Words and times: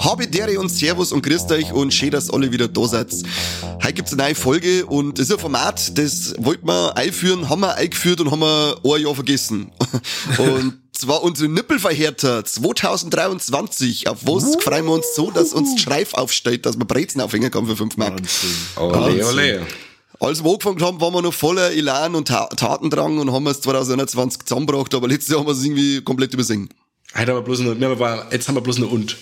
Habe 0.00 0.26
dere 0.26 0.58
und 0.58 0.68
Servus 0.68 1.12
und 1.12 1.22
grüßt 1.22 1.52
euch 1.52 1.72
und 1.72 1.94
schön, 1.94 2.10
dass 2.10 2.28
alle 2.30 2.50
wieder 2.50 2.66
da 2.66 2.88
seid. 2.88 3.08
Heute 3.98 4.04
gibt's 4.04 4.12
eine 4.12 4.22
neue 4.22 4.34
Folge 4.36 4.86
und 4.86 5.18
das 5.18 5.26
ist 5.26 5.32
ein 5.32 5.40
Format, 5.40 5.98
das 5.98 6.32
wollten 6.38 6.68
wir 6.68 6.96
einführen, 6.96 7.48
haben 7.48 7.62
wir 7.62 7.74
eingeführt 7.74 8.20
und 8.20 8.30
haben 8.30 8.38
wir 8.42 8.76
ein 8.84 9.02
Jahr 9.02 9.14
vergessen. 9.16 9.72
Und 10.38 10.78
zwar 10.92 11.24
unsere 11.24 11.48
Nippelverhärter 11.48 12.44
2023. 12.44 14.06
Auf 14.06 14.18
was 14.22 14.44
uh. 14.54 14.60
freuen 14.60 14.84
wir 14.84 14.92
uns 14.92 15.16
so, 15.16 15.32
dass 15.32 15.52
uns 15.52 15.80
Schreif 15.80 16.14
aufsteht, 16.14 16.64
dass 16.64 16.76
man 16.76 16.86
Brezen 16.86 17.20
aufhängen 17.20 17.50
kann 17.50 17.66
für 17.66 17.74
5 17.74 17.96
Mark. 17.96 18.20
Ole, 18.76 19.26
ole. 19.26 19.66
Als 20.20 20.44
wir 20.44 20.50
angefangen 20.52 20.80
haben, 20.80 21.00
waren 21.00 21.14
wir 21.14 21.22
noch 21.22 21.34
voller 21.34 21.72
Elan 21.72 22.14
und 22.14 22.28
Tatendrang 22.28 23.18
und 23.18 23.32
haben 23.32 23.48
es 23.48 23.62
2021 23.62 24.44
zusammengebracht, 24.44 24.94
aber 24.94 25.08
letztes 25.08 25.30
Jahr 25.30 25.40
haben 25.40 25.48
wir 25.48 25.54
es 25.54 25.64
irgendwie 25.64 26.02
komplett 26.02 26.32
übersehen. 26.34 26.68
Heute 27.16 27.32
haben 27.32 27.38
wir 27.38 27.42
bloß 27.42 27.64
wir 27.64 27.98
waren, 27.98 28.28
jetzt 28.30 28.46
haben 28.46 28.54
wir 28.54 28.60
bloß 28.60 28.78
noch 28.78 28.92
und. 28.92 29.16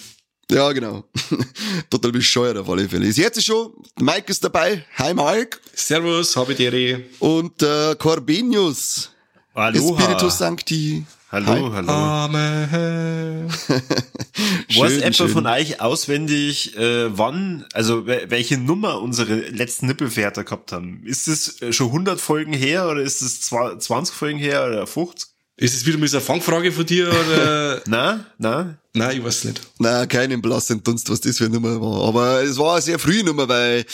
Ja, 0.51 0.71
genau. 0.73 1.05
Total 1.91 2.13
bescheuert 2.13 2.57
auf 2.57 2.69
alle 2.69 2.89
Fälle. 2.89 3.07
Ist 3.07 3.19
jetzt 3.19 3.45
schon, 3.45 3.73
Mike 3.99 4.31
ist 4.31 4.45
dabei. 4.45 4.85
Hi 4.97 5.13
Mike. 5.13 5.59
Servus, 5.75 6.37
habe 6.37 6.55
dir. 6.55 7.01
Und 7.19 7.63
äh, 7.63 7.97
Corbenius. 7.97 9.11
Hallo. 9.55 9.97
Spiritus 9.99 10.39
Sancti. 10.39 11.05
Hallo, 11.33 11.73
Hi. 11.73 11.73
hallo. 11.75 11.91
Amen. 11.91 13.51
Weiß 14.77 14.99
etwa 14.99 15.27
von 15.27 15.47
euch 15.47 15.81
auswendig, 15.81 16.77
äh, 16.77 17.19
wann, 17.19 17.65
also 17.73 18.07
welche 18.07 18.59
Nummer 18.59 19.03
unsere 19.03 19.35
letzten 19.35 19.87
Nippelfährter 19.89 20.45
gehabt 20.45 20.71
haben? 20.71 21.03
Ist 21.05 21.27
es 21.27 21.59
schon 21.75 21.89
100 21.89 22.21
Folgen 22.21 22.53
her 22.53 22.89
oder 22.89 23.03
ist 23.03 23.23
es 23.23 23.41
20 23.41 24.15
Folgen 24.15 24.39
her 24.39 24.67
oder 24.67 24.87
50? 24.87 25.36
Ist 25.59 25.75
es 25.75 25.87
wieder 25.87 25.97
mit 25.97 26.13
einer 26.13 26.21
Fangfrage 26.21 26.71
von 26.71 26.85
dir 26.85 27.09
oder? 27.09 27.83
nein, 27.87 28.27
nein. 28.37 28.79
Nein, 28.93 29.17
ich 29.17 29.25
weiß 29.25 29.45
nicht. 29.45 29.61
Nein, 29.79 30.07
keinen 30.09 30.43
blassen 30.43 30.83
Dunst, 30.83 31.09
was 31.09 31.21
das 31.21 31.39
für 31.39 31.47
eine 31.47 31.55
Nummer 31.55 31.81
war. 31.81 32.09
Aber 32.09 32.43
es 32.43 32.59
war 32.59 32.75
eine 32.75 32.83
sehr 32.83 32.99
frühe 32.99 33.25
Nummer, 33.25 33.49
weil, 33.49 33.87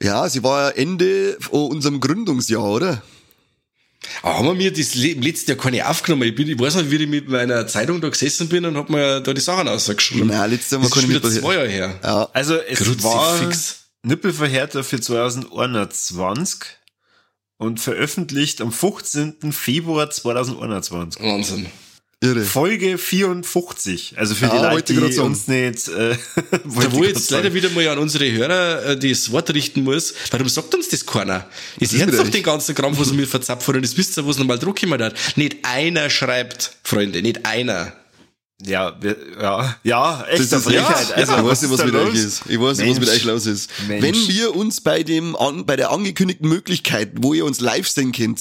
ja, 0.00 0.28
sie 0.28 0.42
war 0.42 0.76
Ende 0.76 1.38
unserem 1.50 2.00
Gründungsjahr, 2.00 2.64
oder? 2.64 3.02
Aber 4.22 4.38
haben 4.38 4.46
wir 4.46 4.54
mir 4.54 4.72
das 4.72 4.96
im 4.96 5.22
letzten 5.22 5.52
Jahr 5.52 5.58
keine 5.58 5.88
aufgenommen? 5.88 6.22
Ich, 6.22 6.34
bin, 6.34 6.48
ich 6.48 6.58
weiß 6.58 6.76
nicht, 6.76 6.90
wie 6.90 6.96
ich 6.96 7.08
mit 7.08 7.28
meiner 7.28 7.66
Zeitung 7.68 8.00
da 8.00 8.08
gesessen 8.08 8.48
bin 8.48 8.64
und 8.64 8.76
hab 8.76 8.90
mir 8.90 9.20
da 9.20 9.32
die 9.32 9.40
Sachen 9.40 9.68
ausgeschrieben. 9.68 10.28
Nein, 10.28 10.50
letztes 10.50 10.72
Jahr 10.72 10.82
war 10.82 10.90
keine 10.90 11.08
wieder 11.08 11.22
zwei 11.22 11.54
Jahre 11.54 11.68
her. 11.68 12.00
Ja. 12.02 12.28
Also 12.32 12.56
es 12.56 12.78
Kruzifix. 12.78 13.04
war 13.04 13.50
Nippelverhärter 14.02 14.82
für 14.82 15.00
2021 15.00 16.58
und 17.60 17.78
veröffentlicht 17.78 18.62
am 18.62 18.72
15. 18.72 19.52
Februar 19.52 20.10
2021. 20.10 21.22
Wahnsinn. 21.22 21.66
Irre. 22.22 22.42
Folge 22.42 22.96
54. 22.96 24.14
Also 24.16 24.34
für 24.34 24.46
ja, 24.46 24.56
die 24.56 24.74
Leute, 24.74 24.94
die 24.94 25.18
uns 25.18 25.46
nicht... 25.46 25.88
Äh, 25.88 26.16
da 26.50 26.92
wo 26.92 27.02
ich 27.02 27.10
jetzt 27.10 27.30
leider 27.30 27.52
wieder 27.52 27.68
mal 27.70 27.86
an 27.88 27.98
unsere 27.98 28.30
Hörer 28.32 28.84
äh, 28.86 28.98
das 28.98 29.30
Wort 29.30 29.52
richten 29.52 29.84
muss, 29.84 30.14
warum 30.30 30.48
sagt 30.48 30.74
uns 30.74 30.88
das 30.88 31.04
keiner? 31.04 31.46
Ist 31.78 31.92
jetzt 31.92 32.18
doch 32.18 32.28
den 32.28 32.42
ganzen 32.42 32.74
Kram, 32.74 32.98
was 32.98 33.16
wir 33.16 33.26
verzapfen 33.26 33.76
und 33.76 33.82
das 33.82 33.96
wisst 33.96 34.16
ihr, 34.16 34.24
wo 34.24 34.30
es 34.30 34.38
nochmal 34.38 34.58
Druck 34.58 34.82
immer 34.82 34.98
hat. 34.98 35.14
Nicht 35.36 35.58
einer 35.62 36.08
schreibt, 36.08 36.76
Freunde, 36.82 37.20
nicht 37.20 37.44
einer. 37.44 37.92
Ja, 38.66 38.94
wir, 39.00 39.16
ja, 39.40 39.76
ja, 39.84 40.24
echt 40.28 40.40
das 40.40 40.52
ist 40.52 40.64
Frechheit. 40.64 41.08
Ja, 41.10 41.14
also, 41.14 41.36
ich 41.36 41.44
weiß 41.44 41.62
nicht, 41.62 41.70
was 41.72 41.84
mit 41.84 41.94
los? 41.94 42.08
euch 42.08 42.14
ist. 42.14 42.42
Ich 42.46 42.60
weiß 42.60 42.78
nicht, 42.78 42.90
was 42.90 43.00
mit 43.00 43.08
euch 43.08 43.24
los 43.24 43.46
ist. 43.46 43.70
Mensch. 43.88 44.02
Wenn 44.02 44.14
wir 44.14 44.54
uns 44.54 44.80
bei 44.80 45.02
dem, 45.02 45.34
an, 45.36 45.64
bei 45.64 45.76
der 45.76 45.90
angekündigten 45.90 46.48
Möglichkeit, 46.48 47.10
wo 47.16 47.32
ihr 47.32 47.46
uns 47.46 47.60
live 47.60 47.88
sehen 47.88 48.12
könnt, 48.12 48.40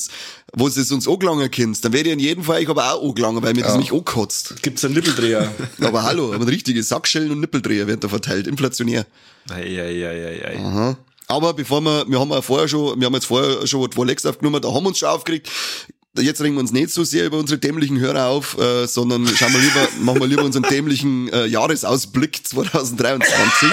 wo 0.53 0.68
es 0.68 0.91
uns 0.91 1.08
angelangen 1.08 1.50
könnt, 1.50 1.84
dann 1.85 1.94
werde 1.94 2.09
ich 2.09 2.13
in 2.13 2.19
jedem 2.19 2.44
Fall 2.44 2.62
ich 2.62 2.69
aber 2.69 2.94
auch 2.94 3.08
angelangen, 3.08 3.41
weil 3.41 3.53
mir 3.53 3.62
ja. 3.62 3.68
das 3.68 3.78
nicht 3.78 3.91
angekotzt. 3.91 4.62
Gibt's 4.62 4.84
einen 4.84 4.96
Nippeltreher? 4.96 5.53
aber 5.81 6.03
hallo, 6.03 6.34
aber 6.34 6.47
richtige 6.47 6.84
Sackschellen 6.84 7.31
und 7.31 7.40
Nippeltreher 7.40 7.88
werden 7.88 8.02
da 8.02 8.09
verteilt, 8.09 8.47
inflationär. 8.47 9.06
Ei, 9.50 9.62
ei, 9.62 10.06
ei, 10.06 10.46
ei. 10.46 10.59
Aha. 10.59 10.97
Aber 11.28 11.53
bevor 11.53 11.79
wir, 11.81 12.06
wir 12.09 12.19
haben 12.19 12.31
ja 12.31 12.41
vorher 12.41 12.68
schon, 12.68 13.00
wir 13.00 13.06
haben 13.06 13.13
jetzt 13.13 13.28
vorher 13.28 13.66
schon 13.68 13.90
zwei 13.91 14.06
Lex 14.06 14.25
aufgenommen, 14.25 14.62
da 14.62 14.74
haben 14.74 14.84
wir 14.84 14.90
uns 14.90 14.97
schon 14.97 15.09
aufgeregt 15.09 15.50
jetzt 16.18 16.42
regen 16.42 16.56
wir 16.56 16.62
uns 16.62 16.72
nicht 16.72 16.92
so 16.92 17.03
sehr 17.03 17.25
über 17.25 17.38
unsere 17.38 17.59
dämlichen 17.59 18.00
Hörer 18.00 18.28
auf, 18.28 18.58
äh, 18.58 18.88
sondern 18.88 19.28
schauen 19.28 19.53
wir 19.53 19.59
lieber, 19.59 19.88
machen 20.02 20.20
wir 20.20 20.28
lieber 20.28 20.44
unseren 20.44 20.64
dämlichen 20.64 21.30
äh, 21.30 21.46
Jahresausblick 21.46 22.46
2023. 22.46 23.70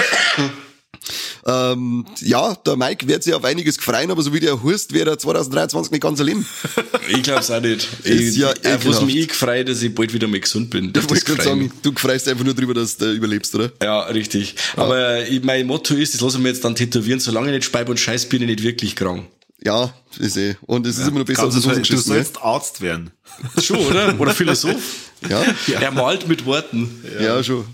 Ähm, 1.45 2.05
ja, 2.19 2.55
der 2.55 2.75
Mike 2.75 3.07
wird 3.07 3.23
sich 3.23 3.33
auf 3.33 3.45
einiges 3.45 3.77
gefreien, 3.77 4.11
aber 4.11 4.21
so 4.21 4.33
wie 4.33 4.41
der 4.41 4.61
Hurst 4.61 4.93
wäre 4.93 5.11
er 5.11 5.17
2023 5.17 5.91
nicht 5.91 6.01
ganz 6.01 6.19
allein. 6.19 6.45
Ich 7.07 7.23
glaub's 7.23 7.49
auch 7.49 7.61
nicht. 7.61 7.87
ich, 8.03 8.35
ja 8.35 8.53
was 8.83 9.01
mich 9.01 9.15
ich 9.15 9.27
gefreut, 9.29 9.69
dass 9.69 9.81
ich 9.81 9.95
bald 9.95 10.13
wieder 10.13 10.27
mal 10.27 10.41
gesund 10.41 10.69
bin. 10.69 10.91
Ich 10.93 11.09
wollte 11.09 11.23
gerade 11.23 11.43
sagen, 11.43 11.71
du 11.81 11.93
freust 11.95 12.27
einfach 12.27 12.43
nur 12.43 12.53
drüber, 12.53 12.73
dass 12.73 12.97
du 12.97 13.13
überlebst, 13.13 13.55
oder? 13.55 13.71
Ja, 13.81 14.01
richtig. 14.01 14.55
Ja. 14.75 14.83
Aber 14.83 15.25
ich, 15.25 15.41
mein 15.43 15.65
Motto 15.65 15.93
ist, 15.93 16.13
das 16.13 16.21
lassen 16.21 16.43
wir 16.43 16.51
jetzt 16.51 16.65
dann 16.65 16.75
tätowieren, 16.75 17.21
solange 17.21 17.47
ich 17.47 17.53
nicht 17.53 17.65
Speib 17.65 17.87
und 17.87 17.97
Scheiß 17.97 18.27
bin 18.27 18.41
ich 18.41 18.47
nicht 18.49 18.63
wirklich 18.63 18.95
krank. 18.97 19.25
Ja, 19.63 19.93
ist 20.19 20.37
eh. 20.37 20.55
Und 20.61 20.85
es 20.85 20.97
ist 20.97 21.01
ja, 21.01 21.07
immer 21.07 21.19
noch 21.19 21.25
besser 21.25 21.43
als 21.43 21.55
so 21.55 21.71
Du 21.71 21.97
sollst 21.97 22.35
ne? 22.35 22.41
Arzt 22.41 22.81
werden. 22.81 23.11
Schon, 23.61 23.79
oder? 23.79 24.19
Oder 24.19 24.33
Philosoph. 24.33 24.75
Ja. 25.27 25.43
ja. 25.65 25.79
Er 25.81 25.89
malt 25.89 26.27
mit 26.27 26.45
Worten. 26.45 27.03
Ja, 27.15 27.37
ja 27.37 27.43
schon. 27.43 27.65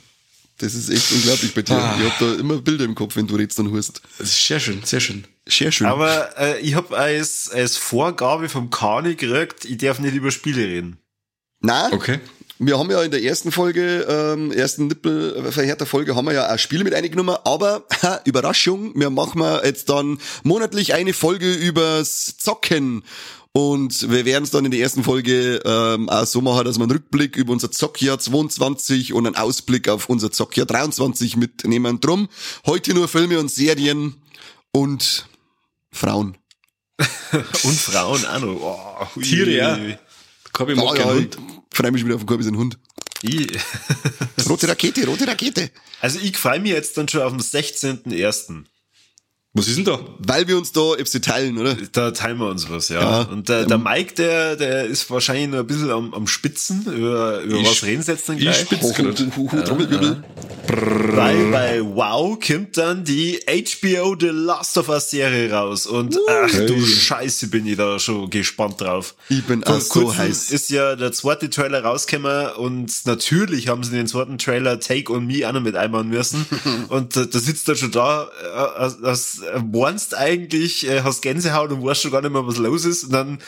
Das 0.60 0.74
ist 0.74 0.90
echt 0.90 1.12
unglaublich 1.12 1.54
bei 1.54 1.62
dir. 1.62 1.76
Ah. 1.76 1.98
Ich 2.00 2.10
hab 2.10 2.20
da 2.20 2.36
immer 2.36 2.62
Bilder 2.62 2.86
im 2.86 2.96
Kopf, 2.96 3.18
wenn 3.18 3.28
du 3.28 3.36
redest 3.36 3.60
und 3.60 3.70
hörst. 3.70 4.02
Das 4.18 4.30
ist 4.30 4.48
sehr 4.48 4.62
schön, 4.62 4.82
sehr 4.86 5.02
schön. 5.02 5.26
Sehr 5.46 5.74
schön. 5.74 5.88
Aber 5.88 6.40
äh, 6.40 6.62
ich 6.62 6.76
hab 6.76 6.94
als, 6.94 7.52
als 7.52 7.76
Vorgabe 7.76 8.48
vom 8.48 8.70
Kani 8.70 9.16
gekriegt, 9.16 9.66
ich 9.66 9.76
darf 9.76 10.00
nicht 10.00 10.14
über 10.14 10.32
Spiele 10.32 10.62
reden. 10.62 11.00
Na? 11.60 11.92
Okay. 11.92 12.22
Wir 12.60 12.78
haben 12.78 12.92
ja 12.92 13.02
in 13.02 13.12
der 13.12 13.24
ersten 13.24 13.52
Folge, 13.52 14.06
ähm, 14.08 14.52
ersten 14.52 14.88
Nippelverhärter 14.88 15.86
Folge, 15.86 16.16
haben 16.16 16.26
wir 16.26 16.34
ja 16.34 16.54
auch 16.54 16.60
Spiele 16.60 16.84
mit 16.84 16.94
eingenommen, 16.94 17.36
aber 17.44 17.86
ha, 18.02 18.22
Überraschung, 18.26 18.94
wir 18.96 19.10
machen 19.10 19.44
jetzt 19.64 19.90
dann 19.90 20.20
monatlich 20.44 20.94
eine 20.94 21.14
Folge 21.14 21.52
übers 21.52 22.38
Zocken. 22.38 23.04
Und 23.56 24.10
wir 24.10 24.26
werden 24.26 24.46
es 24.46 24.52
dann 24.52 24.66
in 24.66 24.72
der 24.72 24.80
ersten 24.80 25.04
Folge 25.04 25.62
ähm, 25.64 26.10
auch 26.10 26.26
so 26.26 26.42
machen, 26.42 26.66
dass 26.66 26.78
wir 26.78 26.84
einen 26.84 26.92
Rückblick 26.92 27.36
über 27.36 27.54
unser 27.54 27.72
Zockjahr 27.72 28.18
22 28.18 29.14
und 29.14 29.28
einen 29.28 29.36
Ausblick 29.36 29.90
auf 29.90 30.10
unser 30.10 30.32
Zockjahr 30.32 30.66
23 30.66 31.38
mitnehmen. 31.38 32.00
Drum 32.02 32.30
heute 32.66 32.96
nur 32.96 33.08
Filme 33.08 33.38
und 33.40 33.52
Serien 33.52 34.16
und 34.72 35.28
Frauen. 35.92 36.36
und 37.32 37.80
Frauen 37.80 38.26
auch 38.26 38.40
noch. 38.40 39.10
Oh, 39.16 39.20
Tiere, 39.22 39.52
ja. 39.52 39.78
Mag 40.58 40.98
ja, 40.98 41.16
ja, 41.16 41.26
freue 41.76 41.92
mich 41.92 42.06
wieder 42.06 42.16
auf 42.16 42.22
den 42.22 42.28
Korbi, 42.28 42.44
sein 42.44 42.58
Hund. 42.58 42.78
Ich. 43.22 43.48
rote 44.50 44.68
Rakete, 44.68 45.06
rote 45.06 45.28
Rakete. 45.28 45.72
Also 46.02 46.20
ich 46.20 46.38
freue 46.38 46.60
mich 46.60 46.72
jetzt 46.72 46.98
dann 46.98 47.08
schon 47.08 47.22
auf 47.22 47.32
den 47.32 47.42
16.01. 47.42 48.66
Was 49.56 49.68
ist 49.68 49.78
denn 49.78 49.86
da? 49.86 50.00
Weil 50.18 50.48
wir 50.48 50.58
uns 50.58 50.72
da 50.72 50.96
Epsi 50.96 51.22
teilen, 51.22 51.60
oder? 51.60 51.78
Da 51.92 52.10
teilen 52.10 52.40
wir 52.40 52.50
uns 52.50 52.72
was, 52.72 52.90
ja. 52.90 53.02
ja 53.02 53.22
und 53.30 53.50
der, 53.50 53.66
der 53.66 53.78
Mike, 53.78 54.16
der, 54.16 54.56
der 54.56 54.86
ist 54.86 55.08
wahrscheinlich 55.12 55.50
noch 55.50 55.60
ein 55.60 55.68
bisschen 55.68 55.92
am, 55.92 56.12
am 56.12 56.26
Spitzen. 56.26 56.82
Über, 56.92 57.42
über 57.42 57.58
ich 57.58 57.70
was 57.70 57.84
reden 57.84 58.02
sie 58.02 58.14
jetzt 58.14 58.28
dann 58.28 58.38
gleich? 58.38 58.64
Ich 58.64 58.66
spitz 58.66 58.96
gerade. 58.96 59.14
Trommelwirbel. 59.64 60.24
Weil 60.66 61.52
bei 61.52 61.82
Wow 61.84 62.40
kommt 62.40 62.78
dann 62.78 63.04
die 63.04 63.40
HBO 63.46 64.16
The 64.20 64.30
Last 64.30 64.76
of 64.80 64.90
Us 64.90 65.12
Serie 65.12 65.52
raus. 65.52 65.86
Und 65.86 66.18
ach 66.28 66.52
hey. 66.52 66.66
du 66.66 66.84
Scheiße, 66.84 67.48
bin 67.48 67.68
ich 67.68 67.78
da 67.78 68.00
schon 68.00 68.32
gespannt 68.32 68.82
drauf. 68.82 69.14
Ich 69.30 69.44
bin 69.44 69.64
auch 69.66 69.80
so 69.80 70.16
heiß. 70.16 70.50
ist 70.50 70.72
ja 70.72 70.96
der 70.96 71.12
zweite 71.12 71.52
Trailer 71.52 71.84
rausgekommen 71.84 72.54
und 72.54 73.06
natürlich 73.06 73.68
haben 73.68 73.84
sie 73.84 73.92
den 73.92 74.08
zweiten 74.08 74.40
Trailer 74.40 74.80
Take 74.80 75.14
on 75.14 75.28
Me 75.28 75.48
auch 75.48 75.54
noch 75.54 75.62
mit 75.62 75.76
einbauen 75.76 76.10
müssen. 76.10 76.48
und 76.90 77.16
da, 77.16 77.26
da 77.26 77.40
sitzt 77.40 77.70
er 77.70 77.76
schon 77.76 77.92
da, 77.92 78.30
äh, 78.42 79.06
als 79.06 79.43
warnst 79.56 80.16
eigentlich, 80.16 80.88
äh, 80.88 81.02
hast 81.02 81.22
Gänsehaut 81.22 81.72
und 81.72 81.84
weißt 81.84 82.02
schon 82.02 82.12
gar 82.12 82.22
nicht 82.22 82.32
mehr, 82.32 82.46
was 82.46 82.58
los 82.58 82.86
ist. 82.86 83.06
Und 83.06 83.14
dann 83.14 83.40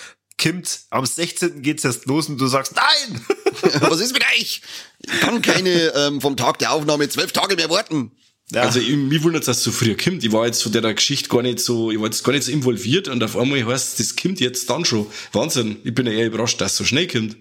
kommt, 0.42 0.82
am 0.90 1.06
16. 1.06 1.62
geht's 1.62 1.86
erst 1.86 2.06
los 2.06 2.28
und 2.30 2.40
du 2.40 2.48
sagst, 2.48 2.74
nein! 2.76 3.26
was 3.82 4.02
ist 4.02 4.14
mit 4.14 4.24
euch? 4.38 4.62
Ich 5.00 5.20
kann 5.22 5.42
keine 5.42 5.94
ähm, 5.96 6.22
vom 6.22 6.36
Tag 6.38 6.60
der 6.60 6.72
Aufnahme 6.72 7.08
zwölf 7.10 7.32
Tage 7.32 7.56
mehr 7.56 7.70
warten. 7.70 8.12
Ja. 8.52 8.62
Also 8.62 8.80
ich, 8.80 8.96
mich 8.96 9.24
wundert, 9.24 9.48
dass 9.48 9.58
es 9.58 9.64
so 9.64 9.72
früh 9.72 9.96
kommt. 9.96 10.24
Ich 10.24 10.32
war 10.32 10.46
jetzt 10.46 10.62
von 10.62 10.72
der 10.72 10.94
Geschichte 10.94 11.30
gar 11.30 11.42
nicht 11.42 11.60
so, 11.60 11.90
ich 11.92 11.98
war 11.98 12.06
jetzt 12.06 12.24
gar 12.24 12.32
nicht 12.32 12.44
so 12.44 12.52
involviert 12.52 13.08
und 13.08 13.24
auf 13.24 13.36
einmal 13.36 13.66
heißt 13.66 14.00
das 14.00 14.16
kommt 14.16 14.40
jetzt 14.40 14.70
dann 14.70 14.86
schon. 14.86 15.08
Wahnsinn. 15.32 15.78
Ich 15.84 15.96
bin 15.96 16.06
ja 16.06 16.14
eher 16.14 16.28
überrascht, 16.28 16.62
dass 16.62 16.74
es 16.74 16.78
so 16.78 16.84
schnell 16.84 17.08
kommt. 17.08 17.38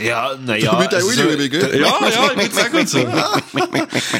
Ja, 0.00 0.36
naja. 0.36 0.78
Mit 0.78 0.90
der 0.90 0.98
also, 0.98 1.12
ja, 1.12 1.30
ja, 1.30 2.30
ich 2.30 2.36
bin 2.36 2.50
sehr 2.50 2.70
gut 2.70 2.88
so. 2.88 3.04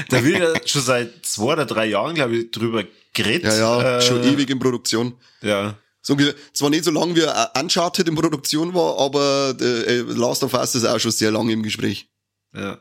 da 0.08 0.24
wird 0.24 0.38
ja 0.38 0.54
schon 0.64 0.82
seit 0.82 1.26
zwei 1.26 1.54
oder 1.54 1.66
drei 1.66 1.86
Jahren, 1.86 2.14
glaube 2.14 2.36
ich, 2.36 2.50
drüber 2.50 2.84
geredet. 3.14 3.52
Ja, 3.52 3.82
ja, 3.82 3.98
äh, 3.98 4.02
schon 4.02 4.22
ewig 4.22 4.50
in 4.50 4.58
Produktion. 4.58 5.14
Ja. 5.42 5.76
So, 6.02 6.16
zwar 6.52 6.70
nicht 6.70 6.84
so 6.84 6.90
lange 6.90 7.14
wie 7.14 7.60
Uncharted 7.60 8.08
in 8.08 8.14
Produktion 8.14 8.72
war, 8.74 8.98
aber 8.98 9.54
äh, 9.60 10.00
Last 10.00 10.42
of 10.42 10.54
Us 10.54 10.74
ist 10.74 10.86
auch 10.86 10.98
schon 10.98 11.10
sehr 11.10 11.30
lange 11.30 11.52
im 11.52 11.62
Gespräch. 11.62 12.08
Ja. 12.54 12.78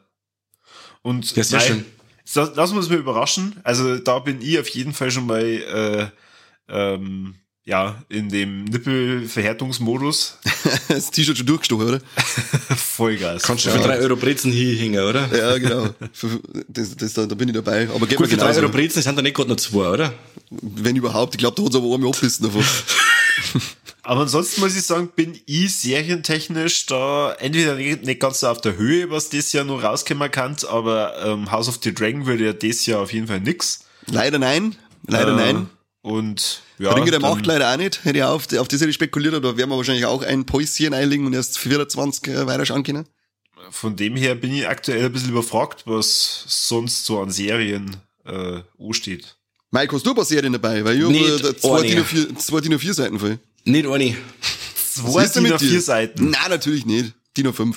Und 1.02 1.36
ja, 1.36 1.44
sehr 1.44 1.60
schön. 1.60 1.86
Lass 2.34 2.72
uns 2.72 2.90
mal 2.90 3.00
überraschen. 3.00 3.60
Also 3.64 3.98
da 3.98 4.20
bin 4.20 4.42
ich 4.42 4.60
auf 4.60 4.70
jeden 4.70 4.94
Fall 4.94 5.12
schon 5.12 5.26
mal 5.26 5.42
äh, 5.44 6.08
ähm, 6.70 7.36
ja, 7.70 8.02
in 8.10 8.30
dem 8.30 8.64
Nippelverhärtungsmodus. 8.64 10.40
das 10.88 11.12
T-Shirt 11.12 11.38
schon 11.38 11.46
durchgestochen, 11.46 11.88
oder? 11.88 12.00
Vollgas. 12.76 13.44
Kannst 13.44 13.68
du 13.68 13.70
für 13.70 13.78
drei 13.78 14.00
Euro 14.00 14.16
Brezen 14.16 14.52
hinhängen, 14.52 15.04
oder? 15.04 15.30
Ja, 15.32 15.56
genau. 15.60 15.90
Das, 16.68 16.96
das, 16.96 17.14
da, 17.14 17.28
da 17.28 17.36
bin 17.36 17.50
ich 17.50 17.54
dabei. 17.54 17.88
Aber 17.94 18.08
Gut, 18.08 18.28
für 18.28 18.38
drei 18.38 18.56
Euro 18.56 18.70
Brezen 18.70 19.04
sind 19.04 19.16
da 19.16 19.22
nicht 19.22 19.36
gerade 19.36 19.50
noch 19.50 19.58
zwei, 19.58 19.88
oder? 19.88 20.14
Wenn 20.50 20.96
überhaupt. 20.96 21.36
Ich 21.36 21.38
glaube, 21.38 21.58
da 21.58 21.64
hat 21.64 21.70
es 21.70 21.76
aber 21.76 21.94
einmal 21.94 22.10
abbissen 22.10 22.48
davon. 22.48 22.64
aber 24.02 24.22
ansonsten 24.22 24.62
muss 24.62 24.76
ich 24.76 24.84
sagen, 24.84 25.12
bin 25.16 25.40
ich 25.46 25.76
serientechnisch 25.76 26.88
da 26.88 27.34
entweder 27.34 27.76
nicht 27.76 28.20
ganz 28.20 28.40
so 28.40 28.48
auf 28.48 28.62
der 28.62 28.78
Höhe, 28.78 29.12
was 29.12 29.30
das 29.30 29.54
Jahr 29.54 29.64
noch 29.64 29.84
rauskommen 29.84 30.32
kann, 30.32 30.56
aber 30.68 31.24
ähm, 31.24 31.52
House 31.52 31.70
of 31.70 31.78
the 31.84 31.94
Dragon 31.94 32.26
würde 32.26 32.46
ja 32.46 32.54
das 32.54 32.88
Jahr 32.88 33.02
auf 33.02 33.14
jeden 33.14 33.28
Fall 33.28 33.42
nix. 33.42 33.82
Leider 34.08 34.40
nein. 34.40 34.76
Leider 35.06 35.34
äh, 35.34 35.54
nein. 35.54 35.70
Und 36.02 36.62
ja. 36.78 36.94
Ringe 36.94 37.12
der 37.12 37.20
Macht 37.20 37.46
leider 37.46 37.72
auch 37.74 37.78
nicht. 37.78 38.06
Hätte 38.06 38.20
ich 38.20 38.24
auf, 38.24 38.54
auf 38.54 38.68
das 38.68 38.80
hätte 38.80 38.90
ich 38.90 38.96
spekuliert, 38.96 39.34
aber 39.34 39.58
werden 39.58 39.70
wir 39.70 39.78
wahrscheinlich 39.78 40.06
auch 40.06 40.22
ein 40.22 40.46
Päuschen 40.46 40.94
einlegen 40.94 41.26
und 41.26 41.34
erst 41.34 41.60
24 41.60 42.28
äh, 42.28 42.48
weiter 42.48 42.66
schauen 42.66 42.84
können. 42.84 43.06
Von 43.72 43.96
dem 43.96 44.16
her 44.16 44.36
bin 44.36 44.54
ich 44.54 44.68
aktuell 44.68 45.06
ein 45.06 45.12
bisschen 45.12 45.32
überfragt, 45.32 45.84
was 45.86 46.46
sonst 46.48 47.06
so 47.06 47.22
an 47.22 47.30
Serien 47.30 47.98
äh, 48.26 48.62
steht. 48.92 49.36
Mike, 49.72 49.94
hast 49.94 50.06
du 50.06 50.12
ein 50.12 50.16
paar 50.16 50.26
Serien 50.26 50.54
dabei? 50.54 50.84
Weil 50.84 50.98
ich 50.98 51.04
habe 51.04 51.58
zwei 51.58 51.82
DIN, 51.84 52.00
A4, 52.00 52.38
zwei 52.38 52.62
DIN 52.62 52.74
A4 52.74 52.94
Seiten 52.94 53.20
voll. 53.20 53.40
Nicht 53.66 53.88
eine. 53.88 54.16
Zwei 54.76 55.28
DIN 55.28 55.54
A4 55.54 55.80
Seiten? 55.80 56.30
Nein, 56.32 56.50
natürlich 56.50 56.86
nicht. 56.86 57.14
DIN 57.38 57.48
A5. 57.48 57.76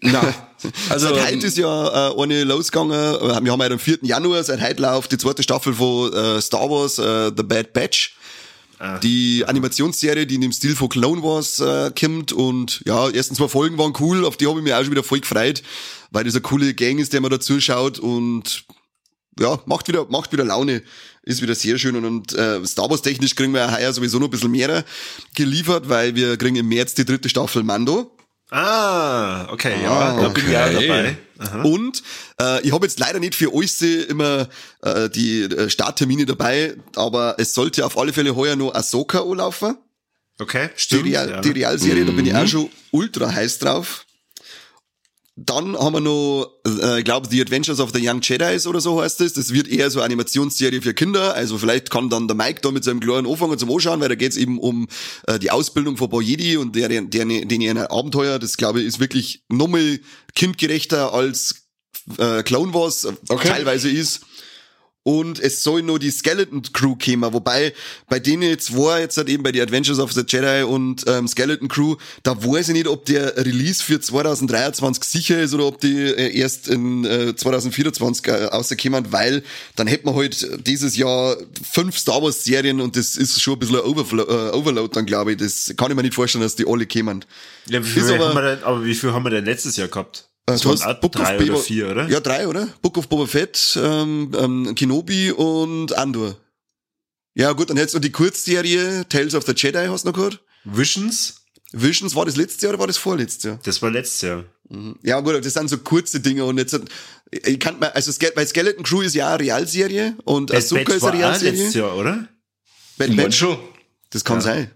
Nein. 0.00 0.34
Also, 0.88 1.14
seit 1.14 1.34
heute 1.34 1.46
ist 1.46 1.56
ja 1.56 2.10
äh, 2.10 2.20
eine 2.20 2.42
losgegangen. 2.42 2.90
Äh, 2.90 3.44
wir 3.44 3.52
haben 3.52 3.60
ja 3.60 3.70
am 3.70 3.78
4. 3.78 3.98
Januar, 4.02 4.42
seit 4.42 4.60
heute 4.60 4.82
läuft 4.82 5.12
die 5.12 5.16
zweite 5.16 5.44
Staffel 5.44 5.72
von 5.72 6.12
äh, 6.12 6.40
Star 6.40 6.68
Wars, 6.68 6.98
äh, 6.98 7.30
The 7.36 7.44
Bad 7.44 7.72
Batch. 7.72 8.16
Ah. 8.80 8.98
Die 8.98 9.44
Animationsserie, 9.46 10.26
die 10.26 10.36
in 10.36 10.40
dem 10.40 10.52
Stil 10.52 10.76
von 10.76 10.88
Clone 10.88 11.22
Wars 11.22 11.60
äh, 11.60 11.92
kommt 11.98 12.32
und 12.32 12.82
ja, 12.86 13.08
ersten 13.08 13.34
zwei 13.34 13.48
Folgen 13.48 13.76
waren 13.78 13.92
cool, 13.98 14.24
auf 14.24 14.36
die 14.36 14.46
habe 14.46 14.58
ich 14.58 14.64
mich 14.64 14.72
auch 14.72 14.82
schon 14.82 14.92
wieder 14.92 15.02
voll 15.02 15.20
gefreut, 15.20 15.62
weil 16.10 16.24
das 16.24 16.34
eine 16.34 16.42
coole 16.42 16.74
Gang 16.74 17.00
ist, 17.00 17.12
der 17.12 17.20
man 17.20 17.30
da 17.30 17.40
zuschaut 17.40 17.98
und 17.98 18.64
ja, 19.38 19.60
macht 19.66 19.88
wieder, 19.88 20.06
macht 20.08 20.32
wieder 20.32 20.44
Laune, 20.44 20.82
ist 21.22 21.42
wieder 21.42 21.56
sehr 21.56 21.78
schön 21.78 21.96
und, 21.96 22.04
und 22.04 22.32
äh, 22.34 22.64
Star 22.66 22.88
Wars 22.88 23.02
technisch 23.02 23.34
kriegen 23.34 23.52
wir 23.52 23.60
ja 23.60 23.76
heuer 23.76 23.92
sowieso 23.92 24.18
noch 24.18 24.28
ein 24.28 24.30
bisschen 24.30 24.50
mehr 24.52 24.84
geliefert, 25.34 25.88
weil 25.88 26.14
wir 26.14 26.36
kriegen 26.36 26.56
im 26.56 26.68
März 26.68 26.94
die 26.94 27.04
dritte 27.04 27.28
Staffel 27.28 27.64
Mando. 27.64 28.12
Ah, 28.50 29.46
okay, 29.52 29.74
ah, 29.76 29.82
ja, 29.82 30.16
da 30.16 30.26
okay. 30.28 30.40
bin 30.40 30.50
ich 30.50 30.56
auch 30.56 30.72
dabei. 30.72 31.16
Aha. 31.38 31.62
Und 31.62 32.02
äh, 32.40 32.62
ich 32.62 32.72
habe 32.72 32.86
jetzt 32.86 32.98
leider 32.98 33.20
nicht 33.20 33.34
für 33.34 33.54
euch 33.54 33.80
immer 34.08 34.48
äh, 34.82 35.08
die 35.10 35.42
äh, 35.42 35.68
Starttermine 35.70 36.26
dabei, 36.26 36.74
aber 36.96 37.36
es 37.38 37.54
sollte 37.54 37.84
auf 37.84 37.98
alle 37.98 38.12
Fälle 38.12 38.34
heuer 38.34 38.56
noch 38.56 38.74
Ahsoka 38.74 39.20
anlaufen. 39.20 39.76
Okay, 40.40 40.70
stimmt. 40.76 41.06
Die, 41.06 41.10
Real, 41.10 41.30
ja. 41.30 41.40
die 41.40 41.50
Realserie, 41.50 42.02
mhm. 42.02 42.06
da 42.06 42.12
bin 42.12 42.26
ich 42.26 42.34
auch 42.34 42.42
mhm. 42.42 42.48
schon 42.48 42.70
ultra 42.90 43.32
heiß 43.32 43.58
drauf. 43.58 44.06
Dann 45.40 45.78
haben 45.78 45.92
wir 45.92 46.00
noch, 46.00 46.50
äh, 46.66 46.98
ich 46.98 47.04
glaube, 47.04 47.28
The 47.30 47.40
Adventures 47.40 47.78
of 47.78 47.92
the 47.94 48.00
Young 48.02 48.20
Jedi 48.22 48.58
oder 48.66 48.80
so 48.80 49.00
heißt 49.00 49.20
es. 49.20 49.34
Das 49.34 49.52
wird 49.52 49.68
eher 49.68 49.88
so 49.88 50.00
eine 50.00 50.06
Animationsserie 50.06 50.82
für 50.82 50.94
Kinder. 50.94 51.34
Also 51.34 51.58
vielleicht 51.58 51.90
kann 51.90 52.10
dann 52.10 52.26
der 52.26 52.36
Mike 52.36 52.60
da 52.60 52.72
mit 52.72 52.82
seinem 52.82 52.98
kleinen 52.98 53.24
anfangen 53.24 53.56
zum 53.56 53.70
Anschauen, 53.70 54.00
weil 54.00 54.08
da 54.08 54.16
geht 54.16 54.32
es 54.32 54.36
eben 54.36 54.58
um 54.58 54.88
äh, 55.28 55.38
die 55.38 55.52
Ausbildung 55.52 55.96
von 55.96 56.10
Boyedi 56.10 56.56
und 56.56 56.74
der, 56.74 56.88
der, 56.88 57.02
der, 57.02 57.24
den 57.24 57.60
ihren 57.60 57.78
Abenteuer. 57.78 58.40
Das 58.40 58.56
glaube 58.56 58.80
ich 58.80 58.86
ist 58.86 58.98
wirklich 58.98 59.44
nochmal 59.48 60.00
kindgerechter 60.34 61.14
als 61.14 61.68
äh, 62.16 62.42
Clone 62.42 62.74
Wars 62.74 63.06
okay. 63.28 63.48
teilweise 63.48 63.90
ist 63.90 64.22
und 65.02 65.40
es 65.40 65.62
soll 65.62 65.82
nur 65.82 65.98
die 65.98 66.10
Skeleton 66.10 66.62
Crew 66.72 66.94
kommen, 67.02 67.32
wobei 67.32 67.72
bei 68.08 68.18
denen 68.18 68.58
zwei 68.58 69.00
jetzt 69.00 69.16
halt 69.16 69.28
eben 69.28 69.42
bei 69.42 69.52
die 69.52 69.62
Adventures 69.62 69.98
of 69.98 70.12
the 70.12 70.22
Jedi 70.26 70.64
und 70.64 71.04
ähm, 71.06 71.26
Skeleton 71.26 71.68
Crew, 71.68 71.96
da 72.22 72.36
weiß 72.36 72.68
ich 72.68 72.74
nicht, 72.74 72.88
ob 72.88 73.06
der 73.06 73.36
Release 73.36 73.82
für 73.82 74.00
2023 74.00 75.04
sicher 75.04 75.40
ist 75.40 75.54
oder 75.54 75.66
ob 75.66 75.80
die 75.80 75.96
äh, 75.96 76.36
erst 76.38 76.68
in 76.68 77.04
äh, 77.04 77.34
2024 77.34 78.26
äh, 78.26 78.44
rauskommen, 78.44 79.06
weil 79.10 79.42
dann 79.76 79.86
hätten 79.86 80.06
wir 80.08 80.14
halt 80.14 80.66
dieses 80.66 80.96
Jahr 80.96 81.36
fünf 81.62 81.96
Star 81.96 82.22
Wars 82.22 82.44
Serien 82.44 82.80
und 82.80 82.96
das 82.96 83.16
ist 83.16 83.40
schon 83.40 83.54
ein 83.54 83.60
bisschen 83.60 83.76
ein 83.76 83.82
Overflow, 83.82 84.24
äh, 84.24 84.56
Overload 84.56 84.94
dann, 84.94 85.06
glaube 85.06 85.32
ich. 85.32 85.38
Das 85.38 85.72
kann 85.76 85.90
ich 85.90 85.96
mir 85.96 86.02
nicht 86.02 86.14
vorstellen, 86.14 86.42
dass 86.42 86.56
die 86.56 86.66
alle 86.66 86.86
kommen. 86.86 87.24
Ja, 87.66 87.82
wie 87.82 87.88
viel, 87.88 88.02
aber, 88.12 88.28
haben 88.28 88.34
wir 88.34 88.56
denn, 88.56 88.64
aber 88.64 88.84
wie 88.84 88.94
viel 88.94 89.12
haben 89.12 89.24
wir 89.24 89.30
denn 89.30 89.44
letztes 89.44 89.76
Jahr 89.76 89.88
gehabt? 89.88 90.28
Das 90.52 90.62
du 90.62 90.70
hast 90.70 91.00
Book 91.00 91.12
drei 91.12 91.36
of 91.36 91.40
Boba, 91.40 91.52
oder 91.54 91.62
vier, 91.62 91.90
oder? 91.90 92.08
Ja, 92.08 92.20
drei, 92.20 92.46
oder? 92.48 92.68
Book 92.82 92.96
of 92.96 93.08
Boba 93.08 93.26
Fett, 93.26 93.78
ähm, 93.82 94.32
ähm, 94.38 94.74
Kenobi 94.74 95.30
und 95.32 95.96
Andor. 95.96 96.36
Ja, 97.34 97.52
gut, 97.52 97.70
dann 97.70 97.76
hättest 97.76 97.94
du 97.94 97.98
die 97.98 98.10
Kurzserie 98.10 99.04
Tales 99.08 99.34
of 99.34 99.44
the 99.44 99.52
Jedi 99.54 99.86
hast 99.86 100.04
du 100.04 100.08
noch 100.08 100.14
gehört. 100.14 100.40
Visions? 100.64 101.42
Visions, 101.72 102.14
war 102.14 102.24
das 102.24 102.36
letzte 102.36 102.64
Jahr 102.64 102.70
oder 102.70 102.80
war 102.80 102.86
das 102.86 102.96
vorletztes 102.96 103.44
Jahr? 103.44 103.60
Das 103.62 103.82
war 103.82 103.90
letztes 103.90 104.22
Jahr. 104.22 104.44
Mhm. 104.68 104.98
Ja, 105.02 105.20
gut, 105.20 105.44
das 105.44 105.52
sind 105.52 105.68
so 105.68 105.78
kurze 105.78 106.20
Dinge 106.20 106.44
und 106.44 106.58
jetzt, 106.58 106.78
ich 107.30 107.60
kann 107.60 107.78
mal, 107.78 107.90
also, 107.90 108.10
weil 108.34 108.46
Skeleton 108.46 108.84
Crew 108.84 109.02
ist 109.02 109.14
ja 109.14 109.28
eine 109.28 109.40
Realserie 109.40 110.16
und 110.24 110.52
Ahsoka 110.52 110.94
ist 110.94 111.04
eine 111.04 111.18
Realserie. 111.18 111.50
letztes 111.52 111.74
Jahr, 111.74 111.96
oder? 111.96 112.28
Bad 112.96 113.16
Batch. 113.16 113.46
Das 114.10 114.24
kann 114.24 114.38
ja. 114.38 114.42
sein. 114.42 114.70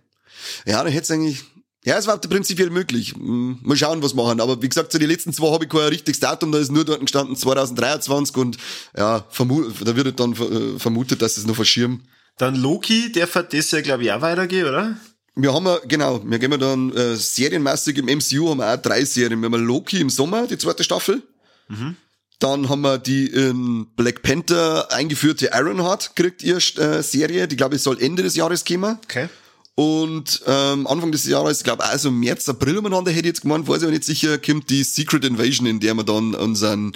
Ja, 0.66 0.82
dann 0.82 0.92
hätte 0.92 1.04
es 1.04 1.10
eigentlich, 1.10 1.44
ja, 1.84 1.98
es 1.98 2.06
war 2.06 2.18
prinzipiell 2.18 2.70
möglich. 2.70 3.14
Mal 3.16 3.76
schauen, 3.76 4.02
was 4.02 4.14
machen. 4.14 4.40
Aber 4.40 4.62
wie 4.62 4.68
gesagt, 4.68 4.92
zu 4.92 4.98
den 4.98 5.08
letzten 5.08 5.32
zwei 5.32 5.50
habe 5.50 5.64
ich 5.64 5.70
kein 5.70 5.88
richtiges 5.88 6.20
Datum, 6.20 6.52
da 6.52 6.58
ist 6.58 6.70
nur 6.70 6.84
dort 6.84 7.00
gestanden 7.00 7.34
2023 7.34 8.36
und 8.36 8.56
ja, 8.96 9.24
da 9.36 9.96
wird 9.96 10.20
dann 10.20 10.32
äh, 10.32 10.78
vermutet, 10.78 11.22
dass 11.22 11.36
es 11.36 11.46
noch 11.46 11.56
verschirmen. 11.56 12.06
Dann 12.38 12.54
Loki, 12.54 13.10
der 13.10 13.32
wird 13.34 13.52
das 13.52 13.70
ja, 13.72 13.80
glaube 13.80 14.04
ich, 14.04 14.12
auch 14.12 14.20
weitergehen, 14.20 14.66
oder? 14.66 14.96
Wir 15.34 15.52
haben, 15.52 15.88
genau, 15.88 16.22
wir 16.24 16.38
gehen 16.38 16.58
dann 16.60 16.92
äh, 16.92 17.16
serienmäßig 17.16 17.98
im 17.98 18.06
MCU 18.06 18.50
haben 18.50 18.58
wir 18.58 18.72
auch 18.72 18.76
drei 18.80 19.04
Serien. 19.04 19.40
Wir 19.40 19.50
haben 19.50 19.64
Loki 19.64 20.00
im 20.00 20.10
Sommer, 20.10 20.46
die 20.46 20.58
zweite 20.58 20.84
Staffel. 20.84 21.22
Mhm. 21.68 21.96
Dann 22.38 22.68
haben 22.68 22.82
wir 22.82 22.98
die 22.98 23.26
in 23.26 23.86
Black 23.96 24.22
Panther 24.22 24.92
eingeführte 24.92 25.50
Ironheart, 25.52 26.14
kriegt 26.14 26.42
ihr 26.42 26.56
äh, 26.56 27.02
Serie, 27.02 27.48
die 27.48 27.56
glaube 27.56 27.76
ich 27.76 27.82
soll 27.82 28.00
Ende 28.00 28.22
des 28.22 28.36
Jahres 28.36 28.64
kommen. 28.64 28.98
Okay. 29.04 29.28
Und 29.74 30.42
ähm, 30.46 30.86
Anfang 30.86 31.12
des 31.12 31.26
Jahres, 31.26 31.58
ich 31.58 31.64
glaube 31.64 31.84
also 31.84 32.10
März, 32.10 32.48
April 32.48 32.78
umeinander 32.78 33.10
hätte 33.10 33.22
ich 33.22 33.34
jetzt 33.34 33.42
gemeint, 33.42 33.66
weiß 33.66 33.78
ich 33.78 33.82
aber 33.84 33.92
nicht 33.92 34.04
sicher, 34.04 34.36
kommt 34.38 34.68
die 34.68 34.84
Secret 34.84 35.24
Invasion, 35.24 35.66
in 35.66 35.80
der 35.80 35.94
wir 35.94 36.04
dann 36.04 36.34
unseren 36.34 36.92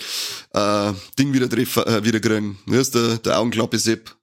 äh, 0.52 0.92
Ding 1.18 1.32
wieder 1.32 1.48
treffen, 1.48 1.84
äh, 1.84 2.04
wieder 2.04 2.20
kriegen. 2.20 2.58
Wie 2.66 2.76
ist 2.76 2.94
der, 2.94 3.16
der 3.18 3.38
Augenklappe-Sepp? 3.38 4.14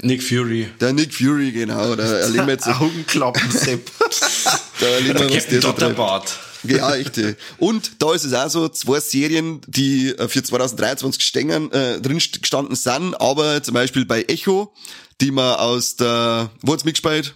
Nick 0.00 0.22
Fury. 0.22 0.68
Der 0.80 0.92
Nick 0.94 1.14
Fury, 1.14 1.52
genau. 1.52 1.94
Da 1.94 2.02
erleben 2.20 2.46
wir 2.46 2.54
jetzt. 2.54 2.66
Augenklappen-Sepp. 2.66 3.90
da 4.80 4.86
erleben 4.86 5.18
wir, 5.20 5.36
was 5.36 5.46
der 5.46 5.62
so 5.62 5.72
treibt. 5.72 6.38
Ja, 6.64 6.94
echt. 6.96 7.20
Und 7.58 8.02
da 8.02 8.14
ist 8.14 8.24
es 8.24 8.32
auch 8.32 8.48
so, 8.48 8.68
zwei 8.70 9.00
Serien, 9.00 9.60
die 9.66 10.08
äh, 10.08 10.28
für 10.28 10.42
2023 10.42 11.22
stehen, 11.22 11.70
äh, 11.72 12.00
drin 12.00 12.18
gestanden 12.40 12.76
sind, 12.76 13.14
aber 13.20 13.62
zum 13.62 13.74
Beispiel 13.74 14.06
bei 14.06 14.22
Echo, 14.22 14.72
die 15.20 15.30
man 15.30 15.56
aus 15.56 15.96
der, 15.96 16.50
wo 16.62 16.72
hat's 16.72 16.84
mitgespielt? 16.84 17.34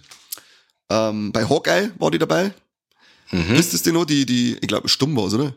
Ähm, 0.89 1.31
bei 1.31 1.47
Hawkeye 1.47 1.91
war 1.97 2.11
die 2.11 2.19
dabei. 2.19 2.53
Mhm. 3.31 3.49
Wisst 3.49 3.73
ihr 3.73 3.79
die 3.79 3.91
noch? 3.91 4.05
Die, 4.05 4.25
die, 4.25 4.57
ich 4.59 4.67
glaube, 4.67 4.89
stumm 4.89 5.15
war, 5.15 5.31
oder? 5.31 5.53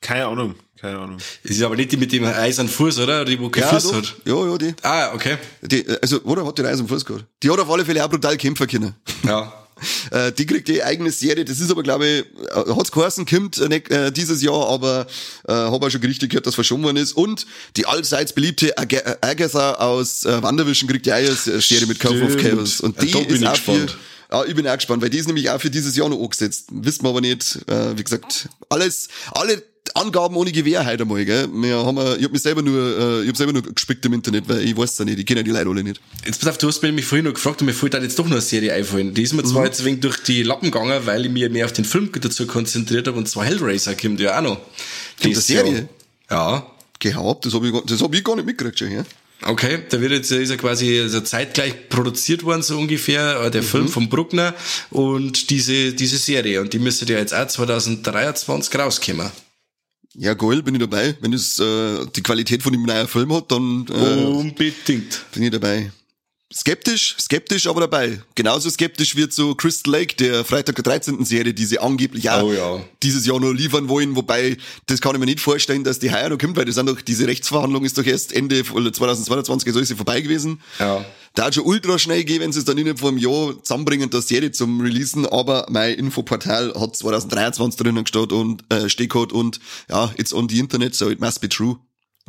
Keine 0.00 0.26
Ahnung, 0.26 0.54
keine 0.80 0.98
Ahnung. 0.98 1.18
Ist 1.42 1.62
aber 1.62 1.76
nicht 1.76 1.92
die 1.92 1.98
mit 1.98 2.10
dem 2.10 2.24
eisernen 2.24 2.72
Fuß, 2.72 3.00
oder? 3.00 3.24
Die, 3.24 3.38
wo 3.38 3.50
keinen 3.50 3.64
ja, 3.64 3.68
Fuß 3.68 3.82
doch. 3.82 3.94
hat. 3.96 4.14
Ja, 4.24 4.46
ja, 4.46 4.58
die. 4.58 4.74
Ah, 4.82 5.12
okay. 5.14 5.36
Die, 5.60 5.86
also, 6.00 6.22
oder 6.22 6.46
hat 6.46 6.56
die 6.56 6.62
eisernen 6.62 6.88
Fuß 6.88 7.04
gehabt? 7.04 7.26
Die 7.42 7.50
hat 7.50 7.58
auf 7.58 7.70
alle 7.70 7.84
Fälle 7.84 8.02
auch 8.02 8.08
brutal 8.08 8.36
kämpfen 8.36 8.66
können. 8.66 8.94
Ja. 9.24 9.52
Äh, 10.10 10.32
die 10.32 10.44
kriegt 10.44 10.68
die 10.68 10.82
eigene 10.82 11.10
Serie, 11.10 11.44
das 11.44 11.58
ist 11.58 11.70
aber, 11.70 11.82
glaube 11.82 12.06
ich, 12.06 12.24
äh, 12.54 12.74
hat's 12.74 12.92
geheißen, 12.92 13.24
kommt 13.24 13.58
äh, 13.58 13.76
äh, 13.76 14.10
dieses 14.10 14.42
Jahr, 14.42 14.68
aber 14.68 15.06
äh, 15.48 15.52
habe 15.52 15.86
auch 15.86 15.90
schon 15.90 16.02
Gerichte 16.02 16.28
gehört, 16.28 16.46
dass 16.46 16.54
verschoben 16.54 16.82
worden 16.82 16.98
ist. 16.98 17.14
Und 17.14 17.46
die 17.78 17.86
allseits 17.86 18.34
beliebte 18.34 18.76
Ag 18.76 18.92
Agatha 19.22 19.74
aus 19.74 20.26
äh, 20.26 20.42
Wanderwischen 20.42 20.86
kriegt 20.86 21.06
ja 21.06 21.14
auch 21.14 21.18
eine 21.18 21.60
Serie 21.60 21.86
mit 21.86 21.98
Cove 21.98 22.22
of 22.24 22.36
Chaos. 22.36 22.80
Und 22.80 23.00
die 23.00 23.06
ja, 23.06 23.20
ist 23.20 23.46
auch 23.46 23.52
gespannt. 23.52 23.90
Für, 23.92 23.98
ja, 24.32 24.44
ich 24.44 24.54
bin 24.54 24.66
auch 24.66 24.76
gespannt, 24.76 25.02
weil 25.02 25.10
die 25.10 25.18
ist 25.18 25.26
nämlich 25.26 25.50
auch 25.50 25.60
für 25.60 25.70
dieses 25.70 25.96
Jahr 25.96 26.08
noch 26.08 26.22
angesetzt. 26.22 26.68
Wissen 26.70 27.04
wir 27.04 27.10
aber 27.10 27.20
nicht. 27.20 27.58
Äh, 27.68 27.98
wie 27.98 28.04
gesagt, 28.04 28.48
alles, 28.68 29.08
alle 29.32 29.62
Angaben 29.94 30.36
ohne 30.36 30.52
Gewehr 30.52 30.86
heute 30.86 31.02
einmal, 31.02 31.24
gell? 31.24 31.48
Wir 31.52 31.84
haben, 31.84 31.98
ich 32.18 32.24
hab 32.24 32.32
mich 32.32 32.42
selber 32.42 32.62
nur, 32.62 32.98
äh, 32.98 33.22
ich 33.22 33.28
hab 33.28 33.36
selber 33.36 33.52
nur 33.52 33.62
gespickt 33.62 34.04
im 34.06 34.12
Internet, 34.12 34.48
weil 34.48 34.60
ich 34.60 34.76
weiß 34.76 34.92
es 34.92 34.98
ja 34.98 35.04
nicht, 35.04 35.18
ich 35.18 35.26
kenne 35.26 35.42
die 35.42 35.50
Leute 35.50 35.68
alle 35.68 35.82
nicht. 35.82 36.00
Jetzt 36.24 36.40
pass 36.40 36.50
auf, 36.50 36.58
du 36.58 36.68
hast 36.68 36.82
mich 36.82 37.04
vorhin 37.04 37.24
noch 37.24 37.34
gefragt 37.34 37.60
und 37.60 37.66
mir 37.66 37.72
fällt 37.72 37.94
jetzt 37.94 38.18
doch 38.18 38.24
noch 38.24 38.32
eine 38.32 38.40
Serie 38.40 38.72
einfallen. 38.72 39.14
Die 39.14 39.22
ist 39.22 39.32
mir 39.32 39.42
zwar 39.42 39.62
mhm. 39.62 39.66
jetzt 39.66 39.80
ein 39.80 39.86
wenig 39.86 40.00
durch 40.00 40.22
die 40.22 40.42
Lappen 40.42 40.70
gegangen, 40.70 41.00
weil 41.06 41.26
ich 41.26 41.32
mich 41.32 41.48
mehr 41.50 41.64
auf 41.64 41.72
den 41.72 41.84
Film 41.84 42.10
dazu 42.12 42.46
konzentriert 42.46 43.08
habe 43.08 43.18
und 43.18 43.28
zwar 43.28 43.44
Hellraiser 43.44 43.94
kommt 43.94 44.20
ja 44.20 44.38
auch 44.38 44.42
noch. 44.42 44.60
Die 45.24 45.34
Serie? 45.34 45.88
Ja. 46.30 46.66
Gehabt, 47.00 47.46
das 47.46 47.54
habe 47.54 47.68
ich, 47.68 47.74
das 47.86 48.02
hab 48.02 48.14
ich 48.14 48.22
gar 48.22 48.36
nicht 48.36 48.46
mitgekriegt 48.46 48.78
schon, 48.78 48.92
ja? 48.92 49.04
Okay, 49.42 49.82
da 49.88 50.00
wird 50.00 50.12
jetzt, 50.12 50.30
ist 50.30 50.50
er 50.50 50.56
quasi 50.58 51.00
also 51.00 51.20
zeitgleich 51.20 51.88
produziert 51.88 52.44
worden, 52.44 52.62
so 52.62 52.78
ungefähr, 52.78 53.40
äh, 53.42 53.50
der 53.50 53.62
Film 53.62 53.88
von 53.88 54.08
Bruckner 54.08 54.54
und 54.90 55.50
diese, 55.50 55.92
diese 55.94 56.18
Serie. 56.18 56.60
Und 56.60 56.72
die 56.72 56.78
müsste 56.78 57.10
ja 57.10 57.18
jetzt 57.18 57.34
auch 57.34 57.46
2023 57.46 58.78
rauskommen. 58.78 59.30
Ja, 60.14 60.34
geil, 60.34 60.62
bin 60.62 60.74
ich 60.74 60.80
dabei. 60.80 61.16
Wenn 61.20 61.32
es 61.32 61.58
äh, 61.58 62.04
die 62.14 62.22
Qualität 62.22 62.62
von 62.62 62.72
dem 62.72 62.82
neuen 62.82 63.06
Film 63.08 63.32
hat, 63.32 63.50
dann 63.50 63.86
äh, 63.88 64.24
Unbedingt. 64.24 65.24
bin 65.32 65.44
ich 65.44 65.50
dabei. 65.50 65.90
Skeptisch, 66.52 67.14
skeptisch, 67.20 67.68
aber 67.68 67.82
dabei. 67.82 68.20
Genauso 68.34 68.68
skeptisch 68.70 69.14
wird 69.14 69.32
so 69.32 69.54
Crystal 69.54 69.92
Lake, 69.92 70.16
der 70.16 70.44
Freitag 70.44 70.74
der 70.74 70.82
13. 70.82 71.24
Serie, 71.24 71.54
die 71.54 71.64
sie 71.64 71.78
angeblich 71.78 72.28
auch 72.28 72.42
Oh 72.42 72.52
ja. 72.52 72.80
dieses 73.04 73.24
Jahr 73.24 73.38
noch 73.38 73.52
liefern 73.52 73.88
wollen, 73.88 74.16
wobei, 74.16 74.56
das 74.86 75.00
kann 75.00 75.14
ich 75.14 75.20
mir 75.20 75.26
nicht 75.26 75.38
vorstellen, 75.38 75.84
dass 75.84 76.00
die 76.00 76.10
heuer 76.12 76.28
noch 76.28 76.38
kommt, 76.38 76.56
weil 76.56 76.64
das 76.64 76.74
sind 76.74 76.88
doch, 76.88 77.00
diese 77.02 77.28
Rechtsverhandlung 77.28 77.84
ist 77.84 77.96
doch 77.98 78.04
erst 78.04 78.32
Ende 78.32 78.64
2022, 78.64 79.72
so 79.72 79.78
ist 79.78 79.88
sie 79.88 79.94
vorbei 79.94 80.20
gewesen. 80.20 80.60
Ja. 80.80 81.04
Da 81.34 81.44
hat 81.44 81.54
schon 81.54 81.64
ultra 81.64 82.00
schnell 82.00 82.24
gehen, 82.24 82.40
wenn 82.40 82.50
sie 82.50 82.58
es 82.58 82.64
dann 82.64 82.76
innerhalb 82.78 82.98
von 82.98 83.10
einem 83.10 83.18
Jahr 83.18 83.54
zusammenbringen, 83.62 84.10
das 84.10 84.26
Serie 84.26 84.50
zum 84.50 84.80
Releasen, 84.80 85.26
aber 85.26 85.66
mein 85.70 85.94
Infoportal 85.94 86.74
hat 86.74 86.96
2023 86.96 87.80
drinnen 87.80 88.02
gestanden 88.02 88.36
und, 88.36 88.64
äh, 88.72 88.88
steht 88.88 89.10
gehabt 89.10 89.32
und, 89.32 89.60
ja, 89.88 90.12
it's 90.16 90.32
on 90.32 90.48
the 90.48 90.58
internet, 90.58 90.96
so 90.96 91.08
it 91.10 91.20
must 91.20 91.40
be 91.40 91.48
true. 91.48 91.76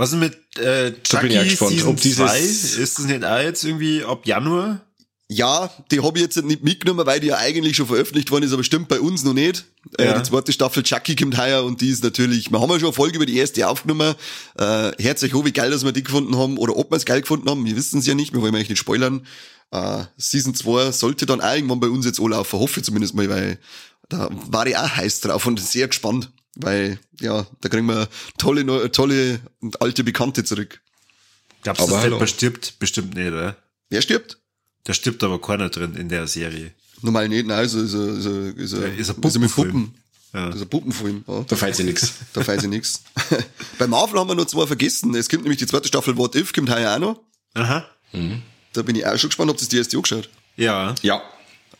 Was 0.01 0.13
ist 0.13 0.19
mit 0.19 0.33
äh, 0.57 0.93
Da 1.09 1.19
bin 1.19 1.29
ich 1.29 1.35
ja 1.35 1.41
Chucky 1.43 1.49
gespannt, 1.49 1.71
Season 1.73 1.89
ob 1.89 2.01
dieses- 2.01 2.17
2? 2.17 2.39
Ist 2.39 2.97
das 2.99 3.05
nicht 3.05 3.23
auch 3.23 3.39
jetzt 3.39 3.63
irgendwie 3.63 4.03
ab 4.03 4.25
Januar? 4.25 4.81
Ja, 5.29 5.69
die 5.91 6.01
habe 6.01 6.17
ich 6.17 6.23
jetzt 6.23 6.43
nicht 6.43 6.63
mitgenommen, 6.63 7.05
weil 7.05 7.19
die 7.19 7.27
ja 7.27 7.37
eigentlich 7.37 7.77
schon 7.77 7.85
veröffentlicht 7.85 8.31
worden 8.31 8.43
ist, 8.45 8.51
aber 8.51 8.63
stimmt 8.63 8.87
bei 8.89 8.99
uns 8.99 9.23
noch 9.23 9.33
nicht. 9.33 9.63
Äh, 9.99 10.05
Ja. 10.07 10.17
die 10.17 10.23
zweite 10.27 10.51
Staffel 10.51 10.81
Chucky 10.83 11.15
kommt 11.15 11.37
heuer 11.37 11.63
und 11.63 11.81
die 11.81 11.89
ist 11.89 12.03
natürlich, 12.03 12.49
wir 12.51 12.59
haben 12.59 12.69
ja 12.71 12.79
schon 12.79 12.87
eine 12.87 12.93
Folge 12.93 13.15
über 13.17 13.25
die 13.27 13.37
erste 13.37 13.67
aufgenommen. 13.69 14.15
Äh, 14.57 14.91
herzlich 14.99 15.33
wie 15.33 15.51
geil, 15.53 15.69
dass 15.71 15.85
wir 15.85 15.91
die 15.91 16.03
gefunden 16.03 16.35
haben 16.35 16.57
oder 16.57 16.75
ob 16.75 16.91
wir 16.91 16.97
es 16.97 17.05
geil 17.05 17.21
gefunden 17.21 17.47
haben, 17.49 17.63
wir 17.63 17.75
wissen 17.77 17.99
es 17.99 18.07
ja 18.07 18.15
nicht, 18.15 18.33
wir 18.33 18.41
wollen 18.41 18.55
eigentlich 18.55 18.69
nicht 18.69 18.79
spoilern. 18.79 19.25
Äh, 19.71 20.03
Season 20.17 20.53
2 20.55 20.91
sollte 20.91 21.25
dann 21.27 21.39
auch 21.41 21.53
irgendwann 21.53 21.79
bei 21.79 21.87
uns 21.89 22.05
jetzt 22.07 22.19
anlaufen, 22.19 22.59
hoffe 22.59 22.79
ich 22.79 22.85
zumindest 22.85 23.13
mal, 23.13 23.29
weil 23.29 23.57
da 24.09 24.29
war 24.49 24.65
ich 24.67 24.75
auch 24.75 24.89
heiß 24.97 25.21
drauf 25.21 25.45
und 25.45 25.61
sehr 25.61 25.87
gespannt, 25.87 26.29
weil 26.55 26.99
ja, 27.19 27.45
da 27.61 27.69
kriegen 27.69 27.87
wir 27.87 28.07
tolle, 28.37 28.91
tolle 28.91 29.39
und 29.61 29.81
alte 29.81 30.03
Bekannte 30.03 30.43
zurück. 30.43 30.81
Glaubst 31.63 31.81
du, 31.81 31.95
Aber 31.95 32.09
dass 32.09 32.19
der 32.19 32.27
stirbt? 32.27 32.79
Bestimmt 32.79 33.15
nicht, 33.15 33.27
oder? 33.27 33.55
Wer 33.89 34.01
stirbt? 34.01 34.39
Da 34.83 34.93
stirbt 34.93 35.23
aber 35.23 35.39
keiner 35.39 35.69
drin 35.69 35.95
in 35.95 36.09
der 36.09 36.27
Serie. 36.27 36.71
Normal 37.01 37.29
nicht, 37.29 37.45
nein, 37.47 37.65
ist, 37.65 37.73
ist, 37.73 37.93
ist, 37.93 38.25
ist, 38.25 38.57
ist, 38.57 38.73
Ja, 38.73 38.79
ist 38.87 38.89
ein 38.89 38.95
ist 38.97 39.07
mit 39.07 39.21
Puppenfilm. 39.21 39.71
Puppen. 39.71 39.95
Ja. 40.33 40.45
Das 40.47 40.55
ist 40.55 40.61
ein 40.61 40.69
Puppenfilm. 40.69 41.23
Ja. 41.27 41.45
Da 41.47 41.55
fällt 41.55 41.75
sie 41.75 41.83
nix. 41.83 42.13
Da 42.33 42.45
weiß 42.45 42.63
ich 42.63 42.69
nix. 42.69 43.03
Bei 43.77 43.87
Marvel 43.87 44.19
haben 44.19 44.29
wir 44.29 44.35
noch 44.35 44.45
zwei 44.45 44.65
vergessen. 44.65 45.13
Es 45.15 45.29
kommt 45.29 45.43
nämlich 45.43 45.59
die 45.59 45.67
zweite 45.67 45.87
Staffel 45.87 46.17
What 46.17 46.35
If, 46.35 46.53
kommt 46.53 46.69
heuer 46.69 46.95
auch 46.95 46.99
noch. 46.99 47.19
Aha. 47.53 47.85
Da 48.73 48.81
bin 48.81 48.95
ich 48.95 49.05
auch 49.05 49.17
schon 49.17 49.29
gespannt, 49.29 49.51
ob 49.51 49.57
das 49.57 49.67
die 49.67 49.77
erste 49.77 49.97
angeschaut. 49.97 50.29
Ja. 50.55 50.95
Ja. 51.01 51.21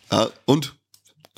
Ah, 0.10 0.28
und? 0.46 0.76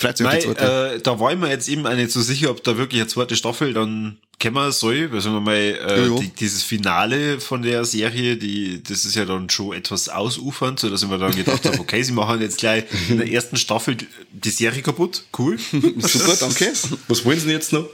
Die 0.02 0.24
Nein, 0.24 0.42
zweite. 0.42 0.94
äh, 0.96 1.02
da 1.02 1.20
war 1.20 1.32
ich 1.32 1.38
mir 1.40 1.50
jetzt 1.50 1.70
eben 1.70 1.86
auch 1.86 1.94
nicht 1.96 2.12
so 2.12 2.22
sicher, 2.22 2.50
ob 2.50 2.64
da 2.64 2.78
wirklich 2.78 3.02
eine 3.02 3.08
zweite 3.08 3.36
Staffel 3.36 3.74
dann 3.74 4.18
kommen 4.42 4.72
soll, 4.72 5.12
weil 5.14 5.22
sagen 5.22 5.36
wir 5.36 5.42
mal, 5.42 5.54
äh, 5.56 5.78
Ja, 6.02 6.08
ja. 6.08 6.20
Die, 6.20 6.30
dieses 6.30 6.64
Finale 6.64 7.40
von 7.40 7.62
der 7.62 7.86
Serie, 7.86 8.36
die, 8.36 8.82
das 8.84 9.06
ist 9.06 9.16
ja 9.16 9.24
dann 9.26 9.50
schon 9.50 9.74
etwas 9.74 10.10
ausufernd, 10.10 10.80
so 10.80 10.90
dass 10.90 11.04
ich 11.04 11.08
mir 11.10 11.20
dann 11.20 11.34
gedacht 11.34 11.64
habe, 11.66 11.80
okay, 11.80 12.02
sie 12.04 12.12
machen 12.12 12.42
jetzt 12.42 12.58
gleich 12.58 12.86
in 13.08 13.18
der 13.20 13.32
ersten 13.32 13.56
Staffel 13.56 13.96
die- 14.32 14.50
Serie 14.50 14.82
kaputt, 14.82 15.24
cool. 15.38 15.58
Super, 16.00 16.36
danke. 16.40 16.74
Was 17.08 17.24
wollen 17.24 17.40
sie 17.40 17.46
denn 17.46 17.56
jetzt 17.56 17.72
noch? 17.72 17.86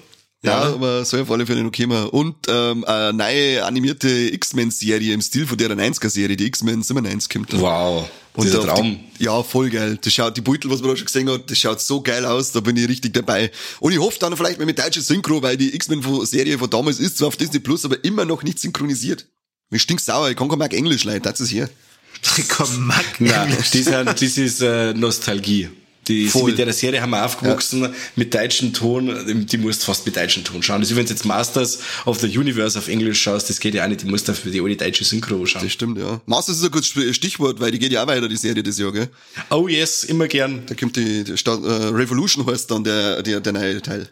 Ja, 0.42 0.62
aber 0.62 1.04
soll 1.04 1.22
auf 1.24 1.32
alle 1.32 1.46
Fälle 1.46 1.62
noch 1.64 1.72
kommen. 1.74 2.08
Und 2.10 2.36
ähm, 2.48 2.86
eine 2.86 3.12
neue 3.12 3.66
animierte 3.66 4.08
X-Men-Serie 4.10 5.14
im 5.14 5.22
Stil 5.22 5.46
von 5.46 5.58
der 5.58 5.70
90er-Serie, 5.72 6.38
die 6.38 6.46
X-Men 6.48 6.82
97 6.82 7.30
kommt. 7.30 7.60
Wow. 7.60 8.10
Und 8.40 8.46
Dieser 8.46 8.60
auf 8.60 8.66
Traum. 8.66 9.00
Die, 9.20 9.24
ja, 9.24 9.44
voll 9.44 9.70
geil. 9.70 9.98
Das 10.02 10.14
schaut, 10.14 10.38
die 10.38 10.42
Beutel, 10.42 10.72
was 10.72 10.80
man 10.82 10.92
da 10.92 10.96
schon 10.96 11.06
gesehen 11.06 11.30
hat, 11.30 11.50
das 11.52 11.58
schaut 11.58 11.82
so 11.82 12.02
geil 12.02 12.26
aus, 12.26 12.52
da 12.52 12.62
bin 12.62 12.78
ich 12.78 12.88
richtig 12.88 13.14
dabei. 13.14 13.52
Und 13.80 13.92
ich 13.92 14.00
hoffe 14.00 14.18
dann 14.20 14.36
vielleicht 14.38 14.60
mal 14.60 14.66
mit 14.66 14.80
deutscher 14.80 15.02
Synchro, 15.02 15.42
weil 15.42 15.58
die 15.58 15.76
X-Men-Serie 15.76 16.58
von 16.58 16.70
damals 16.70 17.00
ist 17.00 17.18
zwar 17.18 17.28
auf 17.28 17.36
Disney 17.36 17.60
Plus, 17.60 17.86
aber 17.86 18.04
immer 18.04 18.26
noch 18.26 18.44
nicht 18.44 18.60
synchronisiert. 18.60 19.28
Mir 19.70 19.80
stinkt 19.80 20.04
sauer, 20.04 20.30
ich 20.30 20.38
kann 20.38 20.48
kein 20.50 20.58
Mark 20.58 20.74
Englisch 20.74 21.04
leiden, 21.04 21.24
das 21.24 21.42
ist 21.42 21.50
hier. 21.50 21.70
Komm, 22.50 22.88
Mack. 22.88 23.20
Nein, 23.20 23.56
das 23.56 23.76
ist, 23.76 23.90
das 23.90 24.22
ist 24.22 24.62
äh, 24.62 24.94
Nostalgie. 24.94 25.70
Die, 26.10 26.28
Voll. 26.28 26.50
mit 26.52 26.58
der 26.58 26.74
Serie 26.74 27.02
haben 27.02 27.12
wir 27.12 27.24
aufgewachsen, 27.24 27.94
mit 28.18 28.34
deutschem 28.34 28.74
Ton, 28.74 29.46
die 29.48 29.58
musst 29.58 29.86
fast 29.86 30.06
mit 30.06 30.16
deutschem 30.18 30.44
Ton 30.44 30.62
schauen. 30.64 30.82
Also 30.82 30.96
wenn 30.96 31.06
du 31.06 31.12
jetzt 31.14 31.24
Masters 31.24 31.80
of 32.06 32.20
the 32.20 32.28
Universe 32.38 32.78
auf 32.78 32.88
Englisch 32.90 33.22
schaust, 33.22 33.50
das 33.50 33.60
geht 33.60 33.76
ja 33.76 33.84
auch 33.86 33.88
nicht, 33.88 34.02
die 34.02 34.08
musst 34.08 34.28
du 34.28 34.34
für 34.34 34.50
die 34.50 34.60
alte 34.60 34.76
deutsche 34.76 35.04
Synchro 35.06 35.46
schauen. 35.46 35.62
Das 35.64 35.72
stimmt, 35.72 36.00
ja. 36.00 36.20
Masters 36.26 36.58
ist 36.58 36.64
ein 36.66 36.72
gutes 36.72 37.16
Stichwort, 37.16 37.60
weil 37.60 37.72
die 37.72 37.80
geht 37.80 37.92
ja 37.92 38.04
auch 38.04 38.08
weiter, 38.08 38.28
die 38.28 38.36
Serie 38.38 38.64
das 38.64 38.78
Jahr, 38.80 38.92
gell? 38.92 39.10
Oh 39.52 39.68
yes, 39.68 40.04
immer 40.04 40.28
gern. 40.28 40.64
Da 40.66 40.74
kommt 40.76 40.96
die, 40.96 41.24
die 41.24 41.38
Sta- 41.38 41.54
äh, 41.64 41.86
Revolution 41.94 42.46
heißt 42.46 42.70
dann 42.72 42.84
der, 42.84 43.22
der, 43.22 43.40
der 43.40 43.54
neue 43.54 43.82
Teil. 43.82 44.10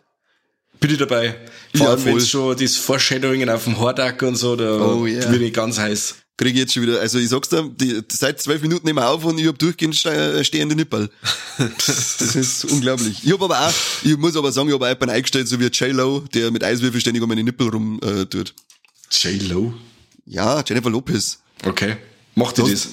Bin 0.79 0.91
ich 0.91 0.97
dabei. 0.99 1.35
Vor 1.75 1.87
Ja, 1.87 1.91
allem, 1.93 2.05
wenn 2.05 2.19
schon 2.21 2.55
das 2.55 2.75
Foreshadowing 2.75 3.49
auf 3.49 3.63
dem 3.63 3.79
Hordack 3.79 4.21
und 4.21 4.35
so, 4.35 4.55
da 4.55 4.79
Oh, 4.79 5.07
yeah. 5.07 5.25
bin 5.31 5.41
ich 5.41 5.51
ganz 5.53 5.79
heiß. 5.79 6.15
Krieg 6.37 6.53
ich 6.53 6.59
jetzt 6.59 6.73
schon 6.73 6.83
wieder, 6.83 6.99
also 6.99 7.17
ich 7.17 7.29
sag's 7.29 7.49
dir, 7.49 7.67
die, 7.75 8.01
seit 8.11 8.39
zwölf 8.39 8.61
Minuten 8.61 8.85
nehmen 8.85 8.99
wir 8.99 9.09
auf 9.09 9.25
und 9.25 9.39
ich 9.39 9.47
hab 9.47 9.57
durchgehend 9.57 9.95
ste- 9.95 10.43
stehende 10.45 10.75
Nippel. 10.75 11.09
das 11.57 12.35
ist 12.35 12.65
unglaublich. 12.65 13.21
Ich 13.23 13.31
hab 13.33 13.41
aber 13.41 13.59
auch, 13.67 13.73
ich 14.03 14.15
muss 14.17 14.35
aber 14.35 14.51
sagen, 14.51 14.67
ich 14.69 14.75
hab 14.75 14.81
auch 14.83 14.87
jemanden 14.87 15.09
eingestellt, 15.15 15.47
so 15.47 15.59
wie 15.59 15.65
J-Lo, 15.65 16.19
der 16.33 16.51
mit 16.51 16.63
Eiswürfel 16.63 17.01
ständig 17.01 17.23
um 17.23 17.29
meine 17.29 17.43
Nippel 17.43 17.69
rum 17.69 17.99
äh, 18.03 18.25
tut. 18.25 18.53
J-Lo? 19.09 19.73
Ja, 20.27 20.63
Jennifer 20.67 20.89
Lopez. 20.91 21.39
Okay. 21.65 21.97
Macht 22.35 22.57
die 22.59 22.61
Das-? 22.69 22.89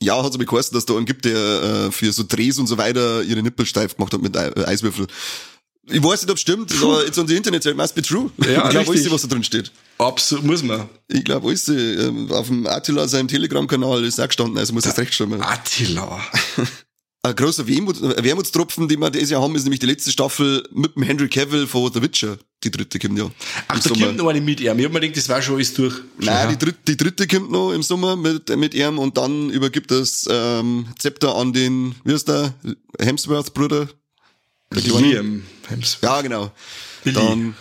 Ja, 0.00 0.22
hat 0.22 0.32
so 0.32 0.38
geheißen, 0.38 0.74
dass 0.74 0.86
da 0.86 0.94
einen 0.96 1.04
gibt, 1.06 1.24
der 1.26 1.86
äh, 1.88 1.92
für 1.92 2.12
so 2.12 2.22
Drehs 2.26 2.58
und 2.58 2.66
so 2.66 2.76
weiter 2.78 3.22
ihre 3.22 3.42
Nippel 3.42 3.66
steif 3.66 3.96
gemacht 3.96 4.12
hat 4.14 4.22
mit 4.22 4.36
Ei- 4.36 4.48
äh, 4.48 4.64
Eiswürfel. 4.64 5.06
Ich 5.88 6.02
weiß 6.02 6.22
nicht, 6.22 6.30
ob 6.30 6.38
stimmt, 6.38 6.72
aber 6.82 7.04
jetzt 7.04 7.18
on 7.18 7.28
the 7.28 7.36
Internet, 7.36 7.64
it 7.64 7.76
must 7.76 7.94
be 7.94 8.02
true. 8.02 8.30
Ja, 8.38 8.64
ich 8.64 8.70
glaube, 8.70 8.90
alles, 8.90 9.10
was 9.10 9.22
da 9.22 9.28
drin 9.28 9.44
steht. 9.44 9.70
Absolut, 9.98 10.44
muss 10.44 10.62
man. 10.62 10.88
Ich 11.08 11.24
glaube, 11.24 11.48
alles, 11.48 11.68
äh, 11.68 12.12
auf 12.30 12.48
dem 12.48 12.66
Attila, 12.66 13.06
seinem 13.06 13.28
Telegram-Kanal 13.28 14.04
ist 14.04 14.20
auch 14.20 14.26
gestanden, 14.26 14.58
also 14.58 14.72
muss 14.72 14.84
das 14.84 14.98
recht 14.98 15.14
stimmen. 15.14 15.40
Attila. 15.40 16.20
Ein 17.26 17.34
großer 17.34 17.66
Wehmut, 17.66 18.00
äh, 18.00 18.22
Wermutstropfen, 18.22 18.86
den 18.88 19.00
wir 19.00 19.10
dieses 19.10 19.30
Jahr 19.30 19.42
haben, 19.42 19.56
ist 19.56 19.64
nämlich 19.64 19.80
die 19.80 19.86
letzte 19.86 20.12
Staffel 20.12 20.62
mit 20.72 20.94
dem 20.94 21.02
Henry 21.02 21.28
Cavill 21.28 21.66
von 21.66 21.92
The 21.92 22.00
Witcher. 22.00 22.38
Die 22.62 22.70
dritte 22.70 22.98
kommt 23.00 23.18
ja. 23.18 23.28
Ach, 23.66 23.74
da 23.74 23.88
Sommer. 23.88 24.06
kommt 24.06 24.18
noch 24.18 24.28
eine 24.28 24.40
mit 24.40 24.60
ihm. 24.60 24.78
Ich 24.78 24.84
hab 24.84 24.92
mir 24.92 25.00
gedacht, 25.00 25.16
das 25.16 25.28
war 25.28 25.42
schon 25.42 25.56
alles 25.56 25.74
durch. 25.74 25.94
Nein, 26.18 26.50
die 26.50 26.58
dritte, 26.58 26.78
die 26.86 26.96
dritte 26.96 27.26
kommt 27.26 27.50
noch 27.50 27.72
im 27.72 27.82
Sommer 27.82 28.14
mit, 28.14 28.48
mit 28.56 28.74
ihm 28.74 28.98
und 28.98 29.16
dann 29.16 29.50
übergibt 29.50 29.90
das 29.90 30.26
ähm, 30.30 30.86
Zepter 30.98 31.34
an 31.34 31.52
den, 31.52 31.96
wie 32.04 32.12
heißt 32.12 32.28
der, 32.28 32.54
Hemsworth-Bruder. 33.00 33.88
Kleine. 34.70 35.06
Liam 35.06 35.42
Hemsworth. 35.68 36.02
Ja, 36.02 36.20
genau. 36.22 36.52
Dann, 37.04 37.54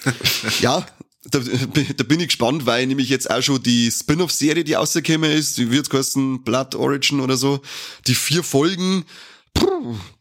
ja, 0.60 0.86
da, 1.24 1.38
da 1.38 2.04
bin 2.04 2.20
ich 2.20 2.26
gespannt, 2.28 2.66
weil 2.66 2.86
nämlich 2.86 3.08
jetzt 3.08 3.30
auch 3.30 3.42
schon 3.42 3.62
die 3.62 3.90
Spin-off-Serie, 3.90 4.64
die 4.64 4.74
rausgekommen 4.74 5.30
ist, 5.30 5.56
die 5.58 5.70
wird 5.70 5.92
heißen 5.92 6.42
Blood 6.42 6.74
Origin 6.74 7.20
oder 7.20 7.36
so, 7.36 7.60
die 8.06 8.14
vier 8.14 8.42
Folgen, 8.42 9.04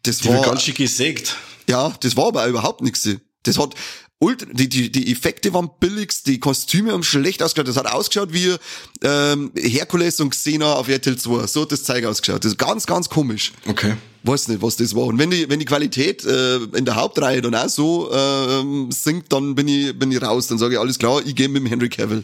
das 0.03 0.19
Die 0.19 0.29
war, 0.29 0.41
ganz 0.41 0.63
schön 0.63 0.73
gesägt. 0.73 1.35
ja, 1.67 1.93
das 1.99 2.15
war 2.15 2.27
aber 2.27 2.47
überhaupt 2.47 2.81
nichts. 2.81 3.09
Das 3.43 3.57
hat 3.57 3.75
ultra, 4.21 4.47
die, 4.53 4.69
die, 4.69 4.91
die 4.91 5.11
Effekte 5.11 5.53
waren 5.53 5.69
billigst, 5.79 6.27
die 6.27 6.39
Kostüme 6.39 6.93
haben 6.93 7.03
schlecht 7.03 7.43
ausgeschaut. 7.43 7.67
Das 7.67 7.75
hat 7.75 7.87
ausgeschaut 7.87 8.31
wie 8.31 8.55
ähm, 9.03 9.51
Herkules 9.57 10.19
und 10.21 10.29
Xena 10.29 10.75
auf 10.75 10.87
RTL 10.87 11.17
2. 11.17 11.47
So 11.47 11.63
hat 11.63 11.71
das 11.71 11.83
Zeug 11.83 12.05
ausgeschaut. 12.05 12.45
Das 12.45 12.53
ist 12.53 12.57
ganz, 12.57 12.85
ganz 12.85 13.09
komisch. 13.09 13.51
Okay. 13.67 13.95
Weiß 14.23 14.47
nicht, 14.47 14.61
was 14.61 14.77
das 14.77 14.95
war. 14.95 15.05
Und 15.05 15.17
wenn 15.17 15.31
die, 15.31 15.49
wenn 15.49 15.59
die 15.59 15.65
Qualität 15.65 16.23
äh, 16.23 16.57
in 16.57 16.85
der 16.85 16.95
Hauptreihe 16.95 17.41
dann 17.41 17.55
auch 17.55 17.67
so 17.67 18.11
ähm, 18.13 18.91
sinkt, 18.91 19.33
dann 19.33 19.55
bin 19.55 19.67
ich, 19.67 19.97
bin 19.97 20.11
ich 20.11 20.21
raus. 20.21 20.47
Dann 20.47 20.59
sage 20.59 20.75
ich, 20.75 20.79
alles 20.79 20.99
klar, 20.99 21.21
ich 21.25 21.35
gehe 21.35 21.49
mit 21.49 21.63
dem 21.63 21.65
Henry 21.65 21.89
Cavill. 21.89 22.23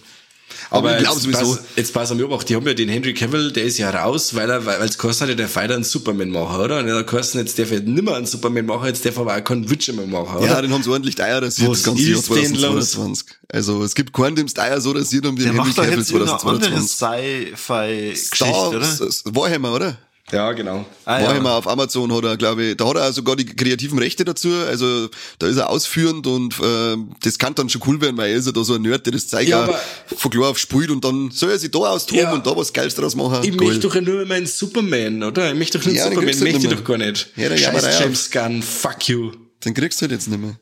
Aber, 0.69 0.97
ich 0.97 1.03
glaube 1.03 1.15
jetzt 1.15 1.23
sowieso. 1.23 1.55
pass- 1.55 1.59
Jetzt 1.75 1.93
pass 1.93 2.11
auf 2.11 2.17
mich 2.17 2.25
auch, 2.25 2.43
die 2.43 2.55
haben 2.55 2.65
ja 2.67 2.73
den 2.73 2.89
Henry 2.89 3.13
Cavill, 3.13 3.51
der 3.51 3.63
ist 3.63 3.77
ja 3.77 3.89
raus, 3.89 4.35
weil 4.35 4.49
er, 4.49 4.65
weil 4.65 4.81
es 4.87 4.97
geheißen 4.97 5.29
hat, 5.29 5.39
der 5.39 5.47
Fighter 5.47 5.75
einen 5.75 5.83
Superman 5.83 6.29
machen, 6.29 6.59
oder? 6.59 6.79
Und 6.79 6.87
er 6.87 6.97
hat 6.97 7.07
geheißen, 7.07 7.39
jetzt 7.39 7.57
darf 7.57 7.71
er 7.71 7.79
nimmer 7.81 8.15
einen 8.15 8.25
Superman 8.25 8.65
machen, 8.65 8.87
jetzt 8.87 9.05
darf 9.05 9.15
er 9.15 9.21
aber 9.21 9.35
auch 9.37 9.43
keinen 9.43 9.69
Witcher 9.69 9.93
mehr 9.93 10.07
machen, 10.07 10.37
oder? 10.37 10.47
Ja, 10.47 10.61
den 10.61 10.71
haben 10.73 10.83
sie 10.83 10.89
ordentlich 10.89 11.15
teuer 11.15 11.41
rasiert, 11.41 11.71
das 11.71 11.83
ganze 11.83 12.01
Jahr 12.03 12.19
ist 12.19 12.29
denn 12.29 12.35
los? 12.55 12.91
2022. 12.91 13.27
Also 13.49 13.83
es 13.83 13.95
gibt 13.95 14.11
keinen, 14.13 14.35
dem 14.35 14.45
es 14.47 14.53
teuer 14.53 14.81
so 14.81 14.91
rasiert 14.91 15.25
haben 15.25 15.37
wie 15.37 15.43
Der 15.43 15.53
den 15.53 15.61
Henry 15.61 15.73
Cavill 15.73 15.97
jetzt 15.99 16.11
irgendeine 16.11 16.39
andere 16.41 16.59
2022. 16.59 17.53
Sci-Fi-Geschichte, 17.55 18.53
oder? 18.69 18.81
S- 19.07 19.23
Warhammer, 19.25 19.73
oder? 19.73 19.97
Ja, 20.31 20.51
genau. 20.51 20.85
Ah, 21.05 21.21
Warhammer 21.23 21.53
auf 21.53 21.67
Amazon 21.69 22.13
hat 22.13 22.23
er, 22.25 22.35
glaube 22.35 22.63
ich, 22.65 22.75
da 22.77 22.85
hat 22.89 22.97
er 22.97 23.07
auch 23.09 23.13
sogar 23.13 23.37
die 23.37 23.45
kreativen 23.45 23.97
Rechte 23.97 24.25
dazu, 24.25 24.49
also 24.67 25.07
da 25.39 25.47
ist 25.47 25.55
er 25.55 25.69
ausführend 25.69 26.27
und 26.27 26.59
äh, 26.59 26.97
das 27.23 27.37
kann 27.39 27.55
dann 27.55 27.69
schon 27.69 27.81
cool 27.87 28.01
werden, 28.01 28.17
weil 28.17 28.31
er 28.31 28.35
ist 28.37 28.45
ja 28.45 28.51
da 28.51 28.61
so 28.65 28.75
ein 28.75 28.81
Nerd, 28.81 29.05
der 29.05 29.13
das 29.13 29.29
Zeug 29.29 29.47
Ja, 29.47 29.69
von 30.17 30.29
klar 30.29 30.49
auf 30.49 30.57
spielt 30.59 30.91
und 30.91 31.05
dann 31.05 31.31
soll 31.31 31.51
er 31.51 31.59
sich 31.59 31.71
da 31.71 31.79
austoben 31.79 32.19
Ja. 32.23 32.33
und 32.33 32.45
da 32.45 32.55
was 32.57 32.73
Geiles 32.73 32.95
draus 32.95 33.15
machen. 33.15 33.39
Ich 33.43 33.57
Geil. 33.57 33.67
möchte 33.69 33.87
doch 33.87 34.01
nur 34.01 34.25
meinen 34.25 34.47
Superman, 34.47 35.23
oder? 35.23 35.53
Ich 35.53 35.57
möchte 35.57 35.77
doch 35.79 35.85
nur 35.85 35.95
Ja, 35.95 36.03
Superman, 36.03 36.21
du 36.21 36.25
möchte 36.27 36.43
nicht 36.43 36.57
ich 36.57 36.63
mehr. 36.67 36.75
doch 36.75 36.83
gar 36.83 36.97
nicht. 36.97 37.29
Ja, 37.37 37.47
der 37.47 37.57
Scheiß 37.57 37.99
James 37.99 38.29
Gunn, 38.31 38.61
fuck 38.61 39.07
you. 39.07 39.31
Den 39.63 39.73
kriegst 39.73 40.01
du 40.01 40.03
halt 40.03 40.11
jetzt 40.11 40.27
nicht 40.27 40.41
mehr. 40.41 40.59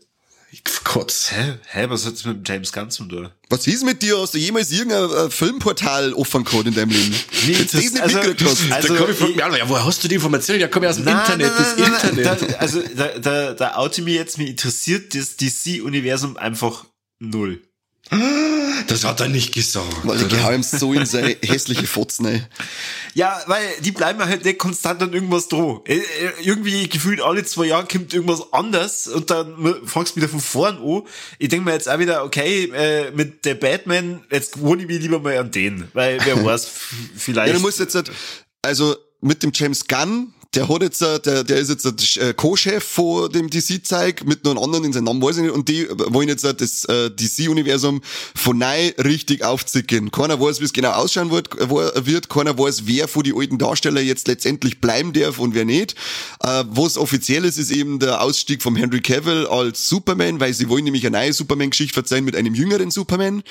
Kotz. 0.84 1.32
Hä? 1.32 1.58
Hä, 1.72 1.90
was 1.90 2.06
hat's 2.06 2.24
mit 2.26 2.38
dem 2.38 2.44
James 2.46 2.72
Gunn 2.72 2.90
zu 2.92 3.06
tun? 3.06 3.30
Was 3.50 3.68
ist 3.68 3.84
mit 3.84 4.02
dir? 4.02 4.18
Hast 4.20 4.34
du 4.34 4.38
jemals 4.38 4.72
irgendein 4.72 5.10
äh, 5.28 5.30
Filmportal 5.30 6.14
offen 6.14 6.44
gehabt 6.44 6.68
in 6.68 6.74
deinem 6.74 6.92
Leben? 6.92 7.16
Nee, 7.48 7.54
das- 7.54 7.72
das 7.72 7.82
nicht 7.82 8.00
also- 8.02 8.18
mitgekriegt 8.18 8.52
hast. 8.52 8.72
also- 8.72 8.94
da 8.94 9.00
komm 9.02 9.12
ich 9.12 9.18
von 9.18 9.30
ich- 9.32 9.36
mir 9.36 9.46
an, 9.46 9.56
ja, 9.56 9.68
woher 9.70 9.86
hast 9.86 10.04
du 10.04 10.08
die 10.08 10.16
Information? 10.16 10.60
Ja, 10.60 10.68
komm 10.68 10.84
ich 10.84 10.90
aus 10.90 10.96
dem 10.98 11.06
Nein, 11.06 11.18
Internet, 11.20 11.48
nein, 11.48 11.58
das 11.58 11.78
nein, 11.78 11.92
nein, 11.92 12.10
Internet. 12.18 12.52
Da, 12.54 12.56
also, 12.58 12.82
da, 12.96 13.08
da, 13.20 13.54
da 13.54 13.76
oute 13.78 14.02
mir 14.04 14.14
jetzt, 14.16 14.38
mir 14.38 14.48
interessiert 14.48 15.14
das 15.16 15.36
DC-Universum 15.38 16.38
einfach 16.38 16.86
null. 17.20 17.62
Das 18.88 19.04
hat 19.04 19.20
er 19.20 19.28
nicht 19.30 19.54
gesagt. 19.54 19.88
Weil 20.04 20.44
hau 20.44 20.52
ihm 20.52 20.62
so 20.64 20.94
in 20.94 21.06
seine 21.06 21.36
hässliche 21.44 21.88
Fotzen, 21.88 22.26
ey. 22.28 22.44
Ja, 23.16 23.42
weil 23.48 23.62
die 23.82 23.92
bleiben 23.92 24.20
halt 24.24 24.46
nicht 24.46 24.60
konstant 24.60 25.02
an 25.02 25.12
irgendwas 25.12 25.48
droh. 25.48 25.84
Äh, 25.88 25.96
äh, 25.98 26.04
Irgendwie 26.44 26.88
gefühlt 26.88 27.20
alle 27.22 27.44
zwei 27.46 27.66
Jahre 27.66 27.88
kommt 27.88 28.14
irgendwas 28.14 28.54
anders 28.54 29.08
und 29.08 29.32
dann 29.32 29.76
fangst 29.86 30.14
du 30.14 30.18
wieder 30.18 30.30
von 30.30 30.40
vorn 30.40 30.78
an. 30.78 31.02
Ich 31.40 31.50
denke 31.50 31.66
mir 31.66 31.74
jetzt 31.74 31.90
auch 31.90 31.98
wieder, 32.00 32.24
okay, 32.24 32.66
äh, 32.76 33.12
mit 33.12 33.44
der 33.46 33.56
Batman, 33.56 34.22
jetzt 34.32 34.60
wohne 34.60 34.84
ich 34.84 34.88
mich 34.88 35.00
lieber 35.02 35.20
mal 35.20 35.38
an 35.38 35.50
den, 35.52 35.88
weil 35.94 36.20
wer 36.26 36.36
weiß, 36.46 36.66
f- 36.66 36.94
Ja, 36.94 37.10
vielleicht. 37.18 37.56
du 37.56 37.60
musst 37.60 37.80
jetzt, 37.80 37.96
halt- 37.96 38.12
also 38.62 38.96
mit 39.22 39.42
dem 39.42 39.52
James 39.54 39.88
Gunn, 39.88 40.34
der 40.56 40.70
hat 40.70 40.82
jetzt, 40.82 41.02
äh, 41.02 41.20
der, 41.20 41.44
der 41.44 41.58
ist 41.58 41.70
jetzt 41.70 42.18
äh, 42.18 42.34
Co-Chef 42.34 42.84
von 42.84 43.32
dem 43.32 43.50
DC-Zeig, 43.50 44.26
mit 44.26 44.46
einem 44.48 44.58
anderen 44.58 44.86
in 44.86 44.94
seinem 44.94 45.06
Namen 45.06 45.22
weiß 45.22 45.38
ich 45.38 45.44
nicht, 45.44 45.52
und 45.52 45.68
die 45.68 45.88
wollen 45.90 46.30
jetzt 46.30 46.44
äh, 46.46 46.54
das 46.54 46.88
DC-Universum 46.88 48.02
von 48.36 48.58
neu 48.58 48.92
richtig 49.04 49.44
aufzicken. 49.44 50.12
Keiner 50.12 50.40
weiß, 50.40 50.62
wie 50.62 50.66
es 50.66 50.74
genau 50.74 50.92
ausschauen 50.92 51.32
wird, 51.32 51.50
wird, 52.06 52.30
keiner 52.30 52.58
weiß, 52.58 52.84
wer 52.86 53.08
von 53.08 53.24
die 53.24 53.34
alten 53.36 53.58
Darsteller 53.58 54.02
jetzt 54.02 54.28
letztendlich 54.28 54.80
bleiben 54.80 55.14
darf 55.14 55.40
und 55.40 55.54
wer 55.54 55.66
nicht. 55.66 55.96
Was 56.40 56.98
offiziell 56.98 57.46
ist, 57.46 57.58
ist 57.58 57.72
eben 57.72 58.00
der 58.00 58.22
Ausstieg 58.22 58.62
vom 58.62 58.76
Henry 58.76 59.02
Cavill 59.02 59.48
als 59.48 59.88
Superman, 59.90 60.40
weil 60.40 60.54
sie 60.54 60.70
wollen 60.70 60.84
nämlich 60.84 61.06
eine 61.06 61.18
neue 61.18 61.34
Superman-Geschichte 61.34 61.94
verzeihen 61.94 62.26
mit 62.26 62.36
einem 62.36 62.54
jüngeren 62.54 62.92
Superman. 62.92 63.44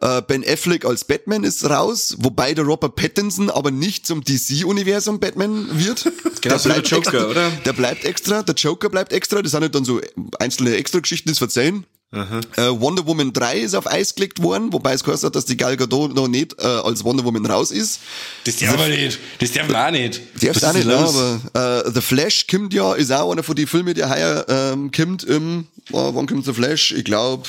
Ben 0.00 0.44
Affleck 0.46 0.84
als 0.84 1.04
Batman 1.04 1.44
ist 1.44 1.64
raus, 1.64 2.16
wobei 2.18 2.54
der 2.54 2.64
Robert 2.64 2.96
Pattinson 2.96 3.50
aber 3.50 3.70
nicht 3.70 4.06
zum 4.06 4.22
DC-Universum 4.22 5.20
Batman 5.20 5.68
wird. 5.72 6.12
Genau 6.42 6.58
so 6.58 6.68
wie 6.68 6.74
der 6.74 6.82
Joker, 6.82 7.12
extra, 7.12 7.26
oder? 7.26 7.50
Der 7.64 7.72
bleibt 7.72 8.04
extra, 8.04 8.42
der 8.42 8.54
Joker 8.54 8.88
bleibt 8.88 9.12
extra, 9.12 9.42
das 9.42 9.52
sind 9.52 9.62
halt 9.62 9.74
dann 9.74 9.84
so 9.84 10.00
einzelne 10.38 10.74
Extra-Geschichten, 10.76 11.28
das 11.28 11.38
verzeihen. 11.38 11.84
Äh, 12.12 12.70
Wonder 12.70 13.04
Woman 13.06 13.32
3 13.32 13.58
ist 13.58 13.74
auf 13.74 13.86
Eis 13.86 14.14
gelegt 14.14 14.40
worden, 14.40 14.72
wobei 14.72 14.92
es 14.94 15.02
gehört 15.04 15.22
hat, 15.22 15.34
dass 15.34 15.44
die 15.44 15.56
Gal 15.56 15.76
Gadot 15.76 16.14
noch 16.14 16.28
nicht 16.28 16.54
äh, 16.58 16.64
als 16.64 17.04
Wonder 17.04 17.24
Woman 17.24 17.44
raus 17.44 17.70
ist. 17.72 18.00
Das 18.44 18.56
darf 18.56 18.78
er 18.78 18.88
nicht. 18.88 19.18
Das 19.40 19.52
darf 19.52 19.68
er 19.68 19.86
auch 19.88 19.90
nicht. 19.90 20.20
Darf's 20.40 20.62
Was 20.62 20.64
auch 20.70 20.72
nicht, 20.72 20.84
los? 20.86 21.14
aber 21.52 21.84
äh, 21.84 21.90
The 21.92 22.00
Flash 22.00 22.46
kommt 22.46 22.72
ja, 22.72 22.94
ist 22.94 23.10
auch 23.12 23.32
einer 23.32 23.42
von 23.42 23.56
den 23.56 23.66
Filmen, 23.66 23.92
der 23.94 24.08
heuer 24.08 24.46
ähm, 24.48 24.92
kommt 24.92 25.24
im, 25.24 25.66
äh, 25.90 25.92
wann 25.94 26.26
kommt 26.26 26.44
The 26.46 26.54
Flash? 26.54 26.92
Ich 26.92 27.04
glaube, 27.04 27.48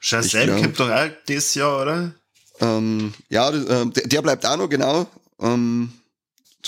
Shazam 0.00 0.46
glaub- 0.46 0.62
kommt 0.62 0.80
doch 0.80 0.90
auch 0.90 1.08
dieses 1.28 1.54
Jahr, 1.54 1.80
oder? 1.82 2.12
ähm, 2.60 3.14
ja, 3.30 3.50
ähm, 3.50 3.92
der, 3.92 4.06
der 4.08 4.22
bleibt 4.22 4.44
auch 4.44 4.56
noch, 4.56 4.68
genau. 4.68 5.06
Ähm, 5.40 5.92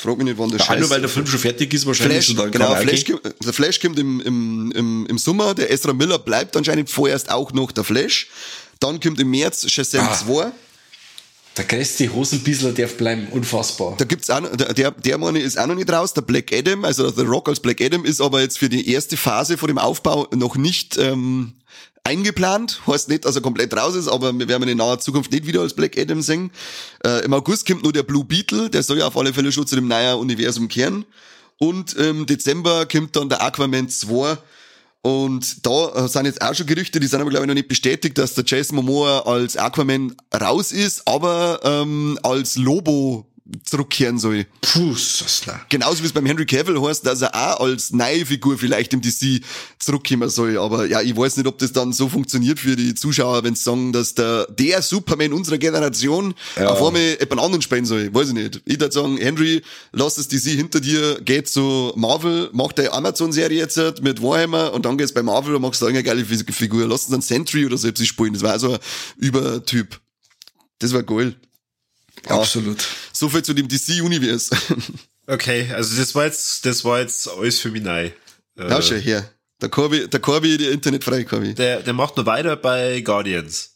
frag 0.00 0.16
mich 0.18 0.25
nicht, 0.26 0.38
wann 0.38 0.50
der 0.50 0.58
Scheiß... 0.58 0.80
nur 0.80 0.90
weil 0.90 1.00
der 1.00 1.08
Film 1.11 1.26
schon 1.26 1.38
fertig 1.40 1.72
ist, 1.75 1.87
wahrscheinlich. 1.87 2.26
Flash, 2.26 2.50
genau, 2.50 2.75
Flash, 2.76 3.04
der 3.44 3.52
Flash 3.52 3.80
kommt 3.80 3.99
im, 3.99 4.20
im, 4.20 4.72
im, 4.72 5.06
im 5.06 5.18
Sommer, 5.18 5.54
der 5.54 5.70
Ezra 5.70 5.92
Miller 5.92 6.18
bleibt 6.18 6.56
anscheinend 6.56 6.88
vorerst 6.90 7.30
auch 7.30 7.52
noch 7.52 7.72
der 7.72 7.84
Flash. 7.84 8.28
Dann 8.80 8.99
kommt 9.00 9.20
im 9.20 9.30
März 9.30 9.70
Shazam 9.70 10.08
Ah. 10.08 10.14
2. 10.14 10.52
Der 11.58 11.64
größte 11.66 12.11
Hosenbissler 12.12 12.72
darf 12.72 12.94
bleiben. 12.96 13.26
Unfassbar. 13.30 13.94
Da 13.99 14.06
gibt's 14.06 14.30
auch, 14.30 14.40
noch- 14.40 14.56
der, 14.56 14.72
der, 14.72 14.90
der 14.92 15.18
Mann 15.18 15.37
ist 15.37 15.58
auch 15.58 15.66
noch 15.66 15.75
nicht 15.75 15.92
raus, 15.92 16.14
der 16.14 16.22
Black 16.22 16.50
Adam, 16.52 16.84
also 16.87 17.11
The 17.11 17.20
Rock 17.22 17.50
als 17.50 17.61
Black 17.61 17.82
Adam 17.82 18.06
ist 18.06 18.22
aber 18.22 18.40
jetzt 18.40 18.58
für 18.58 18.70
die 18.70 18.88
erste 18.90 19.18
Phase 19.18 19.58
vor 19.58 19.68
dem 19.68 19.76
Aufbau 19.76 20.26
noch 20.34 20.56
nicht 20.56 20.96
ähm, 20.96 21.52
eingeplant. 22.04 22.80
Heißt 22.87 23.09
nicht, 23.09 23.25
dass 23.25 23.37
er 23.37 23.42
komplett 23.42 23.76
raus 23.76 23.94
ist, 23.94 24.09
aber 24.09 24.37
wir 24.37 24.49
werden 24.49 24.64
ihn 24.64 24.71
in 24.71 24.78
naher 24.78 24.99
Zukunft 24.99 25.30
nicht 25.32 25.47
wieder 25.47 25.61
als 25.61 25.75
Black 25.75 25.99
Adam 25.99 26.23
sehen. 26.23 26.50
Äh, 27.04 27.25
Im 27.25 27.32
August 27.32 27.66
kommt 27.66 27.82
nur 27.82 27.92
der 27.92 28.02
Blue 28.02 28.25
Beetle, 28.25 28.71
der 28.71 28.82
soll 28.82 28.99
ja 28.99 29.06
auf 29.06 29.16
alle 29.16 29.32
Fälle 29.32 29.52
schon 29.52 29.66
zu 29.66 29.76
dem 29.76 29.88
neuen 29.88 30.18
Universum 30.18 30.68
kehren. 30.68 31.04
Und 31.59 31.94
im 31.94 32.26
Dezember 32.26 32.87
kommt 32.87 33.14
dann 33.14 33.28
der 33.28 33.42
Aquaman 33.42 33.88
2. 33.88 34.37
Und 35.02 35.66
da 35.66 36.04
äh, 36.04 36.09
sind 36.09 36.26
jetzt 36.26 36.42
auch 36.42 36.54
schon 36.54 36.66
Gerüchte, 36.66 37.00
die 37.00 37.06
sind 37.09 37.21
aber 37.21 37.30
glaube 37.30 37.44
ich 37.44 37.49
noch 37.49 37.54
nicht 37.54 37.68
bestätigt, 37.68 38.18
dass 38.18 38.35
der 38.35 38.44
Jason 38.47 38.76
Momoa 38.76 39.21
als 39.21 39.56
Aquaman 39.56 40.14
raus 40.33 40.70
ist, 40.70 41.07
aber 41.09 41.61
ähm, 41.64 42.18
als 42.22 42.57
Lobo 42.57 43.27
zurückkehren 43.64 44.18
soll. 44.18 44.46
Puh. 44.61 44.94
Genauso 45.68 46.02
wie 46.02 46.07
es 46.07 46.12
beim 46.12 46.26
Henry 46.26 46.46
Cavill 46.46 46.81
heißt, 46.81 47.05
dass 47.05 47.22
er 47.22 47.35
auch 47.35 47.61
als 47.61 47.92
neue 47.92 48.24
Figur 48.24 48.57
vielleicht 48.57 48.92
im 48.92 49.00
DC 49.00 49.42
zurückkommen 49.78 50.28
soll. 50.28 50.59
Aber 50.59 50.87
ja, 50.87 51.00
ich 51.00 51.16
weiß 51.16 51.37
nicht, 51.37 51.46
ob 51.46 51.59
das 51.59 51.72
dann 51.72 51.92
so 51.92 52.09
funktioniert 52.09 52.61
für 52.61 52.76
die 52.76 52.94
Zuschauer, 52.94 53.42
wenn 53.44 53.55
sie 53.55 53.62
sagen, 53.62 53.92
dass 53.92 54.14
der, 54.14 54.46
der 54.46 54.81
Superman 54.83 55.33
unserer 55.33 55.59
Generation 55.59 56.35
Ja. 56.57 56.68
auf 56.68 56.83
einmal 56.83 57.16
jemand 57.20 57.40
anderen 57.40 57.62
spielen 57.62 57.85
soll. 57.85 58.14
Weiß 58.14 58.28
ich 58.28 58.35
nicht. 58.35 58.62
Ich 58.64 58.78
würde 58.78 58.92
sagen, 58.92 59.16
Henry, 59.18 59.62
lass 59.92 60.14
das 60.14 60.28
DC 60.28 60.50
hinter 60.50 60.81
dir, 60.81 61.20
geht 61.20 61.48
zu 61.48 61.92
Marvel, 61.96 62.48
mach 62.52 62.72
deine 62.72 62.92
Amazon-Serie 62.92 63.59
jetzt 63.59 64.02
mit 64.02 64.22
Warhammer 64.22 64.72
und 64.72 64.87
dann 64.87 64.96
geht's 64.96 65.12
bei 65.12 65.22
Marvel 65.22 65.57
und 65.57 65.62
machst 65.62 65.83
da 65.83 65.87
eine 65.87 66.02
geile 66.02 66.24
Figur. 66.24 66.87
Lass 66.87 67.02
uns 67.02 67.11
dann 67.11 67.22
Sentry 67.22 67.66
oder 67.66 67.76
so 67.76 67.88
spielen. 67.94 68.35
Das 68.35 68.42
war 68.42 68.59
so 68.59 68.74
ein 68.74 68.78
Übertyp. 69.16 70.00
Das 70.78 70.92
war 70.92 71.02
geil. 71.02 71.37
Ja. 72.28 72.38
Absolut. 72.38 72.85
So 73.12 73.28
viel 73.28 73.42
zu 73.42 73.54
dem 73.54 73.68
DC-Universum. 73.68 74.58
Okay, 75.24 75.70
also 75.72 75.96
das 75.96 76.16
war 76.16 76.24
jetzt, 76.24 76.66
das 76.66 76.85
war 76.85 76.98
jetzt 76.98 77.28
alles 77.28 77.61
für 77.61 77.70
mich 77.70 77.82
neu. 77.82 78.06
Äh, 78.06 78.12
Ja, 78.68 78.82
schau 78.82 78.96
her. 78.96 79.30
Der 79.61 79.68
Corby, 79.68 80.08
der 80.08 80.18
Corby, 80.18 80.58
der 80.58 80.72
internetfrei 80.72 81.22
Corby. 81.22 81.54
der, 81.54 81.80
der 81.82 81.92
macht 81.92 82.16
noch 82.16 82.26
weiter 82.26 82.56
bei 82.56 83.00
Guardians. 83.02 83.70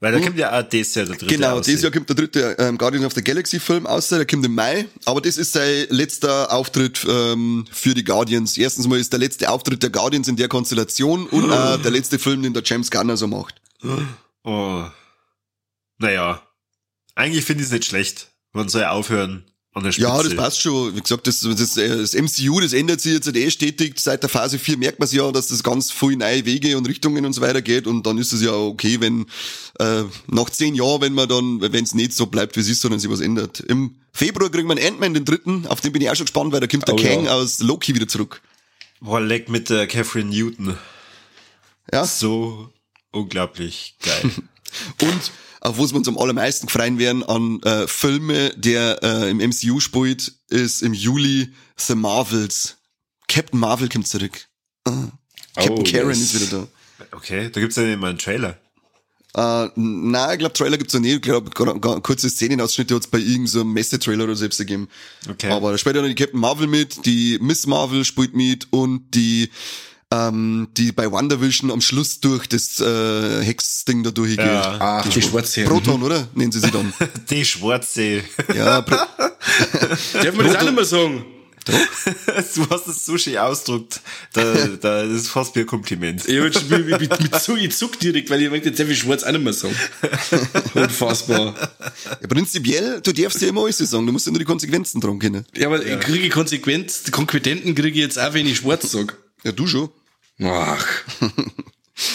Weil 0.00 0.12
da 0.12 0.20
kommt 0.20 0.36
ja 0.36 0.50
auch 0.58 0.62
das 0.62 0.94
Jahr 0.94 1.06
der 1.06 1.16
dritte 1.16 1.34
Genau, 1.34 1.56
raus. 1.56 1.64
dieses 1.66 1.82
Jahr 1.82 1.90
kommt 1.90 2.06
der 2.10 2.16
dritte 2.16 2.54
ähm, 2.58 2.76
Guardians 2.76 3.06
of 3.06 3.14
the 3.14 3.22
Galaxy 3.24 3.58
Film 3.58 3.86
aus, 3.86 4.08
der 4.08 4.26
kommt 4.26 4.44
im 4.44 4.54
Mai, 4.54 4.86
aber 5.06 5.22
das 5.22 5.38
ist 5.38 5.52
sein 5.54 5.86
letzter 5.88 6.52
Auftritt 6.52 7.00
ähm, 7.08 7.64
für 7.72 7.94
die 7.94 8.04
Guardians. 8.04 8.58
Erstens 8.58 8.86
mal 8.86 9.00
ist 9.00 9.10
der 9.12 9.20
letzte 9.20 9.48
Auftritt 9.48 9.82
der 9.82 9.90
Guardians 9.90 10.28
in 10.28 10.36
der 10.36 10.48
Konstellation 10.48 11.26
und 11.28 11.50
äh, 11.50 11.78
der 11.78 11.90
letzte 11.90 12.18
Film, 12.18 12.42
den 12.42 12.52
der 12.52 12.62
James 12.64 12.90
Gunner 12.90 13.16
so 13.16 13.26
macht. 13.26 13.54
Oh. 14.44 14.84
Naja. 15.98 16.42
Eigentlich 17.20 17.44
finde 17.44 17.62
ich 17.62 17.66
es 17.66 17.72
nicht 17.72 17.84
schlecht. 17.84 18.28
Man 18.54 18.70
soll 18.70 18.84
aufhören 18.84 19.44
an 19.74 19.84
der 19.84 19.92
Spitze. 19.92 20.08
Ja, 20.08 20.22
das 20.22 20.34
passt 20.34 20.62
schon. 20.62 20.96
Wie 20.96 21.00
gesagt, 21.02 21.26
das, 21.26 21.40
das, 21.40 21.76
äh, 21.76 21.98
das 21.98 22.14
MCU, 22.14 22.60
das 22.60 22.72
ändert 22.72 23.02
sich 23.02 23.12
jetzt 23.12 23.28
eh 23.36 23.50
stetig. 23.50 24.00
Seit 24.00 24.22
der 24.22 24.30
Phase 24.30 24.58
4 24.58 24.78
merkt 24.78 24.98
man 24.98 25.04
es 25.04 25.12
ja, 25.12 25.30
dass 25.30 25.48
das 25.48 25.62
ganz 25.62 25.92
viel 25.92 26.16
neue 26.16 26.46
Wege 26.46 26.78
und 26.78 26.88
Richtungen 26.88 27.26
und 27.26 27.34
so 27.34 27.42
weiter 27.42 27.60
geht. 27.60 27.86
Und 27.86 28.06
dann 28.06 28.16
ist 28.16 28.32
es 28.32 28.40
ja 28.40 28.52
okay, 28.52 29.02
wenn 29.02 29.26
äh, 29.78 30.04
nach 30.28 30.48
zehn 30.48 30.74
Jahren, 30.74 31.02
wenn 31.02 31.12
man 31.12 31.28
dann, 31.28 31.60
wenn 31.60 31.84
es 31.84 31.94
nicht 31.94 32.14
so 32.14 32.24
bleibt, 32.24 32.56
wie 32.56 32.60
es 32.60 32.70
ist, 32.70 32.80
sondern 32.80 32.98
sich 33.00 33.10
was 33.10 33.20
ändert. 33.20 33.60
Im 33.60 33.96
Februar 34.14 34.50
kriegen 34.50 34.66
wir 34.68 34.76
einen 34.78 34.94
Ant-Man, 34.94 35.12
den 35.12 35.26
dritten. 35.26 35.66
Auf 35.66 35.82
den 35.82 35.92
bin 35.92 36.00
ich 36.00 36.08
auch 36.08 36.16
schon 36.16 36.24
gespannt, 36.24 36.54
weil 36.54 36.60
da 36.60 36.66
kommt 36.66 36.88
der 36.88 36.94
Oh, 36.94 36.96
Kang 36.96 37.26
ja. 37.26 37.34
aus 37.34 37.58
Loki 37.58 37.94
wieder 37.94 38.08
zurück. 38.08 38.40
Boah, 39.02 39.20
leck 39.20 39.50
mit 39.50 39.68
der 39.68 39.86
Catherine 39.86 40.30
Newton. 40.30 40.78
Ja. 41.92 42.06
So 42.06 42.72
unglaublich 43.12 43.96
geil. 44.02 44.30
Und 45.02 45.32
auf 45.60 45.78
was 45.78 45.92
wir 45.92 45.98
uns 45.98 46.08
am 46.08 46.18
allermeisten 46.18 46.68
freuen 46.68 46.98
werden 46.98 47.22
an 47.22 47.60
äh, 47.62 47.86
Filme, 47.86 48.50
der 48.56 49.02
äh, 49.02 49.30
im 49.30 49.38
MCU 49.38 49.80
spielt, 49.80 50.32
ist 50.48 50.82
im 50.82 50.94
Juli 50.94 51.52
The 51.76 51.94
Marvels. 51.94 52.76
Captain 53.28 53.60
Marvel 53.60 53.88
kommt 53.88 54.08
zurück. 54.08 54.46
Äh, 54.86 54.90
Captain 55.54 55.78
Oh, 55.78 55.82
Karen 55.82 56.08
yes. 56.08 56.20
ist 56.20 56.34
wieder 56.40 56.60
da. 56.60 57.06
Okay, 57.16 57.50
da 57.50 57.60
gibt's 57.60 57.76
ja 57.76 57.84
immer 57.84 58.08
einen 58.08 58.18
Trailer. 58.18 58.58
Äh, 59.34 59.68
nein, 59.76 60.32
ich 60.32 60.38
glaube, 60.40 60.54
Trailer 60.54 60.76
gibt's 60.78 60.94
noch 60.94 61.00
nicht. 61.00 61.14
Ich 61.14 61.22
glaube, 61.22 61.50
kurze 61.50 62.28
Szenenausschnitte 62.28 62.94
hat's 62.94 63.06
bei 63.06 63.18
irgendeinem 63.18 63.46
so 63.46 63.64
Messetrailer 63.64 64.24
oder 64.24 64.36
selbst 64.36 64.58
gegeben. 64.58 64.88
Okay. 65.28 65.50
Aber 65.50 65.70
da 65.70 65.78
spielt 65.78 65.96
ja 65.96 66.02
noch 66.02 66.08
die 66.08 66.14
Captain 66.16 66.40
Marvel 66.40 66.66
mit, 66.66 67.06
die 67.06 67.38
Miss 67.40 67.66
Marvel 67.66 68.04
spielt 68.04 68.34
mit 68.34 68.66
und 68.72 69.14
die, 69.14 69.50
ähm, 70.12 70.68
die 70.76 70.92
bei 70.92 71.10
WandaVision 71.10 71.70
am 71.70 71.80
Schluss 71.80 72.20
durch 72.20 72.48
das 72.48 72.80
äh, 72.80 73.42
Hex-Ding 73.42 74.02
da 74.02 74.10
durchgeht. 74.10 74.46
Ja. 74.46 74.80
Ah, 74.80 75.02
die 75.08 75.22
Schwarze. 75.22 75.64
Proton, 75.64 76.02
oder? 76.02 76.28
Nennen 76.34 76.52
sie 76.52 76.60
sie 76.60 76.70
dann. 76.70 76.92
Die 77.30 77.44
Schwarze. 77.44 78.22
ja, 78.54 78.80
Pro 78.82 78.96
Darf 80.12 80.34
man 80.34 80.46
das 80.46 80.56
auch 80.56 80.62
nicht 80.62 80.74
mehr 80.74 80.84
sagen? 80.84 81.24
du 81.66 81.72
hast 82.70 82.88
das 82.88 83.04
Sushi 83.04 83.36
ausdruckt. 83.38 84.00
Da, 84.32 84.42
da, 84.80 85.04
das 85.04 85.12
ist 85.12 85.28
fast 85.28 85.54
wie 85.54 85.60
ein 85.60 85.66
Kompliment. 85.66 86.26
Ich 86.26 86.40
mit, 86.40 86.86
mit, 86.86 87.00
mit 87.00 87.34
Zug, 87.40 87.58
ich 87.58 87.76
zuck 87.76 87.98
direkt, 88.00 88.30
weil 88.30 88.42
ich 88.42 88.50
möchte 88.50 88.68
jetzt 88.68 88.78
sehr 88.78 88.86
viel 88.86 88.96
Schwarz 88.96 89.22
auch 89.22 89.30
nicht 89.30 89.44
mehr 89.44 89.52
sagen. 89.52 89.76
Unfassbar. 90.74 91.54
ja, 92.20 92.26
prinzipiell, 92.26 93.00
du 93.02 93.12
darfst 93.12 93.42
ja 93.42 93.48
immer 93.48 93.62
alles 93.62 93.78
sagen, 93.78 94.06
du 94.06 94.12
musst 94.12 94.26
ja 94.26 94.32
nur 94.32 94.38
die 94.38 94.44
Konsequenzen 94.44 95.00
dran 95.00 95.18
kennen. 95.18 95.44
Ja, 95.54 95.66
aber 95.66 95.84
ich 95.84 96.00
kriege 96.00 96.28
Konsequenz, 96.30 97.02
die 97.02 97.10
Konquitenten 97.10 97.74
kriege 97.74 97.90
ich 97.90 98.04
jetzt 98.04 98.18
auch, 98.18 98.32
wenn 98.32 98.46
ich 98.46 98.58
schwarz 98.58 98.90
sag. 98.90 99.16
Ja, 99.44 99.52
du 99.52 99.66
schon. 99.66 99.90
Ach. 100.42 100.86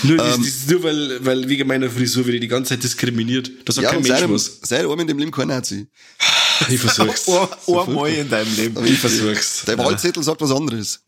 Nur, 0.03 0.17
das, 0.17 0.38
das 0.38 0.47
ist 0.47 0.69
nur 0.71 0.81
weil, 0.81 1.23
weil 1.23 1.47
wegen 1.47 1.67
meiner 1.67 1.89
Frisur 1.91 2.25
werde 2.25 2.38
ich 2.38 2.41
die 2.41 2.47
ganze 2.47 2.69
Zeit 2.69 2.83
diskriminiert. 2.83 3.51
Da 3.65 3.71
sagt 3.73 3.83
Ja, 3.83 3.89
kein 3.91 3.99
und 3.99 4.07
Mensch 4.07 4.19
sei, 4.19 4.29
was. 4.29 4.59
sei 4.63 5.01
in 5.01 5.07
dem 5.07 5.19
Leben 5.19 5.31
kein 5.31 5.47
Nazi. 5.47 5.88
Ich 6.69 6.79
versuch's. 6.79 7.27
Ein 7.67 7.77
Einmal 7.77 8.09
in 8.11 8.29
deinem 8.29 8.55
Leben. 8.55 8.85
Ich 8.85 8.97
versuch's. 8.97 9.63
Der 9.67 9.77
Wahlzettel 9.77 10.23
sagt 10.23 10.39
was 10.39 10.51
anderes. 10.51 11.01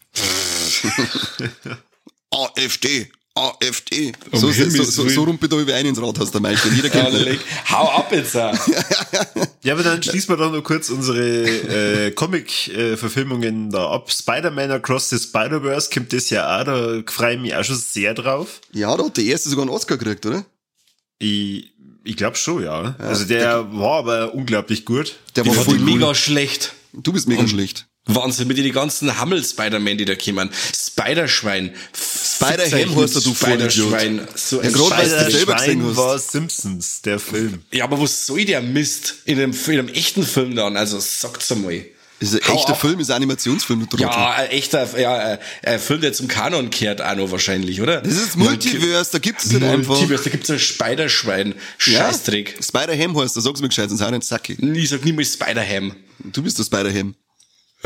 AfD. 2.30 3.10
AfD. 3.38 4.12
So, 4.34 4.52
so, 4.52 4.70
so, 4.70 4.84
so, 4.84 5.10
so 5.10 5.24
rumpelt 5.24 5.52
er 5.52 5.60
über 5.60 5.74
einen 5.76 5.90
ins 5.90 6.02
Rathaus, 6.02 6.32
der 6.32 6.42
Meister. 6.42 6.70
Jeder 6.70 6.90
kennt 6.90 7.14
Ja, 7.14 7.20
ihn. 7.32 7.40
Hau 7.70 7.90
ab 7.90 8.12
jetzt! 8.12 8.36
auch. 8.36 8.54
Ja, 9.64 9.74
aber 9.74 9.84
dann 9.84 10.02
schließen 10.02 10.30
wir 10.30 10.38
doch 10.38 10.50
noch 10.52 10.64
kurz 10.64 10.90
unsere 10.90 11.20
äh, 12.08 12.12
Comic-Verfilmungen 12.12 13.70
da 13.70 13.90
ab. 13.92 14.10
Spider-Man 14.12 14.72
Across 14.72 15.10
the 15.10 15.18
Spider-Verse 15.20 15.90
kommt 15.94 16.14
das 16.14 16.30
ja 16.30 16.60
auch, 16.60 16.64
da 16.64 17.02
freue 17.12 17.36
ich 17.36 17.42
mich 17.42 17.56
auch 17.56 17.64
schon 17.64 17.76
sehr 17.76 18.14
drauf. 18.14 18.62
Ja, 18.72 18.96
da 18.96 19.04
hat 19.06 19.18
der 19.18 19.26
erste 19.26 19.50
sogar 19.50 19.64
einen 19.64 19.72
Oscar 19.72 19.98
gekriegt, 19.98 20.26
oder? 20.26 20.46
Ich, 21.20 21.74
ich 22.04 22.16
glaube 22.16 22.38
schon, 22.38 22.64
ja. 22.64 22.96
Also 23.00 23.26
der 23.26 23.74
war 23.74 24.00
aber 24.00 24.34
unglaublich 24.34 24.86
gut. 24.86 25.16
Der 25.36 25.46
war 25.46 25.56
war 25.56 25.64
voll 25.66 25.80
mega 25.80 26.08
cool. 26.10 26.16
schlecht. 26.16 26.74
Du 26.94 27.12
bist 27.12 27.28
mega 27.28 27.46
schlecht. 27.48 27.88
Wahnsinn, 28.08 28.48
mit 28.48 28.58
den 28.58 28.72
ganzen 28.72 29.18
Hammel-Spider-Man, 29.20 29.98
die 29.98 30.06
da 30.06 30.16
kommen. 30.16 30.50
Spider-Schwein. 30.74 31.74
Spider-Ham 31.94 32.96
heißt 32.96 33.16
er, 33.16 33.22
du 33.22 33.34
Spider-Schwein. 33.36 34.28
So 34.36 34.60
ein 34.60 34.66
Ja, 34.66 34.72
du 34.72 34.86
Spider-Schwein 34.86 35.84
hast. 35.86 35.98
war 35.98 36.20
Simpsons, 36.20 37.02
der 37.02 37.20
Film. 37.20 37.62
Ja, 37.72 37.84
aber 37.86 38.00
was 38.02 38.26
soll 38.26 38.46
der 38.46 38.62
Mist 38.62 39.16
in 39.26 39.40
einem, 39.40 39.54
in 39.68 39.72
einem 39.80 39.90
echten 39.90 40.24
Film 40.24 40.56
dann? 40.56 40.78
Also 40.78 41.00
sagt's 41.00 41.52
einmal. 41.52 41.86
Ist 42.20 42.34
ein 42.34 42.48
Hau 42.48 42.56
echter 42.56 42.74
ab. 42.74 42.82
Film, 42.82 43.00
ist 43.00 43.12
ein 43.12 43.18
Animationsfilm, 43.18 43.88
du. 43.88 43.98
Ja, 43.98 44.32
ein 44.32 44.50
echter, 44.50 45.00
ja, 45.00 45.34
äh, 45.34 45.38
ein 45.62 45.80
Film, 45.80 46.02
der 46.02 46.14
zum 46.14 46.28
Kanon 46.28 46.72
kehrt, 46.72 47.00
auch 47.00 47.16
noch 47.16 47.30
wahrscheinlich, 47.30 47.80
oder? 47.80 48.02
Das 48.02 48.14
ist 48.14 48.36
Multiverse, 48.36 49.12
da 49.12 49.20
gibt's 49.20 49.46
es 49.46 49.52
nicht 49.52 49.64
einfach. 49.64 49.90
Multiverse, 49.96 50.24
da 50.24 50.30
gibt's 50.32 50.50
ein 50.50 50.58
Spider-Schwein. 50.58 51.54
Ja? 51.86 52.08
Scheißdreck. 52.08 52.58
Spider-Ham 52.64 53.16
heißt, 53.22 53.38
da 53.38 53.42
sag's 53.42 53.62
mir 53.62 53.68
gescheit, 53.68 53.90
sonst 53.90 54.02
hau 54.02 54.08
ich 54.08 54.12
den 54.14 54.22
Sacki. 54.22 54.54
Ich 54.54 54.90
sag 54.90 55.06
niemals 55.06 55.34
Spider-Ham. 55.34 55.96
Du 56.32 56.42
bist 56.42 56.58
der 56.58 56.64
Spider-Ham. 56.64 57.14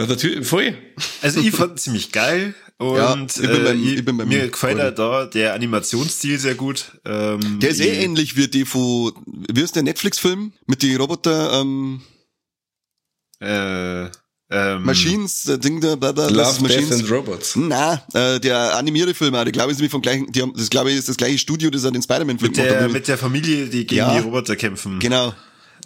Ja, 0.01 0.07
natürlich, 0.07 0.47
voll. 0.47 0.75
Also 1.21 1.39
ich 1.39 1.51
fand 1.51 1.73
ihn 1.73 1.77
ziemlich 1.77 2.11
geil 2.11 2.53
und 2.77 2.95
Ja, 2.97 3.15
ich 3.23 3.35
bin 3.41 3.49
äh, 3.49 3.59
beim- 3.63 3.83
ich, 3.83 3.93
ich 3.99 4.05
bin 4.05 4.17
beim 4.17 4.27
mir 4.27 4.47
gefällt 4.49 4.79
er 4.79 4.91
da 4.91 5.25
der 5.25 5.53
Animationsstil 5.53 6.39
sehr 6.39 6.55
gut. 6.55 6.91
Ähm, 7.05 7.59
Der 7.59 7.69
ist 7.69 7.79
eh 7.79 7.91
ich- 7.91 7.99
ähnlich 7.99 8.35
wie 8.35 8.47
die 8.47 8.65
von, 8.65 9.11
wie 9.51 9.61
ist 9.61 9.75
der 9.75 9.83
Netflix-Film? 9.83 10.53
Mit 10.65 10.81
den 10.81 10.97
Roboter, 10.97 11.59
ähm, 11.61 12.01
äh, 13.39 14.05
ähm, 14.53 14.83
Machines, 14.83 15.43
der 15.43 15.57
Ding 15.57 15.79
da, 15.79 15.95
bla, 15.95 16.11
bla, 16.11 16.27
das 16.29 16.31
ist 16.31 16.61
Love, 16.61 16.67
Death 16.73 16.81
Machines. 16.81 16.99
and 17.01 17.11
Robots. 17.11 17.55
Na, 17.55 18.03
äh, 18.13 18.39
der 18.39 18.75
animierte 18.75 19.13
Film, 19.13 19.33
auch, 19.35 19.43
der 19.43 19.51
glaube 19.53 19.69
ich 19.71 19.75
ist 19.75 19.79
nämlich 19.79 19.91
vom 19.91 20.01
gleichen, 20.01 20.31
die 20.31 20.41
haben, 20.41 20.53
das 20.57 20.69
glaube 20.69 20.91
ich 20.91 20.97
ist 20.97 21.07
das 21.09 21.15
gleiche 21.17 21.37
Studio, 21.37 21.69
das 21.69 21.83
er 21.85 21.91
den 21.91 22.01
Spider-Man-Film 22.01 22.51
mit 22.51 22.57
der, 22.57 22.89
mit 22.89 23.07
der 23.07 23.17
Familie, 23.17 23.67
die 23.67 23.85
gegen 23.87 23.95
Ja. 23.99 24.13
die 24.17 24.19
Roboter 24.25 24.55
kämpfen. 24.57 24.99
Genau. 24.99 25.33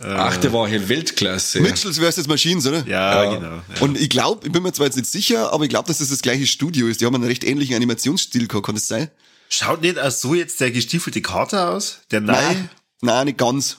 Ach, 0.02 0.38
der 0.38 0.52
war 0.54 0.68
hier 0.68 0.88
Weltklasse. 0.90 1.62
Mitchells 1.62 1.98
vs. 2.00 2.28
Machines, 2.28 2.66
oder? 2.68 2.86
Ja, 2.88 3.24
Ja. 3.24 3.36
genau. 3.36 3.48
Ja. 3.56 3.82
Und 3.82 4.00
ich 4.00 4.10
glaube, 4.10 4.46
ich 4.46 4.52
bin 4.52 4.64
mir 4.64 4.74
zwar 4.74 4.86
jetzt 4.88 4.96
nicht 4.98 5.10
sicher, 5.10 5.54
aber 5.54 5.64
ich 5.64 5.70
glaube, 5.70 5.88
dass 5.88 6.00
das 6.00 6.10
das 6.10 6.22
gleiche 6.22 6.48
Studio 6.48 6.88
ist. 6.88 7.02
Die 7.02 7.06
haben 7.06 7.16
einen 7.16 7.24
recht 7.26 7.44
ähnlichen 7.44 7.76
Animationsstil 7.76 8.48
gehabt, 8.48 8.66
kann 8.66 8.76
das 8.76 8.88
sein? 8.88 9.10
Schaut 9.50 9.82
nicht 9.82 10.00
auch 10.00 10.12
so 10.12 10.34
jetzt 10.34 10.60
der 10.60 10.72
gestiefelte 10.72 11.22
Kater 11.22 11.72
aus? 11.72 12.00
Der 12.12 12.22
neue? 12.22 12.36
Nein, 12.36 12.70
nein, 13.02 13.26
nicht 13.26 13.38
ganz. 13.38 13.78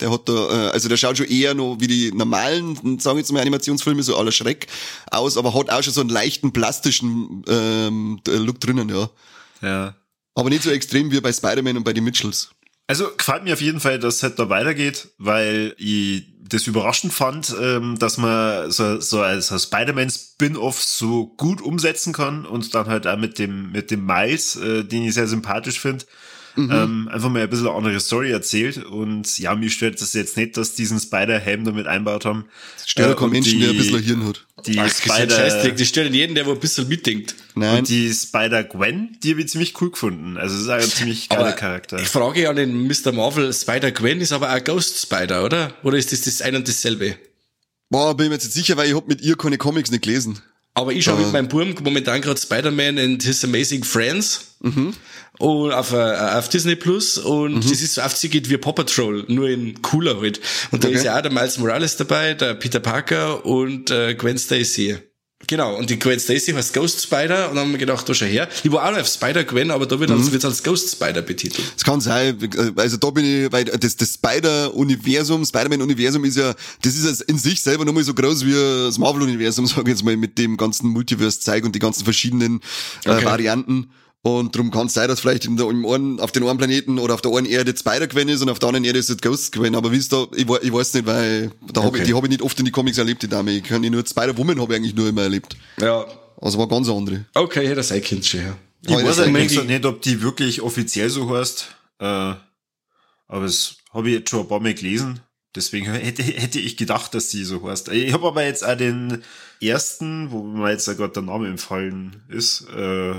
Der 0.00 0.12
hat 0.12 0.28
da, 0.28 0.32
äh, 0.32 0.70
also 0.70 0.88
der 0.88 0.96
schaut 0.96 1.16
schon 1.16 1.26
eher 1.26 1.54
noch 1.54 1.76
wie 1.80 1.88
die 1.88 2.12
normalen, 2.12 2.76
sagen 3.00 3.16
wir 3.16 3.20
jetzt 3.20 3.32
mal 3.32 3.40
Animationsfilme, 3.40 4.02
so 4.04 4.16
aller 4.16 4.30
Schreck 4.30 4.68
aus, 5.10 5.36
aber 5.36 5.54
hat 5.54 5.70
auch 5.70 5.82
schon 5.82 5.92
so 5.92 6.00
einen 6.02 6.10
leichten 6.10 6.52
plastischen 6.52 7.42
ähm, 7.48 8.20
Look 8.26 8.60
drinnen, 8.60 8.88
ja. 8.88 9.10
Ja. 9.60 9.94
Aber 10.36 10.50
nicht 10.50 10.62
so 10.62 10.70
extrem 10.70 11.10
wie 11.10 11.20
bei 11.20 11.32
Spider-Man 11.32 11.78
und 11.78 11.82
bei 11.82 11.92
den 11.92 12.04
Mitchells. 12.04 12.50
Also 12.88 13.14
gefällt 13.14 13.44
mir 13.44 13.52
auf 13.52 13.60
jeden 13.60 13.80
Fall, 13.80 13.98
dass 13.98 14.16
es 14.16 14.22
halt 14.22 14.38
da 14.38 14.48
weitergeht, 14.48 15.08
weil 15.18 15.74
ich 15.76 16.24
das 16.48 16.66
überraschend 16.66 17.12
fand, 17.12 17.54
ähm, 17.60 17.98
dass 17.98 18.16
man 18.16 18.70
so, 18.70 18.98
so 18.98 19.20
als 19.20 19.48
Spider-Man-Spin-Off 19.62 20.82
so 20.82 21.26
gut 21.36 21.60
umsetzen 21.60 22.14
kann 22.14 22.46
und 22.46 22.74
dann 22.74 22.86
halt 22.86 23.06
auch 23.06 23.18
mit 23.18 23.38
dem, 23.38 23.70
mit 23.72 23.90
dem 23.90 24.06
Miles, 24.06 24.56
äh, 24.56 24.84
den 24.84 25.04
ich 25.04 25.12
sehr 25.12 25.28
sympathisch 25.28 25.78
finde, 25.78 26.06
ähm, 26.58 27.08
einfach 27.12 27.28
mal 27.30 27.42
ein 27.42 27.50
bisschen 27.50 27.68
eine 27.68 27.76
andere 27.76 28.00
Story 28.00 28.30
erzählt. 28.30 28.84
Und 28.84 29.38
ja, 29.38 29.54
mir 29.54 29.70
stört 29.70 30.00
das 30.00 30.12
jetzt 30.14 30.36
nicht, 30.36 30.56
dass 30.56 30.74
diesen 30.74 30.98
Spider-Ham 30.98 31.64
damit 31.64 31.86
einbaut 31.86 32.24
haben. 32.24 32.46
Stört 32.84 33.16
Äh, 33.16 33.20
kein 33.20 33.30
Menschen, 33.30 33.60
der 33.60 33.70
ein 33.70 33.76
bisschen 33.76 33.96
ein 33.96 34.02
Hirn 34.02 34.26
hat. 34.26 34.46
Die 34.66 34.78
Ach, 34.78 34.90
Spider. 34.90 35.70
Die 35.70 35.86
stellen 35.86 36.12
jeden, 36.12 36.34
der 36.34 36.46
wo 36.46 36.52
ein 36.52 36.60
bisschen 36.60 36.88
mitdenkt. 36.88 37.36
Nein. 37.54 37.78
und 37.78 37.88
die 37.88 38.12
Spider-Gwen, 38.12 39.18
die 39.22 39.30
habe 39.32 39.40
ich 39.40 39.48
ziemlich 39.48 39.80
cool 39.80 39.90
gefunden. 39.90 40.36
Also 40.36 40.54
das 40.54 40.64
ist 40.64 40.68
auch 40.68 40.74
ein 40.74 40.96
ziemlich 40.96 41.28
geiler 41.28 41.52
Charakter. 41.52 41.98
Ich 41.98 42.08
frage 42.08 42.48
an 42.48 42.56
den 42.56 42.86
Mr. 42.86 43.12
Marvel, 43.12 43.52
Spider-Gwen 43.52 44.20
ist 44.20 44.32
aber 44.32 44.52
auch 44.52 44.62
Ghost 44.62 45.00
Spider, 45.00 45.44
oder? 45.44 45.74
Oder 45.82 45.96
ist 45.96 46.12
das 46.12 46.22
das 46.22 46.42
ein 46.42 46.56
und 46.56 46.66
dasselbe? 46.68 47.16
Boah, 47.90 48.16
bin 48.16 48.26
ich 48.26 48.30
mir 48.30 48.34
jetzt 48.34 48.44
nicht 48.44 48.54
sicher, 48.54 48.76
weil 48.76 48.88
ich 48.88 48.94
hab 48.94 49.08
mit 49.08 49.20
ihr 49.22 49.36
keine 49.36 49.58
Comics 49.58 49.90
nicht 49.90 50.02
gelesen. 50.02 50.40
Aber 50.74 50.92
ich 50.92 51.04
schaue 51.04 51.18
mit 51.18 51.32
meinem 51.32 51.48
Burm 51.48 51.74
momentan 51.82 52.20
gerade 52.20 52.40
Spider-Man 52.40 52.98
and 52.98 53.22
His 53.22 53.42
Amazing 53.42 53.82
Friends. 53.82 54.56
Und 55.38 55.72
auf, 55.72 55.92
äh, 55.92 55.96
auf 56.16 56.48
Disney 56.48 56.74
Plus. 56.76 57.16
Und 57.18 57.64
das 57.64 57.80
ist 57.80 57.94
so 57.94 58.00
aufzieht 58.02 58.48
wie 58.50 58.56
Paw 58.56 58.72
Patrol, 58.72 59.24
nur 59.28 59.48
in 59.48 59.80
cooler 59.82 60.20
halt. 60.20 60.40
Und 60.72 60.82
da 60.82 60.88
Okay. 60.88 60.96
ist 60.96 61.04
ja 61.04 61.16
auch 61.16 61.22
der 61.22 61.32
Miles 61.32 61.58
Morales 61.58 61.96
dabei, 61.96 62.34
der 62.34 62.54
Peter 62.54 62.80
Parker 62.80 63.44
und 63.46 63.90
äh, 63.90 64.14
Gwen 64.14 64.36
Stacy. 64.38 64.96
Genau, 65.46 65.76
und 65.76 65.88
die 65.88 66.00
Gwen 66.00 66.18
Stacy 66.18 66.52
heißt 66.52 66.74
Ghost 66.74 67.00
Spider 67.00 67.48
und 67.48 67.54
dann 67.54 67.66
haben 67.66 67.70
wir 67.70 67.78
gedacht, 67.78 68.08
da 68.08 68.12
schau 68.12 68.26
her. 68.26 68.48
Ich 68.64 68.72
war 68.72 68.84
auch 68.84 68.90
noch 68.90 68.98
auf 68.98 69.06
Spider-Gwen, 69.06 69.70
aber 69.70 69.86
da 69.86 70.00
wird 70.00 70.10
es 70.10 70.32
wird's 70.32 70.44
als 70.44 70.64
Ghost 70.64 70.90
Spider 70.90 71.22
betitelt. 71.22 71.64
Das 71.76 71.84
kann 71.84 72.00
sein, 72.00 72.36
also 72.74 72.96
da 72.96 73.10
bin 73.10 73.24
ich, 73.24 73.52
weil 73.52 73.64
das, 73.66 73.96
das 73.96 74.14
Spider-Universum, 74.14 75.44
Spider-Man-Universum 75.44 76.24
ist 76.24 76.36
ja, 76.38 76.54
das 76.82 76.96
ist 76.96 77.20
in 77.22 77.38
sich 77.38 77.62
selber 77.62 77.84
nochmal 77.84 78.02
so 78.02 78.14
groß 78.14 78.44
wie 78.44 78.52
das 78.52 78.98
Marvel-Universum, 78.98 79.66
sag 79.68 79.82
ich 79.82 79.88
jetzt 79.88 80.04
mal, 80.04 80.16
mit 80.16 80.38
dem 80.38 80.56
ganzen 80.56 80.88
Multiverse-Zeug 80.88 81.64
und 81.64 81.72
die 81.74 81.78
ganzen 81.78 82.02
verschiedenen 82.04 82.60
äh, 83.04 83.10
Okay. 83.10 83.24
Varianten. 83.24 83.90
Und 84.22 84.54
darum 84.54 84.70
kann 84.72 84.88
es 84.88 84.94
sein, 84.94 85.08
dass 85.08 85.20
vielleicht 85.20 85.44
in 85.44 85.56
der, 85.56 85.68
im 85.70 85.86
einen, 85.86 86.18
auf 86.20 86.32
den 86.32 86.46
einen 86.46 86.58
Planeten 86.58 86.98
oder 86.98 87.14
auf 87.14 87.20
der 87.22 87.32
einen 87.32 87.46
Erde 87.46 87.74
Spider-Gwen 87.76 88.28
ist 88.28 88.42
und 88.42 88.50
auf 88.50 88.58
der 88.58 88.68
anderen 88.68 88.84
Erde 88.84 88.98
ist 88.98 89.08
es 89.10 89.18
Ghost-Gwen. 89.18 89.74
Aber 89.76 89.92
wie 89.92 89.96
ist 89.96 90.12
da, 90.12 90.26
ich, 90.34 90.42
ich 90.48 90.72
weiß 90.72 90.94
nicht, 90.94 91.06
weil 91.06 91.52
da 91.72 91.82
hab 91.82 91.90
Okay. 91.90 92.02
ich, 92.02 92.08
die 92.08 92.14
habe 92.14 92.26
ich 92.26 92.30
nicht 92.32 92.42
oft 92.42 92.58
in 92.58 92.64
die 92.64 92.72
Comics 92.72 92.98
erlebt, 92.98 93.22
die 93.22 93.28
Dame. 93.28 93.52
Ich 93.52 93.62
kann 93.64 93.80
die 93.80 93.90
nur, 93.90 94.04
Spider-Woman 94.04 94.60
habe 94.60 94.72
ich 94.72 94.76
eigentlich 94.80 94.94
nur 94.96 95.08
immer 95.08 95.22
erlebt. 95.22 95.56
Ja. 95.80 96.04
Also 96.40 96.58
war 96.58 96.68
ganz 96.68 96.88
andere. 96.88 97.24
Okay, 97.34 97.66
hätte 97.68 97.82
sein 97.82 98.02
Kind 98.02 98.26
schon, 98.26 98.40
ja. 98.40 98.56
Ich 98.82 98.92
Aber 98.92 99.04
weiß 99.04 99.16
das- 99.16 99.26
eigentlich 99.26 99.48
die- 99.48 99.54
so 99.54 99.62
nicht, 99.62 99.84
ob 99.86 100.02
die 100.02 100.20
wirklich 100.22 100.62
offiziell 100.62 101.10
so 101.10 101.30
heißt. 101.34 101.68
Äh, 102.00 102.04
aber 102.04 103.44
das 103.44 103.76
habe 103.92 104.08
ich 104.08 104.14
jetzt 104.18 104.30
schon 104.30 104.40
ein 104.40 104.48
paar 104.48 104.60
Mal 104.60 104.74
gelesen. 104.74 105.20
Deswegen 105.54 105.86
hätte, 105.92 106.22
hätte 106.22 106.58
ich 106.60 106.76
gedacht, 106.76 107.14
dass 107.14 107.30
sie 107.30 107.44
so 107.44 107.68
heißt. 107.68 107.88
Ich 107.88 108.12
habe 108.12 108.26
aber 108.26 108.44
jetzt 108.44 108.64
auch 108.64 108.76
den 108.76 109.22
ersten, 109.60 110.30
wo 110.30 110.42
mir 110.42 110.70
jetzt 110.70 110.86
gerade 110.86 111.12
der 111.12 111.22
Name 111.22 111.48
empfallen 111.48 112.22
ist, 112.28 112.66
äh, 112.76 113.14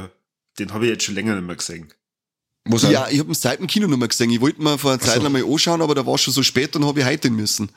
den 0.60 0.74
habe 0.74 0.86
ich 0.86 0.92
jetzt 0.92 1.04
schon 1.04 1.16
länger 1.16 1.36
nicht 1.36 1.46
mehr 1.48 1.56
gesehen. 1.56 1.92
Muss 2.66 2.84
Ja, 2.84 3.08
ich 3.10 3.20
habe 3.20 3.32
ihn 3.32 3.34
seit 3.36 3.60
dem 3.60 3.68
Kino 3.68 3.88
noch 3.88 3.98
mal 3.98 4.08
gesehen. 4.08 4.30
Ich 4.30 4.42
wollte 4.42 4.62
mir 4.62 4.78
vor 4.78 4.92
einer 4.92 5.00
Zeit 5.00 5.16
so. 5.18 5.24
noch 5.24 5.30
mal 5.30 5.44
anschauen, 5.44 5.82
aber 5.82 5.96
da 5.96 6.06
war 6.06 6.18
schon 6.18 6.34
so 6.34 6.44
spät 6.44 6.76
und 6.76 6.86
habe 6.86 7.00
ich 7.00 7.06
heute 7.06 7.30
müssen. 7.30 7.72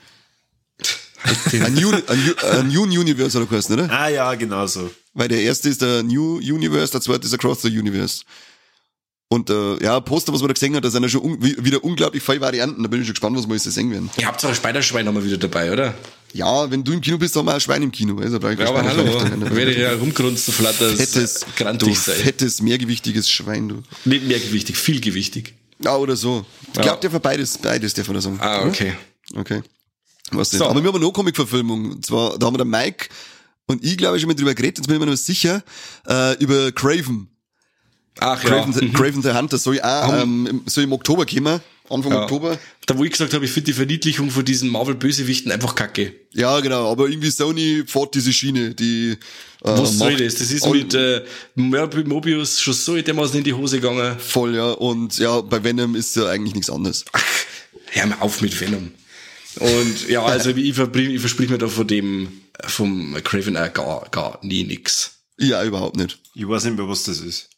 ein, 1.52 1.74
New, 1.74 1.92
ein, 1.92 2.68
New, 2.68 2.82
Universe 2.82 3.38
oder 3.38 3.46
geheißen, 3.46 3.74
oder? 3.74 3.90
Ah 3.90 4.08
ja, 4.08 4.34
genau 4.34 4.66
so. 4.66 4.90
Weil 5.14 5.28
der 5.28 5.40
erste 5.40 5.68
ist 5.68 5.80
der 5.82 6.02
New 6.02 6.36
Universe, 6.38 6.92
der 6.92 7.00
zweite 7.00 7.26
ist 7.26 7.34
Across 7.34 7.62
the 7.62 7.68
Universe. 7.68 8.24
Und 9.28 9.48
äh, 9.48 9.82
ja, 9.82 9.98
Poster, 10.00 10.32
was 10.32 10.40
man 10.40 10.48
da 10.48 10.54
gesehen 10.54 10.74
hat, 10.76 10.84
da 10.84 10.90
sind 10.90 11.02
ja 11.04 11.08
schon 11.08 11.22
un 11.22 11.42
wie- 11.42 11.56
wieder 11.64 11.82
unglaublich 11.82 12.22
viele 12.22 12.40
Varianten. 12.40 12.82
Da 12.82 12.88
bin 12.88 13.00
ich 13.00 13.06
schon 13.06 13.14
gespannt, 13.14 13.36
was 13.38 13.46
wir 13.46 13.54
jetzt 13.54 13.64
sehen 13.64 13.90
werden. 13.90 14.10
Ihr 14.18 14.26
habt 14.26 14.40
zwar 14.40 14.50
ein 14.50 14.56
Spiderschwein 14.56 15.06
nochmal 15.06 15.24
wieder 15.24 15.38
dabei, 15.38 15.72
oder? 15.72 15.94
Ja, 16.34 16.70
wenn 16.70 16.82
du 16.82 16.92
im 16.92 17.00
Kino 17.00 17.18
bist, 17.18 17.36
haben 17.36 17.44
wir 17.46 17.54
ein 17.54 17.60
Schwein 17.60 17.82
im 17.82 17.92
Kino. 17.92 18.18
Also, 18.18 18.38
da 18.38 18.50
Ja, 18.52 18.68
aber 18.68 18.82
hallo, 18.84 19.04
da 19.04 19.54
werde 19.54 19.72
ich 19.72 19.78
ja 19.78 19.92
rumgrunzen, 19.94 20.52
flattert, 20.54 20.96
Fettes, 20.96 21.40
du 21.40 21.46
grantig 21.64 21.98
sein. 21.98 22.14
fettes, 22.16 22.62
mehrgewichtiges 22.62 23.30
Schwein, 23.30 23.68
du. 23.68 23.82
Nicht 24.04 24.24
mehrgewichtig, 24.26 24.76
vielgewichtig. 24.76 25.54
Ja, 25.84 25.96
oder 25.96 26.16
so. 26.16 26.46
Ich 26.70 26.76
Ja. 26.76 26.82
glaube, 26.82 27.00
der 27.00 27.10
für 27.10 27.20
beides, 27.20 27.58
beides, 27.58 27.92
der 27.94 28.04
von 28.04 28.14
der 28.14 28.22
sagen. 28.22 28.38
Ah, 28.40 28.64
okay. 28.66 28.94
Okay. 29.34 29.62
Was 30.30 30.52
nicht. 30.52 30.58
So. 30.60 30.66
Aber 30.66 30.80
wir 30.82 30.88
haben 30.88 30.96
eine 30.96 31.04
No-Comic-Verfilmung. 31.04 31.92
Und 31.92 32.06
zwar, 32.06 32.38
da 32.38 32.46
haben 32.46 32.54
wir 32.54 32.58
der 32.58 32.66
Mike 32.66 33.08
und 33.66 33.84
ich, 33.84 33.96
glaube 33.98 34.16
ich, 34.16 34.22
schon 34.22 34.28
mal 34.28 34.34
drüber 34.34 34.54
geredet, 34.54 34.78
jetzt 34.78 34.86
bin 34.86 34.96
ich 34.96 35.00
mir 35.04 35.10
nicht 35.10 35.22
sicher, 35.24 35.62
äh, 36.08 36.34
über 36.42 36.72
Craven. 36.72 37.28
Ach 38.20 38.40
Craven, 38.40 38.72
ja. 38.72 38.78
the, 38.78 38.84
mhm. 38.86 38.92
Craven 38.92 39.22
the 39.22 39.32
Hunter 39.32 39.58
soll 39.58 39.80
auch, 39.80 40.22
ähm, 40.22 40.46
im- 40.46 40.62
soll 40.66 40.84
im 40.84 40.92
Oktober 40.92 41.26
kommen. 41.26 41.60
Anfang 41.92 42.12
ja. 42.12 42.22
Oktober. 42.22 42.59
Da 42.87 42.96
wo 42.98 43.05
ich 43.05 43.12
gesagt 43.12 43.35
habe, 43.35 43.44
ich 43.44 43.50
finde 43.50 43.66
die 43.66 43.72
Verniedlichung 43.74 44.31
von 44.31 44.44
diesen 44.44 44.68
Marvel-Bösewichten 44.70 45.52
einfach 45.52 45.74
kacke. 45.74 46.14
Ja, 46.33 46.61
genau. 46.61 46.90
Aber 46.90 47.09
irgendwie 47.09 47.31
Sony 47.31 47.85
fährt 47.87 48.14
diese 48.14 48.33
Schiene, 48.33 48.74
die, 48.74 49.11
äh, 49.11 49.16
Was 49.62 49.98
soll 49.98 50.12
macht 50.12 50.24
das? 50.24 50.37
Das 50.37 50.50
ist 50.50 50.66
mit 50.68 50.94
äh, 50.94 51.22
Mob- 51.55 52.07
Mobius 52.07 52.61
schon 52.61 52.74
so 52.74 53.00
dermaßen 53.00 53.38
in 53.38 53.44
die 53.44 53.52
Hose 53.52 53.81
gegangen. 53.81 54.16
voll, 54.18 54.55
ja. 54.57 54.70
Und 54.72 55.18
ja, 55.18 55.40
bei 55.40 55.62
Venom 55.62 55.94
ist 55.94 56.16
ja 56.16 56.26
eigentlich 56.26 56.55
nichts 56.55 56.70
anderes. 56.70 57.05
Hör 57.90 58.07
mal 58.07 58.16
auf 58.20 58.40
mit 58.40 58.59
Venom. 58.61 58.90
Und 59.61 60.09
ja, 60.09 60.22
also 60.24 60.50
ich, 60.57 60.74
verbring, 60.74 61.11
ich 61.11 61.20
versprich 61.20 61.50
mir 61.50 61.59
da 61.59 61.68
von 61.68 61.87
dem, 61.87 62.28
vom 62.66 63.14
Craven 63.22 63.55
gar, 63.55 64.09
gar 64.11 64.38
nie 64.42 64.64
nix. 64.64 65.12
Ja, 65.38 65.62
überhaupt 65.64 65.96
nicht. 65.96 66.18
Ich 66.35 66.48
weiß 66.48 66.64
nicht 66.64 66.76
mehr, 66.76 66.88
was 66.88 67.05
das 67.05 67.20
ist. 67.20 67.48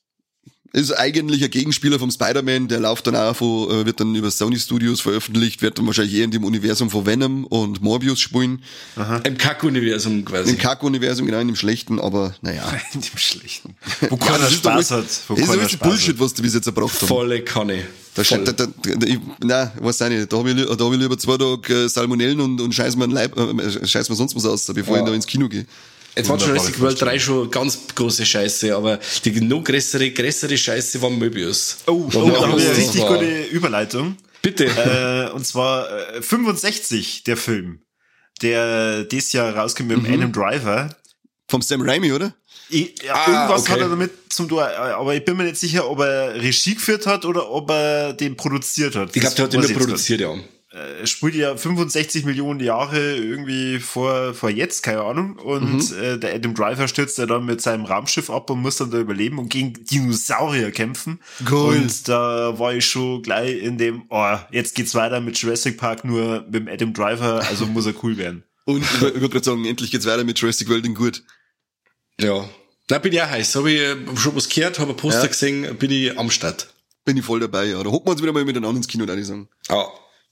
Ist 0.75 0.93
eigentlich 0.93 1.43
ein 1.45 1.51
Gegenspieler 1.51 1.99
vom 1.99 2.11
Spider-Man, 2.11 2.69
der 2.69 2.81
läuft 2.81 3.07
dann 3.07 3.15
auch 3.17 3.37
von, 3.37 3.71
äh, 3.71 3.87
wird 3.87 4.01
dann 4.01 4.15
über 4.15 4.31
Sony 4.31 4.59
Studios 4.59 5.01
veröffentlicht, 5.01 5.63
wird 5.63 5.79
dann 5.79 5.87
wahrscheinlich 5.87 6.15
eher 6.15 6.25
in 6.25 6.31
dem 6.33 6.45
Universum 6.45 6.91
von 6.91 7.07
Venom 7.07 7.45
und 7.45 7.81
Morbius 7.81 8.21
spielen. 8.21 8.63
Im 9.25 9.39
Kack-Universum 9.39 10.25
quasi. 10.25 10.51
Im 10.51 10.59
Kack-Universum, 10.59 11.27
genau, 11.27 11.39
in 11.39 11.47
dem 11.49 11.57
schlechten, 11.57 12.01
aber 12.01 12.35
naja. 12.43 12.65
In 12.95 13.01
dem 13.01 13.17
schlechten. 13.19 13.77
Ja, 14.01 14.11
Wo 14.11 14.17
keiner 14.17 14.39
doch 14.39 14.51
Spaß 14.51 14.91
hat. 14.91 15.05
Wo 15.29 15.35
Das 15.35 15.45
ist 15.45 15.51
alles 15.51 15.71
Spaß 15.73 15.89
Bullshit, 15.89 16.19
was 16.19 16.35
du 16.35 16.43
bis 16.43 16.55
jetzt 16.55 16.67
erbracht 16.67 17.01
haben. 17.01 17.09
Volle 17.09 17.43
Kanne. 17.43 17.85
Da, 18.15 18.23
Voll. 18.23 18.45
da, 18.45 18.53
da, 18.53 18.67
da, 18.67 19.07
ich, 19.07 19.19
nein, 19.43 19.71
weiß 19.81 20.03
auch 20.03 20.09
nicht. 20.09 20.33
Da 20.33 20.37
habe 20.39 20.51
ich, 20.51 20.57
da 20.57 20.85
hab 20.85 20.93
ich 20.93 20.99
lieber 21.01 21.19
zwei 21.19 21.37
Tage 21.37 21.85
äh, 21.85 21.89
Salmonellen 21.89 22.41
und, 22.41 22.61
und 22.61 22.75
scheiß 22.75 22.97
mir, 22.97 23.07
Leib, 23.07 23.37
äh, 23.37 23.87
scheiß 23.87 24.09
mir 24.09 24.15
sonst 24.15 24.37
was 24.37 24.45
aus, 24.45 24.67
bevor 24.67 24.97
Ja. 24.97 25.03
ich 25.03 25.09
da 25.09 25.15
ins 25.15 25.27
Kino 25.27 25.49
gehe. 25.49 25.67
Jetzt 26.17 26.29
war 26.29 26.39
Jurassic 26.39 26.81
World 26.81 27.01
3 27.01 27.19
schon 27.19 27.51
ganz 27.51 27.79
große 27.95 28.25
Scheiße, 28.25 28.75
aber 28.75 29.01
die 29.25 29.41
noch 29.41 29.65
größere, 29.65 30.11
größere 30.11 30.57
Scheiße 30.57 31.03
war 31.03 31.11
Möbius. 31.11 31.79
Oh, 31.87 32.09
oh 32.15 32.27
wir 32.27 32.33
da 32.33 32.49
habe 32.49 32.61
ich 32.61 32.67
eine 32.69 32.77
richtig 32.77 33.03
war. 33.03 33.15
gute 33.19 33.43
Überleitung. 33.47 34.17
Bitte. 34.43 34.67
äh, 34.67 35.33
und 35.35 35.45
zwar 35.47 35.89
äh, 36.15 36.23
65, 36.23 37.25
der 37.25 37.37
Film, 37.37 37.81
der 38.43 39.05
dieses 39.05 39.33
Jahr 39.33 39.57
rauskommt 39.57 39.89
mit 39.89 39.99
dem 39.99 40.07
Mhm. 40.07 40.15
Adam 40.15 40.33
Driver. 40.33 40.97
Vom 41.49 41.63
Sam 41.63 41.83
Raimi, 41.83 42.13
oder? 42.13 42.35
Ich, 42.71 43.03
ja, 43.03 43.15
Ah, 43.15 43.31
irgendwas 43.31 43.63
okay. 43.63 43.73
hat 43.73 43.81
er 43.81 43.89
damit 43.91 44.11
zum 44.31 44.49
Tor, 44.49 44.67
aber 44.69 45.15
ich 45.15 45.25
bin 45.25 45.37
mir 45.37 45.45
nicht 45.45 45.57
sicher, 45.57 45.89
ob 45.91 46.01
er 46.01 46.35
Regie 46.37 46.75
geführt 46.75 47.07
hat 47.07 47.25
oder 47.25 47.51
ob 47.51 47.71
er 47.71 48.13
den 48.15 48.37
produziert 48.37 48.95
hat. 48.97 49.15
ich 49.15 49.21
glaube, 49.21 49.35
der 49.51 49.61
hat 49.63 49.69
jetzt 49.69 49.79
produziert, 49.79 50.21
ja. 50.21 50.35
Er 50.75 51.07
spielt 51.07 51.35
ja 51.37 51.57
65 51.57 52.25
Millionen 52.25 52.59
Jahre 52.61 53.17
irgendwie 53.17 53.79
vor, 53.79 54.35
vor 54.35 54.51
jetzt, 54.51 54.83
keine 54.83 55.03
Ahnung. 55.03 55.37
Und 55.37 55.91
Mhm. 55.93 55.97
äh, 56.03 56.19
der 56.19 56.35
Adam 56.35 56.55
Driver 56.55 56.89
stürzt 56.89 57.17
ja 57.19 57.27
dann 57.27 57.45
mit 57.47 57.61
seinem 57.63 57.85
Raumschiff 57.85 58.29
ab 58.29 58.51
und 58.51 58.61
muss 58.61 58.77
dann 58.79 58.91
da 58.91 58.99
überleben 58.99 59.39
und 59.39 59.49
gegen 59.51 59.73
Dinosaurier 59.85 60.71
kämpfen. 60.73 61.21
Geil. 61.45 61.55
Und 61.57 62.09
da 62.09 62.59
war 62.59 62.75
ich 62.75 62.85
schon 62.87 63.23
gleich 63.23 63.63
in 63.63 63.79
dem, 63.79 64.03
oh, 64.11 64.37
jetzt 64.51 64.75
geht's 64.75 64.95
weiter 64.95 65.21
mit 65.21 65.39
Jurassic 65.39 65.79
Park 65.79 66.05
nur 66.05 66.43
mit 66.43 66.55
dem 66.55 66.69
Adam 66.69 66.93
Driver, 66.93 67.45
also 67.49 67.67
muss 67.67 67.87
er 67.87 67.95
cool 68.03 68.17
werden. 68.17 68.43
Und 68.67 68.83
ich 68.83 69.01
wollte 69.03 69.21
gerade 69.21 69.45
sagen, 69.45 69.65
endlich 69.67 69.91
geht's 69.91 70.07
weiter 70.07 70.25
mit 70.25 70.39
Jurassic 70.39 70.69
World 70.69 70.87
in 70.87 70.95
gut. 70.95 71.23
Ja. 72.21 72.49
Da 72.89 72.99
bin 72.99 73.13
ich 73.13 73.23
auch 73.23 73.29
heiß. 73.31 73.55
Habe 73.57 73.71
ich 73.71 73.81
äh, 73.81 73.97
schon 74.17 74.35
was 74.37 74.49
gehört, 74.49 74.79
habe 74.79 74.91
ein 74.93 74.97
Poster 74.97 75.21
Ja. 75.23 75.27
gesehen, 75.29 75.77
bin 75.77 75.91
ich 75.91 76.19
am 76.19 76.31
Start. 76.31 76.69
Bin 77.05 77.17
ich 77.17 77.25
voll 77.25 77.41
dabei, 77.41 77.67
ja. 77.67 77.83
Da 77.83 77.91
hocken 77.91 78.07
wir 78.07 78.13
uns 78.13 78.23
wieder 78.23 78.33
mal 78.33 78.45
miteinander 78.45 78.77
ins 78.79 78.89
Kino, 78.89 79.07
würde 79.07 79.21
ich 79.21 79.27
sagen. 79.27 79.49
Ah. 79.69 79.85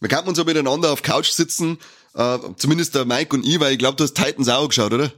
Wir 0.03 0.09
könnten 0.09 0.29
uns 0.29 0.37
ja 0.39 0.45
miteinander 0.45 0.91
auf 0.93 1.03
Couch 1.03 1.31
sitzen, 1.31 1.79
äh, 2.15 2.39
zumindest 2.57 2.95
der 2.95 3.05
Mike 3.05 3.35
und 3.37 3.47
ich, 3.47 3.59
weil 3.61 3.73
ich 3.73 3.79
glaube, 3.79 3.97
du 3.97 4.05
hast 4.05 4.15
Titans 4.15 4.49
auch 4.49 4.69
geschaut, 4.69 4.93
oder? 4.93 5.13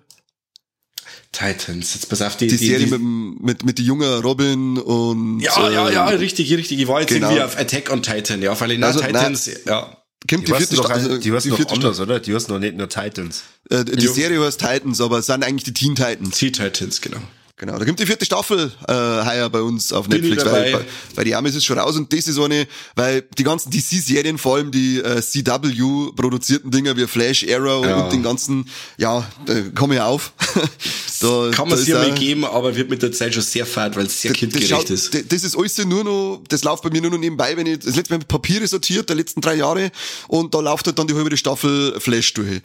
Titans. 1.33 1.95
Jetzt 1.95 2.09
pass 2.09 2.23
auf, 2.23 2.37
die, 2.37 2.47
Die, 2.47 2.57
die, 2.57 2.67
Serie 2.67 2.85
die, 2.87 2.91
mit, 2.93 3.01
dem- 3.01 3.39
mit, 3.41 3.65
mit 3.65 3.79
die 3.79 3.85
jungen 3.85 4.21
Robin 4.23 4.79
und... 4.79 5.41
ja, 5.41 5.69
ja, 5.71 5.91
ja, 5.91 6.11
äh, 6.11 6.15
richtig, 6.17 6.53
richtig. 6.53 6.79
Ich 6.79 6.87
war 6.87 7.01
jetzt 7.01 7.09
genau. 7.11 7.29
irgendwie 7.29 7.43
auf 7.45 7.57
Attack 7.59 7.91
on 7.91 8.03
Titan, 8.03 8.41
ja, 8.43 8.59
weil 8.61 8.73
ich 8.73 8.79
nach 8.79 8.89
Also, 8.89 9.01
Titans, 9.01 9.51
ja. 9.67 9.97
Kommt 10.31 10.49
die, 10.49 10.55
vierte 10.55 10.77
noch, 10.77 10.87
Staffel. 10.87 11.19
die 11.19 11.33
heißt 11.33 11.47
noch 11.47 11.57
vierte 11.57 11.75
anders, 11.75 12.01
oder? 12.01 12.19
Die 12.21 12.35
heißt 12.35 12.49
noch 12.49 12.59
nicht 12.59 12.77
nur 12.77 12.89
Titans. 12.89 13.43
Äh, 13.69 13.85
die 13.85 14.05
Jo. 14.05 14.13
Serie 14.13 14.41
heißt 14.43 14.59
Titans, 14.61 15.01
aber 15.01 15.19
es 15.19 15.27
sind 15.27 15.43
eigentlich 15.45 15.65
die 15.65 15.75
Teen 15.75 15.95
Titans. 15.97 16.39
Sea 16.39 16.51
Titans, 16.51 17.01
genau. 17.01 17.19
Genau, 17.65 17.79
da 17.79 17.85
kommt 17.87 17.99
die 17.99 18.05
vierte 18.07 18.27
Staffel 18.27 18.71
äh, 18.87 18.93
heuer 18.93 19.49
bei 19.49 19.63
uns 19.63 19.91
auf 19.93 20.07
Bin 20.09 20.21
Netflix, 20.21 20.45
weil, 20.45 20.85
bei 21.15 21.25
die 21.25 21.35
Amis 21.35 21.55
ist 21.55 21.65
schon 21.65 21.79
raus 21.79 21.97
und 21.97 22.13
das 22.13 22.27
ist 22.29 22.35
so 22.35 22.45
eine, 22.45 22.67
weil 22.95 23.23
die 23.39 23.43
ganzen 23.45 23.71
DC-Serien, 23.71 24.37
vor 24.37 24.57
allem 24.57 24.71
die 24.71 24.99
äh, 24.99 25.23
CW 25.23 26.13
produzierten 26.15 26.71
Dinger 26.71 26.95
wie 26.97 27.07
Flash, 27.07 27.47
Arrow 27.49 27.87
Ja. 27.87 28.03
und 28.03 28.13
den 28.13 28.23
ganzen, 28.23 28.69
ja, 28.99 29.27
da 29.47 29.55
komme 29.75 29.95
ich 29.95 30.01
auf. 30.03 30.33
da, 31.21 31.51
Kann 31.53 31.69
man 31.69 31.79
ist 31.79 31.89
ja 31.89 31.99
mal 31.99 32.13
geben, 32.13 32.45
aber 32.45 32.77
wird 32.77 32.91
mit 32.91 33.03
der 33.03 33.13
Zeit 33.13 33.33
schon 33.33 33.43
sehr 33.43 33.65
fad, 33.65 33.97
weil 33.97 34.07
es 34.07 34.21
sehr 34.21 34.33
das, 34.33 34.39
kindgerecht 34.41 34.69
schaut- 34.71 34.91
ist. 34.91 35.15
d- 35.15 35.25
das 35.27 35.43
ist 35.45 35.57
alles 35.57 35.79
nur 35.79 36.05
noch, 36.05 36.43
das 36.49 36.65
läuft 36.65 36.83
bei 36.83 36.91
mir 36.91 37.01
nur 37.01 37.13
noch 37.13 37.19
nebenbei, 37.19 37.57
wenn 37.57 37.67
ich, 37.67 37.79
das 37.79 37.97
letzte 37.97 38.13
Mal 38.13 38.19
mit 38.19 38.29
Papiere 38.29 38.67
sortiert, 38.67 39.09
der 39.09 39.17
letzten 39.17 39.41
drei 39.41 39.55
Jahre, 39.55 39.91
und 40.29 40.53
da 40.55 40.61
läuft 40.61 40.87
halt 40.87 40.99
dann 40.99 41.07
die 41.07 41.15
halbe 41.15 41.35
Staffel 41.37 41.99
Flash 41.99 42.35
durch. 42.35 42.61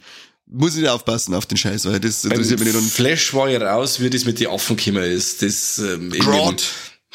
Muss 0.52 0.76
ich 0.76 0.88
aufpassen 0.88 1.34
auf 1.34 1.46
den 1.46 1.56
Scheiß, 1.56 1.84
weil 1.86 2.00
das 2.00 2.24
interessiert 2.24 2.58
mich 2.58 2.68
nicht. 2.68 2.76
Und 2.76 2.90
Flash 2.90 3.32
war 3.34 3.48
ja 3.48 3.60
raus, 3.60 4.00
wie 4.00 4.10
das 4.10 4.24
mit 4.24 4.40
den 4.40 4.48
Affen 4.48 4.76
gekommen 4.76 5.04
ist. 5.04 5.42
Das, 5.42 5.78
ähm, 5.78 6.10
dem- 6.10 6.20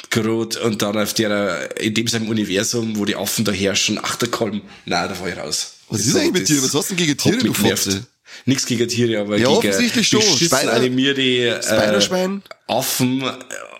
Groot. 0.09 0.57
Und 0.57 0.81
dann 0.81 0.97
auf 0.97 1.13
der, 1.13 1.79
in 1.79 1.93
dem 1.93 2.07
seinem 2.07 2.29
Universum, 2.29 2.97
wo 2.97 3.05
die 3.05 3.15
Affen 3.15 3.43
da 3.45 3.51
herrschen, 3.51 3.99
ach, 4.01 4.15
der 4.17 4.29
Kolm. 4.29 4.61
Nein, 4.85 5.09
da 5.09 5.19
war 5.19 5.27
ich 5.29 5.37
raus. 5.37 5.73
was 5.89 5.99
Das 5.99 6.07
ist 6.07 6.15
eigentlich 6.15 6.33
mit 6.33 6.49
dir? 6.49 6.63
Was 6.63 6.73
hast 6.73 6.91
du 6.91 6.95
denn 6.95 7.05
gegen 7.05 7.17
Tiere, 7.17 7.37
du. 7.37 7.53
Fotze? 7.53 8.05
Nix 8.45 8.65
gegen 8.65 8.87
Tiere, 8.87 9.21
aber 9.21 9.37
Ja, 9.37 9.47
gegen 9.47 9.57
offensichtlich 9.57 10.07
schon. 10.07 10.21
Spider- 10.21 10.73
animierte 10.73 11.21
äh? 11.21 12.39
Affen 12.67 13.23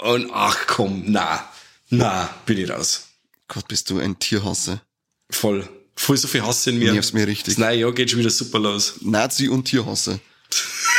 und 0.04 0.30
ach 0.34 0.68
komm, 0.68 1.04
na, 1.08 1.48
na, 1.90 2.30
bin 2.46 2.58
ich 2.60 2.70
raus. 2.70 3.08
Gott, 3.48 3.68
bist 3.68 3.90
du 3.90 4.00
ein 4.00 4.18
Tierhasser. 4.18 4.82
Voll. 5.30 5.68
Voll 5.96 6.18
so 6.18 6.28
viel 6.28 6.44
Hass 6.44 6.68
in 6.68 6.78
mir. 6.78 6.92
Nervst 6.94 7.14
mir 7.14 7.28
richtig. 7.28 7.56
Das 7.56 7.58
neue 7.58 7.80
Jahr 7.80 7.92
geht 7.94 8.10
schon 8.10 8.20
wieder 8.20 8.30
super 8.30 8.60
los. 8.60 8.96
Nazi 9.02 9.48
und 9.48 9.66
Tierhasser. 9.66 10.20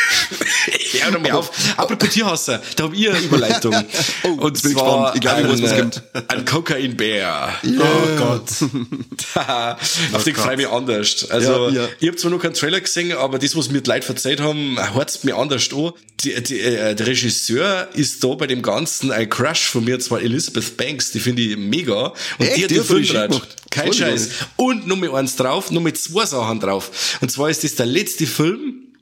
Ja, 0.93 1.11
doch 1.11 1.21
mal 1.21 1.33
auf. 1.33 1.51
Apropos 1.77 2.09
Tierhasser, 2.11 2.63
da 2.77 2.85
hab 2.85 2.93
ich 2.95 3.09
eine 3.09 3.19
Überleitung. 3.21 3.75
Oh, 4.23 4.29
Und 4.29 4.63
bin 4.63 4.73
ich 4.73 4.77
zwar 4.79 5.13
gespannt. 5.13 5.15
Ich 5.15 5.21
glaube, 5.21 5.41
ich 5.43 5.49
weiß, 5.49 5.63
was 5.63 5.73
ein, 5.73 5.81
kommt. 5.81 6.03
Ein 6.29 6.45
Kokainbär. 6.45 7.55
Oh 7.65 8.17
Gott. 8.17 8.49
Auf 10.13 10.25
den 10.25 10.35
freue 10.35 10.53
ich 10.53 10.57
mich 10.59 10.69
anders. 10.69 11.31
Also, 11.31 11.69
Ja, 11.69 11.83
ja. 11.83 11.89
ich 12.01 12.09
habe 12.09 12.17
zwar 12.17 12.31
noch 12.31 12.41
keinen 12.41 12.55
Trailer 12.55 12.81
gesehen, 12.81 13.13
aber 13.13 13.39
das, 13.39 13.57
was 13.57 13.71
mir 13.71 13.81
die 13.83 13.91
Leute 13.91 14.07
verzeiht 14.07 14.41
haben, 14.41 14.79
hört's 14.95 15.23
mir 15.25 15.37
anders 15.37 15.69
an. 15.73 15.93
Die, 16.21 16.43
die, 16.43 16.61
äh, 16.61 16.95
der 16.95 17.07
Regisseur 17.07 17.89
ist 17.95 18.25
da 18.25 18.29
bei 18.29 18.47
dem 18.47 18.63
Ganzen 18.63 19.13
ein 19.13 19.29
Crush 19.29 19.67
von 19.67 19.85
mir, 19.85 19.99
zwar 20.01 20.21
Elizabeth 20.23 20.77
Banks, 20.77 21.13
die 21.13 21.21
finde 21.21 21.43
ich 21.43 21.57
mega. 21.57 22.13
Und 22.39 22.47
Echt? 22.47 22.57
die 22.57 22.65
hat 22.65 22.71
Die 22.71 22.75
den 22.75 22.85
Film 22.85 23.07
gemacht? 23.07 23.57
Kein 23.71 23.85
Voll 23.87 23.95
Scheiß. 23.95 24.29
Und 24.57 24.87
noch 24.87 24.97
mal 24.97 25.15
eins 25.15 25.37
drauf, 25.37 25.71
noch 25.71 25.83
mal 25.83 25.93
zwei 25.93 26.25
Sachen 26.25 26.61
drauf. 26.61 27.19
Und 27.21 27.31
zwar 27.31 27.51
ist 27.51 27.63
das 27.65 27.75
der 27.75 27.87
letzte 27.87 28.27
Film 28.27 28.95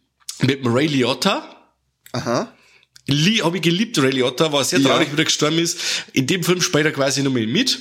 mit 0.43 0.65
dem 0.65 0.73
Ray 0.75 0.87
Liotta. 0.87 1.54
Aha. 2.15 2.53
Lee 3.07 3.43
habe 3.43 3.57
ich 3.59 3.63
geliebt, 3.63 3.99
Ray 3.99 4.13
Liotta, 4.13 4.51
war 4.51 4.65
sehr 4.65 4.79
Ja. 4.79 4.89
traurig, 4.89 5.09
wie 5.15 5.21
er 5.21 5.25
gestorben 5.25 5.59
ist. 5.59 5.79
In 6.15 6.27
dem 6.27 6.43
Film 6.43 6.63
spielt 6.63 6.87
er 6.87 6.93
quasi 6.93 7.23
nochmal 7.23 7.47
mit. 7.47 7.79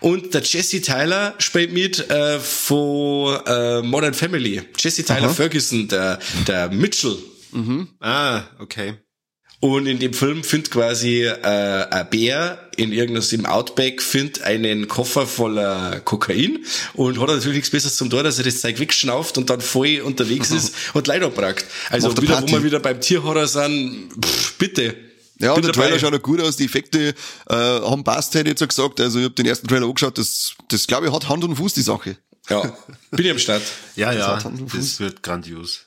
Und 0.00 0.34
der 0.34 0.42
Jesse 0.42 0.80
Tyler 0.82 1.34
spielt 1.38 1.72
mit 1.72 2.10
äh, 2.10 2.40
von 2.40 3.38
äh, 3.46 3.82
Modern 3.82 4.14
Family. 4.14 4.62
Jesse 4.76 5.04
Tyler 5.04 5.30
Ferguson, 5.30 5.86
der, 5.86 6.18
der 6.48 6.70
Mitchell. 6.72 7.16
Ah, 8.00 8.42
okay. 8.58 8.94
Und 9.60 9.86
in 9.86 10.00
dem 10.00 10.12
Film 10.12 10.42
findet 10.42 10.72
quasi 10.72 11.22
äh, 11.22 11.38
ein 11.88 12.10
Bär 12.10 12.63
in 12.76 12.92
irgendwas 12.92 13.32
im 13.32 13.46
Outback 13.46 14.02
findet 14.02 14.42
einen 14.42 14.88
Koffer 14.88 15.26
voller 15.26 16.00
Kokain 16.00 16.64
und 16.94 17.20
hat 17.20 17.28
natürlich 17.28 17.56
nichts 17.56 17.70
Besseres 17.70 17.96
zum 17.96 18.10
Tor, 18.10 18.22
dass 18.22 18.38
er 18.38 18.44
das 18.44 18.60
Zeug 18.60 18.78
wegschnauft 18.78 19.38
und 19.38 19.50
dann 19.50 19.60
voll 19.60 20.00
unterwegs 20.00 20.50
ist 20.52 20.74
und 20.94 21.06
Leute 21.06 21.26
abbrackt. 21.26 21.66
Also 21.90 22.16
wieder, 22.20 22.42
wo 22.42 22.46
wir 22.48 22.64
wieder 22.64 22.80
beim 22.80 23.00
Tierhorror 23.00 23.46
sind, 23.46 24.10
pff, 24.24 24.54
bitte. 24.58 24.94
Ja, 25.40 25.54
der 25.54 25.72
dabei. 25.72 25.86
Trailer 25.88 25.98
schaut 25.98 26.14
auch 26.14 26.22
gut 26.22 26.40
aus, 26.40 26.56
die 26.56 26.64
Effekte 26.64 27.08
äh, 27.48 27.54
haben 27.54 28.04
passt, 28.04 28.34
hätte 28.34 28.44
ich 28.44 28.50
jetzt 28.50 28.60
so 28.60 28.68
gesagt. 28.68 29.00
Also 29.00 29.18
ich 29.18 29.24
habe 29.24 29.34
den 29.34 29.46
ersten 29.46 29.66
Trailer 29.66 29.86
angeschaut, 29.86 30.16
das, 30.16 30.54
das 30.68 30.86
glaube 30.86 31.06
ich 31.08 31.12
hat 31.12 31.28
Hand 31.28 31.42
und 31.44 31.56
Fuß, 31.56 31.74
die 31.74 31.82
Sache. 31.82 32.16
Ja, 32.48 32.76
bin 33.10 33.26
ich 33.26 33.32
am 33.32 33.38
Start. 33.38 33.62
Ja, 33.96 34.12
ja, 34.12 34.38
und 34.38 34.70
Fuß. 34.70 34.80
das 34.80 35.00
wird 35.00 35.22
grandios. 35.22 35.86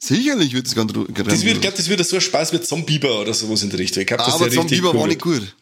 Sicherlich 0.00 0.52
wird 0.52 0.66
es 0.66 0.74
ganz 0.74 0.92
Das 0.92 1.44
wird, 1.44 1.56
ich 1.56 1.60
glaube, 1.60 1.76
das 1.76 1.88
wird 1.88 2.06
so 2.06 2.16
ein 2.16 2.22
Spaß 2.22 2.52
wie 2.52 2.60
Zombieber 2.60 3.20
oder 3.20 3.34
sowas 3.34 3.62
in 3.62 3.70
der 3.70 3.80
Richtung. 3.80 4.02
Ich 4.02 4.06
glaub, 4.06 4.18
das 4.20 4.34
Aber 4.34 4.44
wär 4.44 4.52
Tom 4.52 4.62
richtig 4.62 4.78
Bieber 4.78 4.94
cool. 4.94 5.00
war 5.00 5.06
nicht 5.08 5.20
gut. 5.20 5.54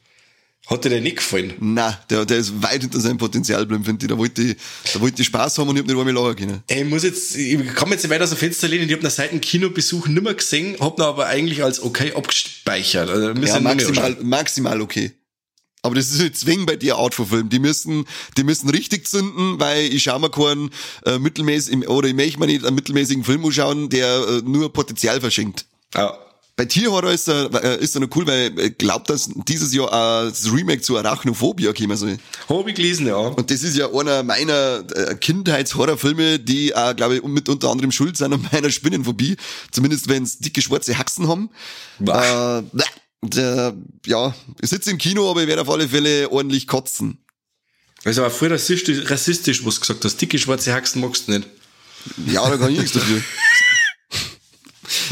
Hat 0.67 0.85
dir 0.85 0.89
der 0.89 1.01
nicht 1.01 1.19
gefallen? 1.19 1.55
Nein, 1.61 1.97
der, 2.11 2.25
der 2.27 2.39
ist 2.39 2.61
weit 2.61 2.83
hinter 2.83 3.01
seinem 3.01 3.19
Potenzial 3.19 3.61
geblieben, 3.61 3.85
finde 3.85 4.05
ich. 4.05 4.11
Da 4.11 4.19
wollte 4.19 4.43
ich, 4.43 4.57
da 4.93 5.01
wollte 5.01 5.23
ich 5.23 5.29
Spaß 5.29 5.59
haben 5.59 5.69
und 5.69 5.77
ich 5.77 5.83
hab 5.83 5.87
nicht 5.87 5.97
einmal 5.97 6.13
lachen 6.13 6.37
können. 6.37 6.63
Ey, 6.67 6.83
Ich 6.83 6.89
muss 6.89 7.05
jetzt, 7.05 7.37
ich 7.37 7.57
kann 7.75 7.89
mir 7.89 7.95
jetzt 7.95 8.03
nicht 8.03 8.11
weiter 8.11 8.25
aus 8.25 8.31
dem 8.31 8.39
Fenster 8.39 8.67
lehnen. 8.67 8.89
Ich 8.89 8.97
habe 8.97 9.09
seit 9.09 9.31
dem 9.31 9.41
Kinobesuch 9.41 10.09
nimmer 10.09 10.35
gesehen, 10.35 10.77
hab 10.81 10.99
ihn 10.99 11.03
aber 11.03 11.27
eigentlich 11.27 11.63
als 11.63 11.81
okay 11.81 12.13
abgespeichert. 12.15 13.09
Also, 13.09 13.29
Ja, 13.41 13.61
maximal, 13.61 14.17
maximal 14.23 14.81
okay. 14.81 15.13
Aber 15.83 15.95
das 15.95 16.11
ist 16.11 16.21
nicht 16.21 16.37
zwingend 16.37 16.67
bei 16.67 16.75
der 16.75 16.97
Art 16.97 17.15
von 17.15 17.27
Film. 17.27 17.49
Die 17.49 17.61
müssen, 17.61 18.05
die 18.37 18.43
müssen 18.43 18.69
richtig 18.69 19.07
zünden, 19.07 19.61
weil 19.61 19.85
ich 19.85 20.03
schau 20.03 20.19
mir 20.19 20.31
keinen 20.31 20.71
äh, 21.05 21.21
mittelmäßig, 21.21 21.89
oder 21.89 22.09
ich 22.09 22.15
möchte 22.15 22.41
mir 22.41 22.47
nicht 22.47 22.65
einen 22.65 22.75
mittelmäßigen 22.75 23.23
Film 23.23 23.45
anschauen, 23.45 23.89
der 23.89 24.09
äh, 24.09 24.43
nur 24.45 24.73
Potenzial 24.73 25.21
verschenkt. 25.21 25.65
Ja. 25.95 26.19
Bei 26.57 26.65
Tierhorror 26.65 27.13
ist 27.13 27.29
er, 27.29 27.53
äh, 27.63 27.85
ist 27.85 27.95
er 27.95 28.01
noch 28.01 28.09
cool, 28.17 28.27
weil 28.27 28.59
ich 28.59 28.79
glaube, 28.79 29.05
dass 29.07 29.29
dieses 29.47 29.75
Jahr 29.75 29.89
auch 29.89 30.25
das 30.25 30.51
Remake 30.51 30.81
zu 30.81 30.97
Arachnophobia 30.97 31.75
kommen 31.75 31.97
soll. 31.99 32.17
Hab 32.49 32.67
ich 32.67 32.75
gelesen, 32.75 33.07
ja. 33.07 33.17
Und 33.17 33.51
das 33.51 33.63
ist 33.63 33.77
ja 33.77 33.93
einer 33.93 34.23
meiner 34.23 34.83
äh, 34.95 35.15
Kindheitshorrorfilme, 35.17 36.39
die 36.39 36.75
auch, 36.75 36.97
glaube 36.97 37.17
ich, 37.17 37.23
mit 37.23 37.51
unter 37.51 37.69
anderem 37.69 37.93
schuld 37.93 38.17
sind 38.17 38.33
an 38.33 38.49
meiner 38.51 38.71
Spinnenphobie. 38.71 39.37
Zumindest 39.71 40.09
wenn 40.09 40.23
es 40.23 40.39
dicke 40.39 40.63
schwarze 40.63 40.97
Haxen 40.97 41.29
haben. 41.29 41.51
Bah. 41.99 42.61
Äh, 42.61 42.83
der, 43.23 43.75
ja, 44.07 44.35
ich 44.63 44.71
sitze 44.71 44.91
im 44.91 44.99
Kino, 44.99 45.31
aber 45.31 45.43
ich 45.43 45.49
werde 45.49 45.63
auf 45.63 45.69
alle 45.69 45.89
Fälle 45.89 46.31
ordentlich 46.31 46.67
kotzen. 46.67 47.19
Also 48.05 48.23
war 48.23 48.31
voll 48.31 48.53
rassistisch, 48.53 49.11
rassistisch, 49.11 49.67
was 49.67 49.75
du 49.75 49.81
gesagt 49.81 50.05
hast. 50.05 50.21
Dicke 50.23 50.39
schwarze 50.39 50.73
Haxen 50.73 51.03
magst 51.03 51.29
du 51.29 51.33
nicht. 51.33 51.49
Ja, 52.29 52.49
da 52.49 52.57
kann 52.57 52.71
ich 52.71 52.79
nichts 52.79 52.93
dafür. 52.93 53.21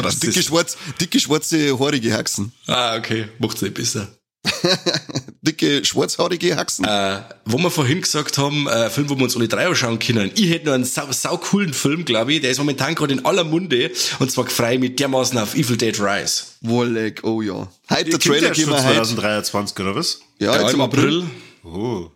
Das 0.03 0.21
Dicke, 0.21 0.43
schwarz, 0.43 0.77
dicke 1.01 1.21
schwarze, 1.21 1.79
haarige 1.79 2.13
Haxen. 2.13 2.53
Ah, 2.67 2.97
okay. 2.97 3.29
Macht's 3.39 3.63
nicht 3.63 3.75
besser. 3.75 4.09
Dicke, 5.43 5.85
schwarzhaarige 5.85 6.57
Haxen. 6.57 6.85
Äh, 6.85 7.21
wo 7.45 7.59
wir 7.59 7.71
vorhin 7.71 8.01
gesagt 8.01 8.39
haben, 8.39 8.67
äh, 8.67 8.91
Film, 8.91 9.09
wo 9.09 9.17
wir 9.17 9.25
uns 9.25 9.37
alle 9.37 9.49
drei 9.49 9.67
anschauen 9.67 9.99
können. 9.99 10.31
Ich 10.35 10.51
hätte 10.51 10.67
noch 10.67 10.75
einen 10.75 10.85
sau, 10.85 11.11
sau 11.11 11.37
coolen 11.39 11.73
Film, 11.73 12.05
glaube 12.05 12.35
ich, 12.35 12.41
der 12.41 12.51
ist 12.51 12.59
momentan 12.59 12.95
gerade 12.95 13.15
in 13.15 13.25
aller 13.25 13.45
Munde. 13.45 13.91
Und 14.19 14.31
zwar 14.31 14.47
frei 14.47 14.79
mit 14.79 15.01
dermaßen 15.01 15.39
auf 15.39 15.55
Evil 15.55 15.77
Dead 15.77 15.99
Rise. 15.99 16.45
Wolleck, 16.61 17.25
oh 17.25 17.43
ja. 17.43 17.69
Heute 17.91 18.11
der 18.11 18.19
Trailer 18.19 18.51
gekommen, 18.51 18.77
heute. 18.77 19.03
2023 19.03 19.79
oder 19.81 19.97
was? 19.97 20.21
Ja, 20.39 20.61
jetzt 20.61 20.75
im 20.75 20.81
April. 20.81 21.25
Oh. 21.63 22.11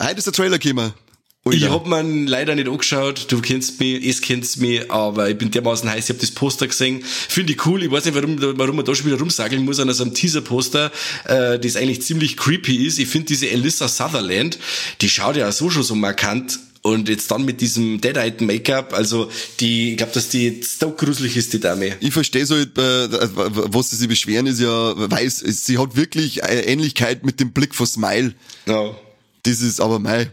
Heute 0.00 0.18
ist 0.18 0.26
der 0.26 0.32
Trailer 0.32 0.58
gekommen. 0.58 0.92
Ich 1.50 1.64
Alter. 1.64 1.74
hab 1.74 1.86
mir 1.88 2.02
leider 2.28 2.54
nicht 2.54 2.68
angeschaut, 2.68 3.26
du 3.28 3.40
kennst 3.40 3.80
mich, 3.80 4.06
es 4.06 4.20
kennst 4.20 4.58
mich, 4.58 4.88
aber 4.92 5.28
ich 5.28 5.36
bin 5.36 5.50
dermaßen 5.50 5.90
heiß, 5.90 6.04
ich 6.04 6.10
hab 6.10 6.20
das 6.20 6.30
Poster 6.30 6.68
gesehen, 6.68 7.02
finde 7.02 7.54
ich 7.54 7.66
cool, 7.66 7.82
ich 7.82 7.90
weiß 7.90 8.04
nicht, 8.04 8.14
warum, 8.14 8.36
warum 8.58 8.76
man 8.76 8.84
da 8.84 8.94
schon 8.94 9.06
wieder 9.06 9.18
rumsageln 9.18 9.64
muss 9.64 9.80
an 9.80 9.92
so 9.92 10.04
einem 10.04 10.14
Teaser-Poster, 10.14 10.92
äh, 11.24 11.58
das 11.58 11.74
eigentlich 11.74 12.02
ziemlich 12.02 12.36
creepy 12.36 12.86
ist. 12.86 13.00
Ich 13.00 13.08
finde 13.08 13.26
diese 13.26 13.50
Alyssa 13.50 13.88
Sutherland, 13.88 14.56
die 15.00 15.08
schaut 15.08 15.34
ja 15.36 15.50
so 15.50 15.68
schon 15.68 15.82
so 15.82 15.96
markant 15.96 16.60
und 16.82 17.08
jetzt 17.08 17.28
dann 17.32 17.44
mit 17.44 17.60
diesem 17.60 18.00
Deadite-Make-up, 18.00 18.92
also 18.92 19.28
die, 19.58 19.92
ich 19.92 19.96
glaube, 19.96 20.12
dass 20.12 20.28
die 20.28 20.62
so 20.62 20.92
gruselig 20.92 21.36
ist, 21.36 21.52
die 21.52 21.60
Dame. 21.60 21.96
Ich 21.98 22.12
verstehe 22.12 22.46
so, 22.46 22.54
äh, 22.54 22.68
was 22.76 23.90
sie 23.90 23.96
sich 23.96 24.08
beschweren, 24.08 24.46
ist 24.46 24.60
ja, 24.60 24.92
weiß, 24.96 25.38
sie 25.38 25.78
hat 25.78 25.96
wirklich 25.96 26.44
eine 26.44 26.66
Ähnlichkeit 26.66 27.24
mit 27.24 27.40
dem 27.40 27.50
Blick 27.50 27.74
von 27.74 27.86
Smile. 27.86 28.34
Ja. 28.66 28.94
Das 29.44 29.60
ist 29.60 29.80
aber 29.80 29.98
mei, 29.98 30.30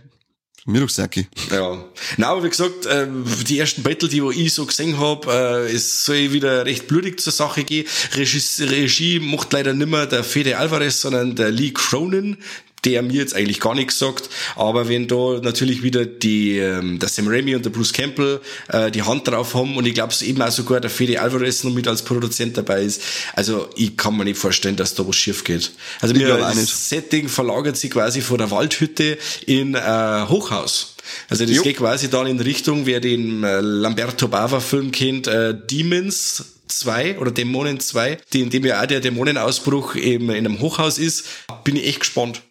mir 0.70 0.82
doch 0.82 0.90
Saki. 0.90 1.28
Ja. 1.52 1.84
Na, 2.18 2.28
aber 2.28 2.44
wie 2.44 2.50
gesagt, 2.50 2.86
äh, 2.86 3.08
die 3.48 3.60
ersten 3.60 3.84
Battle, 3.84 4.08
die 4.08 4.24
wo 4.24 4.32
ich 4.32 4.54
so 4.54 4.66
gesehen 4.66 5.00
hab, 5.00 5.28
äh, 5.28 5.72
es 5.72 6.06
soll 6.06 6.32
wieder 6.32 6.66
recht 6.66 6.88
blutig 6.88 7.20
zur 7.20 7.34
Sache 7.34 7.64
gehen. 7.64 7.88
Regie, 8.14 8.64
Regie 8.64 9.20
macht 9.20 9.52
leider 9.54 9.74
nimmer 9.74 10.06
der 10.06 10.24
Fede 10.24 10.58
Alvarez, 10.58 11.02
sondern 11.02 11.36
der 11.36 11.52
Lee 11.52 11.72
Cronin, 11.72 12.38
der 12.86 13.02
mir 13.02 13.14
jetzt 13.14 13.36
eigentlich 13.36 13.60
gar 13.60 13.76
nichts 13.76 14.00
sagt. 14.00 14.30
Aber 14.56 14.88
wenn 14.88 15.08
da 15.08 15.40
natürlich 15.42 15.84
wieder 15.84 16.06
die, 16.06 16.58
ähm, 16.58 17.00
der 17.00 17.10
Sam 17.10 17.28
Raimi 17.28 17.56
und 17.56 17.66
der 17.66 17.70
Bruce 17.70 17.94
Campbell 17.94 18.40
äh, 18.70 18.92
die 18.92 19.04
Hand 19.04 19.28
drauf 19.28 19.54
haben 19.54 19.78
und 19.78 19.86
ich 19.86 19.94
glaube 19.94 20.14
eben 20.22 20.42
auch 20.42 20.52
sogar 20.52 20.80
der 20.80 20.90
Fede 20.90 21.22
Alvarez 21.22 21.64
noch 21.64 21.74
mit 21.74 21.88
als 21.88 22.04
Produzent 22.04 22.58
dabei 22.58 22.84
ist, 22.84 23.02
also 23.36 23.70
ich 23.76 23.98
kann 23.98 24.16
mir 24.18 24.26
nicht 24.26 24.38
vorstellen, 24.38 24.76
dass 24.76 24.96
da 24.96 25.08
was 25.08 25.16
schief 25.16 25.44
geht. 25.44 25.72
Also 26.02 26.14
mir 26.16 26.28
das. 26.28 26.90
Setting 26.90 27.30
verlagert 27.30 27.78
sich 27.78 27.92
quasi 27.92 28.22
von 28.22 28.38
der 28.38 28.52
Waldhütte 28.52 29.18
in 29.46 29.76
äh, 29.76 30.26
Hochhaus. 30.28 30.96
Also 31.30 31.46
das 31.46 31.56
Jo. 31.56 31.64
geht 31.64 31.78
quasi 31.78 32.10
dann 32.10 32.28
in 32.28 32.40
Richtung, 32.40 32.86
wer 32.86 33.00
den 33.00 33.44
äh, 33.44 33.60
Lamberto 33.62 34.28
Bava 34.28 34.60
Film 34.60 34.92
kennt, 34.92 35.28
äh, 35.28 35.56
Demons 35.56 36.46
2 36.68 37.20
oder 37.20 37.32
Dämonen 37.32 37.80
2, 37.80 38.20
die, 38.34 38.42
in 38.42 38.50
dem 38.50 38.66
ja 38.66 38.82
auch 38.82 38.86
der 38.86 39.00
Dämonenausbruch 39.00 39.96
eben 39.96 40.30
in 40.30 40.46
einem 40.46 40.60
Hochhaus 40.60 40.98
ist, 40.98 41.26
bin 41.64 41.76
ich 41.76 41.88
echt 41.88 42.02
gespannt. 42.02 42.42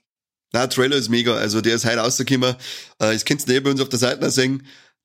Na, 0.52 0.66
Trailer 0.66 0.96
ist 0.96 1.08
mega. 1.08 1.34
Also 1.34 1.60
der 1.60 1.76
ist 1.76 1.84
heute 1.84 1.98
rausgekommen. 1.98 2.50
Äh, 2.98 3.12
das 3.12 3.24
könnt 3.24 3.46
ihr 3.48 3.56
eh 3.56 3.60
bei 3.60 3.70
uns 3.70 3.80
auf 3.80 3.88
der 3.88 3.98
Seite 3.98 4.24
noch 4.24 4.30
sehen. 4.30 4.62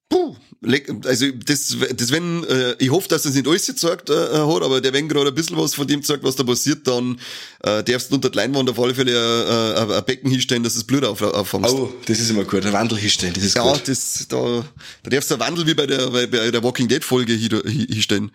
Puh, 0.10 0.36
leck- 0.62 1.06
also 1.08 1.26
das, 1.32 1.76
das 1.96 2.12
wenn, 2.12 2.44
äh, 2.44 2.76
ich 2.78 2.92
hoffe, 2.92 3.08
dass 3.08 3.24
das 3.24 3.34
nicht 3.34 3.48
alles 3.48 3.66
gezeigt 3.66 4.10
äh, 4.10 4.14
hat, 4.14 4.62
aber 4.62 4.80
der 4.80 4.94
wenn 4.94 5.08
gerade 5.08 5.30
ein 5.30 5.34
bisschen 5.36 5.58
was 5.58 5.74
von 5.74 5.88
dem 5.88 6.04
zeigt, 6.04 6.24
was 6.24 6.36
da 6.36 6.44
passiert, 6.44 6.86
dann 6.88 7.20
äh, 7.64 7.84
darfst 7.84 8.12
du 8.12 8.16
unter 8.16 8.30
die 8.30 8.38
Leinwand 8.38 8.70
auf 8.70 8.80
alle 8.80 8.94
Fälle 8.94 9.12
äh, 9.12 9.96
ein, 9.96 10.06
Becken 10.06 10.30
hinstellen, 10.30 10.62
dass 10.62 10.76
das 10.76 10.84
Blut 10.84 11.04
auf, 11.04 11.22
auffangst. 11.22 11.74
Oh, 11.74 11.92
das 12.06 12.20
ist 12.20 12.30
immer 12.30 12.44
gut. 12.44 12.66
Ein 12.66 12.74
Wandel 12.74 12.98
hinstellen, 13.00 13.34
das 13.34 13.44
ist 13.44 13.56
ja, 13.56 13.64
gut. 13.64 13.88
das, 13.88 14.26
da, 14.28 14.64
da 15.04 15.10
darfst 15.10 15.32
du 15.32 15.36
einen 15.36 15.42
Wandel 15.42 15.66
wie 15.68 15.74
bei 15.74 15.88
der, 15.88 16.10
bei, 16.12 16.28
bei 16.28 16.52
der 16.52 16.64
Walking 16.64 16.88
Dead 16.88 17.04
Folge 17.04 17.34
hier, 17.34 17.64
hier, 17.66 17.88
hinstellen. 17.88 18.32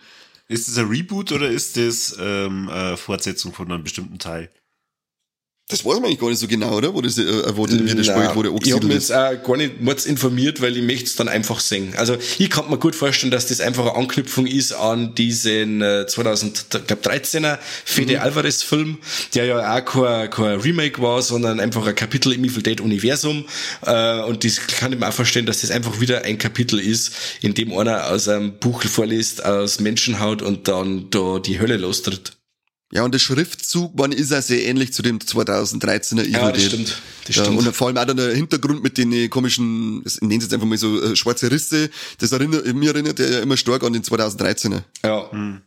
Ist 0.49 0.67
das 0.67 0.79
ein 0.79 0.89
Reboot 0.89 1.31
oder 1.31 1.49
ist 1.49 1.77
das 1.77 2.17
ähm, 2.19 2.69
eine 2.71 2.97
Fortsetzung 2.97 3.53
von 3.53 3.71
einem 3.71 3.85
bestimmten 3.85 4.19
Teil? 4.19 4.51
Das 5.71 5.85
weiß 5.85 5.97
man 5.97 6.05
eigentlich 6.05 6.19
gar 6.19 6.31
nicht 6.31 6.39
so 6.39 6.49
genau, 6.49 6.79
oder? 6.79 6.95
Wo 6.95 7.03
das, 7.03 7.19
äh, 7.19 7.25
wo 7.55 7.67
das, 7.67 7.79
wie 7.79 7.95
das 7.95 8.07
spielt, 8.07 8.35
wo 8.35 8.43
der 8.43 8.53
ich 8.65 8.73
habe 8.73 8.87
mich 8.87 8.95
jetzt 8.95 9.13
auch 9.13 9.43
gar 9.43 9.57
nicht 9.59 9.83
mords 9.83 10.07
informiert, 10.07 10.63
weil 10.63 10.75
ich 10.75 10.83
möchte 10.83 11.05
es 11.05 11.17
dann 11.17 11.29
einfach 11.29 11.61
sehen. 11.61 11.93
Also 11.99 12.17
ich 12.39 12.49
kann 12.49 12.71
mir 12.71 12.79
gut 12.79 12.95
vorstellen, 12.95 13.31
dass 13.31 13.49
das 13.49 13.61
einfach 13.61 13.85
eine 13.85 13.95
Anknüpfung 13.95 14.47
ist 14.47 14.73
an 14.73 15.15
diesen 15.15 15.83
äh, 15.83 16.07
2013er 16.09 17.59
Fede 17.85 18.15
Mhm. 18.15 18.21
Alvarez 18.21 18.63
Film, 18.63 18.97
der 19.35 19.45
ja 19.45 19.77
auch 19.77 19.85
kein, 19.85 20.31
kein 20.31 20.61
Remake 20.61 21.03
war, 21.03 21.21
sondern 21.21 21.61
einfach 21.61 21.87
ein 21.87 21.95
Kapitel 21.95 22.33
im 22.33 22.45
Evil 22.45 22.63
Dead 22.63 22.81
Universum. 22.81 23.45
Äh, 23.85 24.23
und 24.23 24.45
das 24.45 24.67
kann 24.67 24.95
ich 24.95 24.99
mir 24.99 25.07
auch 25.07 25.13
vorstellen, 25.13 25.45
dass 25.45 25.61
das 25.61 25.71
einfach 25.71 26.01
wieder 26.01 26.25
ein 26.25 26.39
Kapitel 26.39 26.81
ist, 26.81 27.13
in 27.43 27.53
dem 27.53 27.77
einer 27.77 28.11
aus 28.11 28.27
einem 28.27 28.59
Buch 28.59 28.85
vorliest, 28.85 29.45
aus 29.45 29.81
Menschenhaut 29.81 30.41
und 30.41 30.67
dann 30.67 31.11
da 31.11 31.39
die 31.39 31.61
Hölle 31.61 31.77
lostritt. 31.77 32.33
Ja, 32.91 33.03
und 33.05 33.13
der 33.13 33.19
Schriftzug, 33.19 33.95
man 33.99 34.13
ist 34.13 34.33
auch 34.33 34.41
sehr 34.41 34.65
ähnlich 34.65 34.95
zu 34.95 35.03
dem 35.03 35.19
2013er 35.19 36.23
Evil 36.23 36.33
Ja, 36.33 36.51
das 36.51 36.63
Dead. 36.63 36.71
stimmt. 36.73 37.03
Das 37.27 37.37
Ja, 37.37 37.45
stimmt. 37.45 37.59
und 37.59 37.77
vor 37.77 37.89
allem 37.89 37.99
auch 37.99 38.07
dann 38.07 38.17
der 38.17 38.35
Hintergrund 38.35 38.83
mit 38.83 38.97
den 38.97 39.13
äh, 39.13 39.29
komischen, 39.29 40.03
das 40.05 40.21
nennen 40.23 40.41
sie 40.41 40.47
jetzt 40.47 40.55
einfach 40.55 40.67
mal 40.67 40.79
so 40.79 41.03
äh, 41.03 41.15
schwarze 41.15 41.51
Risse, 41.51 41.91
das 42.19 42.33
erinnert, 42.33 42.65
mir 42.75 42.91
erinnert 42.95 43.19
der 43.19 43.31
ja 43.31 43.41
immer 43.41 43.59
stark 43.59 43.83
an 43.85 43.93
den 43.93 44.03
2013er. 44.03 44.83
Ja. 45.05 45.61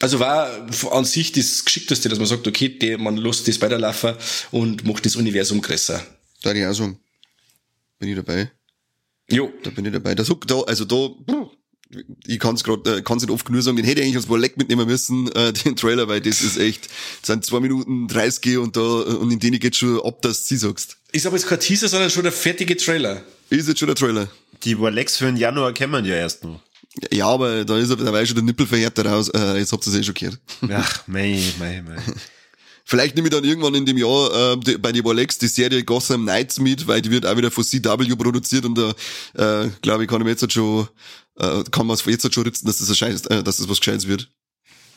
Also 0.00 0.20
war 0.20 0.50
an 0.92 1.04
sich 1.06 1.32
das 1.32 1.64
Geschickteste, 1.64 2.08
dass 2.10 2.18
man 2.18 2.28
sagt, 2.28 2.46
okay, 2.46 2.68
der, 2.68 2.98
man 2.98 3.16
lässt 3.16 3.48
das 3.48 3.60
weiterlaufen 3.62 4.14
und 4.50 4.84
macht 4.86 5.06
das 5.06 5.16
Universum 5.16 5.60
größer. 5.62 6.04
Da 6.42 6.52
ich 6.52 6.64
auch 6.66 6.72
sagen. 6.74 7.00
Bin 7.98 8.10
ich 8.10 8.16
dabei. 8.16 8.50
Jo. 9.30 9.52
Da 9.62 9.70
bin 9.70 9.86
ich 9.86 9.92
dabei. 9.92 10.14
Das 10.14 10.28
Hook 10.30 10.46
da, 10.46 10.60
also 10.60 10.84
da, 10.84 11.08
puh, 11.26 11.50
ich 12.26 12.38
kann 12.38 12.54
es 12.54 12.64
gerade, 12.64 12.98
äh, 12.98 13.02
kann's 13.02 13.22
nicht 13.22 13.32
oft 13.32 13.46
genug 13.46 13.62
sagen, 13.62 13.76
den 13.76 13.86
hätte 13.86 14.00
ich 14.00 14.06
eigentlich 14.06 14.28
als 14.28 14.40
Leck 14.40 14.56
mitnehmen 14.56 14.86
müssen, 14.86 15.30
äh, 15.32 15.52
den 15.64 15.76
Trailer, 15.76 16.08
weil 16.08 16.20
das 16.20 16.42
ist 16.42 16.58
echt, 16.58 16.88
das 17.20 17.28
sind 17.28 17.44
zwei 17.44 17.60
Minuten 17.60 18.08
30 18.08 18.58
und 18.58 18.76
da, 18.76 18.80
und 18.80 19.30
in 19.30 19.38
denen 19.38 19.58
geht 19.58 19.76
schon 19.76 20.00
ab, 20.00 20.22
dass 20.22 20.42
du 20.42 20.46
sie 20.48 20.56
sagst. 20.58 20.96
Ist 21.12 21.26
aber 21.26 21.36
jetzt 21.36 21.46
kein 21.46 21.60
Teaser, 21.60 21.88
sondern 21.88 22.10
schon 22.10 22.24
der 22.24 22.32
fertige 22.32 22.76
Trailer. 22.76 23.22
Ist 23.50 23.68
jetzt 23.68 23.78
schon 23.78 23.88
der 23.88 23.96
Trailer. 23.96 24.28
Die 24.64 24.78
Warlex 24.78 25.16
für 25.16 25.26
den 25.26 25.36
Januar 25.36 25.72
kennen 25.72 25.92
wir 25.92 26.00
ja 26.00 26.16
erst 26.16 26.44
noch. 26.44 26.60
Ja, 27.12 27.28
aber 27.28 27.64
da 27.64 27.78
ist, 27.78 27.90
da 27.90 28.12
war 28.12 28.26
schon 28.26 28.34
der 28.34 28.44
Nippelverhärter 28.44 29.06
raus, 29.06 29.28
äh, 29.28 29.58
jetzt 29.58 29.72
habt 29.72 29.86
ihr 29.86 29.92
es 29.92 29.98
eh 29.98 30.02
schon 30.02 30.14
gehört. 30.14 30.38
Ach, 30.70 31.06
mei, 31.06 31.40
mei, 31.58 31.82
mei. 31.82 31.96
Vielleicht 32.90 33.16
nehme 33.16 33.28
ich 33.28 33.34
dann 33.34 33.44
irgendwann 33.44 33.74
in 33.74 33.84
dem 33.84 33.98
Jahr 33.98 34.54
äh, 34.54 34.56
die, 34.56 34.78
bei 34.78 34.92
die 34.92 35.00
Rolex 35.00 35.36
die 35.36 35.46
Serie 35.46 35.84
Gotham 35.84 36.22
Knights 36.22 36.58
mit, 36.58 36.86
weil 36.86 37.02
die 37.02 37.10
wird 37.10 37.26
auch 37.26 37.36
wieder 37.36 37.50
von 37.50 37.62
CW 37.62 38.16
produziert 38.16 38.64
und 38.64 38.78
da 38.78 38.94
äh, 39.34 39.68
glaube 39.82 40.04
ich, 40.04 40.08
kann 40.08 40.22
ich 40.22 40.26
jetzt 40.26 40.40
halt 40.40 40.54
schon, 40.54 40.88
äh, 41.38 41.64
kann 41.70 41.86
man 41.86 41.96
es 41.96 42.04
jetzt 42.06 42.24
halt 42.24 42.32
schon 42.32 42.44
ritzen, 42.44 42.66
dass 42.66 42.78
das, 42.78 42.96
Scheiß, 42.96 43.26
äh, 43.26 43.42
dass 43.42 43.58
das 43.58 43.68
was 43.68 43.80
Gescheites 43.80 44.08
wird. 44.08 44.30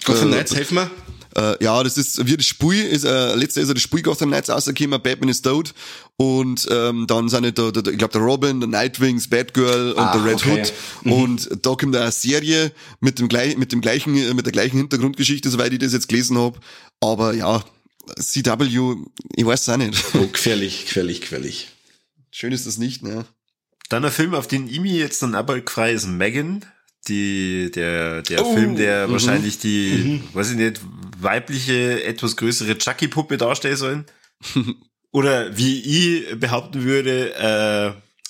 Gotham 0.06 0.30
Äh, 0.30 0.36
Knights, 0.36 0.56
helf 0.56 0.72
mir. 0.72 0.90
Äh, 1.36 1.62
ja, 1.62 1.84
das 1.84 1.98
ist 1.98 2.26
wie 2.26 2.38
das 2.38 2.46
Spiel, 2.46 2.82
ist, 2.82 3.04
äh, 3.04 3.36
letztes 3.36 3.56
Jahr 3.58 3.64
ist 3.64 3.76
das 3.76 3.82
Spiel 3.82 4.02
Gotham 4.02 4.30
Knights 4.30 4.50
rausgekommen, 4.50 5.02
Batman 5.02 5.28
is 5.28 5.42
tot 5.42 5.74
und 6.16 6.66
ähm, 6.72 7.08
dann 7.08 7.28
sind 7.28 7.42
nicht 7.42 7.58
der, 7.58 7.74
der, 7.74 7.92
ich 7.92 8.00
glaube 8.00 8.14
der 8.14 8.22
Robin, 8.22 8.62
der 8.62 8.70
Nightwings, 8.70 9.28
Batgirl 9.28 9.92
und 9.92 10.00
Ah, 10.00 10.14
der 10.14 10.24
Red 10.24 10.36
okay. 10.36 10.64
Hood 11.04 11.12
und 11.12 11.50
da 11.62 11.76
kommt 11.76 11.94
eine 11.94 12.10
Serie 12.14 12.72
mit 13.02 13.20
dem 13.20 13.28
gleichen, 13.28 13.60
mit 13.60 13.74
dem 13.74 13.82
gleichen, 13.82 14.14
mit 14.34 14.46
der 14.46 14.54
gleichen 14.54 14.78
Hintergrundgeschichte, 14.78 15.50
soweit 15.50 15.74
ich 15.74 15.80
das 15.80 15.92
jetzt 15.92 16.08
gelesen 16.08 16.38
habe. 16.38 16.58
Aber 17.02 17.34
ja, 17.34 17.62
CW, 18.20 18.96
ich 19.36 19.46
weiß 19.46 19.62
es 19.62 19.70
auch 19.70 19.78
nicht. 19.78 20.04
Oh, 20.16 20.28
gefährlich, 20.28 20.86
gefährlich, 20.86 21.22
gefährlich. 21.22 21.70
Schön 22.32 22.52
ist 22.54 22.66
das 22.66 22.78
nicht, 22.78 23.04
ne? 23.04 23.26
Dann 23.90 24.06
ein 24.06 24.12
Film, 24.12 24.34
auf 24.34 24.48
den 24.48 24.68
ich 24.70 24.80
mich 24.80 24.94
jetzt 24.94 25.22
dann 25.22 25.36
aber 25.36 25.62
frei 25.66 25.92
ist 25.94 26.08
Megan. 26.08 26.66
Die, 27.08 27.72
der, 27.72 28.22
der 28.22 28.46
Oh, 28.46 28.54
Film, 28.54 28.76
der 28.76 29.12
wahrscheinlich 29.12 29.58
die, 29.58 30.22
weiß 30.34 30.52
ich 30.52 30.58
nicht, 30.58 30.80
weibliche, 31.20 32.04
etwas 32.04 32.38
größere 32.38 32.78
Chucky-Puppe 32.78 33.38
darstellen 33.38 33.76
sollen. 33.76 34.06
Oder 35.12 35.58
wie 35.58 35.82
ich 35.82 36.40
behaupten 36.40 36.84
würde, 36.84 37.34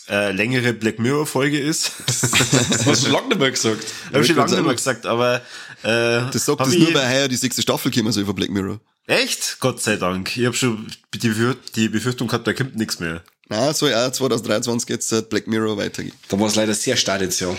äh, 0.07 0.11
äh, 0.11 0.31
längere 0.31 0.73
Black 0.73 0.99
Mirror-Folge 0.99 1.59
ist. 1.59 1.91
Das 2.07 2.23
hast 2.23 2.85
du 2.87 2.95
schon 2.95 3.11
lange 3.11 3.27
nicht 3.27 3.39
mehr 3.39 3.51
gesagt. 3.51 3.85
Habe 4.07 4.21
ich 4.21 4.27
schon 4.27 4.35
lange 4.37 4.51
nicht 4.51 4.65
mehr 4.65 4.75
gesagt, 4.75 5.05
aber 5.05 5.41
äh, 5.83 6.31
Das 6.31 6.45
sagt 6.45 6.59
hab 6.59 6.67
das 6.67 6.75
nur, 6.77 6.93
weil 6.93 7.09
heuer 7.09 7.27
die 7.27 7.35
sechste 7.35 7.61
Staffel 7.61 7.91
gekommen 7.91 8.11
soll 8.11 8.25
von 8.25 8.35
Black 8.35 8.49
Mirror. 8.49 8.79
Echt? 9.07 9.57
Gott 9.59 9.81
sei 9.81 9.95
Dank. 9.97 10.35
Ich 10.37 10.45
habe 10.45 10.55
schon 10.55 10.87
die, 11.13 11.19
Befür- 11.29 11.55
die 11.75 11.89
Befürchtung 11.89 12.27
gehabt, 12.27 12.47
da 12.47 12.53
kommt 12.53 12.75
nichts 12.75 12.99
mehr. 12.99 13.21
Na, 13.49 13.73
soll 13.73 13.93
auch 13.93 14.11
2023 14.11 14.89
jetzt 14.89 15.11
äh, 15.11 15.21
Black 15.21 15.47
Mirror 15.47 15.77
weitergehen. 15.77 16.13
Da 16.29 16.39
war 16.39 16.47
es 16.47 16.55
leider 16.55 16.73
sehr 16.73 16.95
stark 16.95 17.21
jetzt, 17.21 17.39
ja. 17.41 17.49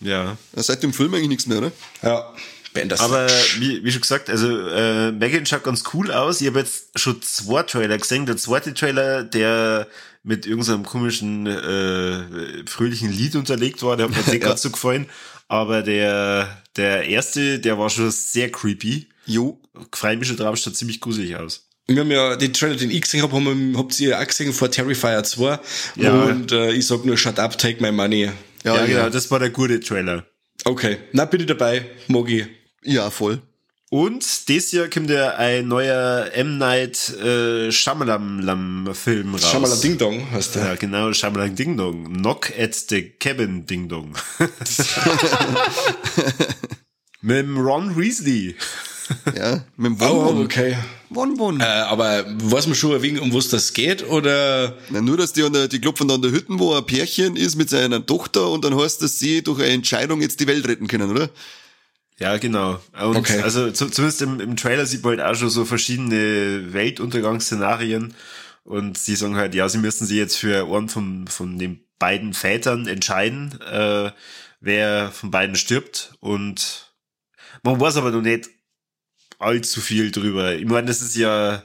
Ja. 0.00 0.36
Ja, 0.56 0.62
Seit 0.62 0.82
dem 0.82 0.92
Film 0.92 1.12
eigentlich 1.14 1.28
nichts 1.28 1.46
mehr, 1.46 1.58
oder? 1.58 1.72
Ja. 2.02 2.32
Benders. 2.72 3.00
Aber 3.00 3.26
wie, 3.58 3.84
wie 3.84 3.92
schon 3.92 4.00
gesagt, 4.00 4.28
also 4.30 4.48
äh, 4.68 5.12
Megan 5.12 5.46
schaut 5.46 5.62
ganz 5.62 5.84
cool 5.92 6.10
aus. 6.10 6.40
Ich 6.40 6.46
habe 6.48 6.58
jetzt 6.60 6.98
schon 6.98 7.22
zwei 7.22 7.62
Trailer 7.62 7.98
gesehen. 7.98 8.26
Der 8.26 8.36
zweite 8.36 8.74
Trailer, 8.74 9.22
der 9.22 9.86
mit 10.24 10.44
irgendeinem 10.46 10.84
komischen 10.84 11.46
äh, 11.46 12.66
fröhlichen 12.66 13.12
Lied 13.12 13.36
unterlegt 13.36 13.82
war, 13.82 13.96
der 13.96 14.06
hat 14.06 14.12
mir 14.12 14.18
nicht 14.32 14.32
Ja. 14.42 14.48
ganz 14.48 14.62
so 14.62 14.70
gefallen. 14.70 15.06
Aber 15.46 15.82
der 15.82 16.62
der 16.76 17.04
erste, 17.06 17.60
der 17.60 17.78
war 17.78 17.90
schon 17.90 18.10
sehr 18.10 18.50
creepy. 18.50 19.08
Jo. 19.26 19.60
Freue 19.92 20.16
mich 20.16 20.28
schon 20.28 20.36
drauf, 20.36 20.56
schaut 20.56 20.76
ziemlich 20.76 21.00
gruselig 21.00 21.36
aus. 21.36 21.68
Wir 21.86 22.00
haben 22.00 22.10
ja 22.10 22.36
den 22.36 22.52
Trailer, 22.52 22.76
den 22.76 22.90
ich 22.90 23.02
gesehen 23.02 23.22
habe, 23.22 23.34
haben 23.34 23.72
wir, 23.72 23.78
habt 23.78 23.98
ihr 24.00 24.10
ja 24.10 24.20
auch 24.22 24.26
gesehen 24.26 24.52
vor 24.52 24.70
Terrifier 24.70 25.22
2. 25.22 25.58
Ja. 25.96 26.12
Und 26.24 26.50
äh, 26.52 26.72
ich 26.72 26.86
sag 26.86 27.04
nur, 27.04 27.16
shut 27.18 27.38
up, 27.38 27.58
take 27.58 27.82
my 27.82 27.92
money. 27.92 28.30
Ja, 28.64 28.74
Ja, 28.76 28.86
genau, 28.86 28.98
ja. 29.00 29.10
das 29.10 29.30
war 29.30 29.38
der 29.38 29.50
gute 29.50 29.80
Trailer. 29.80 30.24
Okay. 30.64 30.96
Na, 31.12 31.26
bitte 31.26 31.44
dabei, 31.44 31.84
Mogi. 32.08 32.46
Ja, 32.82 33.10
voll. 33.10 33.42
Und 33.90 34.48
dieses 34.48 34.72
Jahr 34.72 34.88
kommt 34.88 35.10
ja 35.10 35.34
ein 35.36 35.68
neuer 35.68 36.30
M. 36.32 36.56
Night 36.58 37.10
äh, 37.22 37.70
Shyamalan 37.70 38.88
Film 38.94 39.34
raus. 39.34 39.48
Shyamalan 39.50 39.80
Ding 39.82 39.98
Dong 39.98 40.30
heißt 40.32 40.54
der. 40.54 40.64
Ja, 40.64 40.74
genau, 40.74 41.12
Shyamalan 41.12 41.54
Ding 41.54 41.76
Dong. 41.76 42.14
Knock 42.14 42.50
at 42.58 42.74
the 42.74 43.10
Cabin 43.10 43.66
Ding 43.66 43.88
Dong. 43.88 44.14
Mit 47.20 47.46
Ron 47.56 47.96
Weasley. 47.96 48.56
Ja, 49.36 49.64
mit 49.76 49.92
dem 49.92 50.00
Oh, 50.00 50.26
Won-Won. 50.26 50.44
okay. 50.44 50.76
Won-Won. 51.10 51.60
Äh, 51.60 51.64
aber 51.64 52.24
weiß 52.26 52.66
man 52.66 52.74
schon 52.74 53.00
wegen, 53.02 53.18
um 53.18 53.32
was 53.34 53.48
das 53.48 53.72
geht, 53.72 54.08
oder? 54.08 54.76
Na, 54.90 55.00
nur, 55.00 55.16
dass 55.16 55.32
die, 55.32 55.42
an 55.42 55.52
der, 55.52 55.68
die 55.68 55.80
klopfen 55.80 56.10
an 56.10 56.22
der 56.22 56.30
Hütten, 56.32 56.58
wo 56.58 56.74
ein 56.74 56.84
Pärchen 56.86 57.36
ist 57.36 57.56
mit 57.56 57.68
seiner 57.70 58.04
Tochter 58.04 58.48
und 58.50 58.64
dann 58.64 58.76
heißt, 58.78 59.02
dass 59.02 59.18
sie 59.18 59.42
durch 59.42 59.60
eine 59.60 59.68
Entscheidung 59.70 60.20
jetzt 60.22 60.40
die 60.40 60.46
Welt 60.46 60.66
retten 60.66 60.86
können, 60.88 61.10
oder? 61.10 61.28
Ja, 62.18 62.36
genau. 62.38 62.80
Und 63.00 63.16
Okay. 63.16 63.40
also 63.42 63.70
zu, 63.72 63.88
zumindest 63.90 64.22
im, 64.22 64.40
im 64.40 64.56
Trailer 64.56 64.86
sieht 64.86 65.02
man 65.02 65.18
halt 65.20 65.34
auch 65.34 65.38
schon 65.38 65.50
so 65.50 65.64
verschiedene 65.64 66.72
Weltuntergangsszenarien. 66.72 68.14
Und 68.64 68.96
sie 68.96 69.14
sagen 69.16 69.36
halt, 69.36 69.54
ja, 69.54 69.68
sie 69.68 69.78
müssen 69.78 70.06
sich 70.06 70.16
jetzt 70.16 70.36
für 70.38 70.64
einen 70.66 70.88
von, 70.88 71.26
von 71.28 71.58
den 71.58 71.84
beiden 71.98 72.32
Vätern 72.32 72.86
entscheiden, 72.86 73.58
äh, 73.60 74.10
wer 74.60 75.10
von 75.12 75.30
beiden 75.30 75.54
stirbt. 75.56 76.14
Und 76.20 76.92
man 77.62 77.78
weiß 77.80 77.96
aber 77.96 78.10
noch 78.10 78.22
nicht 78.22 78.48
allzu 79.38 79.80
viel 79.80 80.10
drüber. 80.10 80.54
Ich 80.54 80.66
meine, 80.66 80.86
das 80.86 81.02
ist 81.02 81.16
ja 81.16 81.62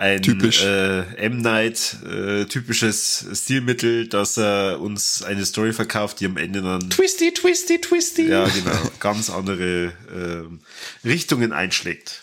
ein 0.00 0.22
Typisch. 0.22 0.64
Äh, 0.64 1.02
M. 1.16 1.42
Night 1.42 1.96
äh, 2.10 2.46
typisches 2.46 3.26
Stilmittel, 3.34 4.08
dass 4.08 4.38
er 4.38 4.80
uns 4.80 5.22
eine 5.22 5.44
Story 5.44 5.74
verkauft, 5.74 6.20
die 6.20 6.24
am 6.26 6.38
Ende 6.38 6.62
dann 6.62 6.88
Twisty, 6.88 7.34
twisty, 7.34 7.80
twisty. 7.82 8.28
ja, 8.28 8.48
genau. 8.48 8.78
Ganz 8.98 9.28
andere 9.28 9.92
ähm, 10.10 10.60
Richtungen 11.04 11.52
einschlägt. 11.52 12.22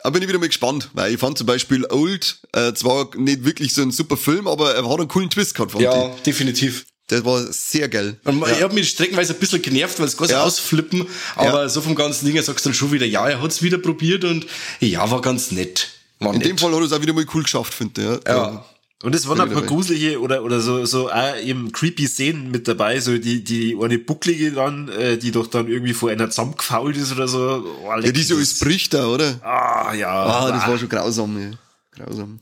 Aber 0.00 0.14
bin 0.14 0.22
ich 0.22 0.28
wieder 0.28 0.38
mal 0.38 0.46
gespannt, 0.48 0.90
weil 0.94 1.12
ich 1.12 1.20
fand 1.20 1.36
zum 1.36 1.46
Beispiel 1.46 1.84
Old 1.90 2.40
äh, 2.54 2.72
zwar 2.72 3.14
nicht 3.16 3.44
wirklich 3.44 3.74
so 3.74 3.82
ein 3.82 3.90
super 3.90 4.16
Film, 4.16 4.48
aber 4.48 4.74
er 4.74 4.88
hat 4.88 4.98
einen 4.98 5.08
coolen 5.08 5.28
Twist 5.28 5.54
gehabt, 5.54 5.72
fand 5.72 5.84
Ja, 5.84 6.08
definitiv. 6.24 6.86
Das 7.12 7.24
war 7.24 7.40
sehr 7.52 7.88
geil. 7.88 8.16
Und 8.24 8.42
Ich 8.48 8.62
hab 8.62 8.72
mich 8.72 8.88
streckenweise 8.88 9.34
ein 9.34 9.38
bisschen 9.38 9.62
genervt, 9.62 9.98
weil 10.00 10.06
es 10.06 10.16
ganz 10.16 10.30
Ja. 10.30 10.42
ausflippen, 10.42 11.06
aber 11.36 11.68
so 11.68 11.80
vom 11.80 11.94
ganzen 11.94 12.24
Ding 12.26 12.34
her 12.34 12.42
sagst 12.42 12.64
du 12.64 12.70
dann 12.70 12.74
schon 12.74 12.90
wieder, 12.92 13.06
ja, 13.06 13.28
er 13.28 13.42
hat's 13.42 13.62
wieder 13.62 13.78
probiert 13.78 14.24
und 14.24 14.46
ja, 14.80 15.10
war 15.10 15.20
ganz 15.20 15.50
nett. 15.52 15.88
War 16.18 16.32
In 16.32 16.38
nett. 16.38 16.48
dem 16.48 16.58
Fall 16.58 16.72
hat 16.72 16.78
er 16.80 16.84
es 16.86 16.92
auch 16.92 17.02
wieder 17.02 17.12
mal 17.12 17.24
cool 17.34 17.42
geschafft, 17.42 17.74
finde 17.74 18.00
ich. 18.22 18.28
Ja. 18.28 18.36
ja. 18.36 18.64
Und 19.04 19.16
es 19.16 19.26
waren 19.28 19.40
ein 19.40 19.50
paar 19.50 19.62
gruselige 19.62 20.20
oder, 20.20 20.44
oder 20.44 20.60
so, 20.60 20.84
so 20.86 21.10
auch 21.10 21.36
eben 21.36 21.72
creepy 21.72 22.06
Szenen 22.06 22.52
mit 22.52 22.68
dabei, 22.68 23.00
so 23.00 23.18
die, 23.18 23.42
die 23.42 23.76
eine 23.82 23.98
Bucklige 23.98 24.52
dann, 24.52 24.88
äh, 24.90 25.18
die 25.18 25.32
doch 25.32 25.48
dann 25.48 25.66
irgendwie 25.66 25.92
vor 25.92 26.10
einer 26.10 26.30
zusammengefault 26.30 26.96
ist 26.96 27.10
oder 27.10 27.26
so. 27.26 27.64
Oh, 27.84 27.90
Ja, 28.00 28.12
die 28.12 28.22
so 28.22 28.36
alles 28.36 28.60
bricht 28.60 28.94
da, 28.94 29.08
oder? 29.08 29.40
Ah, 29.42 29.92
ja. 29.92 30.08
Ah, 30.08 30.52
das 30.52 30.68
war 30.68 30.78
schon 30.78 30.88
grausam, 30.88 31.36
ja. 31.36 31.50
Grausam. 31.96 32.38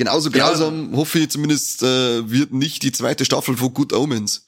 Genauso 0.00 0.30
grausam, 0.30 0.96
hoffe 0.96 1.18
ich 1.18 1.28
zumindest, 1.28 1.82
äh, 1.82 2.30
wird 2.30 2.54
nicht 2.54 2.82
die 2.82 2.90
zweite 2.90 3.26
Staffel 3.26 3.54
von 3.54 3.74
Good 3.74 3.92
Omens. 3.92 4.46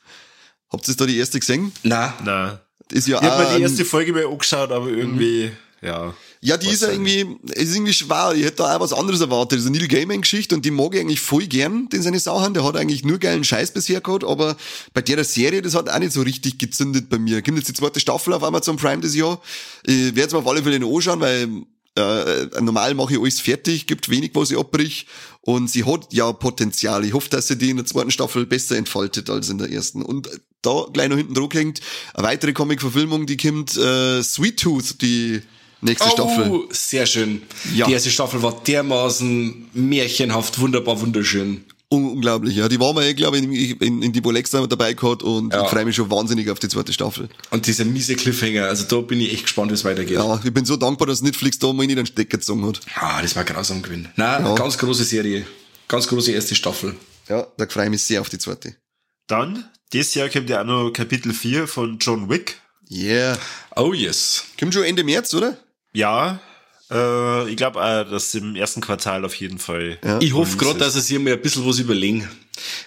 Habt 0.70 0.88
ihr 0.88 0.94
da 0.94 1.04
die 1.04 1.18
erste 1.18 1.38
gesehen? 1.38 1.72
Na, 1.82 2.14
Na. 2.24 2.62
Das 2.88 3.00
ist 3.00 3.08
ja 3.08 3.20
Ich 3.20 3.28
hab 3.28 3.38
mir 3.38 3.58
die 3.58 3.62
erste 3.62 3.84
Folge 3.84 4.14
mal 4.14 4.24
angeschaut, 4.26 4.72
aber 4.72 4.88
irgendwie, 4.88 5.52
ja. 5.82 6.14
Ja, 6.40 6.56
die 6.56 6.68
ist 6.68 6.80
ja 6.80 6.90
irgendwie, 6.90 7.36
es 7.50 7.64
ist 7.64 7.74
irgendwie 7.74 7.92
schwer. 7.92 8.32
Ich 8.34 8.44
hätte 8.44 8.62
da 8.62 8.74
auch 8.74 8.80
was 8.80 8.94
anderes 8.94 9.20
erwartet. 9.20 9.58
Das 9.58 9.64
ist 9.64 9.68
eine 9.68 9.76
Neil 9.76 9.88
Gaiman-Geschichte 9.88 10.54
und 10.54 10.64
die 10.64 10.70
mag 10.70 10.94
ich 10.94 11.02
eigentlich 11.02 11.20
voll 11.20 11.46
gern, 11.46 11.86
den 11.90 12.00
seine 12.00 12.18
Sachen. 12.18 12.54
Der 12.54 12.64
hat 12.64 12.76
eigentlich 12.78 13.04
nur 13.04 13.18
geilen 13.18 13.44
Scheiß 13.44 13.74
bisher 13.74 14.00
gehabt, 14.00 14.24
aber 14.24 14.56
bei 14.94 15.02
der 15.02 15.22
Serie, 15.22 15.60
das 15.60 15.74
hat 15.74 15.90
auch 15.90 15.98
nicht 15.98 16.14
so 16.14 16.22
richtig 16.22 16.56
gezündet 16.56 17.10
bei 17.10 17.18
mir. 17.18 17.42
Kommt 17.42 17.58
jetzt 17.58 17.68
die 17.68 17.74
zweite 17.74 18.00
Staffel 18.00 18.32
auf 18.32 18.42
Amazon 18.42 18.78
Prime 18.78 19.02
das 19.02 19.14
Jahr. 19.14 19.38
Ich 19.84 20.16
werde 20.16 20.28
es 20.28 20.32
mir 20.32 20.38
auf 20.38 20.48
alle 20.48 20.62
Fälle 20.62 20.82
anschauen, 20.82 21.20
weil 21.20 21.66
äh, 21.96 22.60
normal 22.60 22.94
mache 22.94 23.14
ich 23.14 23.20
alles 23.20 23.40
fertig, 23.40 23.86
gibt 23.86 24.08
wenig, 24.08 24.30
was 24.34 24.50
ich 24.50 24.58
abbrich. 24.58 25.06
Und 25.42 25.68
sie 25.68 25.84
hat 25.84 26.12
ja 26.12 26.32
Potenzial. 26.32 27.04
Ich 27.04 27.12
hoffe, 27.12 27.28
dass 27.30 27.48
sie 27.48 27.56
die 27.56 27.70
in 27.70 27.76
der 27.76 27.86
zweiten 27.86 28.10
Staffel 28.10 28.46
besser 28.46 28.76
entfaltet 28.76 29.28
als 29.28 29.48
in 29.48 29.58
der 29.58 29.70
ersten. 29.70 30.02
Und 30.02 30.28
da 30.62 30.86
gleich 30.92 31.08
noch 31.08 31.16
hinten 31.16 31.34
dran 31.34 31.50
hängt, 31.50 31.80
eine 32.14 32.26
weitere 32.26 32.52
Comic-Verfilmung, 32.52 33.26
die 33.26 33.36
kommt, 33.36 33.76
äh, 33.76 34.22
Sweet 34.22 34.60
Tooth, 34.60 35.02
die 35.02 35.42
nächste 35.80 36.08
Staffel. 36.08 36.50
Oh, 36.50 36.64
sehr 36.70 37.06
schön. 37.06 37.42
Ja. 37.74 37.86
Die 37.86 37.92
erste 37.92 38.10
Staffel 38.10 38.42
war 38.42 38.62
dermaßen 38.62 39.70
märchenhaft, 39.72 40.60
wunderbar, 40.60 41.00
wunderschön. 41.00 41.64
Un- 41.92 42.12
Unglaublich, 42.12 42.56
ja. 42.56 42.68
Die 42.68 42.80
waren 42.80 42.96
wir, 42.96 43.12
glaube 43.14 43.38
ich, 43.38 43.44
in, 43.44 43.52
in, 43.78 44.02
in 44.02 44.12
die 44.12 44.20
Bolex 44.20 44.50
dabei 44.50 44.94
gehabt 44.94 45.22
und 45.22 45.52
Ja. 45.52 45.64
ich 45.64 45.68
freue 45.70 45.84
mich 45.84 45.94
schon 45.96 46.10
wahnsinnig 46.10 46.48
auf 46.50 46.58
die 46.58 46.68
zweite 46.68 46.92
Staffel. 46.92 47.28
Und 47.50 47.66
dieser 47.66 47.84
miese 47.84 48.14
Cliffhanger, 48.16 48.66
also 48.66 48.84
da 48.84 49.00
bin 49.06 49.20
ich 49.20 49.32
echt 49.32 49.42
gespannt, 49.44 49.70
wie 49.70 49.74
es 49.74 49.84
weitergeht. 49.84 50.16
Ja, 50.16 50.40
ich 50.42 50.52
bin 50.54 50.64
so 50.64 50.76
dankbar, 50.76 51.06
dass 51.06 51.20
Netflix 51.22 51.58
da 51.58 51.72
mal 51.72 51.86
nicht 51.86 51.98
einen 51.98 52.06
Stecker 52.06 52.38
gezogen 52.38 52.66
hat. 52.66 52.80
Ah, 52.96 53.20
das 53.22 53.36
war 53.36 53.44
grausam 53.44 53.82
gewesen. 53.82 54.08
Nein, 54.16 54.44
Ja. 54.44 54.54
ganz 54.54 54.78
große 54.78 55.04
Serie. 55.04 55.46
Ganz 55.88 56.08
große 56.08 56.32
erste 56.32 56.54
Staffel. 56.54 56.94
Ja, 57.28 57.46
da 57.56 57.66
freue 57.68 57.84
ich 57.84 57.90
mich 57.90 58.02
sehr 58.02 58.20
auf 58.20 58.28
die 58.28 58.38
zweite. 58.38 58.74
Dann, 59.26 59.64
dieses 59.92 60.14
Jahr 60.14 60.28
kommt 60.28 60.48
ja 60.50 60.62
auch 60.62 60.66
noch 60.66 60.90
Kapitel 60.90 61.32
4 61.32 61.66
von 61.68 61.98
John 61.98 62.28
Wick. 62.30 62.58
Yeah. 62.90 63.38
Oh 63.76 63.92
yes. 63.92 64.44
Kommt 64.58 64.74
schon 64.74 64.82
Ende 64.84 65.04
März, 65.04 65.32
oder? 65.34 65.56
Ja, 65.92 66.40
äh, 66.92 67.50
ich 67.50 67.56
glaube 67.56 67.80
auch, 67.80 68.10
dass 68.10 68.34
im 68.34 68.56
ersten 68.56 68.80
Quartal 68.80 69.24
auf 69.24 69.34
jeden 69.34 69.58
Fall. 69.58 69.98
Ja. 70.04 70.20
Ich 70.20 70.34
hoffe 70.34 70.56
gerade, 70.56 70.78
es 70.78 70.94
dass 70.94 70.94
sie 70.94 71.14
sich 71.14 71.18
mal 71.18 71.32
ein 71.32 71.40
bisschen 71.40 71.66
was 71.66 71.78
überlegen. 71.78 72.28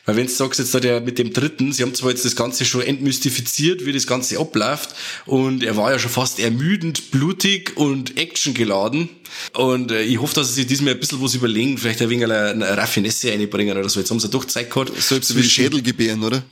Weil 0.06 0.16
wenn 0.16 0.28
du 0.28 0.32
sagst 0.32 0.60
jetzt 0.60 0.74
da 0.74 0.80
der 0.80 1.02
mit 1.02 1.18
dem 1.18 1.34
dritten, 1.34 1.74
sie 1.74 1.84
haben 1.84 1.96
zwar 1.96 2.12
jetzt 2.12 2.24
das 2.24 2.36
Ganze 2.36 2.66
schon 2.66 2.82
entmystifiziert, 2.82 3.86
wie 3.86 3.92
das 3.92 4.08
Ganze 4.08 4.40
abläuft, 4.40 4.96
und 5.26 5.64
er 5.64 5.76
war 5.76 5.92
ja 5.92 6.00
schon 6.00 6.12
fast 6.12 6.40
ermüdend, 6.40 7.12
blutig 7.12 7.76
und 7.76 8.18
actiongeladen. 8.18 9.10
Und 9.54 9.92
äh, 9.92 10.04
ich 10.04 10.20
hoffe, 10.20 10.36
dass 10.36 10.50
sie 10.50 10.54
sich 10.54 10.68
diesmal 10.68 10.94
ein 10.94 11.00
bisschen 11.00 11.22
was 11.22 11.34
überlegen, 11.34 11.78
vielleicht 11.78 12.02
ein 12.02 12.10
wenig 12.10 12.26
eine, 12.26 12.50
eine 12.50 12.78
Raffinesse 12.78 13.30
reinbringen 13.30 13.78
oder 13.78 13.90
so. 13.90 14.00
Jetzt 14.00 14.12
haben 14.12 14.20
sie 14.20 14.30
doch 14.30 14.46
Zeit 14.46 14.70
gehabt. 14.70 14.92
Selbst 15.02 15.36
wie 15.36 15.44
Schädel 15.44 15.82
gebären, 15.82 16.24
oder? 16.24 16.44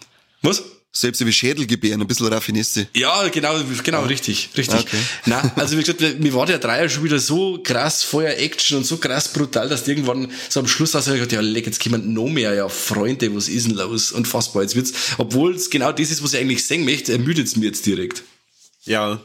Was? 0.41 0.63
Selbst 0.95 1.25
wie 1.25 1.33
Schädel 1.33 1.65
gebären, 1.65 2.01
ein 2.01 2.07
bisschen 2.07 2.27
Raffinesse. 2.27 2.85
Ja, 2.93 3.27
genau, 3.29 3.55
genau, 3.83 4.03
richtig, 4.03 4.51
richtig. 4.55 4.81
Okay. 4.81 4.97
Na, 5.25 5.51
also 5.55 5.75
wie 5.75 5.81
gesagt, 5.81 6.19
mir 6.19 6.33
war 6.35 6.45
der 6.45 6.59
Dreier 6.59 6.87
schon 6.87 7.03
wieder 7.03 7.17
so 7.17 7.59
krass 7.63 8.03
Feuer 8.03 8.37
Action 8.37 8.77
und 8.77 8.85
so 8.85 8.97
krass 8.97 9.33
brutal, 9.33 9.67
dass 9.69 9.85
die 9.85 9.91
irgendwann 9.91 10.31
so 10.49 10.59
am 10.59 10.67
Schluss 10.67 10.95
aus 10.95 11.05
gesagt, 11.05 11.31
ja, 11.31 11.41
leck, 11.41 11.65
jetzt 11.65 11.83
kommen 11.83 12.13
noch 12.13 12.29
mehr, 12.29 12.53
ja, 12.53 12.69
Freunde, 12.69 13.35
was 13.35 13.47
ist 13.47 13.65
denn 13.65 13.75
los? 13.75 14.11
Unfassbar, 14.11 14.61
jetzt 14.61 14.75
wird's, 14.75 14.93
obwohl 15.17 15.55
es 15.55 15.71
genau 15.71 15.91
das 15.91 16.11
ist, 16.11 16.23
was 16.23 16.35
ich 16.35 16.39
eigentlich 16.39 16.63
sehen 16.63 16.85
möchte, 16.85 17.13
ermüdet 17.13 17.47
es 17.47 17.55
mir 17.55 17.65
jetzt 17.65 17.83
direkt. 17.87 18.21
Ja. 18.83 19.19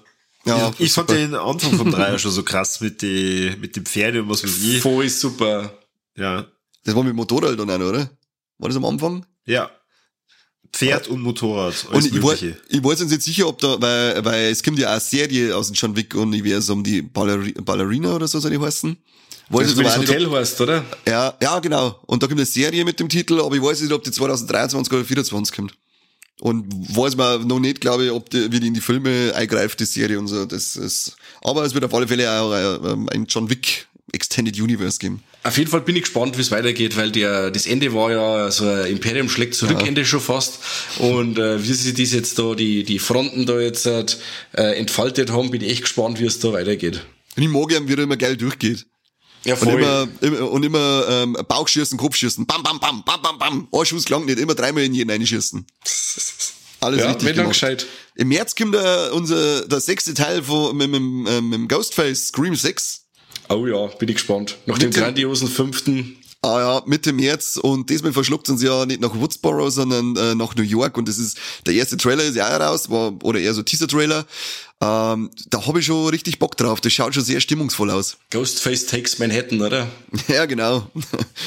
Ja, 0.46 0.72
ich 0.78 0.92
fand 0.92 1.10
super. 1.10 1.20
den 1.20 1.34
Anfang 1.34 1.76
vom 1.76 1.90
Dreier 1.90 2.18
schon 2.18 2.30
so 2.30 2.44
krass 2.44 2.80
mit 2.80 3.02
die, 3.02 3.52
mit 3.60 3.76
dem 3.76 3.84
Pferde 3.84 4.22
und 4.22 4.30
was 4.30 4.42
weiß 4.42 4.62
ich. 4.62 4.80
Voll 4.80 5.10
super. 5.10 5.78
Ja. 6.16 6.46
Das 6.84 6.94
war 6.94 7.02
mit 7.02 7.14
Motorrad 7.14 7.58
dann 7.58 7.70
auch, 7.70 7.86
oder? 7.86 8.10
War 8.56 8.68
das 8.70 8.76
am 8.76 8.86
Anfang? 8.86 9.26
Ja. 9.44 9.70
Pferd 10.72 11.08
und 11.08 11.22
Motorrad. 11.22 11.86
Und 11.92 12.04
ich, 12.06 12.22
war, 12.22 12.34
ich 12.34 12.84
weiß 12.84 13.00
jetzt 13.00 13.10
nicht 13.10 13.22
sicher, 13.22 13.48
ob 13.48 13.58
da, 13.58 13.80
weil, 13.80 14.24
weil 14.24 14.44
es 14.50 14.62
kommt 14.62 14.78
ja 14.78 14.88
auch 14.88 14.92
eine 14.92 15.00
Serie 15.00 15.56
aus 15.56 15.68
dem 15.68 15.74
John 15.74 15.96
Wick-Universum, 15.96 16.84
die 16.84 17.02
Balleri 17.02 17.52
Ballerina 17.52 18.14
oder 18.14 18.28
so 18.28 18.38
soll 18.38 18.50
die 18.50 18.58
heißen. 18.58 18.96
Weiß 19.50 19.68
jetzt 19.68 19.78
das 19.78 19.96
nicht, 19.98 20.08
ob- 20.10 20.14
Hotel 20.16 20.30
heißt, 20.30 20.60
oder? 20.60 20.84
Ja, 21.06 21.34
ja, 21.42 21.58
genau. 21.60 21.98
Und 22.06 22.22
da 22.22 22.26
kommt 22.26 22.38
eine 22.38 22.46
Serie 22.46 22.84
mit 22.84 23.00
dem 23.00 23.08
Titel, 23.08 23.40
aber 23.40 23.56
ich 23.56 23.62
weiß 23.62 23.80
nicht, 23.80 23.92
ob 23.92 24.04
die 24.04 24.10
2023 24.12 24.92
oder 24.92 25.00
2024 25.06 25.56
kommt. 25.56 25.74
Und 26.40 26.66
weiß 26.96 27.16
man 27.16 27.46
noch 27.48 27.58
nicht, 27.58 27.80
glaube 27.80 28.04
ich, 28.04 28.10
ob 28.12 28.30
die, 28.30 28.52
wie 28.52 28.60
die 28.60 28.68
in 28.68 28.74
die 28.74 28.80
Filme 28.80 29.32
eingreift, 29.34 29.80
die 29.80 29.86
Serie 29.86 30.18
und 30.18 30.28
so. 30.28 30.44
Das 30.44 30.76
ist, 30.76 31.16
aber 31.40 31.64
es 31.64 31.74
wird 31.74 31.84
auf 31.84 31.94
alle 31.94 32.06
Fälle 32.06 32.30
auch 32.30 32.52
äh, 32.52 33.14
ein 33.14 33.26
John 33.26 33.50
Wick 33.50 33.88
Extended 34.12 34.56
Universe 34.60 34.98
geben. 34.98 35.22
Auf 35.44 35.56
jeden 35.56 35.70
Fall 35.70 35.80
bin 35.82 35.94
ich 35.96 36.02
gespannt, 36.02 36.36
wie 36.36 36.42
es 36.42 36.50
weitergeht, 36.50 36.96
weil 36.96 37.10
der, 37.10 37.50
das 37.50 37.66
Ende 37.66 37.94
war 37.94 38.10
ja 38.10 38.50
so 38.50 38.66
ein 38.66 38.86
Imperium 38.86 39.28
schlägt 39.28 39.54
zurück 39.54 39.86
Ende 39.86 40.04
schon 40.04 40.20
fast. 40.20 40.58
Und 40.98 41.38
äh, 41.38 41.62
wie 41.62 41.72
sie 41.72 41.94
das 41.94 42.12
jetzt 42.12 42.38
da, 42.38 42.54
die, 42.54 42.82
die 42.82 42.98
Fronten 42.98 43.46
da 43.46 43.58
jetzt 43.60 43.86
äh, 43.86 44.06
entfaltet 44.52 45.30
haben, 45.30 45.50
bin 45.50 45.62
ich 45.62 45.70
echt 45.70 45.82
gespannt, 45.82 46.20
wie 46.20 46.26
es 46.26 46.40
da 46.40 46.52
weitergeht. 46.52 47.06
Und 47.36 47.42
ich 47.42 47.48
mag 47.48 47.70
ja, 47.70 47.86
wie 47.86 47.92
er 47.92 47.98
immer 48.00 48.16
geil 48.16 48.36
durchgeht. 48.36 48.86
Ja, 49.44 49.54
Und 49.54 49.68
immer, 49.68 50.08
immer, 50.20 50.50
und 50.50 50.64
immer 50.64 51.06
ähm, 51.08 51.36
Bauchschießen, 51.46 51.96
Kopfschießen, 51.96 52.44
bam, 52.44 52.62
bam, 52.62 52.80
bam, 52.80 53.04
bam, 53.04 53.22
bam, 53.22 53.38
bam. 53.38 53.68
Ein 53.72 53.86
Schuss 53.86 54.04
gelangt 54.04 54.26
nicht, 54.26 54.38
immer 54.38 54.54
dreimal 54.54 54.82
in 54.82 54.92
jeden 54.92 55.10
einschießen. 55.10 55.64
Alles 56.80 57.00
Ja, 57.00 57.12
richtig 57.12 57.34
gemacht. 57.34 57.48
gescheit. 57.50 57.86
Im 58.16 58.28
März 58.28 58.54
kommt 58.56 58.74
der, 58.74 59.10
unser, 59.14 59.66
der 59.66 59.80
sechste 59.80 60.14
Teil 60.14 60.42
von, 60.42 60.76
mit, 60.76 60.90
mit, 60.90 61.00
mit, 61.00 61.42
mit 61.42 61.54
dem 61.54 61.68
Ghostface, 61.68 62.28
Scream 62.28 62.54
6. 62.56 63.04
Oh 63.48 63.66
ja, 63.66 63.86
bin 63.86 64.08
ich 64.08 64.16
gespannt. 64.16 64.58
Nach 64.66 64.78
dem 64.78 64.88
Mit 64.88 64.96
dem- 64.96 65.02
grandiosen 65.02 65.48
fünften. 65.48 66.16
Ah 66.40 66.60
ja, 66.60 66.82
Mitte 66.86 67.12
März 67.12 67.56
und 67.56 67.90
diesmal 67.90 68.12
verschluckt 68.12 68.48
uns 68.48 68.62
ja 68.62 68.86
nicht 68.86 69.00
nach 69.00 69.12
Woodsboro, 69.12 69.70
sondern 69.70 70.14
äh, 70.14 70.36
nach 70.36 70.54
New 70.54 70.62
York 70.62 70.96
und 70.96 71.08
das 71.08 71.18
ist, 71.18 71.36
der 71.66 71.74
erste 71.74 71.96
Trailer 71.96 72.22
ist 72.22 72.36
ja 72.36 72.46
auch 72.54 72.60
raus, 72.60 72.88
war, 72.90 73.12
oder 73.24 73.40
eher 73.40 73.54
so 73.54 73.62
Teaser-Trailer 73.64 74.24
Ähm, 74.80 75.30
da 75.50 75.66
habe 75.66 75.80
ich 75.80 75.86
schon 75.86 76.08
richtig 76.08 76.38
Bock 76.38 76.56
drauf. 76.56 76.80
Das 76.80 76.92
schaut 76.92 77.12
schon 77.12 77.24
sehr 77.24 77.40
stimmungsvoll 77.40 77.90
aus. 77.90 78.16
Ghostface 78.30 78.86
takes 78.86 79.18
Manhattan, 79.18 79.60
oder? 79.60 79.88
Ja, 80.28 80.46
genau. 80.46 80.88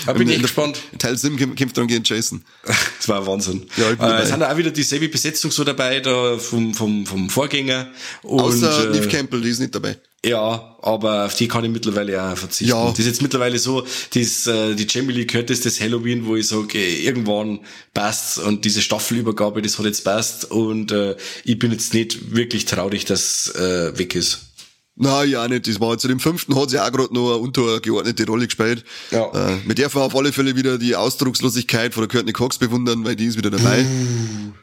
Da 0.05 0.13
bin 0.13 0.29
ich 0.29 0.41
gespannt. 0.41 0.81
Teil 0.97 1.17
7 1.17 1.55
kämpft 1.55 1.77
dann 1.77 1.87
gegen 1.87 2.03
Jason. 2.03 2.43
Das 2.65 3.07
war 3.07 3.25
Wahnsinn. 3.25 3.67
Ja, 3.77 3.91
ich 3.91 3.97
bin 3.97 4.07
äh, 4.07 4.21
es 4.21 4.29
sind 4.29 4.43
auch 4.43 4.57
wieder 4.57 4.71
dieselbe 4.71 5.07
Besetzung 5.07 5.49
so 5.49 5.63
dabei, 5.63 6.01
da 6.01 6.37
vom, 6.37 6.73
vom, 6.73 7.05
vom 7.05 7.29
Vorgänger. 7.29 7.89
Und, 8.23 8.41
Außer 8.41 8.89
äh, 8.89 8.97
Neve 8.97 9.07
Campbell, 9.07 9.41
die 9.41 9.49
ist 9.49 9.59
nicht 9.59 9.73
dabei. 9.73 9.97
Ja, 10.23 10.77
aber 10.83 11.25
auf 11.25 11.35
die 11.35 11.47
kann 11.47 11.63
ich 11.63 11.71
mittlerweile 11.71 12.21
auch 12.23 12.37
verzichten. 12.37 12.75
Ja. 12.75 12.89
Das 12.89 12.99
ist 12.99 13.07
jetzt 13.07 13.21
mittlerweile 13.23 13.57
so, 13.57 13.87
das, 14.13 14.45
äh, 14.45 14.75
die 14.75 14.85
Jamie 14.87 15.13
Lee 15.13 15.25
Curtis, 15.25 15.61
das 15.61 15.81
Halloween, 15.81 16.27
wo 16.27 16.35
ich 16.35 16.47
sage, 16.47 16.77
äh, 16.77 17.03
irgendwann 17.03 17.61
passt's 17.95 18.37
und 18.37 18.63
diese 18.63 18.83
Staffelübergabe, 18.83 19.63
das 19.63 19.79
hat 19.79 19.85
jetzt 19.85 20.03
passt 20.03 20.51
und 20.51 20.91
äh, 20.91 21.15
ich 21.43 21.57
bin 21.57 21.71
jetzt 21.71 21.95
nicht 21.95 22.35
wirklich 22.35 22.65
traurig, 22.65 23.05
dass 23.05 23.20
äh, 23.55 23.97
weg 23.97 24.15
ist. 24.15 24.51
Na 24.95 25.23
ja, 25.23 25.47
nicht. 25.47 25.67
Das 25.67 25.79
war 25.79 25.97
zu 25.97 26.07
dem 26.07 26.19
fünften 26.19 26.55
hat 26.55 26.69
sie 26.69 26.79
auch 26.79 26.91
gerade 26.91 27.13
noch 27.13 27.33
eine 27.33 27.37
untergeordnete 27.37 28.25
Rolle 28.27 28.45
gespielt. 28.45 28.83
Ja. 29.09 29.31
Äh, 29.33 29.57
wir 29.65 29.75
dürfen 29.75 30.01
auf 30.01 30.15
alle 30.15 30.31
Fälle 30.31 30.55
wieder 30.55 30.77
die 30.77 30.95
Ausdruckslosigkeit 30.95 31.93
von 31.93 32.01
der 32.01 32.09
Courtney 32.09 32.33
Cox 32.33 32.57
bewundern, 32.57 33.03
weil 33.03 33.15
die 33.15 33.25
ist 33.25 33.37
wieder 33.37 33.49
dabei. 33.49 33.85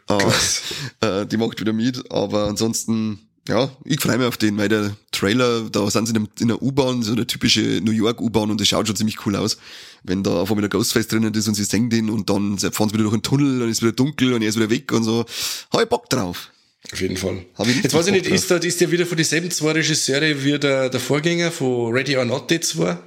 äh, 0.09 1.07
äh, 1.23 1.27
die 1.27 1.37
macht 1.39 1.61
wieder 1.61 1.73
mit. 1.73 2.13
Aber 2.13 2.47
ansonsten, 2.47 3.19
ja, 3.49 3.71
ich 3.85 4.01
freue 4.01 4.19
mich 4.19 4.27
auf 4.29 4.37
den, 4.37 4.59
weil 4.59 4.69
der 4.69 4.97
Trailer, 5.13 5.63
da 5.71 5.91
sind 5.91 6.07
sie 6.07 6.15
in, 6.15 6.29
einer 6.43 6.63
U-Bahn, 6.63 7.03
so 7.03 7.13
eine 7.13 7.27
typische 7.27 7.81
New 7.83 7.91
York 7.93 8.21
U-Bahn 8.21 8.51
und 8.51 8.61
das 8.61 8.69
schaut 8.69 8.87
schon 8.87 8.97
ziemlich 8.97 9.25
cool 9.27 9.35
aus. 9.35 9.57
Wenn 10.05 10.23
da 10.23 10.43
auf 10.43 10.51
einmal 10.51 10.61
der 10.63 10.71
Ghostface 10.71 11.09
drinnen 11.09 11.35
ist 11.35 11.49
und 11.49 11.55
sie 11.55 11.65
singen 11.65 11.91
den 11.91 12.11
und 12.11 12.31
dann 12.31 12.59
fahren 12.59 12.91
sie 12.91 12.95
wieder 12.95 13.05
durch 13.05 13.15
einen 13.15 13.23
Tunnel 13.23 13.63
und 13.63 13.71
ist 13.71 13.83
wieder 13.83 13.93
dunkel 13.93 14.35
und 14.35 14.43
er 14.43 14.51
ist 14.51 14.57
wieder 14.57 14.71
weg 14.71 14.93
und 14.93 15.03
so. 15.03 15.25
Hab 15.73 15.83
ich 15.83 15.89
Bock 15.89 16.09
drauf. 16.11 16.51
Auf 16.93 17.01
jeden 17.01 17.17
Fall. 17.17 17.45
Hab 17.55 17.67
ich 17.67 17.69
richtig 17.69 17.85
Jetzt 17.85 17.95
weiß 17.95 18.07
ich 18.07 18.13
nicht, 18.13 18.27
ist, 18.27 18.51
da, 18.51 18.57
ist 18.57 18.81
der 18.81 18.91
wieder 18.91 19.05
von 19.05 19.17
dieselben 19.17 19.51
zwei 19.51 19.73
Regisseure 19.73 20.45
wie 20.45 20.59
der, 20.59 20.89
der 20.89 21.01
Vorgänger 21.01 21.51
von 21.51 21.93
Ready 21.93 22.17
or 22.17 22.25
Not, 22.25 22.51
die 22.51 22.61
zwei? 22.61 22.99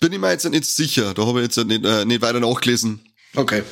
Bin 0.00 0.12
ich 0.12 0.18
mir 0.18 0.30
jetzt 0.30 0.48
nicht 0.48 0.64
sicher. 0.64 1.14
Da 1.14 1.26
habe 1.26 1.40
ich 1.40 1.46
jetzt 1.46 1.66
nicht, 1.66 1.84
äh, 1.84 2.04
nicht 2.04 2.22
weiter 2.22 2.40
nachgelesen. 2.40 3.00
Okay. 3.34 3.62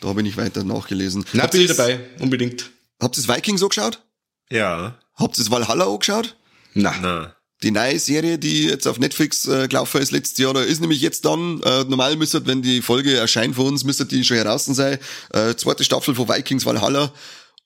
Da 0.00 0.08
habe 0.08 0.20
ich 0.20 0.24
nicht 0.24 0.36
weiter 0.36 0.64
nachgelesen. 0.64 1.24
Na, 1.32 1.44
Habt 1.44 1.52
bin 1.52 1.62
ich 1.62 1.68
dabei, 1.68 2.00
unbedingt. 2.18 2.70
Habt 3.00 3.16
ihr 3.16 3.24
das 3.24 3.36
Vikings 3.36 3.62
angeschaut? 3.62 4.02
Ja. 4.50 4.98
Habt 5.14 5.36
ihr 5.36 5.44
das 5.44 5.50
Valhalla 5.50 5.86
angeschaut? 5.86 6.36
Na. 6.74 6.94
Na. 7.00 7.36
Die 7.62 7.70
neue 7.70 7.98
Serie, 8.00 8.38
die 8.38 8.64
jetzt 8.64 8.88
auf 8.88 8.98
Netflix 8.98 9.46
äh, 9.46 9.68
gelaufen 9.68 10.00
ist 10.00 10.10
letztes 10.10 10.38
Jahr, 10.38 10.52
da 10.52 10.62
ist 10.62 10.80
nämlich 10.80 11.00
jetzt 11.00 11.24
dann, 11.24 11.62
äh, 11.62 11.84
normal 11.84 12.16
müsste, 12.16 12.44
wenn 12.46 12.60
die 12.62 12.82
Folge 12.82 13.14
erscheint 13.14 13.54
für 13.54 13.62
uns, 13.62 13.84
müsste 13.84 14.04
die 14.04 14.24
schon 14.24 14.36
heraus 14.36 14.64
sein, 14.64 14.98
äh, 15.32 15.54
zweite 15.54 15.84
Staffel 15.84 16.16
von 16.16 16.28
Vikings 16.28 16.66
Valhalla. 16.66 17.12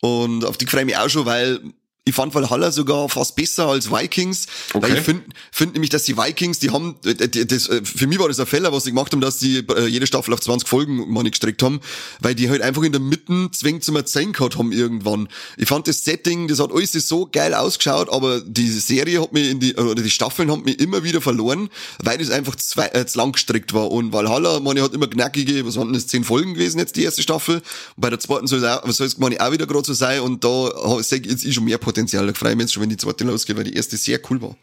Und 0.00 0.44
auf 0.44 0.58
die 0.58 0.66
freue 0.66 0.82
ich 0.82 0.86
mich 0.86 0.96
auch 0.96 1.08
schon, 1.08 1.26
weil 1.26 1.60
ich 2.08 2.14
fand 2.14 2.32
Valhalla 2.34 2.70
sogar 2.70 3.08
fast 3.08 3.34
besser 3.34 3.66
als 3.66 3.90
Vikings, 3.90 4.46
weil 4.72 4.84
Okay. 4.84 4.98
ich 4.98 5.04
finde 5.04 5.24
find 5.50 5.72
nämlich, 5.72 5.90
dass 5.90 6.04
die 6.04 6.16
Vikings, 6.16 6.60
die 6.60 6.70
haben, 6.70 6.94
äh, 7.04 7.14
das, 7.14 7.68
äh, 7.68 7.84
für 7.84 8.06
mich 8.06 8.20
war 8.20 8.28
das 8.28 8.38
ein 8.38 8.46
Fehler, 8.46 8.72
was 8.72 8.84
sie 8.84 8.90
gemacht 8.90 9.10
haben, 9.12 9.20
dass 9.20 9.38
die 9.38 9.58
äh, 9.58 9.86
jede 9.86 10.06
Staffel 10.06 10.32
auf 10.32 10.40
20 10.40 10.68
Folgen 10.68 11.12
mal 11.12 11.24
nicht 11.24 11.32
gestreckt 11.32 11.64
haben, 11.64 11.80
weil 12.20 12.36
die 12.36 12.48
halt 12.48 12.62
einfach 12.62 12.84
in 12.84 12.92
der 12.92 13.00
Mitte 13.00 13.50
zwingend 13.50 13.82
zum 13.82 13.96
Erzählen 13.96 14.32
gehabt 14.32 14.56
haben 14.56 14.70
irgendwann. 14.70 15.28
Ich 15.56 15.66
fand 15.66 15.88
das 15.88 16.04
Setting, 16.04 16.46
das 16.46 16.60
hat 16.60 16.70
alles 16.72 16.92
so 16.92 17.28
geil 17.30 17.54
ausgeschaut, 17.54 18.08
aber 18.08 18.40
die 18.40 18.68
Serie 18.70 19.20
hat 19.20 19.32
mich 19.32 19.50
in 19.50 19.58
die, 19.58 19.74
oder 19.74 20.00
die 20.00 20.10
Staffeln 20.10 20.48
haben 20.48 20.62
mich 20.62 20.78
immer 20.78 21.02
wieder 21.02 21.20
verloren, 21.20 21.70
weil 22.04 22.18
das 22.18 22.30
einfach 22.30 22.54
zwei, 22.54 22.86
äh, 22.92 23.04
zu 23.04 23.18
lang 23.18 23.32
gestreckt 23.32 23.74
war. 23.74 23.90
Und 23.90 24.12
Valhalla, 24.12 24.60
meine, 24.60 24.80
hat 24.80 24.94
immer 24.94 25.08
knackige, 25.08 25.66
was 25.66 25.76
waren 25.76 25.92
das, 25.92 26.06
zehn 26.06 26.22
Folgen 26.22 26.54
gewesen 26.54 26.78
jetzt, 26.78 26.94
die 26.94 27.02
erste 27.02 27.22
Staffel. 27.22 27.62
Bei 27.96 28.10
der 28.10 28.20
zweiten 28.20 28.46
soll 28.46 28.60
es 28.60 28.64
auch, 28.64 28.88
soll 28.92 29.08
es 29.08 29.18
meine, 29.18 29.44
auch 29.44 29.50
wieder 29.50 29.66
gerade 29.66 29.84
so 29.84 29.92
sein 29.92 30.20
und 30.20 30.44
da 30.44 31.02
sehe 31.02 31.18
ich 31.18 31.26
jetzt 31.26 31.44
eh 31.44 31.50
schon 31.52 31.64
mehr 31.64 31.78
Potenzial. 31.78 31.95
Da 31.96 32.32
freue 32.34 32.50
ich 32.50 32.56
mich 32.56 32.64
jetzt 32.64 32.74
schon, 32.74 32.82
wenn 32.82 32.90
die 32.90 32.96
zweite 32.96 33.24
losgeht, 33.24 33.56
weil 33.56 33.64
die 33.64 33.74
erste 33.74 33.96
sehr 33.96 34.20
cool 34.30 34.40
war. 34.42 34.56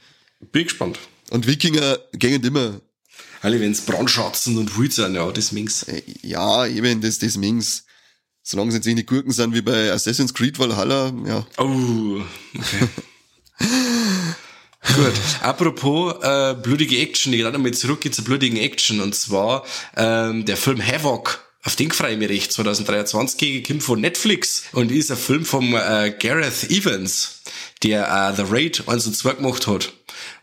Bin 0.52 0.64
gespannt. 0.64 1.00
Und 1.32 1.48
Wikinger 1.48 2.00
gehen 2.14 2.44
immer, 2.44 2.82
Alle, 3.42 3.60
wenn's 3.60 3.82
Brandschatzen 3.82 4.58
und 4.58 4.78
Wild 4.78 4.94
sind, 4.94 5.16
ja, 5.16 5.32
das 5.32 5.52
Mings. 5.52 5.84
äh, 5.84 6.02
ja, 6.22 6.66
eben, 6.68 7.02
das, 7.02 7.20
das 7.20 7.38
Mings. 7.38 7.86
Solange 8.42 8.70
es 8.70 8.76
jetzt 8.76 8.86
nicht 8.86 9.08
Gurken 9.08 9.32
sind 9.32 9.54
wie 9.54 9.62
bei 9.62 9.92
Assassin's 9.92 10.34
Creed 10.34 10.60
Valhalla, 10.60 11.14
ja. 11.26 11.48
Oh, 11.58 12.22
okay. 12.54 12.90
Gut. 14.96 15.14
Apropos 15.42 16.16
äh, 16.22 16.54
blutige 16.62 16.98
Action, 17.00 17.32
ich 17.32 17.38
gehe 17.38 17.46
gerade 17.46 17.58
mal 17.58 17.74
zurück 17.74 18.04
zur 18.14 18.26
blutigen 18.26 18.58
Action 18.58 19.00
und 19.00 19.16
zwar 19.16 19.66
ähm, 19.96 20.44
der 20.46 20.58
Film 20.58 20.86
Havoc. 20.86 21.40
Auf 21.66 21.76
den 21.78 21.92
freue 21.92 22.14
ich 22.14 22.20
mich 22.20 22.30
recht. 22.30 22.52
2023 22.52 23.66
kommt 23.66 23.84
von 23.84 24.02
Netflix 24.02 24.64
und 24.74 24.92
ist 24.92 25.12
ein 25.12 25.18
Film 25.18 25.46
vom 25.46 25.74
äh, 25.76 26.14
Gareth 26.20 26.70
Evans, 26.70 27.42
der 27.84 28.08
äh, 28.08 28.36
The 28.36 28.44
Raid 28.54 28.84
1 28.88 29.08
und 29.08 29.16
2 29.16 29.34
gemacht 29.36 29.68
hat. 29.68 29.94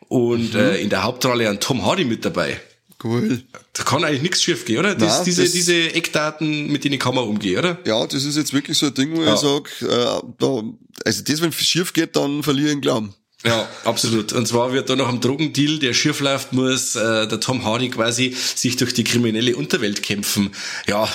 Und 0.08 0.54
äh, 0.54 0.78
in 0.80 0.88
der 0.90 1.02
Hauptrolle 1.02 1.48
ein 1.48 1.60
Tom 1.60 1.84
Hardy 1.84 2.04
mit 2.04 2.24
dabei. 2.24 2.60
Cool. 3.02 3.42
Da 3.72 3.82
kann 3.82 4.04
eigentlich 4.04 4.22
nichts 4.22 4.42
schief 4.42 4.64
gehen, 4.66 4.78
oder? 4.78 4.94
Das, 4.94 5.16
Nein, 5.18 5.24
diese, 5.26 5.42
das- 5.44 5.52
diese 5.52 5.94
Eckdaten, 5.94 6.66
mit 6.70 6.84
denen 6.84 6.98
kann 6.98 7.14
man 7.14 7.24
umgehen, 7.24 7.58
oder? 7.58 7.78
Ja, 7.86 8.06
das 8.06 8.24
ist 8.24 8.36
jetzt 8.36 8.52
wirklich 8.52 8.76
so 8.76 8.86
ein 8.86 8.94
Ding, 8.94 9.16
wo 9.16 9.22
Ja. 9.22 9.34
ich 9.34 9.40
sag, 9.40 9.70
äh, 9.82 10.20
da, 10.38 10.62
also 11.04 11.22
das, 11.22 11.40
wenn 11.40 11.52
schief 11.52 11.92
geht, 11.94 12.16
dann 12.16 12.42
verliere 12.42 12.68
ich 12.68 12.74
den 12.74 12.80
Glauben. 12.82 13.14
Ja, 13.44 13.66
absolut. 13.84 14.32
Und 14.32 14.46
zwar 14.46 14.72
wird 14.72 14.90
da 14.90 14.96
nach 14.96 15.08
einem 15.08 15.20
Drogendeal, 15.20 15.78
der 15.78 15.94
schief 15.94 16.20
läuft, 16.20 16.52
muss 16.52 16.94
äh, 16.94 17.26
der 17.26 17.40
Tom 17.40 17.64
Hardy 17.64 17.88
quasi 17.88 18.34
sich 18.54 18.76
durch 18.76 18.92
die 18.92 19.04
kriminelle 19.04 19.56
Unterwelt 19.56 20.02
kämpfen. 20.02 20.50
Ja, 20.86 21.08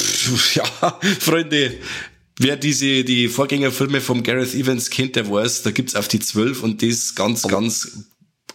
ja, 0.54 0.98
Freunde, 1.20 1.74
wer 2.38 2.56
diese 2.56 3.04
die 3.04 3.28
Vorgängerfilme 3.28 4.00
vom 4.00 4.22
Gareth 4.22 4.54
Evans 4.54 4.88
kennt, 4.88 5.16
der 5.16 5.30
weiß, 5.30 5.62
da 5.62 5.70
gibt's 5.70 5.94
auf 5.94 6.08
die 6.08 6.20
zwölf 6.20 6.62
und 6.62 6.82
das 6.82 7.14
ganz, 7.14 7.42
ganz 7.42 8.06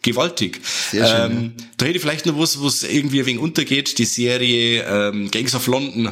gewaltig. 0.01 0.59
Sehr 0.91 1.05
schön, 1.05 1.31
ähm, 1.31 1.53
Da 1.77 1.85
hätte 1.85 1.97
ich 1.97 2.01
vielleicht 2.01 2.25
noch 2.25 2.39
was, 2.39 2.61
was 2.61 2.83
irgendwie 2.83 3.19
ein 3.19 3.25
wenig 3.27 3.41
untergeht, 3.41 3.99
die 3.99 4.05
Serie 4.05 4.83
ähm, 4.83 5.29
Gangs 5.29 5.53
of 5.53 5.67
London, 5.67 6.11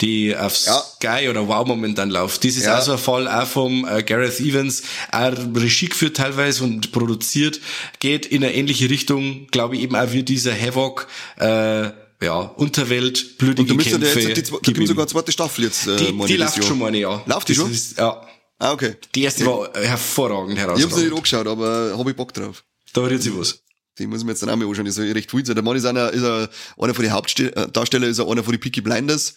die 0.00 0.36
auf 0.36 0.56
Ja. 0.66 0.80
Sky 0.80 1.28
oder 1.28 1.46
Wow 1.48 1.66
momentan 1.66 2.10
läuft. 2.10 2.44
Das 2.44 2.56
ist 2.56 2.64
Ja. 2.64 2.78
auch 2.78 2.82
so 2.82 2.92
ein 2.92 2.98
Fall 2.98 3.28
auch 3.28 3.46
vom 3.46 3.86
äh, 3.86 4.02
Gareth 4.02 4.40
Evans, 4.40 4.82
auch 5.12 5.32
Regie 5.54 5.88
geführt 5.88 6.16
teilweise 6.16 6.64
und 6.64 6.90
produziert, 6.92 7.60
geht 8.00 8.26
in 8.26 8.42
eine 8.44 8.54
ähnliche 8.54 8.90
Richtung, 8.90 9.46
glaube 9.48 9.76
ich 9.76 9.82
eben 9.82 9.94
auch 9.96 10.10
wie 10.12 10.22
dieser 10.24 10.52
Havoc, 10.58 11.06
äh, 11.38 11.90
ja, 12.24 12.38
Unterwelt, 12.56 13.22
Und 13.22 13.38
blutige 13.38 13.68
du 13.68 13.74
müsstest 13.74 14.00
ja 14.00 14.08
Kämpfe. 14.08 14.20
jetzt, 14.28 14.48
die, 14.48 14.52
da 14.52 14.58
gib 14.62 14.74
gibt 14.76 14.88
sogar 14.88 15.02
eine 15.04 15.10
zweite 15.12 15.32
Staffel 15.32 15.64
jetzt. 15.64 15.86
Äh, 15.86 15.96
die, 15.96 16.12
meine 16.12 16.28
die 16.28 16.36
das 16.38 16.56
läuft 16.56 16.68
schon 16.68 16.78
mal, 16.78 16.94
ja. 16.94 17.22
Läuft 17.26 17.48
die 17.48 17.54
Das 17.54 17.62
schon? 17.62 17.72
Ist, 17.72 17.98
ja. 17.98 18.20
Ah, 18.58 18.72
okay. 18.72 18.94
Die 19.14 19.22
erste 19.24 19.44
war 19.46 19.68
hervorragend 19.74 20.56
Ich 20.56 20.64
hab's 20.64 20.96
nicht 20.96 21.12
angeschaut, 21.12 21.46
aber 21.46 21.94
hab 21.98 22.08
ich 22.08 22.16
Bock 22.16 22.32
drauf. 22.32 22.64
Da 22.92 23.02
rührt 23.02 23.22
sich 23.22 23.36
was. 23.36 23.60
Die 23.98 24.06
muss 24.06 24.20
ich 24.20 24.24
mir 24.24 24.32
jetzt 24.32 24.42
dann 24.42 24.50
auch 24.50 24.56
mal 24.56 24.66
anschauen, 24.66 24.84
die 24.86 24.90
soll 24.90 25.10
recht 25.12 25.30
viel 25.30 25.44
sein. 25.44 25.54
Der 25.54 25.62
Mann 25.64 25.76
ist 25.76 25.84
einer, 25.84 26.10
ist 26.10 26.22
er, 26.22 26.48
einer 26.78 26.94
von 26.94 27.04
den 27.04 27.12
Hauptdarsteller, 27.12 28.06
ist 28.06 28.18
er 28.18 28.28
einer 28.28 28.42
von 28.42 28.52
den 28.52 28.60
Peaky 28.60 28.80
Blinders. 28.80 29.34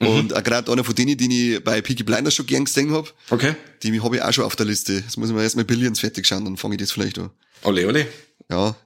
Mhm. 0.00 0.06
Und 0.08 0.34
auch 0.34 0.42
gerade 0.42 0.70
einer 0.70 0.84
von 0.84 0.94
denen, 0.94 1.16
die 1.16 1.54
ich 1.54 1.64
bei 1.64 1.80
Peaky 1.80 2.04
Blinders 2.04 2.34
schon 2.34 2.46
gern 2.46 2.64
gesehen 2.64 2.92
hab. 2.92 3.12
Okay. 3.30 3.54
Die 3.82 4.00
habe 4.00 4.16
ich 4.16 4.22
auch 4.22 4.32
schon 4.32 4.44
auf 4.44 4.56
der 4.56 4.66
Liste. 4.66 4.94
Jetzt 4.94 5.16
muss 5.16 5.28
ich 5.28 5.34
mir 5.34 5.42
erstmal 5.42 5.64
Billions 5.64 6.00
fertig 6.00 6.26
schauen, 6.26 6.44
dann 6.44 6.56
fange 6.56 6.74
ich 6.76 6.80
das 6.80 6.92
vielleicht 6.92 7.18
an. 7.18 7.30
Ole, 7.64 7.86
ole. 7.86 8.06
Ja. 8.50 8.76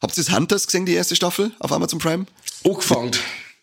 Habt 0.00 0.16
ihr 0.18 0.24
das 0.24 0.34
Hunters 0.34 0.66
gesehen, 0.66 0.86
die 0.86 0.94
erste 0.94 1.14
Staffel 1.14 1.52
auf 1.58 1.70
Amazon 1.70 1.98
Prime? 1.98 2.26
Angefangen. 2.64 3.12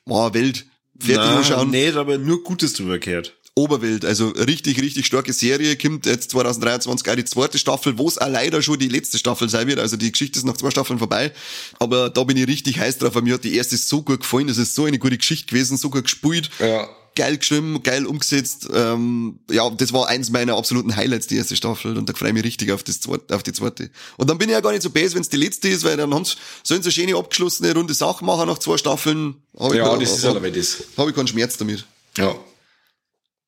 Wow, 0.05 0.33
Welt. 0.33 0.65
Fertig 0.99 1.17
Na, 1.17 1.37
anschauen. 1.37 1.69
Nicht, 1.71 1.95
aber 1.95 2.17
nur 2.17 2.43
Gutes 2.43 2.73
drüber 2.73 2.99
gehört. 2.99 3.35
Oberwelt, 3.59 4.05
also 4.05 4.29
richtig, 4.29 4.81
richtig 4.81 5.05
starke 5.05 5.33
Serie, 5.33 5.75
kommt 5.77 6.05
jetzt 6.05 6.31
2023 6.31 7.09
auch 7.11 7.15
die 7.15 7.25
zweite 7.25 7.57
Staffel, 7.57 7.97
wo 7.97 8.07
es 8.07 8.17
auch 8.17 8.29
leider 8.29 8.61
schon 8.61 8.79
die 8.79 8.87
letzte 8.87 9.17
Staffel 9.17 9.49
sein 9.49 9.67
wird, 9.67 9.79
also 9.79 9.97
die 9.97 10.11
Geschichte 10.11 10.39
ist 10.39 10.45
nach 10.45 10.57
zwei 10.57 10.71
Staffeln 10.71 10.99
vorbei, 10.99 11.31
aber 11.79 12.09
da 12.09 12.23
bin 12.23 12.37
ich 12.37 12.47
richtig 12.47 12.79
heiß 12.79 12.97
drauf, 12.99 13.19
mir 13.21 13.33
hat 13.35 13.43
die 13.43 13.55
erste 13.55 13.77
so 13.77 14.01
gut 14.01 14.21
gefallen, 14.21 14.47
das 14.47 14.57
ist 14.57 14.75
so 14.75 14.85
eine 14.85 14.97
gute 14.99 15.17
Geschichte 15.17 15.47
gewesen, 15.47 15.77
so 15.77 15.89
gut 15.89 16.03
gespielt, 16.03 16.49
Ja. 16.59 16.87
geil 17.15 17.37
geschrieben, 17.37 17.81
geil 17.83 18.05
umgesetzt, 18.05 18.67
ähm, 18.73 19.39
ja, 19.51 19.69
das 19.71 19.91
war 19.91 20.07
eins 20.07 20.29
meiner 20.29 20.55
absoluten 20.55 20.95
Highlights, 20.95 21.27
die 21.27 21.35
erste 21.35 21.55
Staffel, 21.57 21.97
und 21.97 22.07
da 22.07 22.13
freue 22.13 22.29
ich 22.29 22.33
mich 22.35 22.43
richtig 22.45 22.71
auf, 22.71 22.83
das 22.83 23.01
zweite, 23.01 23.35
auf 23.35 23.43
die 23.43 23.51
zweite. 23.51 23.89
Und 24.17 24.29
dann 24.29 24.37
bin 24.37 24.47
ich 24.47 24.53
ja 24.53 24.61
gar 24.61 24.71
nicht 24.71 24.83
so 24.83 24.89
bäse, 24.89 25.15
wenn 25.15 25.21
es 25.21 25.29
die 25.29 25.37
letzte 25.37 25.67
ist, 25.67 25.83
weil 25.83 25.97
dann 25.97 26.13
haben's, 26.13 26.37
sollen 26.63 26.81
sie 26.81 26.87
eine 26.89 26.93
schöne 26.93 27.17
abgeschlossene 27.17 27.73
runde 27.73 27.93
Sache 27.93 28.23
machen 28.23 28.47
nach 28.47 28.59
zwei 28.59 28.77
Staffeln, 28.77 29.35
hab 29.57 29.73
Ja, 29.73 29.93
ich, 29.95 30.07
das 30.07 30.17
ist 30.19 30.25
allerdings 30.25 30.77
das. 30.77 30.87
hab 30.97 31.09
ich 31.09 31.15
keinen 31.15 31.27
Schmerz 31.27 31.57
damit. 31.57 31.85
Ja. 32.17 32.35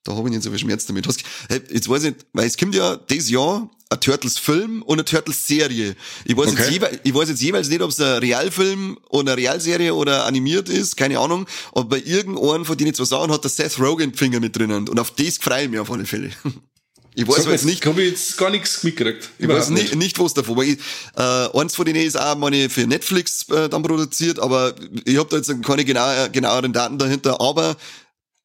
Da 0.03 0.15
habe 0.15 0.27
ich 0.29 0.33
nicht 0.33 0.43
so 0.43 0.49
viel 0.49 0.59
Schmerz 0.59 0.85
damit. 0.85 1.07
Hast, 1.07 1.21
hey, 1.49 1.61
jetzt 1.71 1.87
weiß 1.87 2.03
ich 2.03 2.13
nicht, 2.13 2.25
weil 2.33 2.47
es 2.47 2.57
kommt 2.57 2.73
ja 2.73 2.95
dieses 2.95 3.29
Jahr 3.29 3.69
ein 3.89 3.99
Turtles-Film 3.99 4.81
und 4.83 4.93
eine 4.95 5.05
Turtles-Serie. 5.05 5.95
Ich 6.25 6.37
weiß, 6.37 6.47
Okay. 6.49 6.61
jetzt 6.61 6.71
jeweils, 6.71 6.99
ich 7.03 7.13
weiß 7.13 7.29
jetzt 7.29 7.41
jeweils 7.41 7.69
nicht, 7.69 7.81
ob 7.81 7.91
es 7.91 7.99
ein 7.99 8.17
Realfilm 8.19 8.97
oder 9.09 9.33
eine 9.33 9.41
Realserie 9.41 9.93
oder 9.93 10.25
animiert 10.25 10.69
ist, 10.69 10.97
keine 10.97 11.19
Ahnung. 11.19 11.45
Aber 11.73 11.85
bei 11.85 11.99
irgendeinem 11.99 12.65
von 12.65 12.77
denen 12.77 12.93
zwei 12.93 13.03
Sachen 13.05 13.31
hat 13.31 13.43
der 13.43 13.51
Seth 13.51 13.79
Rogen 13.79 14.13
Finger 14.13 14.39
mit 14.39 14.55
drinnen. 14.55 14.87
Und 14.89 14.99
auf 14.99 15.11
das 15.11 15.37
freue 15.37 15.65
ich 15.65 15.69
mich 15.69 15.79
auf 15.79 15.91
alle 15.91 16.05
Fälle. 16.05 16.31
Ich 17.13 17.27
weiß 17.27 17.43
Sag 17.43 17.51
jetzt 17.51 17.65
nicht, 17.65 17.85
habe 17.85 18.01
ich 18.03 18.11
jetzt 18.11 18.37
gar 18.37 18.49
nichts 18.49 18.83
mitgekriegt. 18.83 19.31
ich 19.37 19.45
weiß 19.45 19.67
nicht, 19.71 19.95
nicht 19.95 20.17
was 20.17 20.33
davon. 20.33 20.55
Weil 20.55 20.69
ich, 20.69 20.79
äh, 21.17 21.59
eins 21.59 21.75
von 21.75 21.83
denen 21.83 22.05
ist 22.05 22.17
auch 22.17 22.37
meine 22.37 22.69
für 22.69 22.87
Netflix 22.87 23.45
äh, 23.49 23.67
dann 23.67 23.83
produziert, 23.83 24.39
aber 24.39 24.73
ich 25.03 25.17
habe 25.17 25.27
da 25.29 25.35
jetzt 25.35 25.51
keine 25.61 25.83
genaue, 25.83 26.29
genaueren 26.31 26.71
Daten 26.71 26.97
dahinter. 26.97 27.41
Aber 27.41 27.75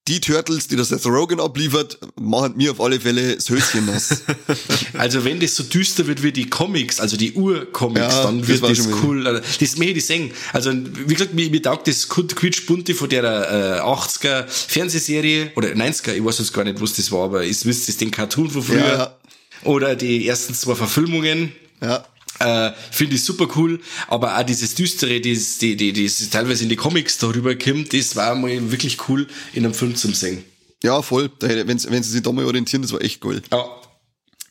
die 0.08 0.20
Turtles, 0.20 0.68
die 0.68 0.76
das 0.76 0.90
Seth 0.90 1.04
Rogen 1.06 1.40
abliefert, 1.40 1.98
machen 2.20 2.54
mir 2.56 2.70
auf 2.70 2.80
alle 2.80 3.00
Fälle 3.00 3.34
das 3.36 3.48
Höschen 3.50 3.86
nass. 3.86 4.22
Also 4.94 5.24
wenn 5.24 5.40
das 5.40 5.54
so 5.56 5.62
düster 5.62 6.06
wird 6.06 6.22
wie 6.22 6.32
die 6.32 6.48
Comics, 6.48 7.00
also 7.00 7.16
die 7.16 7.32
Ur-Comics, 7.34 8.00
Ja, 8.00 8.22
dann 8.24 8.38
das 8.40 8.48
wird 8.48 8.62
das 8.62 8.86
wieder- 8.88 8.96
cool. 9.04 9.26
Also, 9.26 9.42
das 9.60 9.76
möchte 9.76 9.98
ich 9.98 10.06
sehen. 10.06 10.30
Also 10.52 10.72
wie 10.72 11.12
gesagt, 11.14 11.34
mir, 11.34 11.50
mir 11.50 11.60
taugt 11.62 11.86
das 11.88 12.08
quietschbunte 12.08 12.94
von 12.94 13.08
der 13.08 13.24
äh, 13.24 13.80
80er 13.80 14.44
Fernsehserie 14.48 15.50
oder 15.56 15.68
90er, 15.68 16.14
ich 16.14 16.24
weiß 16.24 16.38
jetzt 16.38 16.52
gar 16.54 16.64
nicht, 16.64 16.80
was 16.80 16.94
das 16.94 17.10
war, 17.12 17.24
aber 17.24 17.44
ist 17.44 17.66
wisst 17.66 17.88
ihr 17.88 17.94
den 17.96 18.10
Cartoon 18.10 18.50
von 18.50 18.62
früher 18.62 18.78
Ja, 18.78 18.96
ja. 18.98 19.16
oder 19.64 19.96
die 19.96 20.26
ersten 20.26 20.54
zwei 20.54 20.74
Verfilmungen. 20.74 21.52
ja. 21.82 22.04
Äh, 22.38 22.72
Finde 22.90 23.14
ich 23.14 23.24
super 23.24 23.48
cool, 23.56 23.80
aber 24.08 24.38
auch 24.38 24.42
dieses 24.42 24.74
Düstere, 24.74 25.20
das, 25.20 25.58
die, 25.58 25.76
die, 25.76 25.92
das 25.92 26.28
teilweise 26.30 26.64
in 26.64 26.68
die 26.68 26.76
Comics 26.76 27.18
darüber 27.18 27.54
kommt, 27.56 27.92
das 27.92 28.14
war 28.16 28.34
mal 28.34 28.70
wirklich 28.70 29.08
cool 29.08 29.26
in 29.54 29.64
einem 29.64 29.74
Film 29.74 29.96
zum 29.96 30.12
Singen. 30.14 30.44
Ja, 30.82 31.00
voll. 31.02 31.30
Wenn, 31.40 31.66
wenn 31.66 32.02
sie 32.02 32.10
sich 32.10 32.22
da 32.22 32.32
mal 32.32 32.44
orientieren, 32.44 32.82
das 32.82 32.92
war 32.92 33.00
echt 33.00 33.24
cool. 33.24 33.42
Ja. 33.50 33.64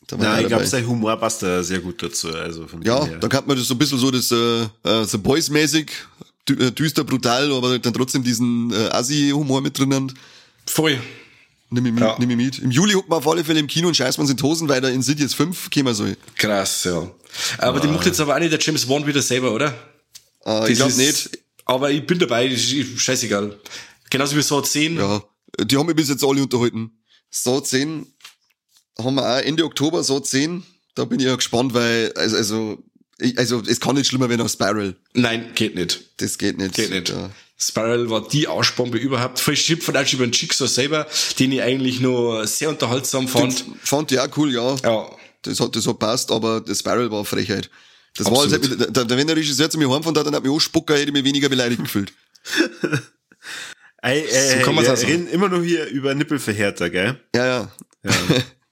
Da 0.08 0.16
er 0.16 0.40
ich 0.40 0.46
glaube, 0.46 0.66
sein 0.66 0.86
Humor 0.86 1.16
passt 1.16 1.42
da 1.42 1.62
sehr 1.62 1.80
gut 1.80 2.02
dazu. 2.02 2.28
Also 2.28 2.66
von 2.68 2.82
Ja, 2.82 3.04
da 3.06 3.28
kann 3.28 3.44
man 3.46 3.56
das 3.56 3.66
so 3.66 3.74
ein 3.74 3.78
bisschen 3.78 3.98
so 3.98 4.10
das 4.10 4.30
äh, 4.30 4.62
äh, 4.88 5.04
so 5.04 5.18
Boys-mäßig, 5.18 5.90
äh, 6.50 6.70
düster, 6.70 7.02
brutal, 7.02 7.52
aber 7.52 7.78
dann 7.78 7.92
trotzdem 7.92 8.22
diesen 8.22 8.72
äh, 8.72 8.88
Assi-Humor 8.90 9.60
mit 9.62 9.76
drin 9.78 9.92
haben. 9.94 10.14
Voll. 10.66 11.00
Nimm 11.70 11.86
ich 11.86 11.92
mit, 11.92 12.02
Ja. 12.02 12.16
nimm 12.20 12.30
ich 12.30 12.36
mit. 12.36 12.58
Im 12.60 12.70
Juli 12.70 12.92
hucken 12.92 13.10
wir 13.10 13.16
auf 13.16 13.26
alle 13.26 13.42
Fälle 13.42 13.58
im 13.58 13.66
Kino 13.66 13.88
und 13.88 14.00
uns 14.00 14.30
in 14.30 14.36
die 14.36 14.42
Hosen, 14.42 14.68
weil 14.68 14.80
der 14.80 14.90
Insidious 14.90 15.34
5 15.34 15.70
käme 15.70 15.92
soll. 15.94 16.16
Krass, 16.36 16.84
ja. 16.84 17.10
Aber 17.58 17.80
die 17.80 17.88
macht 17.88 18.06
jetzt 18.06 18.20
aber 18.20 18.34
auch 18.34 18.38
nicht 18.40 18.52
der 18.52 18.60
James 18.60 18.88
Wan 18.88 19.06
wieder 19.06 19.22
selber, 19.22 19.52
oder? 19.52 19.74
Äh, 20.44 20.70
ich 20.72 20.78
glaube 20.78 20.90
ist- 20.92 20.98
nicht. 20.98 21.38
Aber 21.64 21.90
ich 21.90 22.06
bin 22.06 22.18
dabei, 22.18 22.46
ist- 22.46 22.70
scheißegal. 23.00 23.58
Genauso 24.10 24.36
wie 24.36 24.42
so 24.42 24.60
10. 24.60 24.96
Ja, 24.98 25.22
die 25.64 25.76
haben 25.76 25.86
mich 25.86 25.96
bis 25.96 26.08
jetzt 26.08 26.22
alle 26.24 26.42
unterhalten. 26.42 26.90
So 27.30 27.60
10 27.60 28.06
haben 28.98 29.14
wir 29.16 29.22
auch 29.28 29.38
Ende 29.40 29.64
Oktober, 29.64 30.02
so 30.04 30.20
10. 30.20 30.62
Da 30.94 31.04
bin 31.04 31.18
ich 31.20 31.26
ja 31.26 31.34
gespannt, 31.36 31.74
weil, 31.74 32.12
also, 32.14 32.36
also, 32.36 32.78
ich, 33.18 33.36
also 33.38 33.62
es 33.66 33.80
kann 33.80 33.96
nicht 33.96 34.06
schlimmer 34.06 34.28
werden 34.28 34.42
als 34.42 34.52
Spiral. 34.52 34.94
Nein, 35.14 35.50
geht 35.54 35.74
nicht. 35.74 36.00
Das 36.18 36.38
geht 36.38 36.56
nicht. 36.58 36.74
Geht 36.74 36.90
nicht. 36.90 37.08
Ja. 37.08 37.30
Spiral 37.58 38.08
war 38.10 38.28
die 38.28 38.46
Arschbombe 38.48 38.98
überhaupt. 38.98 39.38
Voll 39.40 39.54
Chip 39.54 39.82
von 39.82 39.96
auch 39.96 40.12
über 40.12 40.26
den 40.26 40.32
Jigsaw 40.32 40.68
selber, 40.68 41.06
den 41.38 41.52
ich 41.52 41.62
eigentlich 41.62 42.00
nur 42.00 42.46
sehr 42.46 42.68
unterhaltsam 42.68 43.28
fand. 43.28 43.64
Fand 43.82 44.12
ich 44.12 44.20
auch 44.20 44.28
cool, 44.36 44.52
ja. 44.52 44.76
Ja. 44.84 45.10
Das 45.46 45.60
hat, 45.60 45.74
das 45.76 45.86
hat 45.86 45.98
passt, 45.98 46.30
aber 46.30 46.60
das 46.60 46.78
Spiral 46.80 47.10
war 47.10 47.24
Frechheit. 47.24 47.70
Das 48.16 48.26
Absolut. 48.26 48.50
war, 48.52 48.58
als 48.60 48.70
hätte, 48.70 48.90
der, 48.92 49.04
der, 49.04 49.16
wenn 49.18 49.26
der 49.26 49.36
Regisseur 49.36 49.68
zu 49.68 49.78
mir 49.78 49.88
heimgefahren 49.90 50.16
hat, 50.18 50.26
dann 50.26 50.34
hat 50.34 50.42
mich 50.42 50.52
auch 50.52 50.60
Spucker, 50.60 50.94
hätte 50.94 51.06
ich 51.08 51.12
mich 51.12 51.24
weniger 51.24 51.48
beleidigt 51.48 51.82
gefühlt. 51.82 52.12
Ey, 54.02 54.20
äh, 54.24 54.58
So 54.58 54.64
kann 54.64 54.74
wir 54.74 54.82
auch 54.82 54.96
sagen. 54.96 55.06
reden 55.10 55.28
immer 55.28 55.48
nur 55.48 55.62
hier 55.64 55.86
über 55.86 56.14
Nippelverhärter, 56.14 56.90
gell? 56.90 57.18
Ja, 57.34 57.46
ja. 57.46 57.70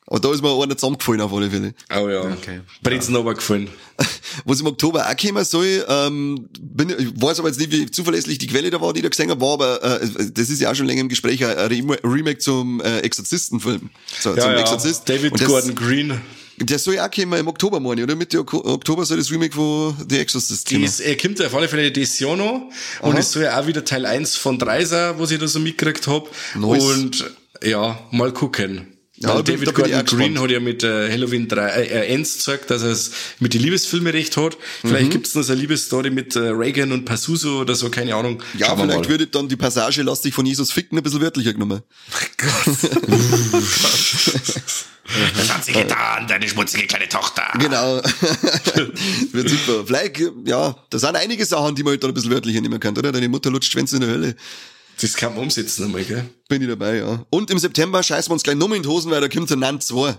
aber 0.07 0.20
da 0.20 0.33
ist 0.33 0.43
mir 0.43 0.62
einer 0.62 0.77
zusammengefallen 0.77 1.20
auf 1.20 1.33
alle 1.33 1.51
Fälle. 1.51 1.75
Oh 1.95 2.09
ja. 2.09 2.20
Okay. 2.22 2.61
Brezen 2.83 3.16
aber 3.16 3.35
gefallen. 3.35 3.68
Was 4.45 4.61
im 4.61 4.66
Oktober 4.66 5.07
auch 5.09 5.16
kommen 5.16 5.45
soll, 5.45 5.85
ähm, 5.89 6.49
bin, 6.61 6.91
ich 6.91 7.20
weiß 7.20 7.39
aber 7.41 7.49
jetzt 7.49 7.59
nicht, 7.59 7.72
wie 7.72 7.91
zuverlässig 7.91 8.39
die 8.39 8.47
Quelle 8.47 8.70
da 8.70 8.81
war, 8.81 8.93
die 8.93 9.03
da 9.03 9.09
gesehen 9.09 9.31
habe, 9.31 9.41
war 9.41 9.55
aber, 9.55 9.83
äh, 10.03 10.09
das 10.33 10.51
ist 10.51 10.61
ja 10.61 10.70
auch 10.70 10.75
schon 10.75 10.87
länger 10.87 11.03
im 11.03 11.09
Gespräch, 11.09 11.45
ein 11.45 11.57
Rem- 11.68 11.91
Remake 12.03 12.39
zum 12.39 12.81
äh, 12.81 13.01
Exorzistenfilm. 13.01 13.91
So, 14.20 14.35
zum 14.37 14.51
Exorzist. 14.53 15.09
David 15.09 15.33
Und 15.33 15.41
das, 15.41 15.49
Gordon 15.49 15.75
Green. 15.75 16.20
Der 16.67 16.79
soll 16.79 16.95
ja 16.95 17.07
auch 17.07 17.11
kommen 17.11 17.39
im 17.39 17.49
Oktober, 17.49 17.81
meine 17.81 18.01
ich, 18.01 18.05
oder? 18.05 18.15
Mitte 18.17 18.41
Ok- 18.41 18.55
Oktober 18.55 19.05
soll 19.05 19.19
das 19.19 19.31
Remake 19.31 19.55
von 19.55 19.97
The 20.09 20.19
Exorcist 20.19 20.69
kommen. 20.69 20.83
Das, 20.83 21.01
er 21.01 21.17
kommt 21.17 21.41
auf 21.43 21.55
alle 21.55 21.69
Fälle 21.69 21.91
das 21.93 22.19
Jahr 22.19 22.37
noch. 22.37 22.71
Und 23.03 23.19
es 23.19 23.33
soll 23.33 23.45
ja 23.45 23.61
auch 23.61 23.67
wieder 23.67 23.85
Teil 23.85 24.07
1 24.07 24.37
von 24.37 24.59
3 24.59 24.85
sein, 24.85 25.15
was 25.19 25.31
ich 25.31 25.39
da 25.39 25.47
so 25.49 25.59
mitgekriegt 25.61 26.07
hab. 26.07 26.29
Nice. 26.55 26.83
Und 26.85 27.31
ja, 27.62 27.99
mal 28.11 28.33
gucken. 28.33 28.94
Ja, 29.25 29.31
Weil 29.31 29.37
da 29.37 29.43
bin- 29.43 29.55
David 29.55 29.68
da 29.68 29.72
Gordon 29.72 29.93
Green 29.93 30.05
gespannt. 30.05 30.39
hat 30.41 30.51
ja 30.51 30.61
mit 30.61 30.83
äh, 30.85 31.11
Halloween 31.11 31.49
3, 31.49 31.66
äh, 31.68 31.83
äh, 31.87 32.07
Ends 32.14 32.35
gezeigt, 32.35 32.70
dass 32.70 32.83
er 32.83 32.91
es 32.91 33.11
mit 33.41 33.55
den 33.55 33.62
Liebesfilmen 33.62 34.12
recht 34.12 34.37
hat. 34.37 34.57
Vielleicht 34.83 35.11
gibt's 35.12 35.35
noch 35.35 35.43
so 35.43 35.53
eine 35.53 35.61
Liebesstory 35.62 36.11
mit 36.11 36.37
äh, 36.37 36.41
Reagan 36.41 36.93
und 36.93 37.05
Pazuzu 37.07 37.61
oder 37.61 37.75
so, 37.75 37.89
keine 37.89 38.14
Ahnung. 38.14 38.43
Ja, 38.59 38.66
Schauen 38.66 38.81
vielleicht 38.83 39.09
würde 39.09 39.27
dann 39.27 39.49
die 39.49 39.57
Passage 39.57 40.03
Lass 40.03 40.20
dich 40.20 40.35
von 40.35 40.45
Jesus 40.45 40.70
ficken 40.72 40.99
ein 40.99 41.03
bisschen 41.03 41.20
wörtlicher 41.22 41.53
genommen. 41.55 41.81
Das 45.39 45.53
hat 45.53 45.64
sie 45.64 45.72
getan, 45.72 46.27
deine 46.27 46.49
schmutzige 46.49 46.87
kleine 46.87 47.09
Tochter. 47.09 47.43
Genau. 47.59 47.97
Wird 49.33 49.49
super. 49.51 49.85
Vielleicht, 49.87 50.20
ja, 50.47 50.75
da 50.91 50.99
sind 50.99 51.16
einige 51.16 51.45
Sachen, 51.45 51.75
die 51.75 51.83
man 51.83 51.93
halt 51.93 52.03
dann 52.03 52.11
ein 52.11 52.14
bisschen 52.14 52.31
wörtlicher 52.31 52.61
nehmen 52.61 52.81
kann, 52.81 52.97
oder? 52.97 53.12
Deine 53.12 53.29
Mutter 53.29 53.51
lutscht 53.51 53.70
Schwänze 53.72 53.97
in 53.97 54.01
der 54.03 54.11
Hölle. 54.11 54.37
Das 55.01 55.15
kann 55.15 55.35
man 55.35 55.45
umsetzen 55.45 55.85
einmal, 55.85 56.05
gell? 56.05 56.25
Bin 56.49 56.63
ich 56.63 56.69
dabei, 56.69 56.99
ja. 56.99 57.25
Und 57.31 57.51
im 57.51 57.59
September 57.59 58.03
scheißen 58.03 58.31
wir 58.31 58.35
uns 58.35 58.43
gleich 58.43 58.57
nochmal 58.57 58.77
in 58.77 58.83
die 58.83 58.89
Hosen, 58.89 59.11
weil 59.11 59.21
da 59.21 59.29
kommt 59.29 59.51
der 59.51 59.57
Nant 59.57 59.83
2. 59.83 60.17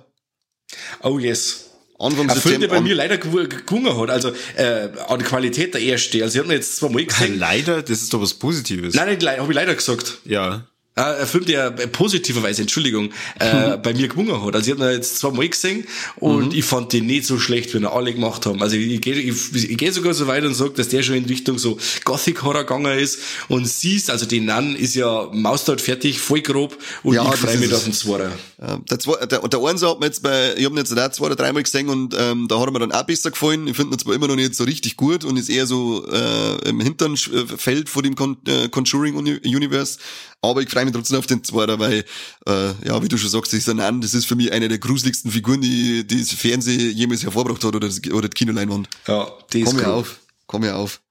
Oh 1.04 1.20
yes. 1.20 1.62
Anfang 1.98 2.30
Ein 2.30 2.38
Film, 2.38 2.60
der 2.60 2.68
bei 2.68 2.82
mir 2.82 2.94
leider 2.94 3.16
gew- 3.16 3.48
gewungen 3.48 3.98
hat, 3.98 4.10
also 4.10 4.34
äh, 4.58 4.90
an 5.08 5.24
Qualität 5.24 5.74
der 5.74 5.82
erste. 5.82 6.22
Also 6.24 6.36
ich 6.36 6.40
habe 6.40 6.50
mir 6.50 6.56
jetzt 6.56 6.76
zweimal 6.76 7.06
gesehen. 7.06 7.40
Leider, 7.40 7.82
das 7.82 8.02
ist 8.02 8.14
doch 8.14 8.22
was 8.22 8.34
Positives. 8.34 8.94
Nein, 8.96 9.16
nicht 9.16 9.26
habe 9.26 9.50
ich 9.50 9.56
leider 9.56 9.74
gesagt. 9.76 10.18
Ja. 10.26 10.68
Äh, 10.98 11.02
ein 11.22 11.28
Film, 11.28 11.44
der 11.46 11.68
äh, 11.78 11.88
positiverweise, 11.88 12.62
Entschuldigung, 12.62 13.10
äh, 13.40 13.76
bei 13.84 13.94
mir 13.94 14.08
gewungen 14.08 14.42
hat. 14.46 14.56
Also 14.56 14.72
ich 14.72 14.80
habe 14.80 14.90
ihn 14.92 14.96
jetzt 14.96 15.18
zweimal 15.20 15.50
gesehen 15.50 15.86
und 16.16 16.54
ich 16.54 16.64
fand 16.64 16.94
den 16.94 17.06
nicht 17.06 17.26
so 17.26 17.38
schlecht, 17.38 17.74
wie 17.74 17.80
ihn 17.80 17.86
alle 17.86 18.14
gemacht 18.14 18.46
haben. 18.46 18.62
Also 18.62 18.78
ich, 18.78 18.88
ich 18.94 19.02
gehe 19.02 19.16
ich, 19.16 19.54
ich 19.54 19.78
geh 19.78 19.90
sogar 19.92 20.14
so 20.14 20.28
weit 20.28 20.46
und 20.46 20.54
sage, 20.54 20.72
dass 20.72 20.88
der 20.88 21.04
schon 21.04 21.16
in 21.16 21.26
Richtung 21.26 21.58
so 21.58 21.78
Gothic-Horror 22.06 22.62
gegangen 22.64 22.98
ist 22.98 23.20
und 23.50 23.68
siehst, 23.68 24.10
also 24.10 24.26
den 24.26 24.46
Nan 24.46 24.76
ist 24.76 24.96
ja 24.96 25.30
maustert 25.34 25.82
fertig, 25.82 26.20
voll 26.20 26.42
grob 26.42 26.78
und 27.04 27.16
Ja, 27.16 27.24
ich 27.34 27.40
freue 27.40 27.58
mich 27.58 27.74
auf 27.74 27.84
den 27.84 27.94
Zweiter. 27.94 28.32
Ja, 28.62 28.80
der, 28.90 29.00
zwei, 29.00 29.26
der, 29.26 29.40
der 29.46 29.60
Einser 29.64 29.90
hat 29.90 30.00
mir 30.00 30.06
jetzt 30.06 30.24
bei, 30.24 30.54
ich 30.56 30.64
habe 30.64 30.76
ihn 30.76 30.78
jetzt 30.78 30.98
auch 30.98 31.12
zwei 31.12 31.26
oder 31.26 31.36
dreimal 31.36 31.64
gesehen 31.64 31.90
und 31.90 32.16
ähm, 32.18 32.48
da 32.48 32.58
hat 32.58 32.68
er 32.68 32.72
mir 32.72 32.80
dann 32.80 32.94
auch 32.94 33.04
besser 33.04 33.32
gefallen. 33.32 33.68
Ich 33.68 33.76
finde 33.76 33.96
ihn 33.96 34.00
zwar 34.00 34.16
immer 34.16 34.28
noch 34.30 34.38
nicht 34.38 34.56
so 34.56 34.64
richtig 34.64 34.96
gut 34.96 35.26
und 35.26 35.36
ist 35.36 35.50
eher 35.50 35.68
so 35.68 36.08
äh, 36.10 36.70
im 36.70 36.80
hinteren 36.80 37.16
Sch- 37.16 37.34
äh, 37.34 37.58
Feld 37.58 37.90
vor 37.90 38.02
dem 38.02 38.16
Con 38.16 38.38
äh, 38.48 38.70
Conjuring 38.70 39.16
Uni 39.16 39.40
Universe, 39.44 39.98
aber 40.42 40.62
ich 40.62 40.70
freue 40.70 40.85
mich 40.86 40.94
trotzdem 40.94 41.20
auf 41.20 41.28
den 41.28 41.44
Zweiter, 41.44 41.78
weil, 41.80 42.06
äh, 42.48 42.68
ja, 42.88 43.02
wie 43.04 43.08
du 43.08 43.18
schon 43.18 43.30
sagst, 43.30 43.54
ist 43.54 43.68
Nan, 43.68 44.02
das 44.02 44.14
ist 44.14 44.26
für 44.26 44.36
mich 44.36 44.52
eine 44.52 44.68
der 44.70 44.78
gruseligsten 44.78 45.32
Figuren, 45.32 45.62
die, 45.62 46.06
die 46.06 46.20
das 46.20 46.32
Fernsehen 46.32 46.96
jemals 46.96 47.24
hervorgebracht 47.24 47.64
hat 47.64 47.76
oder, 47.76 47.88
das, 47.88 48.00
oder 48.12 48.30
die 48.30 48.34
Kinoleinwand. 48.36 48.88
Ja, 49.08 49.28
die 49.52 49.62
ist 49.62 49.70
Komm 49.70 49.78
ja 49.80 49.84
grob. 49.86 49.96
auf, 49.96 50.20
komm 50.48 50.64
ja 50.64 50.76
auf. 50.76 51.02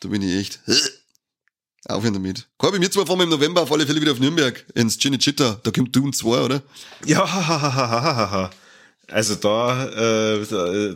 Da 0.00 0.08
bin 0.08 0.22
ich 0.22 0.34
echt. 0.34 0.60
Aufhören 1.86 2.14
damit. 2.14 2.48
Korbi, 2.58 2.80
wir 2.80 2.90
zwei 2.90 3.04
fahren 3.04 3.20
im 3.20 3.28
November 3.28 3.62
auf 3.62 3.72
alle 3.72 3.84
Fälle 3.86 4.00
wieder 4.00 4.12
auf 4.12 4.20
Nürnberg 4.20 4.64
ins 4.74 4.98
Cinecittà. 4.98 5.58
Da 5.62 5.70
kommt 5.72 5.94
Dune 5.94 6.12
2, 6.12 6.40
oder? 6.40 6.62
Ja, 7.04 7.24
also 9.12 9.34
da, 9.34 9.88
äh, 9.88 10.46
da, 10.48 10.94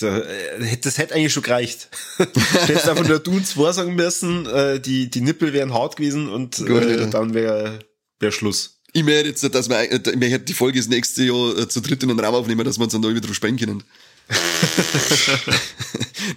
da 0.00 0.18
äh, 0.18 0.76
das 0.80 0.98
hätte 0.98 1.14
eigentlich 1.14 1.32
schon 1.32 1.42
gereicht. 1.42 1.88
du 2.18 2.24
hättest 2.66 2.88
einfach 2.88 3.06
nur 3.06 3.18
Dune 3.18 3.42
2 3.42 3.72
sagen 3.72 3.94
müssen, 3.94 4.46
äh, 4.46 4.80
die, 4.80 5.10
die 5.10 5.20
Nippel 5.20 5.52
wären 5.52 5.74
hart 5.74 5.96
gewesen 5.96 6.28
und 6.28 6.58
äh, 6.60 7.10
dann 7.10 7.34
wäre 7.34 7.80
wär 8.18 8.32
Schluss. 8.32 8.80
Ich 8.92 9.04
möchte 9.04 9.28
jetzt, 9.28 9.54
dass 9.54 9.68
wir, 9.68 9.78
äh, 9.80 9.96
ich 9.96 10.16
möchte 10.16 10.40
die 10.40 10.54
Folge 10.54 10.78
das 10.78 10.88
nächste 10.88 11.24
Jahr 11.24 11.58
äh, 11.58 11.68
zu 11.68 11.80
dritt 11.80 12.02
in 12.02 12.08
den 12.08 12.18
Raum 12.20 12.34
aufnehmen, 12.34 12.64
dass 12.64 12.78
wir 12.78 12.84
uns 12.84 12.92
dann 12.92 13.02
da 13.02 13.08
wieder 13.08 13.20
drüber 13.20 13.34
sprechen 13.34 13.58
können. 13.58 13.84
das 14.28 15.28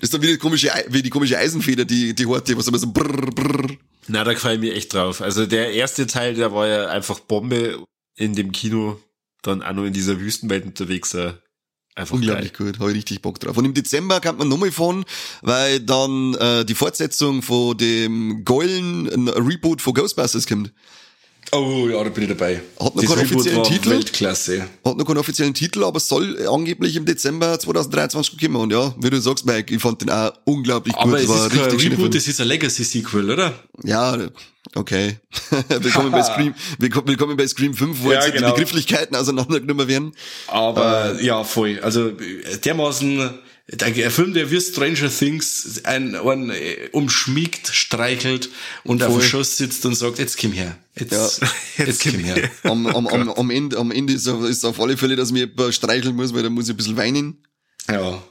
ist 0.02 0.14
dann 0.14 0.22
wieder 0.22 0.34
die 0.34 0.40
komische, 0.40 0.70
wie 0.90 1.02
die 1.02 1.10
komische 1.10 1.38
Eisenfeder, 1.38 1.86
die, 1.86 2.14
die 2.14 2.26
Horte, 2.26 2.58
was 2.58 2.68
immer 2.68 2.78
so 2.78 2.88
brrr, 2.92 3.32
brrr. 3.32 3.78
Na, 4.08 4.24
da 4.24 4.34
gefällt 4.34 4.62
mir 4.62 4.74
echt 4.74 4.94
drauf. 4.94 5.22
Also 5.22 5.46
der 5.46 5.72
erste 5.72 6.08
Teil, 6.08 6.36
der 6.36 6.54
war 6.54 6.68
ja 6.68 6.88
einfach 6.88 7.20
Bombe 7.20 7.84
in 8.16 8.36
dem 8.36 8.52
Kino, 8.52 9.00
dann 9.42 9.62
auch 9.62 9.74
noch 9.74 9.86
in 9.86 9.94
dieser 9.94 10.20
Wüstenwelt 10.20 10.66
unterwegs. 10.66 11.14
Äh, 11.14 11.34
einfach 11.96 12.16
Unglaublich 12.16 12.54
geil. 12.54 12.68
gut, 12.68 12.80
habe 12.80 12.92
ich 12.92 12.98
richtig 12.98 13.22
Bock 13.22 13.40
drauf. 13.40 13.58
Und 13.58 13.66
im 13.66 13.74
Dezember 13.74 14.20
kann 14.20 14.38
man 14.38 14.48
nochmal 14.48 14.72
fahren, 14.72 15.06
weil 15.42 15.80
dann 15.80 16.34
äh, 16.36 16.66
die 16.66 16.76
Fortsetzung 16.76 17.42
von 17.42 17.78
dem 17.78 18.44
äh, 18.48 19.30
Reboot 19.32 19.82
von 19.82 19.94
Ghostbusters 19.94 20.48
kommt. 20.48 20.74
Oh 21.54 21.88
ja, 21.90 22.02
da 22.02 22.10
bin 22.10 22.24
ich 22.24 22.30
dabei. 22.30 22.62
Hat 22.80 22.96
noch 22.96 23.02
Das 23.04 23.14
keinen 23.14 23.26
offiziellen 23.26 23.64
Titel? 23.64 23.90
Weltklasse. 23.90 24.68
Hat 24.86 24.98
noch 24.98 25.06
keinen 25.06 25.18
offiziellen 25.18 25.54
Titel, 25.54 25.84
aber 25.84 26.00
soll 26.00 26.48
angeblich 26.48 26.96
im 26.96 27.06
Dezember 27.06 27.60
2023 27.60 28.40
kommen. 28.40 28.56
Und 28.56 28.72
ja, 28.72 28.96
wie 28.98 29.10
du 29.10 29.20
sagst, 29.20 29.46
Mike, 29.46 29.74
ich 29.76 29.82
fand 29.82 30.02
den 30.02 30.10
auch 30.12 30.32
unglaublich 30.46 30.96
Aber 30.96 31.12
gut. 31.12 31.20
es 31.20 31.28
war 31.28 31.48
ist 31.48 31.54
kein 31.54 31.92
Reboot, 31.92 32.16
das 32.16 32.28
ist 32.28 32.40
ein 32.40 32.48
Legacy-Sequel, 32.48 33.32
oder? 33.32 33.54
Ja, 33.84 34.18
okay. 34.76 35.18
willkommen, 35.68 36.12
bei 36.12 36.24
Scream, 36.24 36.56
willkommen, 36.80 37.36
bei 37.36 37.48
Scream 37.48 37.74
5, 37.74 37.98
wo 38.02 38.12
Ja, 38.14 38.24
jetzt 38.24 38.34
genau. 38.34 38.48
die 38.48 38.54
Begrifflichkeiten 38.54 39.18
auseinandergenommen 39.18 39.90
werden. 39.90 40.14
Aber 40.48 41.22
ja, 41.22 41.44
voll. 41.44 41.80
Also 41.82 42.08
äh, 42.10 42.58
dermaßen 42.64 43.30
der 43.72 44.12
Film, 44.12 44.34
der 44.34 44.52
wie 44.52 44.60
Stranger 44.60 45.10
Things 45.10 45.82
einen, 45.86 46.16
einen 46.16 46.50
äh, 46.50 46.90
umschmiegt, 46.92 47.68
streichelt 47.68 48.50
und 48.84 49.02
auf 49.02 49.12
Voll. 49.14 49.22
dem 49.22 49.28
Schoss 49.28 49.58
sitzt 49.58 49.86
und 49.86 49.96
sagt, 49.96 50.20
jetzt 50.20 50.38
komm 50.38 50.52
her. 50.52 50.78
Jetzt, 51.00 51.12
Ja. 51.12 51.50
jetzt, 51.86 52.04
komm 52.04 52.20
her. 52.20 52.52
Am, 52.64 52.86
am, 52.88 53.08
am, 53.08 53.30
am 53.30 53.50
Ende, 53.50 53.78
am 53.78 53.92
Ende 53.92 54.14
ist, 54.14 54.28
ist 54.28 54.66
auf 54.66 54.80
alle 54.80 54.98
Fälle, 54.98 55.16
dass 55.16 55.32
mir 55.32 55.50
streicheln 55.72 56.16
muss, 56.16 56.34
weil 56.34 56.44
da 56.44 56.50
muss 56.50 56.66
ich 56.66 56.74
ein 56.74 56.78
bisschen 56.78 56.98
weinen. 56.98 57.46
Ja. 57.90 58.22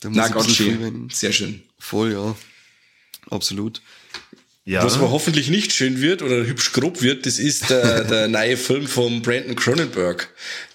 Da 0.00 0.08
muss 0.08 0.16
Na, 0.16 0.26
ich 0.26 0.32
ein 0.32 0.36
ganz 0.38 0.54
schön. 0.54 0.82
weinen. 0.82 1.08
Sehr 1.10 1.32
schön. 1.32 1.62
Voll, 1.78 2.12
ja. 2.12 2.36
Absolut. 3.30 3.80
Ja. 4.64 4.84
Was 4.84 4.94
aber 4.94 5.10
hoffentlich 5.10 5.48
nicht 5.50 5.72
schön 5.72 6.00
wird 6.00 6.22
oder 6.22 6.46
hübsch 6.46 6.72
grob 6.72 7.02
wird, 7.02 7.26
das 7.26 7.38
ist 7.40 7.68
der, 7.70 8.04
der 8.04 8.28
neue 8.28 8.56
Film 8.56 8.86
von 8.86 9.20
Brandon 9.22 9.56
Cronenberg. 9.56 10.28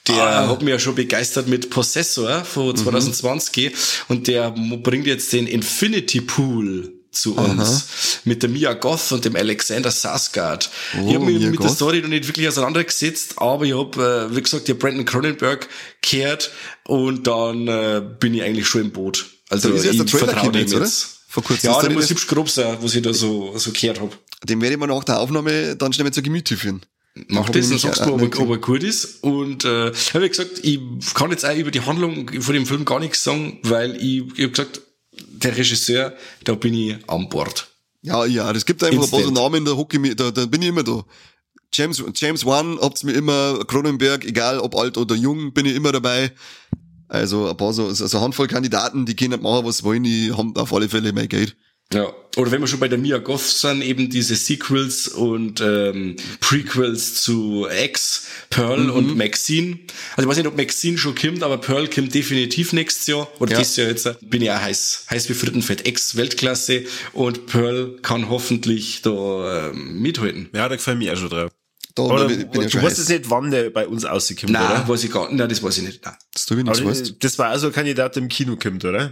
Der 0.08 0.16
Ah. 0.16 0.48
hat 0.50 0.62
mich 0.62 0.72
ja 0.72 0.80
schon 0.80 0.96
begeistert 0.96 1.48
mit 1.48 1.70
Possessor 1.70 2.44
von 2.44 2.76
2020 2.76 3.72
und 4.10 4.28
der 4.28 4.52
bringt 4.52 5.08
jetzt 5.08 5.32
den 5.32 5.48
Infinity 5.48 6.20
Pool 6.22 6.92
zu 7.12 7.36
uns 7.36 8.20
mit 8.26 8.44
der 8.44 8.50
Mia 8.50 8.74
Goth 8.74 9.12
und 9.12 9.24
dem 9.26 9.36
Alexander 9.38 9.90
Sarsgaard. 9.90 10.70
ich 10.94 11.00
Oh, 11.00 11.14
habe 11.16 11.26
mich 11.26 11.40
Mia 11.40 11.50
mit 11.50 11.60
der 11.60 11.68
Goth. 11.68 11.76
Story 11.76 12.02
noch 12.02 12.10
nicht 12.10 12.28
wirklich 12.28 12.48
auseinandergesetzt, 12.48 13.36
aber 13.38 13.64
ich 13.66 13.74
habe, 13.76 14.30
äh, 14.32 14.36
wie 14.36 14.42
gesagt, 14.42 14.68
der 14.68 14.74
Brandon 14.76 15.06
Cronenberg 15.06 15.68
kehrt 16.02 16.52
und 16.84 17.26
dann 17.26 17.68
äh, 17.68 18.02
bin 18.20 18.34
ich 18.34 18.44
eigentlich 18.44 18.68
schon 18.68 18.82
im 18.82 18.92
Boot. 18.92 19.26
Also 19.50 19.70
Da 19.70 19.76
ist 19.76 19.86
erst 19.86 20.00
der 20.00 20.06
ich 20.06 20.12
Trailer 20.12 20.60
jetzt, 20.60 20.74
oder? 20.74 20.84
jetzt. 20.84 21.17
Vor 21.38 21.44
kurzem 21.44 21.70
ist 21.70 21.76
Ja, 21.76 21.82
der 21.84 21.92
muss 21.92 22.10
hübsch 22.10 22.26
grob 22.26 22.50
sein, 22.50 22.78
was 22.82 22.96
ich 22.96 23.04
da 23.04 23.14
so, 23.14 23.56
so 23.58 23.72
gehört 23.72 24.02
hab. 24.02 24.18
Den 24.44 24.60
werde 24.60 24.74
ich 24.74 24.80
mir 24.80 24.88
nach 24.88 25.04
der 25.04 25.20
Aufnahme 25.20 25.76
dann 25.76 25.94
schnell 25.94 26.06
mal 26.06 26.12
zu 26.12 26.24
Gemüte 26.24 26.58
führen. 26.58 26.82
Mach 27.28 27.48
das 27.52 27.66
nämlich 27.68 27.82
sagst 27.84 28.04
du, 28.06 28.14
ob, 28.16 28.22
er- 28.22 28.40
ob 28.42 28.50
er 28.50 28.58
gut 28.58 28.82
ist. 28.82 29.24
Und 29.24 29.64
äh, 29.66 29.92
habe 30.16 30.26
ich 30.26 30.32
gesagt, 30.32 30.60
ich 30.64 30.80
kann 31.14 31.30
jetzt 31.30 31.46
auch 31.46 31.56
über 31.56 31.70
die 31.70 31.82
Handlung 31.82 32.28
von 32.42 32.54
dem 32.56 32.66
Film 32.66 32.86
gar 32.86 33.00
nichts 33.00 33.24
sagen, 33.24 33.60
weil 33.62 33.96
ich, 33.98 34.24
ich 34.36 34.44
habe 34.46 34.50
gesagt, 34.50 34.82
der 35.12 35.56
Regisseur, 35.56 36.14
da 36.44 36.56
bin 36.56 36.74
ich 36.74 36.96
an 37.08 37.30
Bord. 37.30 37.68
Ja, 38.02 38.26
ja, 38.26 38.52
das 38.52 38.66
gibt 38.66 38.84
einfach 38.84 39.04
ein 39.04 39.10
paar 39.12 39.20
so 39.20 39.28
Instant. 39.28 39.38
Namen, 39.38 39.66
da 39.66 39.74
hocke 39.74 40.00
ich 40.04 40.16
da, 40.16 40.32
da 40.32 40.46
bin 40.48 40.64
ich 40.64 40.70
immer 40.70 40.84
da. 40.84 41.04
James, 41.74 42.02
James 42.16 42.46
Wan, 42.46 42.80
habt's 42.82 43.04
mir 43.04 43.12
immer, 43.14 43.60
Cronenberg, 43.68 44.26
egal 44.26 44.60
ob 44.60 44.76
alt 44.76 44.98
oder 44.98 45.14
jung, 45.16 45.54
bin 45.54 45.66
ich 45.68 45.76
immer 45.76 45.92
dabei. 45.92 46.32
Also 47.10 47.50
ein 47.50 47.58
paar 47.58 47.74
so, 47.74 47.92
so 47.94 48.06
eine 48.18 48.24
Handvoll 48.24 48.48
Kandidaten, 48.48 49.06
die 49.06 49.16
können 49.16 49.42
machen, 49.42 49.66
was 49.66 49.84
wollen, 49.84 50.04
die 50.04 50.32
haben 50.34 50.56
auf 50.56 50.74
alle 50.74 50.90
Fälle 50.90 51.14
mein 51.14 51.30
Geld. 51.30 51.56
Ja. 51.94 52.12
Oder 52.36 52.52
wenn 52.52 52.60
wir 52.60 52.68
schon 52.68 52.82
bei 52.82 52.90
der 52.90 52.98
Mia 52.98 53.18
Goth 53.18 53.40
sind, 53.40 53.82
eben 53.82 54.10
diese 54.10 54.36
Sequels 54.36 55.08
und 55.08 55.62
ähm, 55.62 56.18
Prequels 56.42 57.16
zu 57.22 57.66
X, 57.86 58.28
Pearl 58.50 58.90
und 58.90 59.16
Maxine. 59.18 59.80
Also 60.16 60.24
ich 60.24 60.28
weiß 60.28 60.38
nicht, 60.38 60.48
ob 60.48 60.58
Maxine 60.58 60.98
schon 60.98 61.16
kommt, 61.16 61.44
aber 61.44 61.58
Pearl 61.60 61.90
kommt 61.90 62.14
definitiv 62.14 62.74
nächstes 62.74 63.08
Jahr. 63.08 63.28
Oder 63.40 63.54
Ja. 63.54 63.60
dieses 63.60 63.78
Jahr 63.78 63.88
jetzt. 63.88 64.30
Bin 64.30 64.42
ich 64.42 64.52
auch 64.52 64.60
heiß. 64.60 65.06
Heiß 65.10 65.30
wie 65.30 65.34
Frittenfett. 65.34 65.88
X 65.88 66.18
Weltklasse. 66.18 66.84
Und 67.14 67.46
Pearl 67.48 67.96
kann 68.02 68.30
hoffentlich 68.30 69.02
da 69.02 69.70
ähm, 69.70 70.02
mithalten. 70.02 70.50
Ja, 70.54 70.68
da 70.68 70.76
gefällt 70.76 70.98
mir 71.00 71.14
auch 71.14 71.18
schon 71.18 71.30
drauf. 71.30 71.52
Da 71.98 72.04
Oder, 72.04 72.28
bin 72.28 72.42
ich 72.42 72.46
ja 72.46 72.62
du 72.62 72.70
schon 72.70 72.82
weißt 72.84 73.00
heiß. 73.00 73.10
jetzt 73.10 73.10
nicht, 73.10 73.30
wann 73.32 73.50
der 73.50 73.72
bei 73.72 73.88
uns 73.88 74.06
rauskommt, 74.06 74.52
Nein, 74.52 74.64
oder? 74.64 74.88
weiß 74.88 75.04
ich 75.04 75.12
gar 75.12 75.28
nicht. 75.30 75.40
Nein, 75.40 75.50
das 75.50 75.64
weiß 75.64 75.78
ich 75.80 75.84
nicht. 75.84 76.06
Nein. 76.06 76.14
Das 76.32 76.46
tue 76.46 76.60
ich 76.60 76.64
nicht, 76.64 76.86
weißt 76.86 77.16
das 77.20 77.40
war 77.40 77.48
also 77.48 77.68
ein 77.68 77.74
Kandidat, 77.74 78.16
der 78.16 78.22
im 78.22 78.30
Kino 78.30 78.56
kommt, 78.56 78.86
oder? 78.86 79.12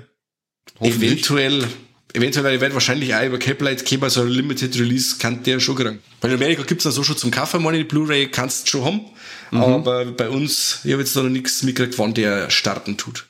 Eventuell, 0.80 1.68
eventuell, 2.14 2.54
ich 2.54 2.62
werde 2.62 2.76
wahrscheinlich 2.76 3.16
auch 3.16 3.26
über 3.26 3.40
Caplight 3.40 3.90
kommen, 3.90 4.08
so 4.12 4.22
ein 4.22 4.28
Limited 4.28 4.78
Release 4.78 5.16
kann 5.18 5.42
der 5.42 5.60
schon 5.60 5.76
kriegen. 5.76 6.00
Weil 6.22 6.32
in 6.32 6.38
Amerika 6.38 6.62
gibt's 6.62 6.84
dann 6.84 6.94
so 6.94 7.02
schon 7.02 7.18
zum 7.18 7.32
Kaufen, 7.32 7.64
meine 7.64 7.80
die 7.80 7.86
Blu-ray 7.86 8.28
kannst 8.28 8.68
du 8.68 8.70
schon 8.72 8.86
haben. 8.86 9.02
Mhm. 9.50 9.62
Aber 9.62 10.06
bei 10.06 10.30
uns, 10.30 10.82
ich 10.84 10.92
habe 10.92 11.02
jetzt 11.02 11.16
noch 11.16 11.24
nichts 11.24 11.64
mitgekriegt, 11.64 11.98
wann 11.98 12.14
der 12.14 12.52
starten 12.52 12.98
tut. 12.98 13.26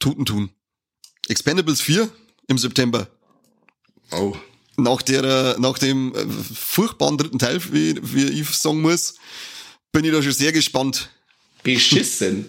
Tuten 0.00 0.24
tun. 0.24 0.50
Expendables 1.28 1.80
4 1.80 2.08
im 2.48 2.58
September. 2.58 3.06
Oh. 4.10 4.34
Nach 4.78 5.02
der, 5.02 5.24
äh, 5.24 5.60
nach 5.60 5.78
dem 5.78 6.14
äh, 6.14 6.24
furchtbaren 6.54 7.18
dritten 7.18 7.38
Teil, 7.38 7.60
wie, 7.72 7.96
wie 8.00 8.40
ich 8.40 8.48
sagen 8.50 8.80
muss, 8.80 9.16
bin 9.92 10.04
ich 10.04 10.12
da 10.12 10.22
schon 10.22 10.32
sehr 10.32 10.52
gespannt. 10.52 11.10
Beschissen. 11.64 12.46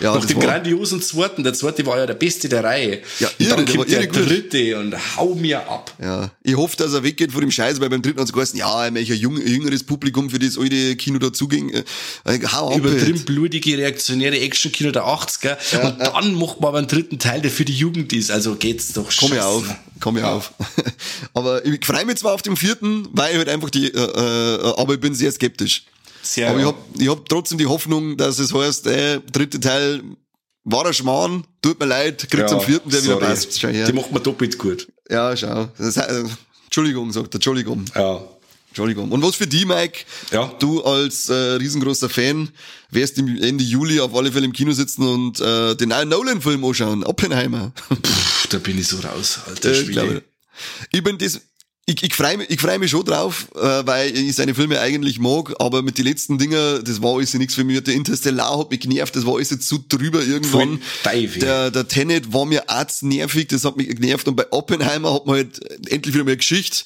Ja, 0.00 0.14
Nach 0.14 0.24
dem 0.24 0.38
grandiosen 0.40 1.02
zweiten, 1.02 1.44
der 1.44 1.54
zweite 1.54 1.84
war 1.86 1.98
ja 1.98 2.06
der 2.06 2.14
beste 2.14 2.48
der 2.48 2.64
Reihe. 2.64 3.00
Ja, 3.18 3.28
und 3.28 3.34
irre, 3.40 3.56
dann 3.56 3.66
der 3.66 3.74
kommt 3.76 3.90
der 3.90 4.06
dritte 4.06 4.78
und 4.78 5.16
hau 5.16 5.34
mir 5.34 5.68
ab. 5.68 5.94
Ja, 6.00 6.30
ich 6.42 6.56
hoffe, 6.56 6.76
dass 6.76 6.92
er 6.94 7.02
weggeht 7.02 7.32
von 7.32 7.40
dem 7.40 7.50
Scheiß, 7.50 7.80
weil 7.80 7.90
beim 7.90 8.02
dritten 8.02 8.20
hat 8.20 8.26
es 8.26 8.32
geheißen, 8.32 8.58
ja, 8.58 8.88
ich 8.88 9.12
ein 9.12 9.18
jung, 9.18 9.40
jüngeres 9.40 9.84
Publikum 9.84 10.30
für 10.30 10.38
das 10.38 10.56
alte 10.58 10.96
Kino 10.96 11.18
dazuging. 11.18 11.70
Äh, 11.70 11.84
hau 12.52 12.70
ab, 12.70 12.76
Übertrieben 12.76 13.16
halt. 13.18 13.26
blutige, 13.26 13.78
reaktionäre 13.78 14.38
Action-Kino 14.40 14.90
der 14.90 15.04
80er. 15.04 15.56
und 15.84 16.00
dann 16.00 16.34
macht 16.34 16.60
man 16.60 16.68
aber 16.68 16.78
einen 16.78 16.86
dritten 16.88 17.18
Teil, 17.18 17.40
der 17.42 17.50
für 17.50 17.64
die 17.64 17.74
Jugend 17.74 18.12
ist. 18.12 18.30
Also 18.30 18.54
geht's 18.56 18.92
doch 18.92 19.10
Komm 19.18 19.32
ich 19.32 19.38
scheiße. 19.38 19.46
auf, 19.46 19.64
komm 20.00 20.16
ich 20.18 20.24
auf. 20.24 20.52
aber 21.34 21.64
ich 21.64 21.84
freue 21.84 22.04
mich 22.04 22.16
zwar 22.16 22.32
auf 22.34 22.42
den 22.42 22.56
vierten, 22.56 23.08
weil 23.12 23.32
ich 23.32 23.38
halt 23.38 23.48
einfach 23.48 23.70
die, 23.70 23.88
äh, 23.88 23.98
äh, 23.98 24.74
aber 24.76 24.94
ich 24.94 25.00
bin 25.00 25.14
sehr 25.14 25.32
skeptisch. 25.32 25.84
Sehr 26.30 26.50
aber 26.50 26.60
ich 26.60 26.66
hab, 26.66 26.76
ich 26.98 27.08
hab 27.08 27.28
trotzdem 27.28 27.56
die 27.58 27.66
Hoffnung, 27.66 28.16
dass 28.18 28.38
es 28.38 28.52
heißt, 28.52 28.86
äh, 28.86 29.20
dritte 29.32 29.60
Teil 29.60 30.02
war 30.64 30.84
ein 30.86 30.92
Schmarrn, 30.92 31.44
tut 31.62 31.80
mir 31.80 31.86
leid, 31.86 32.30
kriegt 32.30 32.50
zum 32.50 32.60
vierten, 32.60 32.90
der 32.90 33.02
wieder 33.02 33.14
sorry. 33.14 33.26
passt. 33.26 33.58
Schau 33.58 33.68
her. 33.68 33.86
Die 33.86 33.92
macht 33.94 34.12
man 34.12 34.22
doppelt 34.22 34.58
gut. 34.58 34.86
Ja, 35.08 35.34
schau. 35.34 35.68
Das, 35.78 35.96
äh, 35.96 36.24
Entschuldigung, 36.66 37.10
sagt 37.12 37.34
er, 37.34 37.36
Entschuldigung. 37.36 37.86
Ja. 37.94 38.20
Entschuldigung. 38.68 39.10
Und 39.10 39.22
was 39.22 39.36
für 39.36 39.46
die, 39.46 39.64
Mike? 39.64 40.00
Ja. 40.30 40.52
Du 40.58 40.82
als 40.84 41.30
äh, 41.30 41.32
riesengroßer 41.34 42.10
Fan 42.10 42.50
wirst 42.90 43.16
im 43.16 43.42
Ende 43.42 43.64
Juli 43.64 43.98
auf 43.98 44.14
alle 44.14 44.30
Fälle 44.30 44.44
im 44.44 44.52
Kino 44.52 44.72
sitzen 44.72 45.02
und 45.08 45.40
äh, 45.40 45.74
den 45.76 45.88
neuen 45.88 46.10
Nolan-Film 46.10 46.62
anschauen, 46.62 47.02
Oppenheimer. 47.04 47.72
Puh, 47.88 47.96
da 48.50 48.58
bin 48.58 48.78
ich 48.78 48.86
so 48.88 48.98
raus, 48.98 49.38
alter 49.46 49.70
Äh, 49.70 49.74
Schwede. 49.74 49.92
glaube, 49.92 50.22
ich 50.92 51.02
bin 51.02 51.16
das, 51.16 51.40
ich, 51.88 52.02
ich 52.02 52.14
freue 52.14 52.36
mich, 52.36 52.50
ich 52.50 52.60
freu 52.60 52.78
mich 52.78 52.90
schon 52.90 53.04
drauf, 53.04 53.48
äh, 53.54 53.60
weil 53.86 54.14
ich 54.14 54.34
seine 54.34 54.54
Filme 54.54 54.78
eigentlich 54.78 55.18
mag, 55.18 55.54
aber 55.58 55.80
mit 55.80 55.96
den 55.96 56.04
letzten 56.04 56.36
Dingen, 56.36 56.84
das 56.84 57.00
war 57.00 57.14
alles 57.14 57.32
nichts 57.32 57.54
für 57.54 57.64
mich. 57.64 57.82
Der 57.82 57.94
Interstellar 57.94 58.58
hat 58.58 58.70
mich 58.70 58.80
genervt, 58.80 59.16
das 59.16 59.24
war 59.24 59.36
alles 59.36 59.48
jetzt 59.48 59.66
zu 59.66 59.78
drüber 59.88 60.22
irgendwann. 60.22 60.82
Der, 61.40 61.70
der 61.70 61.88
Tenet 61.88 62.30
war 62.34 62.44
mir 62.44 62.68
arzt 62.68 63.04
nervig, 63.04 63.48
das 63.48 63.64
hat 63.64 63.78
mich 63.78 63.88
genervt 63.88 64.28
und 64.28 64.36
bei 64.36 64.44
Oppenheimer 64.52 65.14
hat 65.14 65.26
man 65.26 65.36
halt 65.36 65.88
endlich 65.90 66.14
wieder 66.14 66.24
mal 66.24 66.32
eine 66.32 66.36
Geschichte, 66.36 66.84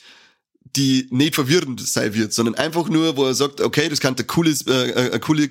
die 0.76 1.08
nicht 1.10 1.34
verwirrend 1.34 1.80
sein 1.80 2.14
wird, 2.14 2.32
sondern 2.32 2.54
einfach 2.54 2.88
nur, 2.88 3.16
wo 3.16 3.24
er 3.26 3.34
sagt, 3.34 3.60
okay, 3.60 3.88
das 3.88 3.98
kann 3.98 4.14
ein 4.16 4.26
cooles, 4.28 4.64
äh, 4.68 5.10
ein 5.12 5.20
coole, 5.20 5.48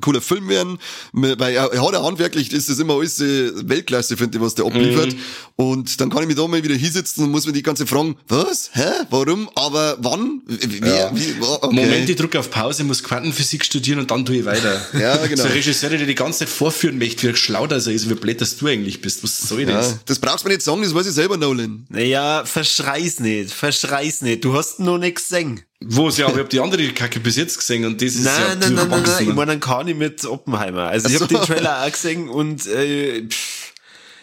cooler 0.00 0.20
Film 0.20 0.48
werden, 0.48 0.78
weil 1.12 1.54
er, 1.54 1.72
er 1.72 1.82
hat 1.86 1.92
ja 1.92 2.02
handwerklich, 2.02 2.52
ist 2.52 2.68
das 2.68 2.78
immer 2.78 2.94
alles 2.94 3.20
äh, 3.20 3.50
Weltklasse, 3.68 4.16
finde 4.16 4.38
ich, 4.38 4.44
was 4.44 4.54
der 4.54 4.66
abliefert. 4.66 5.14
Mhm. 5.14 5.18
Und 5.56 6.00
dann 6.00 6.10
kann 6.10 6.22
ich 6.22 6.28
mich 6.28 6.36
da 6.36 6.46
mal 6.46 6.62
wieder 6.62 6.74
hinsetzen 6.74 7.24
und 7.24 7.30
muss 7.30 7.46
mir 7.46 7.52
die 7.52 7.62
ganze 7.62 7.86
fragen, 7.86 8.16
was, 8.28 8.70
hä, 8.74 8.88
warum, 9.10 9.48
aber 9.54 9.96
wann, 10.00 10.42
wer, 10.46 10.96
Ja. 10.96 11.10
wie, 11.14 11.34
okay. 11.40 11.74
Moment, 11.74 12.08
ich 12.08 12.16
drücke 12.16 12.38
auf 12.38 12.50
Pause, 12.50 12.84
muss 12.84 13.02
Quantenphysik 13.02 13.64
studieren 13.64 13.98
und 13.98 14.10
dann 14.10 14.24
tue 14.24 14.36
ich 14.36 14.44
weiter. 14.44 14.80
Ja, 14.98 15.16
genau. 15.26 15.42
So 15.42 15.48
ein 15.48 15.52
Regisseur, 15.54 15.90
der 15.90 15.98
dir 16.00 16.06
die 16.06 16.14
ganze 16.14 16.40
Zeit 16.40 16.48
vorführen 16.48 16.98
möchte, 16.98 17.28
wie 17.32 17.36
schlau 17.36 17.66
das 17.66 17.86
er 17.86 17.92
ist, 17.92 18.08
wie 18.08 18.14
blöd 18.14 18.40
dass 18.40 18.56
du 18.56 18.66
eigentlich 18.66 19.00
bist. 19.00 19.22
Was 19.22 19.38
soll 19.38 19.64
das? 19.66 19.90
ja, 19.90 19.98
das 20.06 20.18
brauchst 20.18 20.44
du 20.44 20.48
mir 20.48 20.54
nicht 20.54 20.64
sagen, 20.64 20.82
das 20.82 20.94
weiß 20.94 21.06
ich 21.06 21.12
selber, 21.12 21.36
Nolan. 21.36 21.86
Naja, 21.88 22.44
verschrei's 22.44 23.20
nicht, 23.20 23.52
verschrei's 23.52 24.22
nicht. 24.22 24.44
Du 24.44 24.54
hast 24.54 24.80
noch 24.80 24.98
nichts 24.98 25.28
gesehen. 25.28 25.60
Wo 25.80 26.08
ja, 26.08 26.26
aber 26.26 26.34
ich 26.34 26.38
habe 26.40 26.48
die 26.48 26.60
andere 26.60 26.88
Kacke 26.88 27.20
bis 27.20 27.36
jetzt 27.36 27.56
gesehen 27.56 27.84
und 27.84 28.02
das 28.02 28.14
ist 28.16 28.24
ja 28.26 28.32
Nein, 28.48 28.58
nein, 28.58 28.74
nein, 28.74 28.74
nein, 28.74 28.88
nein. 28.88 28.98
Ich 29.00 29.04
durchwachsen. 29.06 29.34
meine, 29.36 29.50
dann 29.52 29.60
kann 29.60 29.86
ich 29.88 29.94
mit 29.96 30.24
Oppenheimer. 30.24 30.88
Also 30.88 31.08
ich 31.08 31.14
habe 31.20 31.28
den 31.32 31.40
Trailer 31.42 31.84
auch 31.84 31.92
gesehen 31.92 32.28
und 32.28 32.66
äh, 32.66 33.22
pff, 33.28 33.72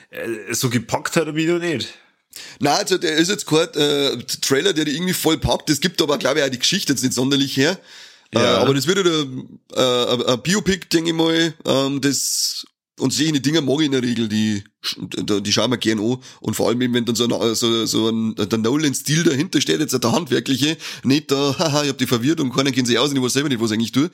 äh, 0.09 0.53
so 0.53 0.69
gepackt 0.69 1.15
hat 1.15 1.27
er 1.27 1.33
mich 1.33 1.47
noch 1.47 1.59
nicht. 1.59 1.93
Nein, 2.59 2.73
also 2.79 2.97
der 2.97 3.15
ist 3.15 3.29
jetzt 3.29 3.45
kein 3.47 3.69
äh, 3.75 4.17
Trailer, 4.41 4.73
der 4.73 4.83
die 4.83 4.95
irgendwie 4.95 5.13
voll 5.13 5.37
packt. 5.37 5.69
Es 5.69 5.79
gibt 5.79 6.01
aber, 6.01 6.17
glaube 6.17 6.39
ich, 6.39 6.45
auch 6.45 6.49
die 6.49 6.59
Geschichte 6.59 6.91
jetzt 6.91 7.01
nicht 7.03 7.13
sonderlich 7.13 7.55
her. 7.55 7.79
Äh, 8.33 8.39
Ja. 8.39 8.57
aber 8.57 8.73
das 8.73 8.85
wird 8.87 8.97
wieder 8.99 9.25
äh, 9.75 10.13
ein- 10.13 10.23
ein 10.25 10.41
Biopic, 10.41 10.87
denke 10.91 11.11
ich 11.11 11.15
mal. 11.15 11.53
Ähm, 11.65 12.01
das 12.01 12.65
und 12.99 13.11
solche 13.11 13.41
Dinge 13.41 13.61
mag 13.61 13.79
ich 13.79 13.87
in 13.87 13.91
der 13.91 14.03
Regel, 14.03 14.29
die, 14.29 14.63
die 14.97 15.43
die 15.43 15.51
schauen 15.51 15.69
wir 15.69 15.77
gern 15.77 15.99
an. 15.99 16.17
Und 16.39 16.53
vor 16.55 16.69
allem, 16.69 16.81
eben, 16.81 16.93
wenn 16.93 17.03
dann 17.03 17.15
so, 17.15 17.25
ein, 17.25 17.55
so, 17.55 17.85
so 17.85 18.09
ein 18.09 18.35
der 18.35 18.57
Nolan-Stil 18.57 19.23
dahinter 19.23 19.59
steht, 19.59 19.81
jetzt 19.81 20.01
der 20.01 20.11
handwerkliche, 20.11 20.77
nicht 21.03 21.29
da, 21.29 21.55
haha, 21.59 21.83
ich 21.83 21.89
hab 21.89 21.97
die 21.97 22.07
verwirrt 22.07 22.39
und 22.39 22.53
keiner 22.53 22.71
kennt 22.71 22.87
sich 22.87 22.97
aus 22.97 23.09
und 23.09 23.17
ich 23.17 23.21
weiß 23.21 23.33
selber 23.33 23.49
nicht, 23.49 23.59
was 23.59 23.71
ich 23.71 23.75
eigentlich 23.75 23.91
tue, 23.91 24.09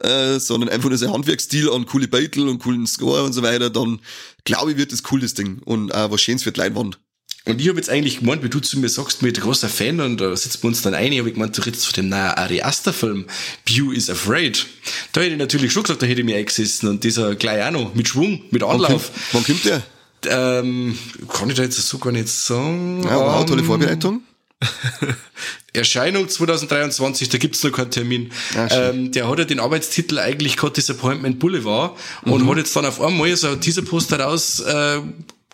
äh, 0.00 0.38
sondern 0.38 0.70
einfach 0.70 0.88
nur 0.88 0.96
sein 0.96 1.12
Handwerksstil 1.12 1.70
an 1.70 1.84
coole 1.84 2.08
Beitel 2.08 2.48
und 2.48 2.58
coolen 2.58 2.86
Score 2.86 3.22
und 3.22 3.34
so 3.34 3.42
weiter, 3.42 3.68
dann 3.68 4.00
glaube 4.44 4.72
ich, 4.72 4.78
wird 4.78 4.92
das 4.92 5.02
cool, 5.10 5.20
das 5.20 5.34
Ding. 5.34 5.60
Und 5.64 5.94
auch 5.94 6.10
was 6.10 6.22
Schönes 6.22 6.42
für 6.42 6.52
die 6.52 6.60
Leinwand. 6.60 6.98
Und 7.44 7.60
ich 7.60 7.68
habe 7.68 7.78
jetzt 7.78 7.90
eigentlich 7.90 8.20
gemeint, 8.20 8.44
wie 8.44 8.48
du 8.48 8.60
zu 8.60 8.78
mir 8.78 8.88
sagst, 8.88 9.22
mir 9.22 9.32
großer 9.32 9.68
Fan 9.68 10.00
und 10.00 10.18
da 10.20 10.34
sitzen 10.36 10.62
wir 10.62 10.68
uns 10.68 10.82
dann 10.82 10.94
ein, 10.94 11.12
habe 11.18 11.28
ich 11.28 11.34
gemeint, 11.34 11.58
du 11.58 11.62
redest 11.62 11.86
von 11.86 11.94
dem 11.94 12.08
neuen 12.08 12.30
Ari 12.30 12.62
Aster 12.62 12.92
Film, 12.92 13.26
Bew 13.64 13.92
is 13.92 14.08
Afraid. 14.08 14.64
Da 15.12 15.22
hätte 15.22 15.32
ich 15.32 15.38
natürlich 15.38 15.72
schon 15.72 15.82
gesagt, 15.82 16.02
da 16.02 16.06
hätte 16.06 16.20
ich 16.20 16.24
mir 16.26 16.36
eingesessen 16.36 16.88
und 16.88 17.02
dieser 17.02 17.34
gleich 17.34 17.64
auch 17.64 17.72
noch, 17.72 17.94
mit 17.94 18.06
Schwung, 18.06 18.42
mit 18.52 18.62
Wann 18.62 18.76
Anlauf. 18.76 19.10
kommt, 19.12 19.32
wann 19.32 19.44
kommt 19.44 19.64
der? 19.64 19.82
Ähm, 20.24 20.96
kann 21.28 21.50
ich 21.50 21.56
da 21.56 21.62
jetzt 21.64 21.78
so 21.78 21.98
gar 21.98 22.12
nicht 22.12 22.28
sagen. 22.28 23.02
Ja, 23.04 23.16
wow, 23.18 23.44
tolle 23.44 23.60
Ähm, 23.60 23.66
Vorbereitung. 23.66 24.22
Erscheinung 25.72 26.28
2023, 26.28 27.28
da 27.30 27.38
gibt's 27.38 27.62
noch 27.64 27.72
keinen 27.72 27.90
Termin. 27.90 28.30
Ah, 28.54 28.68
ähm, 28.70 29.10
der 29.10 29.28
hat 29.28 29.38
ja 29.38 29.44
den 29.44 29.58
Arbeitstitel 29.58 30.18
eigentlich 30.18 30.56
gehabt, 30.56 30.76
Disappointment 30.76 31.38
Boulevard 31.38 31.96
und 32.22 32.46
hat 32.48 32.58
jetzt 32.58 32.76
dann 32.76 32.84
auf 32.84 33.00
einmal 33.00 33.34
so 33.36 33.48
ein 33.48 33.60
Teaserposter 33.60 34.20
raus 34.20 34.60
äh, 34.60 35.00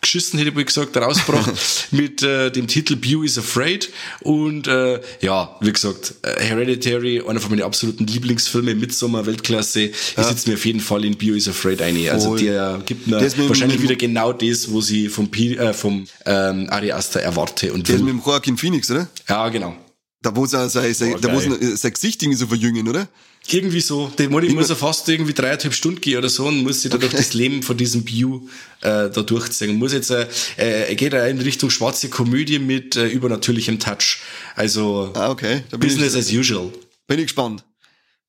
geschissen, 0.00 0.38
hätte 0.38 0.58
ich 0.58 0.66
gesagt, 0.66 0.96
rausgebracht 0.96 1.52
mit 1.90 2.22
äh, 2.22 2.50
dem 2.50 2.66
Titel 2.66 2.96
Bew 2.96 3.24
is 3.24 3.38
Afraid 3.38 3.90
und 4.20 4.66
äh, 4.66 5.00
ja, 5.20 5.56
wie 5.60 5.72
gesagt, 5.72 6.14
äh, 6.22 6.40
Hereditary, 6.40 7.22
einer 7.26 7.40
von 7.40 7.50
meinen 7.50 7.62
absoluten 7.62 8.06
Lieblingsfilme, 8.06 8.74
Midsommar, 8.74 9.26
Weltklasse, 9.26 9.82
ich 9.82 9.94
sitze 10.16 10.48
mir 10.48 10.56
auf 10.56 10.64
jeden 10.64 10.80
Fall 10.80 11.04
in 11.04 11.16
Bew 11.16 11.34
is 11.34 11.48
Afraid 11.48 11.82
ein. 11.82 12.08
Also 12.08 12.36
der 12.36 12.80
gibt 12.84 13.06
mir 13.06 13.18
ist 13.18 13.38
wahrscheinlich 13.38 13.82
wieder 13.82 13.96
genau 13.96 14.32
das, 14.32 14.70
wo 14.70 14.80
sie 14.80 15.08
vom, 15.08 15.30
P 15.30 15.54
äh, 15.54 15.72
vom 15.72 16.06
ähm, 16.26 16.68
Ari 16.70 16.92
Aster 16.92 17.20
erwarte 17.20 17.72
und 17.72 17.88
Der 17.88 17.96
ist 17.96 18.00
will. 18.04 18.12
mit 18.12 18.22
dem 18.22 18.26
Joaquin 18.26 18.56
Phoenix, 18.56 18.90
oder? 18.90 19.08
Ja, 19.28 19.48
genau. 19.48 19.76
Da 20.22 20.34
wo 20.34 20.46
sein, 20.46 20.68
sein, 20.68 20.92
sein, 20.94 21.12
Boah, 21.12 21.20
da 21.20 21.28
geil. 21.28 21.58
sein, 21.60 21.76
sein 21.76 21.92
Gesicht 21.92 22.22
irgendwie 22.22 22.38
so 22.38 22.46
verjüngen, 22.46 22.88
oder? 22.88 23.08
Irgendwie 23.50 23.80
so. 23.80 24.12
Der 24.18 24.28
Money 24.28 24.50
muss 24.52 24.68
ja 24.68 24.74
fast 24.74 25.08
irgendwie 25.08 25.32
dreieinhalb 25.32 25.72
Stunden 25.72 26.00
gehen 26.00 26.18
oder 26.18 26.28
so 26.28 26.46
und 26.46 26.62
muss 26.62 26.82
sich 26.82 26.90
da 26.90 26.98
durch 26.98 27.12
das 27.12 27.32
Leben 27.32 27.62
von 27.62 27.76
diesem 27.78 28.04
Bio 28.04 28.46
äh, 28.82 29.08
da 29.08 29.22
durchziehen. 29.22 29.76
Muss 29.76 29.92
jetzt, 29.94 30.10
äh, 30.10 30.26
äh, 30.58 30.88
er 30.88 30.94
geht 30.94 31.14
ja 31.14 31.26
in 31.26 31.40
Richtung 31.40 31.70
schwarze 31.70 32.08
Komödie 32.10 32.58
mit 32.58 32.96
äh, 32.96 33.06
übernatürlichem 33.08 33.78
Touch. 33.78 34.18
Also 34.54 35.10
Ah, 35.14 35.30
okay. 35.30 35.64
Da 35.70 35.78
bin 35.78 35.88
Business 35.88 36.14
ich, 36.14 36.20
as 36.20 36.32
usual. 36.32 36.70
bin 37.06 37.18
ich 37.20 37.26
gespannt. 37.26 37.64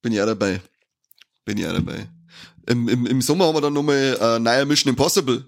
Bin 0.02 0.14
ich 0.14 0.22
auch 0.22 0.26
dabei. 0.26 0.62
Bin 1.44 1.58
ich 1.58 1.68
auch 1.68 1.74
dabei. 1.74 2.08
Im, 2.68 2.88
im, 2.88 3.06
im 3.06 3.22
Sommer 3.22 3.46
haben 3.48 3.56
wir 3.56 3.62
dann 3.62 3.74
nochmal 3.74 4.18
äh, 4.22 4.40
neuer 4.40 4.64
Mission 4.66 4.90
Impossible. 4.92 5.44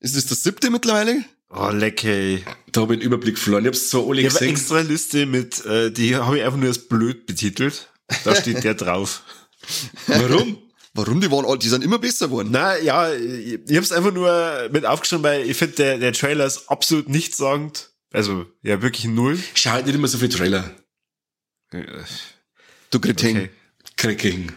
Ist 0.00 0.16
das 0.16 0.26
das 0.26 0.42
siebte 0.42 0.70
mittlerweile? 0.70 1.24
Oh, 1.50 1.68
leck, 1.70 2.04
ey. 2.04 2.42
Da 2.72 2.82
habe 2.82 2.94
ich 2.94 3.00
den 3.00 3.06
Überblick 3.06 3.36
verloren. 3.36 3.64
Ich 3.64 3.68
hab's 3.68 3.90
zwar 3.90 4.06
alle 4.08 4.22
Ich 4.22 4.28
habe 4.28 4.38
eine 4.38 4.52
gesehen. 4.52 4.56
extra 4.56 4.80
Liste 4.80 5.26
mit, 5.26 5.66
äh, 5.66 5.90
die 5.90 6.16
habe 6.16 6.38
ich 6.38 6.44
einfach 6.44 6.56
nur 6.58 6.68
als 6.68 6.78
blöd 6.78 7.26
betitelt. 7.26 7.89
Da 8.24 8.34
steht 8.34 8.64
der 8.64 8.74
drauf. 8.74 9.22
Warum? 10.06 10.58
Warum? 10.94 11.20
Die 11.20 11.30
waren 11.30 11.44
all, 11.44 11.58
die 11.58 11.68
sind 11.68 11.84
immer 11.84 11.98
besser 11.98 12.26
geworden. 12.26 12.48
Na 12.50 12.76
ja, 12.78 13.12
ich, 13.12 13.60
ich 13.66 13.76
habe 13.76 13.84
es 13.84 13.92
einfach 13.92 14.12
nur 14.12 14.68
mit 14.72 14.84
aufgeschrieben, 14.84 15.22
weil 15.22 15.48
ich 15.48 15.56
finde, 15.56 15.76
der, 15.76 15.98
der 15.98 16.12
Trailer 16.12 16.46
ist 16.46 16.68
absolut 16.68 17.08
nichtssagend. 17.08 17.90
Also, 18.12 18.46
ja, 18.62 18.82
wirklich 18.82 19.04
null. 19.04 19.38
Schau 19.54 19.70
halt 19.70 19.86
nicht 19.86 19.94
immer 19.94 20.08
so 20.08 20.18
viel 20.18 20.28
Trailer. 20.28 20.74
Du 22.90 22.98
Kretin. 22.98 23.36
Okay. 23.36 23.50
Cracking. 23.96 24.52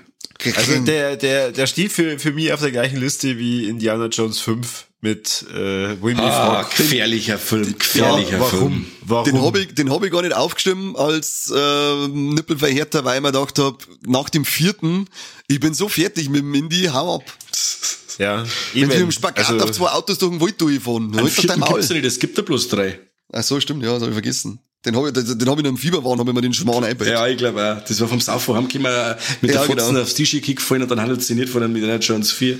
Also 0.55 0.79
der, 0.79 1.15
der, 1.15 1.51
der 1.51 1.67
steht 1.67 1.91
für, 1.91 2.17
für 2.17 2.31
mich 2.31 2.51
auf 2.51 2.61
der 2.61 2.71
gleichen 2.71 2.97
Liste 2.97 3.37
wie 3.37 3.67
Indiana 3.67 4.07
Jones 4.07 4.39
5 4.39 4.87
mit, 5.03 5.45
äh, 5.53 5.95
mich 5.95 6.17
Ah, 6.17 6.63
frage, 6.63 6.69
gefährlicher 6.77 7.37
Film, 7.37 7.77
gefährlicher 7.77 8.39
warum? 8.39 8.49
Film. 8.71 8.85
Warum? 9.01 9.25
Den 9.25 9.41
habe 9.41 9.59
ich, 9.59 9.75
den 9.75 9.91
hab 9.91 10.01
ich 10.05 10.11
gar 10.11 10.21
nicht 10.21 10.33
aufgestimmt 10.33 10.97
als 10.97 11.51
äh, 11.53 12.07
Nippelverhärter, 12.07 13.03
weil 13.03 13.17
ich 13.17 13.21
mir 13.21 13.33
gedacht 13.33 13.59
hab, 13.59 13.85
nach 14.07 14.29
dem 14.29 14.45
vierten, 14.45 15.09
ich 15.47 15.59
bin 15.59 15.73
so 15.73 15.89
fertig 15.89 16.29
mit 16.29 16.39
dem 16.39 16.53
Indie, 16.53 16.89
hau 16.89 17.15
ab. 17.17 17.23
ja, 18.17 18.45
Wenn 18.73 18.87
mit 18.87 18.97
dem 18.97 19.11
Spagat 19.11 19.49
Also, 19.49 19.63
auf 19.65 19.71
zwei 19.73 19.89
Autos 19.89 20.19
durch 20.19 20.31
den 20.31 20.39
Wald 20.39 20.61
durchfahren, 20.61 21.13
halt 21.17 21.37
doch 21.37 21.45
dein 21.47 21.59
Maul. 21.59 21.73
gibt's 21.73 21.89
ja 21.89 21.95
nicht, 21.95 22.05
es 22.05 22.19
gibt 22.19 22.37
ja 22.37 22.43
bloß 22.43 22.69
drei. 22.69 22.97
Ach 23.33 23.43
so, 23.43 23.59
stimmt, 23.59 23.83
ja, 23.83 23.91
das 23.91 24.01
habe 24.03 24.11
ich 24.11 24.15
vergessen. 24.15 24.59
Den 24.85 24.95
habe 24.97 25.07
ich, 25.07 25.13
den, 25.13 25.49
hab 25.49 25.57
ich 25.57 25.63
noch 25.63 25.69
im 25.69 25.77
Fieberwahn, 25.77 26.19
habe 26.19 26.31
ich 26.31 26.35
mir 26.35 26.41
den 26.41 26.53
Schmarrn 26.53 26.83
eingebaut. 26.83 27.07
Ja, 27.07 27.25
ich 27.27 27.37
glaube 27.37 27.63
auch. 27.63 27.85
Das 27.85 27.99
war 28.01 28.07
vom 28.07 28.19
Saufen 28.19 28.55
heimgekommen, 28.55 28.91
äh, 28.91 29.15
mit 29.41 29.51
Ja, 29.51 29.59
der 29.59 29.67
Fotzen 29.67 29.87
genau. 29.87 30.01
aufs 30.01 30.13
Tisch 30.13 30.31
gefallen 30.41 30.81
und 30.81 30.91
dann 30.91 30.99
halluziniert 30.99 31.49
von 31.49 31.63
einem 31.63 31.75
Indiana 31.75 31.99
Jones 31.99 32.31
4. 32.31 32.59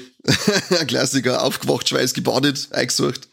Klassiker, 0.87 1.43
aufgewacht, 1.43 1.89
Schweiß 1.89 2.13
gebadet, 2.13 2.69
eingesucht. 2.71 3.27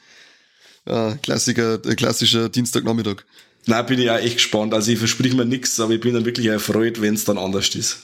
Ja, 0.88 1.14
Klassiker, 1.22 1.74
äh, 1.86 1.94
klassischer 1.94 2.48
Dienstagnachmittag. 2.48 3.24
Nein, 3.66 3.86
bin 3.86 4.00
ich 4.00 4.10
auch 4.10 4.16
echt 4.16 4.36
gespannt. 4.36 4.74
Also 4.74 4.90
ich 4.90 4.98
versprich 4.98 5.34
mir 5.34 5.44
nichts, 5.44 5.78
aber 5.78 5.92
ich 5.92 6.00
bin 6.00 6.14
dann 6.14 6.24
wirklich 6.24 6.46
erfreut, 6.46 7.00
wenn 7.00 7.14
es 7.14 7.24
dann 7.24 7.38
anders 7.38 7.68
ist. 7.74 7.98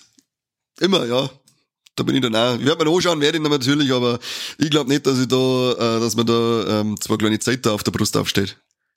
Immer, 0.80 1.06
ja. 1.06 1.30
Da 1.96 2.04
bin 2.04 2.14
ich 2.14 2.20
dann 2.20 2.36
auch. 2.36 2.58
Ich 2.58 2.66
werde 2.66 2.84
mir 2.84 2.94
anschauen, 2.94 3.20
werde 3.20 3.38
ich 3.38 3.42
dann 3.42 3.50
natürlich, 3.52 3.90
aber 3.90 4.18
ich 4.58 4.68
glaube 4.68 4.90
nicht, 4.90 5.06
dass 5.06 5.18
ich 5.18 5.26
da, 5.26 5.72
äh, 5.72 6.00
dass 6.00 6.14
man 6.14 6.26
da 6.26 6.80
ähm, 6.80 7.00
zwei 7.00 7.16
kleine 7.16 7.38
Zeiter 7.38 7.72
auf 7.72 7.82
der 7.82 7.90
Brust 7.90 8.16
aufsteht. 8.16 8.56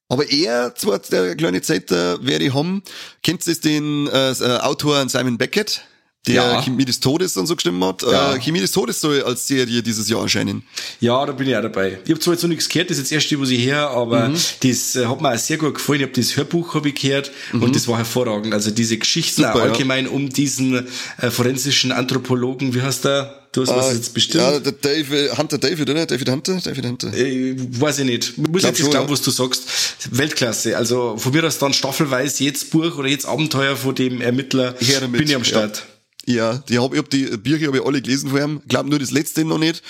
Aber 0.09 0.29
er, 0.29 0.73
zwar 0.75 0.99
der 0.99 1.35
kleine 1.35 1.61
Zeiter, 1.61 2.23
werde 2.25 2.45
ich 2.45 2.53
haben. 2.53 2.81
Kennt 3.23 3.45
ihr 3.47 3.55
den 3.55 4.07
äh, 4.07 4.31
äh, 4.31 4.57
Autor 4.61 5.07
Simon 5.07 5.37
Beckett, 5.37 5.81
der 6.27 6.33
Ja. 6.35 6.61
Chemie 6.63 6.83
des 6.83 6.99
Todes 6.99 7.37
und 7.37 7.45
so 7.45 7.55
gestimmt 7.55 7.83
hat? 7.83 8.01
Ja. 8.01 8.33
Äh, 8.35 8.39
Chemie 8.39 8.59
des 8.59 8.71
Todes 8.71 8.99
soll 8.99 9.21
als 9.21 9.45
Serie 9.47 9.83
dieses 9.83 10.09
Jahr 10.09 10.21
erscheinen. 10.23 10.63
Ja, 10.99 11.23
da 11.25 11.31
bin 11.31 11.47
ich 11.47 11.55
auch 11.55 11.61
dabei. 11.61 11.99
Ich 12.03 12.09
habe 12.09 12.19
zwar 12.19 12.33
jetzt 12.33 12.41
noch 12.41 12.49
nichts 12.49 12.67
gehört, 12.67 12.89
das 12.89 12.97
ist 12.97 13.11
jetzt 13.11 13.25
das 13.25 13.31
erste, 13.31 13.39
was 13.41 13.49
ich 13.51 13.63
her, 13.63 13.87
aber 13.91 14.29
Mhm. 14.29 14.37
das 14.63 14.95
äh, 14.95 15.05
hat 15.05 15.21
mir 15.21 15.31
auch 15.33 15.37
sehr 15.37 15.57
gut 15.57 15.75
gefallen. 15.75 15.99
Ich 16.01 16.07
habe 16.07 16.13
das 16.19 16.35
Hörbuch 16.35 16.73
hab 16.73 16.85
ich 16.87 16.95
gehört 16.95 17.31
und 17.53 17.75
das 17.75 17.87
war 17.87 17.97
hervorragend. 17.97 18.53
Also 18.53 18.71
diese 18.71 18.97
Geschichten 18.97 19.41
Mhm. 19.41 19.45
Super, 19.45 19.55
auch 19.59 19.65
ja. 19.65 19.71
allgemein 19.71 20.07
um 20.07 20.27
diesen 20.29 20.87
äh, 21.19 21.29
forensischen 21.29 21.91
Anthropologen, 21.91 22.73
wie 22.73 22.81
heißt 22.81 23.05
der? 23.05 23.38
Du 23.51 23.61
hast 23.61 23.69
was 23.69 23.91
Äh, 23.91 23.95
jetzt 23.95 24.13
bestimmt. 24.13 24.43
Ja, 24.43 24.59
der 24.59 24.71
David, 24.73 25.37
Hunter 25.37 25.57
David, 25.57 25.89
oder? 25.89 26.05
David 26.05 26.29
Hunter? 26.29 26.59
David 26.63 26.85
Hunter. 26.85 27.13
Äh, 27.13 27.55
weiß 27.57 27.99
ich 27.99 28.05
nicht. 28.05 28.29
Ich 28.29 28.37
muss 28.37 28.61
Glaub 28.61 28.71
jetzt 28.71 28.79
schon, 28.79 28.91
glauben, 28.91 29.07
ja. 29.07 29.11
was 29.11 29.21
du 29.21 29.31
sagst. 29.31 29.63
Weltklasse. 30.11 30.77
Also 30.77 31.17
von 31.17 31.31
mir 31.31 31.43
aus 31.43 31.57
dann 31.57 31.73
staffelweise 31.73 32.43
jetzt 32.43 32.69
Buch 32.69 32.97
oder 32.97 33.07
jetzt 33.07 33.25
Abenteuer 33.25 33.75
von 33.75 33.95
dem 33.95 34.21
Ermittler. 34.21 34.75
Her 34.79 35.01
damit, 35.01 35.19
bin 35.19 35.29
ich 35.29 35.35
am 35.35 35.43
Start. 35.43 35.83
Ja, 36.25 36.57
die 36.69 36.77
hab, 36.77 36.93
ich 36.93 36.99
hab 36.99 37.09
die 37.09 37.25
Bücher 37.37 37.67
habe 37.67 37.77
ich 37.77 37.85
alle 37.85 38.01
gelesen 38.01 38.35
ihm. 38.37 38.61
Glaub 38.67 38.85
nur 38.85 38.99
das 38.99 39.09
letzte 39.11 39.43
noch 39.43 39.57
nicht. 39.57 39.81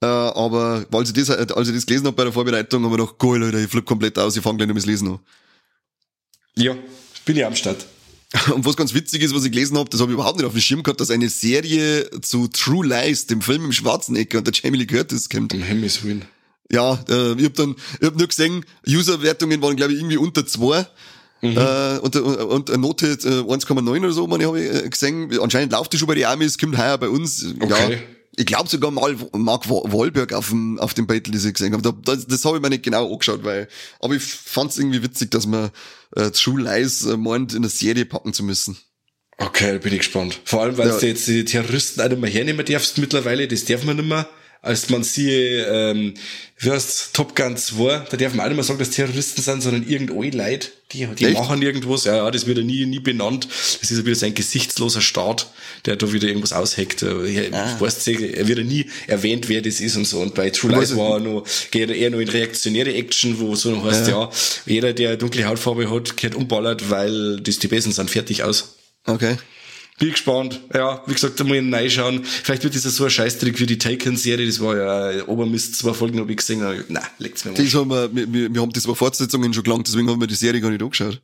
Äh, 0.00 0.06
aber 0.06 0.86
als 0.90 1.10
ich 1.10 1.14
das, 1.14 1.30
als 1.30 1.68
ich 1.68 1.74
das 1.74 1.86
gelesen 1.86 2.06
hab 2.06 2.16
bei 2.16 2.24
der 2.24 2.32
Vorbereitung, 2.32 2.82
habe 2.84 2.94
ich 2.94 3.00
gedacht, 3.00 3.18
geil, 3.18 3.42
Alter, 3.44 3.58
ich 3.58 3.70
flipp 3.70 3.84
komplett 3.84 4.18
aus, 4.18 4.36
ich 4.36 4.42
fange 4.42 4.56
gleich 4.56 4.68
noch 4.68 4.74
mit 4.74 4.86
Lesen 4.86 5.08
an. 5.08 5.18
Ja, 6.56 6.74
bin 7.24 7.36
ich 7.36 7.44
am 7.44 7.54
Start. 7.54 7.84
Und 8.54 8.64
was 8.64 8.76
ganz 8.76 8.94
witzig 8.94 9.22
ist, 9.22 9.34
was 9.34 9.44
ich 9.44 9.52
gelesen 9.52 9.76
habe, 9.76 9.90
das 9.90 10.00
habe 10.00 10.10
ich 10.10 10.14
überhaupt 10.14 10.38
nicht 10.38 10.46
auf 10.46 10.52
dem 10.52 10.60
Schirm 10.60 10.82
gehabt, 10.82 11.00
dass 11.00 11.10
eine 11.10 11.28
Serie 11.28 12.08
zu 12.22 12.48
True 12.48 12.86
Lies, 12.86 13.26
dem 13.26 13.42
Film 13.42 13.66
im 13.66 13.72
Schwarzenegger 13.72 14.38
und 14.38 14.46
der 14.46 14.54
Jamie 14.54 14.78
Lee 14.78 14.86
Curtis 14.86 15.28
kommt. 15.28 15.52
Um 15.52 15.62
Himmels 15.62 16.02
Willen. 16.02 16.24
Ja, 16.70 16.98
äh, 17.08 17.32
ich 17.34 17.44
hab 17.44 17.54
dann, 17.54 17.76
ich 18.00 18.06
hab 18.06 18.16
nur 18.16 18.26
gesehen, 18.26 18.64
User-Wertungen 18.88 19.60
waren, 19.60 19.76
glaube 19.76 19.92
ich, 19.92 19.98
irgendwie 19.98 20.16
unter 20.16 20.46
zwei. 20.46 20.86
Äh, 21.42 21.98
und, 21.98 22.14
und 22.16 22.70
eine 22.70 22.78
Note 22.78 23.08
äh, 23.08 23.16
1,9 23.16 23.98
oder 23.98 24.12
so, 24.12 24.26
meine, 24.28 24.46
habe 24.46 24.62
ich 24.62 24.84
äh, 24.84 24.88
gesehen. 24.88 25.28
Anscheinend 25.40 25.72
läuft 25.72 25.92
die 25.92 25.98
schon 25.98 26.06
bei 26.06 26.14
den 26.14 26.26
Amis, 26.26 26.56
kommt 26.56 26.78
heuer 26.78 26.96
bei 26.98 27.08
uns. 27.08 27.42
Ja, 27.42 27.66
Okay. 27.66 27.98
Ich 28.36 28.46
glaube 28.46 28.68
sogar 28.68 28.90
mal 28.90 29.16
Mark 29.36 29.68
Wa- 29.68 29.82
Wahlberg 29.92 30.32
auf 30.32 30.48
dem, 30.48 30.78
auf 30.78 30.94
dem 30.94 31.06
Battle, 31.06 31.32
das 31.32 31.44
ich 31.44 31.54
gesehen 31.54 31.72
habe. 31.74 31.82
Da- 31.82 31.92
Das, 32.14 32.26
das 32.26 32.44
habe 32.44 32.56
ich 32.56 32.62
mir 32.62 32.70
nicht 32.70 32.82
genau 32.82 33.12
angeschaut, 33.12 33.44
weil, 33.44 33.68
aber 34.00 34.14
ich 34.14 34.22
fand's 34.22 34.78
irgendwie 34.78 35.02
witzig, 35.02 35.30
dass 35.30 35.46
man 35.46 35.70
äh, 36.16 36.30
True 36.30 36.60
Lies 36.62 37.04
äh, 37.04 37.16
meint, 37.16 37.52
in 37.52 37.58
eine 37.58 37.68
Serie 37.68 38.04
packen 38.06 38.32
zu 38.32 38.42
müssen. 38.42 38.76
Okay, 39.38 39.78
bin 39.78 39.92
ich 39.92 40.00
gespannt. 40.00 40.38
Vor 40.44 40.62
allem, 40.62 40.76
weil 40.78 40.88
Ja. 40.88 40.98
du 40.98 41.06
jetzt 41.06 41.26
die 41.26 41.44
Terroristen 41.44 42.00
auch 42.00 42.08
nicht 42.08 42.20
mehr 42.20 42.30
hernehmen 42.30 42.64
darfst 42.64 42.98
mittlerweile, 42.98 43.48
das 43.48 43.64
darf 43.64 43.84
man 43.84 43.96
nicht 43.96 44.08
mehr. 44.08 44.28
Als 44.64 44.88
man 44.90 45.02
siehe, 45.02 45.66
ähm, 45.66 46.14
wie 46.58 46.70
heißt 46.70 47.14
Top 47.14 47.34
Gun 47.34 47.56
2, 47.56 48.06
da 48.10 48.16
darf 48.16 48.32
man 48.32 48.44
auch 48.44 48.48
nicht 48.48 48.54
mehr 48.56 48.64
sagen, 48.64 48.78
dass 48.78 48.90
Terroristen 48.90 49.42
sind, 49.42 49.60
sondern 49.60 49.84
irgendein 49.88 50.30
Leute, 50.30 50.68
die, 50.92 51.04
die 51.18 51.24
Echt? 51.24 51.34
machen 51.34 51.60
irgendwas. 51.60 52.04
Ja, 52.04 52.14
ja, 52.18 52.30
das 52.30 52.46
wird 52.46 52.58
ja 52.58 52.62
nie, 52.64 52.86
nie 52.86 53.00
benannt. 53.00 53.48
Das 53.50 53.90
ist 53.90 53.98
ja 53.98 54.04
wieder 54.06 54.14
so 54.14 54.24
ein 54.26 54.34
gesichtsloser 54.34 55.00
Staat, 55.00 55.48
der 55.84 55.96
da 55.96 56.12
wieder 56.12 56.28
irgendwas 56.28 56.52
ausheckt. 56.52 57.02
Ich 57.02 57.52
Ah. 57.52 57.76
weiß, 57.80 58.06
er 58.06 58.46
wird 58.46 58.58
ja 58.58 58.64
nie 58.64 58.86
erwähnt, 59.08 59.48
wer 59.48 59.62
das 59.62 59.80
ist 59.80 59.96
und 59.96 60.04
so. 60.06 60.20
Und 60.20 60.36
bei 60.36 60.50
True 60.50 60.78
Lies 60.78 60.94
war 60.96 61.14
er 61.14 61.20
noch, 61.20 61.44
geht 61.72 61.90
er 61.90 61.96
eher 61.96 62.10
noch 62.10 62.20
in 62.20 62.28
reaktionäre 62.28 62.94
Action, 62.94 63.40
wo 63.40 63.56
so 63.56 63.72
noch 63.72 63.84
heißt, 63.84 64.06
ja. 64.06 64.30
jeder, 64.64 64.92
der 64.92 65.16
dunkle 65.16 65.44
Hautfarbe 65.44 65.90
hat, 65.90 66.16
gehört 66.16 66.36
umballert, 66.36 66.88
weil 66.88 67.40
das 67.40 67.58
die 67.58 67.66
Besen 67.66 67.90
sind 67.90 68.10
fertig 68.12 68.44
aus. 68.44 68.76
Okay. 69.06 69.36
Bin 69.98 70.10
gespannt. 70.10 70.60
Ja, 70.74 71.02
wie 71.06 71.12
gesagt, 71.14 71.38
da 71.38 71.44
muss 71.44 71.56
ich 71.56 71.72
reinschauen. 71.72 72.24
Vielleicht 72.24 72.64
wird 72.64 72.74
das 72.74 72.84
ja 72.84 72.90
so 72.90 73.04
ein 73.04 73.10
Scheißtrick 73.10 73.60
wie 73.60 73.66
die 73.66 73.78
Taken-Serie. 73.78 74.46
Das 74.46 74.58
war 74.60 74.76
ja 74.76 75.10
äh, 75.12 75.22
Obermist, 75.22 75.76
zwei 75.76 75.92
Folgen 75.92 76.18
habe 76.18 76.30
ich 76.32 76.38
gesehen. 76.38 76.62
aber 76.62 76.74
Nein, 76.88 77.02
legt's 77.18 77.44
mir 77.44 77.52
mal. 77.52 77.62
Das 77.62 77.74
haben 77.74 77.90
wir, 77.90 78.14
wir, 78.14 78.32
wir, 78.32 78.54
wir 78.54 78.60
haben 78.62 78.72
das 78.72 78.82
zwei 78.84 78.94
Fortsetzungen 78.94 79.52
schon 79.54 79.62
gelangt, 79.64 79.86
deswegen 79.86 80.08
haben 80.10 80.20
wir 80.20 80.26
die 80.26 80.34
Serie 80.34 80.60
gar 80.60 80.70
nicht 80.70 80.82
angeschaut. 80.82 81.20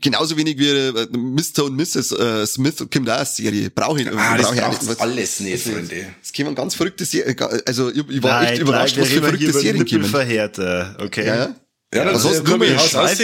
Genauso 0.00 0.36
wenig 0.38 0.56
wie 0.58 0.68
äh, 0.68 0.92
Mr. 1.12 1.64
und 1.64 1.76
Mrs. 1.76 2.12
Äh, 2.12 2.46
Smith 2.46 2.76
kommt 2.90 3.10
auch 3.10 3.16
eine 3.16 3.26
Serie. 3.26 3.68
Brauche 3.68 4.00
ich, 4.00 4.08
Ah, 4.08 4.38
das 4.38 4.46
brauch 4.46 4.54
ich 4.54 4.62
auch 4.62 4.82
nicht. 4.82 5.00
alles 5.00 5.40
nicht, 5.40 5.62
Freunde. 5.64 6.06
Es 6.22 6.32
kämen 6.32 6.54
ganz 6.54 6.74
verrückte 6.74 7.04
Serien. 7.04 7.36
Also 7.66 7.90
ich, 7.90 7.98
ich 8.08 8.22
war 8.22 8.40
Nein, 8.40 8.52
echt 8.54 8.62
überrascht, 8.62 8.96
nein, 8.96 9.04
was 9.04 9.10
wir 9.10 9.16
für 9.20 9.26
verrückte 9.26 9.52
Serien 9.52 9.84
kommen. 9.84 10.00
Nippelverhärter, 10.02 10.96
okay? 10.98 11.26
Ja, 11.26 11.34
ja. 11.36 11.54
Ja, 11.94 12.06
Was 12.06 12.12
das 12.14 12.24
hast 12.24 12.30
ist 12.36 12.38
du 12.46 12.50
komm, 12.52 12.60
noch 12.60 12.66
ich 12.66 12.72
mehr? 12.72 13.02
haus. 13.02 13.20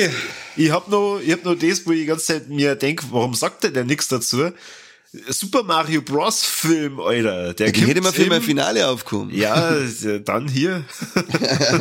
Ich 0.59 0.71
hab 0.71 0.89
noch, 0.89 1.21
ich 1.25 1.33
hab 1.33 1.45
noch 1.45 1.55
das, 1.55 1.87
wo 1.87 1.93
ich 1.93 2.01
die 2.01 2.07
ganze 2.07 2.27
Zeit 2.27 2.49
mir 2.49 2.75
denk, 2.75 3.03
warum 3.11 3.35
sagt 3.35 3.63
der 3.65 3.71
denn 3.71 3.87
nichts 3.87 4.09
dazu? 4.09 4.51
Super 5.29 5.63
Mario 5.63 6.03
Bros. 6.03 6.45
Film, 6.45 7.01
Alter. 7.01 7.55
Der 7.55 7.69
Ich 7.75 7.87
hätte 7.87 8.01
mal 8.03 8.13
für 8.13 8.25
im- 8.25 8.29
mein 8.29 8.43
Finale 8.43 8.87
aufkommen. 8.89 9.35
Ja, 9.35 9.75
dann 10.25 10.49
hier. 10.49 10.85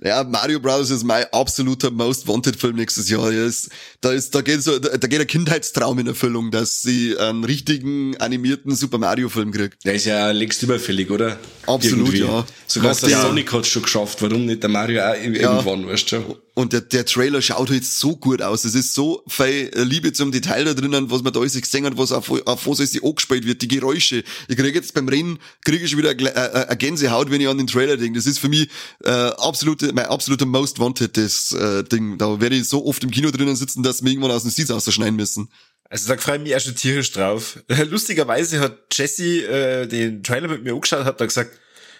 Ja, 0.00 0.22
Mario 0.22 0.60
Bros. 0.60 0.90
ist 0.90 1.02
mein 1.02 1.24
absoluter 1.32 1.90
Most 1.90 2.28
Wanted 2.28 2.54
Film 2.54 2.76
nächstes 2.76 3.08
Jahr. 3.10 3.32
Ja, 3.32 3.44
ist, 3.44 3.70
da 4.00 4.12
ist, 4.12 4.32
da 4.34 4.40
geht 4.40 4.62
so, 4.62 4.78
da, 4.78 4.96
da 4.96 5.08
geht 5.08 5.20
ein 5.20 5.26
Kindheitstraum 5.26 5.98
in 5.98 6.06
Erfüllung, 6.06 6.52
dass 6.52 6.82
sie 6.82 7.18
einen 7.18 7.42
richtigen 7.42 8.16
animierten 8.18 8.74
Super 8.76 8.98
Mario 8.98 9.28
Film 9.28 9.50
kriegt. 9.50 9.84
Der 9.84 9.94
ist 9.94 10.04
ja 10.06 10.30
längst 10.30 10.62
überfällig, 10.62 11.10
oder? 11.10 11.38
Absolut, 11.66 12.14
ja. 12.14 12.46
Sogar 12.68 12.94
der 12.94 13.08
ja. 13.08 13.22
Sonic 13.22 13.52
hat 13.52 13.66
schon 13.66 13.82
geschafft. 13.82 14.22
Warum 14.22 14.46
nicht 14.46 14.62
der 14.62 14.70
Mario 14.70 15.02
auch 15.02 15.14
irgendwann, 15.14 15.88
weißt 15.88 16.12
du 16.12 16.16
schon? 16.22 16.36
Und 16.58 16.72
der, 16.72 16.80
der 16.80 17.04
Trailer 17.04 17.40
schaut 17.40 17.70
halt 17.70 17.84
so 17.84 18.16
gut 18.16 18.42
aus. 18.42 18.64
Es 18.64 18.74
ist 18.74 18.92
so 18.92 19.22
viel 19.28 19.70
Liebe 19.76 20.12
zum 20.12 20.32
Detail 20.32 20.64
da 20.64 20.74
drinnen, 20.74 21.08
was 21.08 21.22
man 21.22 21.32
da 21.32 21.38
alles 21.38 21.52
gesehen 21.52 21.86
hat, 21.86 21.96
was 21.96 22.10
auf, 22.10 22.32
auf 22.32 22.66
was 22.66 22.80
alles 22.80 23.00
angespielt 23.00 23.46
wird, 23.46 23.62
die 23.62 23.68
Geräusche. 23.68 24.24
Ich 24.48 24.56
kriege 24.56 24.76
jetzt 24.76 24.92
beim 24.92 25.08
Rennen, 25.08 25.38
kriege 25.64 25.84
ich 25.84 25.96
wieder 25.96 26.10
eine, 26.10 26.34
eine 26.34 26.68
eine 26.68 26.76
Gänsehaut, 26.76 27.30
wenn 27.30 27.40
ich 27.40 27.46
an 27.46 27.58
den 27.58 27.68
Trailer 27.68 27.96
denke. 27.96 28.18
Das 28.18 28.26
ist 28.26 28.40
für 28.40 28.48
mich 28.48 28.68
äh, 29.04 29.08
absolute, 29.08 29.92
mein 29.92 30.06
absoluter 30.06 30.46
Most 30.46 30.80
Wanted 30.80 31.16
das 31.16 31.52
äh, 31.52 31.84
Ding. 31.84 32.18
Da 32.18 32.40
werde 32.40 32.56
ich 32.56 32.68
so 32.68 32.84
oft 32.84 33.04
im 33.04 33.12
Kino 33.12 33.30
drinnen 33.30 33.54
sitzen, 33.54 33.84
dass 33.84 34.02
wir 34.02 34.10
irgendwann 34.10 34.32
aus 34.32 34.42
dem 34.42 34.50
Sitz 34.50 34.72
ausschneiden 34.72 35.14
müssen. 35.14 35.52
Also 35.88 36.12
da 36.12 36.20
freue 36.20 36.38
ich 36.38 36.42
mich 36.42 36.50
erst 36.50 36.66
schon 36.66 36.74
tierisch 36.74 37.12
drauf. 37.12 37.60
Lustigerweise 37.88 38.58
hat 38.58 38.78
Jesse 38.92 39.46
äh, 39.46 39.86
den 39.86 40.24
Trailer 40.24 40.48
mit 40.48 40.64
mir 40.64 40.74
angeschaut, 40.74 41.04
hat 41.04 41.20
da 41.20 41.24
gesagt, 41.24 41.56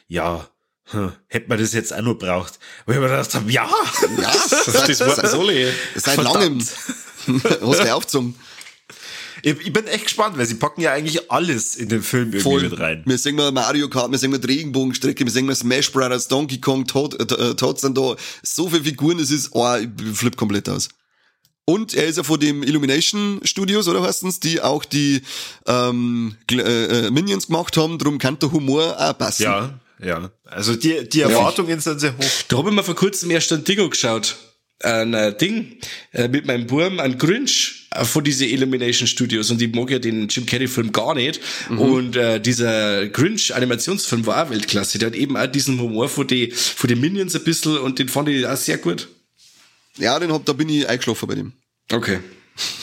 ja, 0.09 0.50
hm, 0.91 1.12
hätte 1.26 1.49
man 1.49 1.59
das 1.59 1.72
jetzt 1.72 1.95
auch 1.95 2.03
nur 2.03 2.18
braucht. 2.18 2.59
Wo 2.86 2.93
ich 2.93 2.99
mir 2.99 3.09
gedacht 3.09 3.34
habe, 3.34 3.51
ja, 3.51 3.68
Ja, 4.20 4.32
Das 4.86 5.01
Wort 5.01 5.30
soll 5.30 5.51
ich. 5.51 5.74
Seit 5.97 6.22
langem. 6.22 6.59
Hast 6.61 7.80
du 7.80 7.95
aufgezogen? 7.95 8.34
Ich, 9.43 9.66
ich 9.66 9.72
bin 9.72 9.86
echt 9.86 10.05
gespannt, 10.05 10.36
weil 10.36 10.47
sie 10.47 10.55
packen 10.55 10.80
ja 10.80 10.93
eigentlich 10.93 11.30
alles 11.30 11.76
in 11.76 11.89
den 11.89 12.03
Film 12.03 12.28
irgendwie 12.28 12.41
Voll. 12.41 12.62
mit 12.62 12.78
rein. 12.78 13.03
Wir 13.07 13.18
sehen 13.18 13.36
mal 13.36 13.53
Mario 13.53 13.89
Kart, 13.89 14.11
wir 14.11 14.18
sehen 14.18 14.30
mal 14.30 14.41
Regenbogenstrecke, 14.41 15.24
wir 15.24 15.30
sehen 15.30 15.47
mal 15.47 15.55
Smash 15.55 15.93
Brothers, 15.93 16.28
Donkey 16.28 16.61
Kong, 16.61 16.86
Toad, 16.86 17.14
äh, 17.14 17.34
äh, 17.34 17.76
sind 17.76 17.97
da. 17.97 18.16
So 18.43 18.68
viele 18.68 18.84
Figuren, 18.84 19.18
es 19.18 19.30
ist, 19.30 19.51
oh, 19.53 19.76
ich 19.76 20.16
flipp 20.16 20.36
komplett 20.36 20.68
aus. 20.68 20.89
Und 21.64 21.93
er 21.95 22.07
ist 22.07 22.16
ja 22.16 22.22
von 22.22 22.41
dem 22.41 22.62
Illumination 22.62 23.41
Studios, 23.45 23.89
oder 23.89 24.03
heißt's, 24.03 24.41
die 24.41 24.61
auch 24.61 24.84
die 24.84 25.20
ähm, 25.66 26.34
äh, 26.51 26.57
äh, 26.57 27.11
Minions 27.11 27.49
gemacht 27.49 27.76
haben, 27.76 27.99
drum 27.99 28.18
kann 28.18 28.39
der 28.39 28.51
Humor 28.51 28.97
auch 28.99 29.18
passen. 29.18 29.43
Ja, 29.43 29.78
ja. 30.03 30.30
Also 30.44 30.76
die, 30.76 31.09
die 31.09 31.20
Erwartungen 31.20 31.80
sind 31.80 32.01
sehr 32.01 32.16
hoch. 32.16 32.24
Da 32.49 32.59
habe 32.59 32.70
ich 32.70 32.74
mir 32.74 32.82
vor 32.82 32.94
kurzem 32.94 33.30
erst 33.30 33.53
ein 33.53 33.64
Ding 33.64 33.80
angeschaut. 33.80 34.36
Ein 34.80 35.12
äh, 35.12 35.36
Ding 35.36 35.78
äh, 36.12 36.28
mit 36.28 36.46
meinem 36.46 36.68
Burm, 36.68 37.01
ein 37.01 37.18
Grinch 37.18 37.88
äh, 37.90 38.05
von 38.05 38.22
diese 38.22 38.46
Illumination 38.46 39.09
Studios 39.09 39.51
und 39.51 39.61
ich 39.61 39.74
mag 39.74 39.90
ja 39.90 39.99
den 39.99 40.28
Jim 40.28 40.46
Carrey 40.46 40.68
Film 40.68 40.92
gar 40.92 41.16
nicht 41.16 41.40
und 41.68 42.14
äh, 42.14 42.40
dieser 42.40 43.09
Grinch 43.09 43.53
Animationsfilm 43.53 44.24
war 44.26 44.44
auch 44.44 44.51
Weltklasse, 44.51 45.01
der 45.01 45.09
hat 45.09 45.16
eben 45.16 45.36
auch 45.36 45.49
diesen 45.49 45.80
Humor 45.80 46.09
von 46.09 46.28
die 46.28 46.53
von 46.53 46.86
den 46.86 47.01
Minions 47.01 47.34
ein 47.34 47.42
bisschen 47.42 47.76
und 47.78 47.99
den 47.99 48.09
fand 48.09 48.28
ich 48.28 48.46
auch 48.46 48.57
sehr 48.57 48.78
gut. 48.78 49.09
Ja, 49.96 50.16
den 50.20 50.32
hab, 50.32 50.46
da 50.46 50.53
bin 50.53 50.68
ich 50.68 50.88
eingeschlafen 50.88 51.28
bei 51.28 51.34
dem. 51.34 51.55
Okay. 51.90 52.20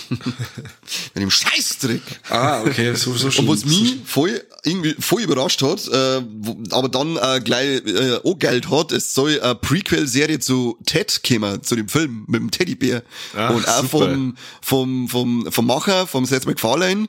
Bei 1.13 1.19
dem 1.19 1.31
Scheißdreck. 1.31 2.01
Ah, 2.29 2.61
okay, 2.61 2.93
so 2.95 3.13
so 3.13 3.25
Und 3.27 3.33
schlimm. 3.33 3.47
was 3.47 3.65
mich 3.65 3.97
voll, 4.05 4.41
irgendwie 4.63 4.95
voll 4.99 5.21
überrascht 5.21 5.61
hat, 5.61 5.87
äh, 5.87 6.21
wo, 6.37 6.57
aber 6.71 6.89
dann 6.89 7.17
äh, 7.17 7.41
gleich 7.43 7.85
äh, 7.85 8.17
auch 8.23 8.37
Geld 8.39 8.69
hat, 8.69 8.91
es 8.91 9.13
soll 9.13 9.39
eine 9.41 9.55
Prequel-Serie 9.55 10.39
zu 10.39 10.77
Ted 10.85 11.21
kommen, 11.27 11.63
zu 11.63 11.75
dem 11.75 11.87
Film 11.87 12.25
mit 12.27 12.41
dem 12.41 12.51
Teddybär. 12.51 13.03
Ach, 13.35 13.49
Und 13.51 13.67
auch 13.67 13.81
super. 13.83 13.87
vom, 14.09 14.35
vom, 14.61 15.07
vom, 15.09 15.51
vom 15.51 15.65
Macher, 15.65 16.07
vom 16.07 16.25
Seth 16.25 16.45
MacFarlane. 16.45 17.07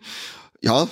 Ja, 0.62 0.88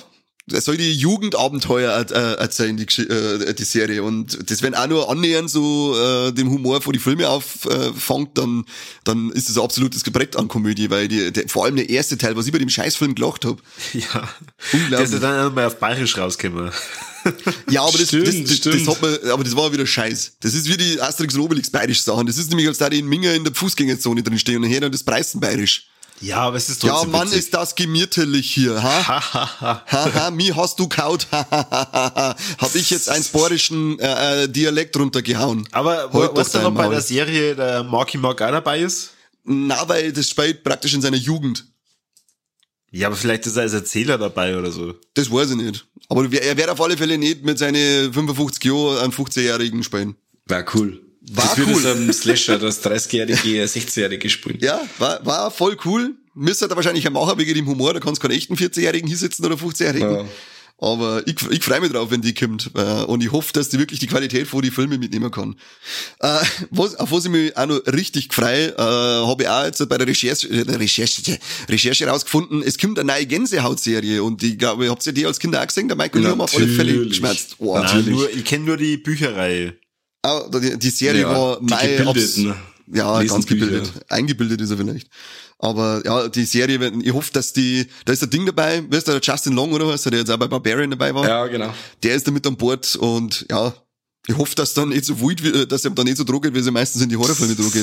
es 0.51 0.65
soll 0.65 0.77
die 0.77 0.93
Jugendabenteuer 0.93 2.05
äh, 2.11 2.35
erzählen, 2.35 2.77
die, 2.77 2.83
äh, 3.01 3.53
die 3.53 3.63
Serie. 3.63 4.03
Und 4.03 4.49
das, 4.51 4.61
wenn 4.61 4.75
auch 4.75 4.87
nur 4.87 5.09
annähernd 5.09 5.49
so 5.49 5.95
äh, 5.97 6.31
den 6.33 6.49
Humor 6.49 6.81
von 6.81 6.93
die 6.93 6.99
Filme 6.99 7.27
auffangt, 7.27 8.37
dann, 8.37 8.65
dann 9.03 9.31
ist 9.31 9.49
das 9.49 9.57
ein 9.57 9.63
absolutes 9.63 10.03
Brett 10.03 10.35
an 10.35 10.47
Komödie, 10.47 10.91
weil 10.91 11.07
die, 11.07 11.31
der, 11.31 11.49
vor 11.49 11.65
allem 11.65 11.75
der 11.75 11.89
erste 11.89 12.17
Teil, 12.17 12.35
was 12.35 12.45
ich 12.45 12.51
bei 12.51 12.59
dem 12.59 12.69
Scheißfilm 12.69 13.15
gelacht 13.15 13.45
hab. 13.45 13.61
Ja. 13.93 14.29
Unglaublich. 14.73 15.09
Ist 15.09 15.13
ja 15.13 15.19
dann 15.19 15.47
einmal 15.47 15.65
auf 15.65 15.79
Bayerisch 15.79 16.17
rausgekommen. 16.17 16.71
Ja, 17.69 17.81
aber 17.81 17.97
das, 17.97 18.09
Stimmt, 18.09 18.27
das, 18.27 18.35
das, 18.35 18.45
das 18.45 18.57
stimmt. 18.57 18.87
hat 18.87 19.01
man, 19.01 19.31
aber 19.31 19.43
das 19.43 19.55
war 19.55 19.73
wieder 19.73 19.87
Scheiß. 19.87 20.33
Das 20.41 20.53
ist 20.53 20.69
wie 20.69 20.77
die 20.77 21.01
Asterix 21.01 21.33
und 21.33 21.41
Obelix 21.41 21.71
bayerisch 21.71 22.03
Sachen. 22.03 22.27
Das 22.27 22.37
ist 22.37 22.49
nämlich, 22.49 22.67
als 22.67 22.77
da 22.77 22.89
die 22.89 22.99
in 22.99 23.07
Minger 23.07 23.33
in 23.33 23.43
der 23.43 23.53
Fußgängerzone 23.55 24.21
drin 24.21 24.37
stehen 24.37 24.63
und 24.63 24.69
her 24.69 24.83
und 24.83 24.93
das 24.93 25.03
Preisen 25.03 25.39
bayerisch. 25.39 25.87
Ja, 26.21 26.37
aber 26.37 26.55
es 26.57 26.69
ist 26.69 26.81
Ja, 26.83 26.91
trotzdem 26.91 27.11
Mann, 27.11 27.27
witzig. 27.27 27.39
ist 27.39 27.53
das 27.53 27.75
gemütlich 27.75 28.49
hier, 28.53 28.81
ha? 28.81 29.81
Haha, 29.87 30.31
mi 30.31 30.47
hast 30.47 30.79
du 30.79 30.87
kaut, 30.87 31.27
Hab 31.31 32.73
ich 32.75 32.89
jetzt 32.89 33.09
einen 33.09 33.23
sporischen 33.23 33.99
äh, 33.99 34.43
äh, 34.43 34.47
Dialekt 34.47 34.97
runtergehauen. 34.97 35.67
Aber 35.71 36.13
wo, 36.13 36.19
weißt 36.35 36.55
du 36.55 36.59
noch 36.59 36.71
bei 36.73 36.83
Maul. 36.83 36.93
der 36.93 37.01
Serie 37.01 37.55
der 37.55 37.83
Marky 37.83 38.17
Mark 38.17 38.41
auch 38.41 38.51
dabei 38.51 38.79
ist? 38.79 39.11
Na, 39.43 39.87
weil 39.89 40.11
das 40.13 40.29
spielt 40.29 40.63
praktisch 40.63 40.93
in 40.93 41.01
seiner 41.01 41.17
Jugend. 41.17 41.65
Ja, 42.91 43.07
aber 43.07 43.17
vielleicht 43.17 43.45
ist 43.45 43.57
er 43.57 43.63
als 43.63 43.73
Erzähler 43.73 44.17
dabei 44.17 44.57
oder 44.57 44.71
so. 44.71 44.93
Das 45.15 45.29
weiß 45.29 45.51
ich 45.51 45.57
nicht. 45.57 45.85
Aber 46.07 46.23
er 46.31 46.55
wird 46.57 46.69
auf 46.69 46.79
alle 46.81 46.95
Fälle 46.95 47.17
nicht 47.17 47.43
mit 47.43 47.59
seinen 47.59 48.13
55 48.13 48.63
Jahren 48.63 48.99
einen 48.99 49.11
15-Jährigen 49.11 49.83
spielen. 49.83 50.15
War 50.45 50.63
cool. 50.75 51.01
War 51.31 51.45
das 51.45 51.57
wird 51.57 51.67
cool. 51.69 51.81
so 51.81 51.89
ein 51.89 52.13
Slasher, 52.13 52.59
das 52.59 52.83
30-jährige, 52.83 53.63
16-jährige 53.65 54.29
spielen. 54.29 54.59
Ja, 54.61 54.79
war, 54.99 55.25
war 55.25 55.51
voll 55.51 55.77
cool. 55.85 56.15
Müsste 56.33 56.65
er 56.69 56.75
wahrscheinlich 56.75 57.07
auch 57.07 57.11
machen 57.11 57.39
wegen 57.39 57.53
dem 57.53 57.67
Humor. 57.67 57.93
Da 57.93 57.99
kannst 57.99 58.21
du 58.21 58.27
keinen 58.27 58.37
echten 58.37 58.55
14-Jährigen 58.55 59.07
hinsetzen 59.07 59.43
oder 59.45 59.55
15-Jährigen. 59.55 60.11
Ja. 60.11 60.25
Aber 60.77 61.23
ich, 61.25 61.37
ich 61.51 61.63
freue 61.63 61.79
mich 61.79 61.93
drauf, 61.93 62.11
wenn 62.11 62.21
die 62.21 62.33
kommt. 62.33 62.69
Äh, 62.75 62.81
Und 63.05 63.23
ich 63.23 63.31
hoffe, 63.31 63.53
dass 63.53 63.69
die 63.69 63.79
wirklich 63.79 64.01
die 64.01 64.07
Qualität 64.07 64.45
von 64.45 64.61
die 64.61 64.71
Filme 64.71 64.97
mitnehmen 64.97 65.31
kann. 65.31 65.55
Äh, 66.19 66.39
was, 66.69 66.95
auf 66.95 67.13
was 67.13 67.23
ich 67.23 67.31
mich 67.31 67.55
auch 67.55 67.65
noch 67.65 67.79
richtig 67.87 68.33
freue, 68.33 68.71
äh, 68.77 68.77
habe 68.77 69.43
ich 69.43 69.47
auch 69.49 69.63
jetzt 69.63 69.87
bei 69.87 69.97
der 69.97 70.05
Recherche, 70.05 70.49
äh, 70.49 70.69
Recherche, 70.75 71.39
Recherche 71.69 72.07
rausgefunden, 72.07 72.61
es 72.61 72.77
kommt 72.77 72.99
eine 72.99 73.13
neue 73.13 73.25
Gänsehaut-Serie 73.25 74.21
und 74.21 74.43
ich 74.43 74.57
glaube, 74.57 74.89
habt 74.89 75.07
ihr 75.07 75.13
die 75.13 75.25
als 75.25 75.39
Kinder 75.39 75.61
auch 75.61 75.67
gesehen? 75.67 75.87
Der 75.87 75.95
Michael 75.95 76.21
Lurm 76.23 76.41
auf 76.41 76.53
alle 76.53 76.67
Fälle 76.67 76.91
Natürlich. 76.91 77.09
geschmerzt. 77.09 77.55
Oh, 77.59 77.79
Nein, 77.79 78.05
nur, 78.09 78.29
ich 78.29 78.43
kenne 78.43 78.65
nur 78.65 78.75
die 78.75 78.97
Bücherreihe. 78.97 79.75
Ah, 80.25 80.49
die, 80.59 80.77
die 80.79 80.89
Serie 80.89 81.21
Ja, 81.21 81.29
war 81.31 81.59
die 81.61 81.67
Gebildeten 81.67 82.07
Abs- 82.51 82.57
Ja, 82.93 83.19
lesen 83.19 83.33
ganz 83.35 83.45
Bücher. 83.45 83.65
gebildet. 83.65 83.91
Eingebildet 84.09 84.61
ist 84.61 84.71
er 84.71 84.77
vielleicht. 84.77 85.07
Aber 85.57 86.01
ja, 86.05 86.27
die 86.27 86.45
Serie, 86.45 86.91
ich 87.01 87.13
hoffe, 87.13 87.31
dass 87.33 87.53
die, 87.53 87.87
da 88.05 88.13
ist 88.13 88.21
ein 88.23 88.29
Ding 88.29 88.45
dabei, 88.45 88.83
weißt 88.89 89.07
du, 89.07 89.11
der 89.13 89.21
Justin 89.21 89.53
Long 89.53 89.71
oder 89.71 89.87
was, 89.87 90.03
der 90.03 90.13
jetzt 90.19 90.29
auch 90.29 90.37
bei 90.37 90.47
Barbarian 90.47 90.91
dabei 90.91 91.13
war. 91.15 91.27
Ja, 91.27 91.47
genau. 91.47 91.73
Der 92.03 92.15
ist 92.15 92.27
da 92.27 92.31
mit 92.31 92.45
an 92.45 92.57
Bord 92.57 92.95
und 92.97 93.45
ja, 93.49 93.73
ich 94.27 94.35
hoffe, 94.37 94.55
dass 94.55 94.73
dann 94.73 94.89
nicht 94.89 95.05
so 95.05 95.19
wild, 95.21 95.43
wie- 95.43 95.65
dass 95.67 95.85
er 95.85 95.91
dann 95.91 96.05
nicht 96.05 96.17
so 96.17 96.23
droht, 96.23 96.53
wie 96.53 96.61
sie 96.61 96.71
meistens 96.71 97.01
in 97.01 97.09
die 97.09 97.17
Horrorfilme 97.17 97.55
droht. 97.55 97.73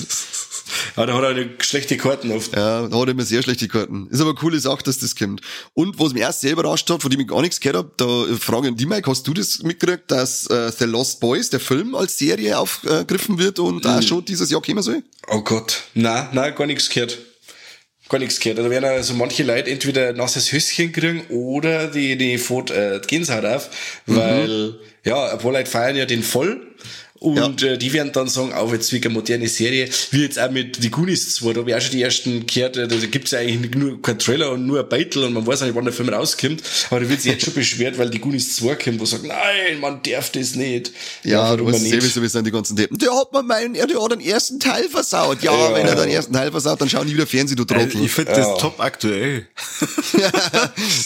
Aber 0.97 1.07
da 1.07 1.15
hat 1.15 1.23
er 1.23 1.29
eine 1.31 1.51
schlechte 1.61 1.97
Karten 1.97 2.31
oft. 2.33 2.53
Ja, 2.55 2.87
da 2.89 2.97
hat 2.99 3.09
er 3.09 3.13
immer 3.13 3.25
sehr 3.25 3.43
schlechte 3.43 3.69
Karten. 3.69 4.09
Ist 4.11 4.21
aber 4.21 4.31
eine 4.31 4.39
coole 4.39 4.59
Sache, 4.61 4.83
dass 4.83 4.99
das 4.99 5.15
kommt. 5.17 5.41
Und 5.75 5.99
was 5.99 6.13
mich 6.13 6.23
erst 6.23 6.41
sehr 6.41 6.53
überrascht 6.53 6.89
hat, 6.91 7.01
von 7.03 7.11
dem 7.11 7.21
ich 7.21 7.29
gar 7.29 7.41
nichts 7.43 7.61
gehört 7.61 7.77
habe, 7.77 7.93
da 7.97 8.37
frage 8.39 8.69
ich 8.69 8.75
die 8.77 8.87
Mike, 8.87 9.11
hast 9.11 9.27
du 9.27 9.35
das 9.35 9.63
mitgekriegt, 9.63 10.11
dass 10.11 10.47
äh, 10.49 10.73
The 10.77 10.85
Lost 10.85 11.21
Boys, 11.21 11.51
der 11.51 11.61
Film, 11.61 11.95
als 11.95 12.19
Serie 12.19 12.59
aufgegriffen 12.59 13.39
wird 13.39 13.59
und 13.59 13.87
auch 13.87 14.03
schon 14.03 14.25
dieses 14.25 14.51
Jahr 14.51 14.63
kommen 14.63 14.83
soll? 14.83 15.03
Oh 15.29 15.43
Gott. 15.43 15.83
Nein, 15.95 16.29
nein, 16.33 16.55
gar 16.55 16.67
nichts 16.67 16.89
gehört. 16.89 17.19
Gar 18.13 18.19
nichts 18.19 18.41
gehört. 18.41 18.59
Da 18.59 18.69
werden 18.69 18.85
also 18.85 19.15
manche 19.15 19.43
Leute 19.43 19.71
entweder 19.71 20.11
ein 20.11 20.17
nasses 20.17 20.53
Höschen 20.53 20.93
kriegen 20.93 21.23
oder 21.31 21.87
die, 21.87 22.19
die 22.19 22.37
Fot, 22.37 22.71
äh, 22.71 23.01
die 23.01 23.07
Gänsehaut 23.07 23.47
auf, 23.47 23.71
weil, 24.05 24.75
ja, 25.03 25.33
ein 25.33 25.39
paar 25.39 25.53
Leute 25.53 25.71
feiern 25.71 25.97
ja 25.97 26.05
den 26.05 26.23
voll. 26.23 26.61
Und 27.23 27.63
äh, 27.63 27.79
die 27.79 27.93
werden 27.93 28.11
dann 28.13 28.29
sagen, 28.29 28.53
auch 28.53 28.73
jetzt 28.73 28.93
wieder 28.93 29.07
eine 29.09 29.15
moderne 29.15 29.47
Serie, 29.47 29.89
wie 30.11 30.23
jetzt 30.23 30.41
auch 30.41 30.51
mit 30.51 30.83
die 30.83 30.91
Goonies 30.91 31.35
2, 31.37 31.53
da 31.53 31.61
habe 31.61 31.71
ich 31.71 31.77
auch 31.77 31.81
schon 31.81 31.93
die 31.93 32.03
ersten 32.03 32.47
gehört, 32.47 32.77
äh, 32.77 32.89
da 32.89 32.97
gibt's 32.97 33.31
ja 33.31 33.39
eigentlich 33.39 33.75
nur 33.77 34.03
kein 34.03 34.19
Trailer 34.19 34.51
und 34.51 34.67
nur 34.67 34.81
ein 34.81 34.89
Beitel 34.89 35.23
und 35.23 35.33
man 35.33 35.47
weiß 35.47 35.63
auch 35.63 35.67
nicht, 35.67 35.77
wann 35.77 35.85
der 35.85 35.95
Film 35.95 36.09
rauskommt, 36.09 36.63
aber 36.91 36.99
da 37.01 37.09
wird 37.09 37.21
sich 37.21 37.31
jetzt 37.33 37.45
schon 37.45 37.55
beschwert, 37.63 37.97
weil 37.97 38.11
die 38.11 38.19
Goonies 38.19 38.57
2 38.57 38.75
kommt, 38.75 39.01
wo 39.01 39.05
sagt, 39.05 39.23
nein, 39.25 39.79
man 39.81 40.03
darf 40.03 40.31
das 40.33 40.57
nicht. 40.57 40.91
Ja, 41.23 41.55
du 41.55 41.63
warum 41.65 41.73
weißt 41.75 41.85
nicht? 41.85 41.95
sowieso, 41.95 42.23
wie 42.23 42.29
sind 42.29 42.45
die 42.47 42.51
ganzen 42.51 42.75
Deppen. 42.75 42.99
Der 42.99 43.17
hat 43.17 43.33
mir 43.33 43.43
meinen, 43.45 43.75
der 43.75 43.83
hat 43.85 44.13
den 44.13 44.21
ersten 44.21 44.59
Teil 44.59 44.89
versaut. 44.89 45.43
Ja, 45.43 45.53
Ja. 45.53 45.75
wenn 45.77 45.87
er 45.87 45.95
den 45.95 46.09
ersten 46.09 46.33
Teil 46.33 46.51
versaut, 46.51 46.81
dann 46.81 46.89
schau 46.91 47.05
nie 47.05 47.15
wieder 47.15 47.27
Fernsehen, 47.29 47.57
du 47.57 47.65
Trottel. 47.65 48.03
Ich 48.05 48.11
finde 48.11 48.33
das 48.33 48.59
top 48.59 48.81
aktuell. 48.81 49.47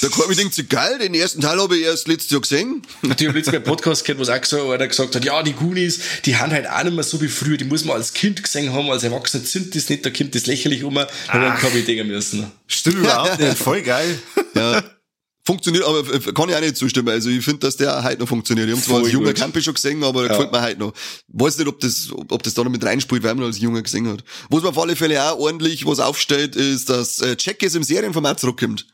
Der 0.02 0.10
Korbi 0.10 0.34
denkt 0.34 0.54
sich, 0.54 0.68
geil, 0.68 0.98
den 0.98 1.14
ersten 1.14 1.40
Teil 1.40 1.58
habe 1.60 1.76
ich 1.76 1.84
erst 1.84 2.08
letztes 2.08 2.30
Jahr 2.30 2.40
gesehen. 2.40 2.82
Ich 3.02 3.10
habe 3.10 3.38
letztens 3.38 3.48
bei 3.56 3.58
Podcast 3.58 4.04
gehört, 4.04 4.18
wo 4.18 4.22
es 4.22 4.28
auch 4.28 4.40
gesagt, 4.40 4.62
einer 4.62 4.86
gesagt 4.88 5.14
hat, 5.14 5.24
ja, 5.24 5.42
die 5.42 5.52
Goonies, 5.52 6.00
die 6.24 6.36
haben 6.36 6.52
halt 6.52 6.68
auch 6.68 6.82
nicht 6.84 6.94
mehr 6.94 7.04
so 7.04 7.20
wie 7.20 7.28
früher, 7.28 7.56
die 7.56 7.64
muss 7.64 7.84
man 7.84 7.96
als 7.96 8.12
Kind 8.12 8.42
gesehen 8.42 8.72
haben, 8.72 8.90
als 8.90 9.02
Erwachsener 9.02 9.44
sind 9.44 9.74
das 9.74 9.88
nicht, 9.88 10.04
da 10.04 10.10
kommt 10.10 10.34
das 10.34 10.46
lächerlich 10.46 10.84
um, 10.84 10.96
und 10.96 11.06
dann 11.32 11.56
kann 11.58 11.76
ich 11.76 11.84
denken 11.84 12.08
müssen. 12.08 12.50
Stimmt 12.66 12.96
überhaupt 12.96 13.38
nicht. 13.40 13.56
Voll 13.58 13.82
geil. 13.82 14.18
Ja. 14.54 14.82
Funktioniert, 15.44 15.84
aber 15.84 16.00
äh, 16.12 16.18
kann 16.32 16.48
ich 16.48 16.56
auch 16.56 16.60
nicht 16.60 16.76
zustimmen. 16.76 17.08
Also 17.08 17.30
ich 17.30 17.44
finde, 17.44 17.60
dass 17.60 17.76
der 17.76 18.02
heute 18.02 18.18
noch 18.18 18.28
funktioniert. 18.28 18.66
Ich 18.68 18.74
habe 18.74 18.82
zwar 18.84 18.98
als 18.98 19.12
junger. 19.12 19.32
Campi 19.32 19.62
schon 19.62 19.74
gesehen, 19.74 20.02
aber 20.02 20.22
der 20.22 20.32
Ja. 20.32 20.36
gefällt 20.36 20.50
mir 20.52 20.60
heute 20.60 20.80
noch. 20.80 20.92
Weiß 21.28 21.56
nicht, 21.58 21.68
ob 21.68 21.78
das, 21.78 22.08
ob 22.10 22.42
das 22.42 22.54
da 22.54 22.64
noch 22.64 22.70
mit 22.70 22.82
reinspielt, 22.84 23.22
weil 23.22 23.36
man 23.36 23.44
als 23.44 23.60
Junger 23.60 23.80
gesehen 23.82 24.08
hat. 24.08 24.24
Was 24.50 24.62
man 24.62 24.70
auf 24.72 24.78
alle 24.82 24.96
Fälle 24.96 25.22
auch 25.22 25.38
ordentlich 25.38 25.86
was 25.86 26.00
aufstellt, 26.00 26.56
ist, 26.56 26.90
dass 26.90 27.20
äh, 27.20 27.36
Checkers 27.36 27.76
im 27.76 27.84
Serienformat 27.84 28.40
zurückkommt. 28.40 28.86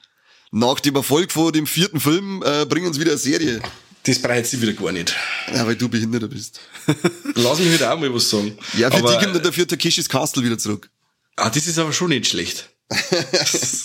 Nach 0.50 0.78
dem 0.78 0.94
Erfolg 0.94 1.32
von 1.32 1.50
dem 1.54 1.66
vierten 1.66 1.98
Film 2.00 2.42
äh, 2.44 2.66
bringen 2.66 2.92
sie 2.92 3.00
wieder 3.00 3.12
eine 3.12 3.18
Serie. 3.18 3.62
Das 4.04 4.18
braucht 4.20 4.46
sie 4.46 4.60
wieder 4.60 4.72
gar 4.72 4.90
nicht. 4.92 5.14
Ja, 5.54 5.64
weil 5.66 5.76
du 5.76 5.88
Behinderter 5.88 6.28
bist. 6.28 6.60
Lass 7.34 7.58
mich 7.60 7.72
wieder 7.72 7.92
auch 7.94 7.98
mal 8.00 8.12
was 8.12 8.28
sagen. 8.28 8.56
Ja, 8.76 8.90
für 8.90 8.96
aber, 8.98 9.12
die 9.16 9.24
kommt 9.24 9.36
dann 9.36 9.42
dafür 9.42 9.66
Takeshis 9.66 10.08
Castle 10.08 10.42
wieder 10.42 10.58
zurück. 10.58 10.90
Ah, 11.36 11.50
das 11.50 11.66
ist 11.66 11.78
aber 11.78 11.92
schon 11.92 12.08
nicht 12.08 12.26
schlecht. 12.26 12.68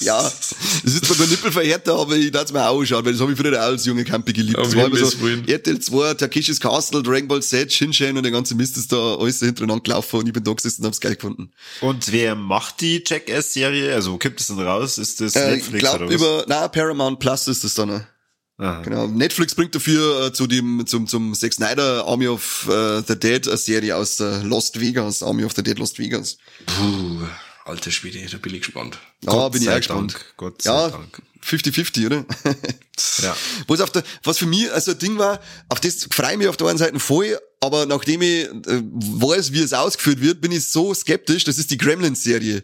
Ja, 0.01 0.22
das 0.22 0.93
ist 0.93 1.05
zwar 1.05 1.18
kein 1.18 1.30
Nippelverhärter, 1.30 1.95
aber 1.95 2.15
ich 2.15 2.32
darf 2.32 2.45
es 2.45 2.53
mir 2.53 2.65
auch 2.68 2.80
anschauen, 2.80 3.03
weil 3.05 3.11
das 3.13 3.22
habe 3.22 3.32
ich 3.34 3.38
früher 3.38 3.57
auch 3.59 3.65
als 3.68 3.86
junge 3.86 4.03
Campi 4.05 4.32
geliebt. 4.34 4.57
Das 4.57 4.76
war 4.76 4.86
immer 4.86 4.97
so, 4.97 5.20
Willen. 5.22 5.47
RTL 5.47 5.80
2, 5.80 6.13
Takeshis 6.15 6.59
Castle, 6.59 7.03
Dragon 7.03 7.28
Ball 7.28 7.41
Z, 7.41 7.72
Shinshan 7.72 8.15
und 8.18 8.24
der 8.24 8.32
ganze 8.32 8.55
Mist 8.55 8.78
ist 8.78 8.91
da 8.91 9.15
alles 9.15 9.39
hintereinander 9.39 9.84
gelaufen 9.84 10.20
und 10.20 10.28
ich 10.28 10.34
bin 10.34 10.43
da 10.43 10.53
gesessen 10.53 10.82
und 10.84 10.88
hab's 10.88 10.99
geil 11.01 11.15
gefunden. 11.15 11.51
Und 11.82 12.11
wer 12.11 12.36
macht 12.36 12.82
die 12.82 13.03
Jackass-Serie? 13.05 13.93
Also, 13.93 14.13
wo 14.13 14.18
kommt 14.18 14.39
das 14.39 14.47
denn 14.47 14.59
raus? 14.59 14.97
Ist 14.97 15.20
das 15.20 15.36
Äh, 15.36 15.51
Netflix 15.55 15.80
glaube 15.80 16.05
oder 16.05 16.07
was? 16.07 16.15
über, 16.15 16.45
na, 16.47 16.68
Paramount 16.68 17.20
Plus 17.20 17.47
ist 17.47 17.63
das 17.63 17.74
dann. 17.74 18.05
Aha. 18.60 18.82
Genau. 18.82 19.08
Netflix 19.08 19.53
bringt 19.53 19.76
dafür 19.76 20.28
äh, 20.28 20.34
zu 20.34 20.47
dem, 20.47 20.86
zum, 20.88 21.08
zum 21.08 21.36
Zack 21.36 21.53
Snyder 21.53 22.05
Army 22.08 22.28
of 22.28 22.68
äh, 22.70 23.03
the 23.08 23.18
Dead 23.18 23.47
eine 23.47 23.58
Serie 23.58 23.95
aus 23.95 24.20
äh, 24.20 24.41
Lost 24.41 24.80
Vegas, 24.80 25.22
Army 25.22 25.43
of 25.43 25.53
the 25.55 25.62
Dead 25.62 25.78
Lost 25.78 25.99
Vegas. 25.99 26.38
Puh, 26.66 27.28
alter 27.66 27.91
Schwede, 27.91 28.20
da 28.30 28.38
bin 28.38 28.55
ich 28.55 28.62
gespannt. 28.62 28.97
Ja, 29.22 29.32
Gott 29.32 29.53
bin 29.53 29.62
ich 29.62 29.70
auch 29.70 29.78
gespannt. 29.78 30.14
Dank, 30.14 30.34
Gott 30.38 30.62
sei 30.64 30.72
ja, 30.72 30.89
Dank. 30.89 31.22
50-50, 31.45 32.05
oder? 32.08 32.26
Ja. 33.22 33.38
Was, 33.68 33.80
auf 33.82 33.91
der, 33.91 34.03
was 34.24 34.39
für 34.39 34.47
mich 34.47 34.72
also 34.72 34.91
ein 34.91 34.97
Ding 34.97 35.20
war, 35.20 35.39
auf 35.70 35.80
das 35.80 36.08
freue 36.12 36.32
ich 36.32 36.38
mich 36.39 36.47
auf 36.47 36.58
der 36.58 36.68
einen 36.68 36.80
Seite 36.80 36.99
voll, 36.99 37.38
aber 37.60 37.86
nachdem 37.86 38.24
ich 38.24 38.45
äh, 38.45 38.82
weiß, 38.84 39.53
wie 39.53 39.60
es 39.60 39.72
ausgeführt 39.72 40.20
wird, 40.20 40.41
bin 40.41 40.51
ich 40.51 40.68
so 40.68 40.95
skeptisch, 40.95 41.43
das 41.43 41.60
ist 41.60 41.70
die 41.70 41.78
Gremlins-Serie. 41.78 42.64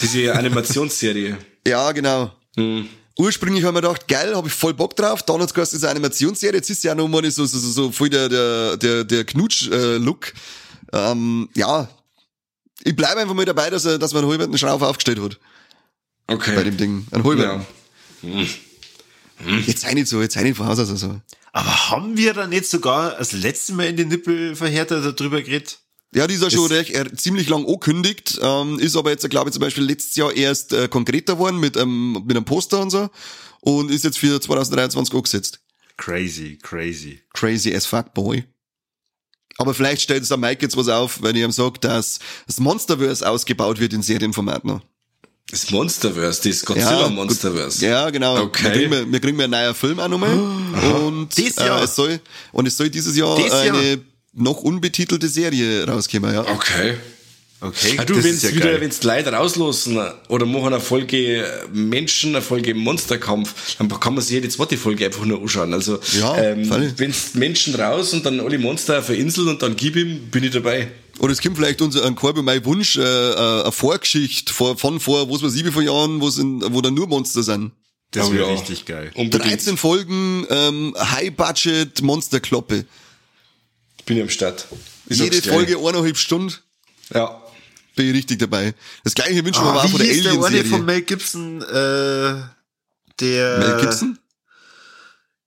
Diese 0.00 0.34
Animationsserie. 0.34 1.36
Ja, 1.66 1.92
genau. 1.92 2.32
Hm. 2.56 2.88
Ursprünglich 3.18 3.64
haben 3.64 3.74
wir 3.74 3.82
gedacht, 3.82 4.06
geil, 4.06 4.34
habe 4.36 4.46
ich 4.46 4.54
voll 4.54 4.74
Bock 4.74 4.94
drauf. 4.94 5.24
Dann 5.24 5.42
hat's 5.42 5.52
geheißen, 5.52 5.76
diese 5.76 5.90
Animationsserie. 5.90 6.58
Jetzt 6.58 6.70
ist 6.70 6.84
ja 6.84 6.94
noch 6.94 7.08
mal 7.08 7.28
so, 7.30 7.44
so, 7.44 7.58
so, 7.58 7.68
so 7.68 7.92
voll 7.92 8.08
der, 8.08 8.28
der, 8.28 8.76
der, 8.76 9.04
der 9.04 9.24
Knutsch-Look. 9.24 10.32
ähm, 10.92 11.48
ja, 11.54 11.88
ich 12.84 12.94
bleibe 12.94 13.20
einfach 13.20 13.34
mal 13.34 13.44
dabei, 13.44 13.70
dass, 13.70 13.84
er, 13.84 13.98
dass 13.98 14.14
man 14.14 14.24
einen 14.24 14.38
halben 14.38 14.56
Schrauf 14.56 14.82
aufgestellt 14.82 15.20
hat. 15.20 15.38
Okay. 16.28 16.54
Bei 16.54 16.62
dem 16.62 16.76
Ding. 16.76 17.06
Ein 17.10 17.24
halben. 17.24 17.42
Ja. 17.42 18.46
Jetzt 19.66 19.80
sei 19.80 19.94
nicht 19.94 20.08
so, 20.08 20.20
jetzt 20.20 20.34
sei 20.34 20.42
nicht 20.42 20.56
von 20.56 20.66
Haus 20.66 20.78
aus 20.78 20.88
so. 20.88 21.20
Aber 21.52 21.90
haben 21.90 22.16
wir 22.16 22.34
dann 22.34 22.50
nicht 22.50 22.66
sogar 22.66 23.16
das 23.16 23.32
letzte 23.32 23.72
Mal 23.72 23.86
in 23.86 23.96
den 23.96 24.08
Nippelverhärter 24.08 25.12
darüber 25.12 25.42
geredet? 25.42 25.80
Ja, 26.14 26.26
die 26.26 26.34
ist 26.34 26.42
ja 26.42 26.50
schon 26.50 26.66
recht, 26.66 26.94
äh, 26.94 27.14
ziemlich 27.14 27.48
lang 27.48 27.66
angekündigt, 27.66 28.38
ähm, 28.42 28.78
ist 28.78 28.96
aber 28.96 29.10
jetzt, 29.10 29.28
glaube 29.28 29.50
ich, 29.50 29.52
zum 29.52 29.60
Beispiel 29.60 29.84
letztes 29.84 30.16
Jahr 30.16 30.34
erst 30.34 30.72
äh, 30.72 30.88
konkreter 30.88 31.34
geworden 31.34 31.60
mit, 31.60 31.76
ähm, 31.76 32.12
mit 32.26 32.36
einem 32.36 32.46
Poster 32.46 32.80
und 32.80 32.90
so 32.90 33.10
und 33.60 33.90
ist 33.90 34.04
jetzt 34.04 34.18
für 34.18 34.40
2023 34.40 35.14
angesetzt. 35.14 35.60
Crazy, 35.98 36.58
crazy. 36.62 37.20
Crazy 37.34 37.74
as 37.74 37.84
fuck, 37.84 38.14
boy. 38.14 38.44
Aber 39.58 39.74
vielleicht 39.74 40.02
stellt 40.02 40.22
es 40.22 40.28
der 40.28 40.38
Mike 40.38 40.62
jetzt 40.62 40.76
was 40.76 40.88
auf, 40.88 41.20
wenn 41.22 41.34
ich 41.36 41.42
ihm 41.42 41.50
sage, 41.50 41.80
dass 41.80 42.20
das 42.46 42.60
Monsterverse 42.60 43.28
ausgebaut 43.28 43.80
wird 43.80 43.92
in 43.92 44.02
Serienformat 44.02 44.64
noch. 44.64 44.80
Das 45.50 45.70
Monsterverse, 45.70 46.48
das 46.48 46.64
Godzilla 46.64 47.06
gut. 47.08 47.14
Monsterverse. 47.16 47.84
Ja, 47.84 48.10
genau. 48.10 48.38
Okay. 48.42 48.64
Wir 48.64 48.70
kriegen, 48.70 48.90
wir, 48.92 49.12
wir 49.12 49.20
kriegen 49.20 49.40
einen 49.40 49.50
neuen 49.50 49.74
Film 49.74 49.98
auch 49.98 50.08
nochmal. 50.08 50.38
Und, 50.38 51.36
Dieses 51.36 51.56
Jahr. 51.56 51.80
Äh, 51.80 51.84
es 51.84 51.96
soll, 51.96 52.20
und 52.52 52.66
es 52.66 52.76
soll 52.76 52.90
dieses 52.90 53.16
Jahr 53.16 53.34
Dieses 53.36 53.64
Jahr. 53.64 53.74
eine 53.76 54.00
noch 54.38 54.62
unbetitelte 54.62 55.28
Serie 55.28 55.86
rauskommen, 55.86 56.32
ja. 56.32 56.40
Okay. 56.42 56.94
Okay, 57.60 57.96
Ja, 57.96 58.04
du, 58.04 58.14
das 58.14 58.42
ja 58.42 58.54
wieder, 58.54 58.66
geil. 58.70 58.80
wenn's 58.82 59.02
Leute 59.02 59.32
rauslassen 59.32 59.98
oder 60.28 60.46
machen 60.46 60.66
eine 60.74 60.80
Folge 60.80 61.44
Menschen, 61.72 62.36
eine 62.36 62.40
Folge 62.42 62.72
Monsterkampf, 62.72 63.76
dann 63.78 63.88
kann 63.88 64.14
man 64.14 64.22
sich 64.22 64.34
jede 64.34 64.48
zweite 64.48 64.76
Folge 64.76 65.06
einfach 65.06 65.24
nur 65.24 65.40
anschauen. 65.42 65.74
Also, 65.74 65.98
Ja, 66.20 66.36
ähm, 66.40 66.70
wenn's 66.96 67.34
Menschen 67.34 67.74
raus 67.74 68.12
und 68.12 68.24
dann 68.24 68.38
alle 68.38 68.60
Monster 68.60 69.00
auf 69.00 69.06
der 69.08 69.16
Insel 69.16 69.48
und 69.48 69.60
dann 69.60 69.74
gib 69.74 69.96
ihm, 69.96 70.30
bin 70.30 70.44
ich 70.44 70.52
dabei. 70.52 70.86
Oder 71.18 71.32
es 71.32 71.40
kommt 71.42 71.56
vielleicht 71.56 71.82
unser 71.82 72.04
ein 72.04 72.14
Korb 72.14 72.36
mein 72.40 72.64
Wunsch, 72.64 72.96
äh, 72.96 73.00
äh, 73.02 73.62
eine 73.62 73.72
Vorgeschichte 73.72 74.52
vor, 74.52 74.78
von 74.78 75.00
vor, 75.00 75.28
was 75.28 75.42
weiß 75.42 75.56
ich, 75.56 75.64
wie 75.64 75.72
viele 75.72 75.86
Jahren, 75.86 76.20
wo, 76.20 76.28
in, 76.28 76.62
wo 76.72 76.80
da 76.80 76.92
nur 76.92 77.08
Monster 77.08 77.42
sind. 77.42 77.72
Das 78.12 78.28
Oh 78.28 78.32
wäre 78.34 78.46
ja. 78.46 78.52
richtig 78.54 78.84
geil. 78.86 79.10
Unbedingt. 79.16 79.50
13 79.52 79.76
Folgen, 79.76 80.46
ähm, 80.48 80.94
High-Budget 80.96 82.02
Monsterkloppe. 82.02 82.84
Bin 84.08 84.16
ich 84.16 84.22
am 84.22 84.30
Start. 84.30 84.66
Ich 85.06 85.18
Jede 85.18 85.36
sag's 85.36 85.46
gleich. 85.46 85.54
Folge 85.54 85.78
eineinhalb 85.78 86.16
Stunden. 86.16 86.54
Ja. 87.12 87.42
Bin 87.94 88.08
ich 88.08 88.14
richtig 88.14 88.38
dabei. 88.38 88.74
Das 89.04 89.14
gleiche 89.14 89.44
wünschen 89.44 89.62
wir 89.62 89.68
Ah, 89.70 89.72
mir 89.74 89.80
auch 89.80 89.88
von 89.90 89.98
der 90.00 90.08
hieß 90.08 90.22
der 90.22 90.32
eine 90.32 90.40
von 90.40 90.46
Alien-Serie. 90.46 90.82
Mel 90.82 91.02
Gibson, 91.02 91.62
äh, 91.62 92.42
der... 93.20 93.58
Mel 93.58 93.80
Gibson? 93.82 94.18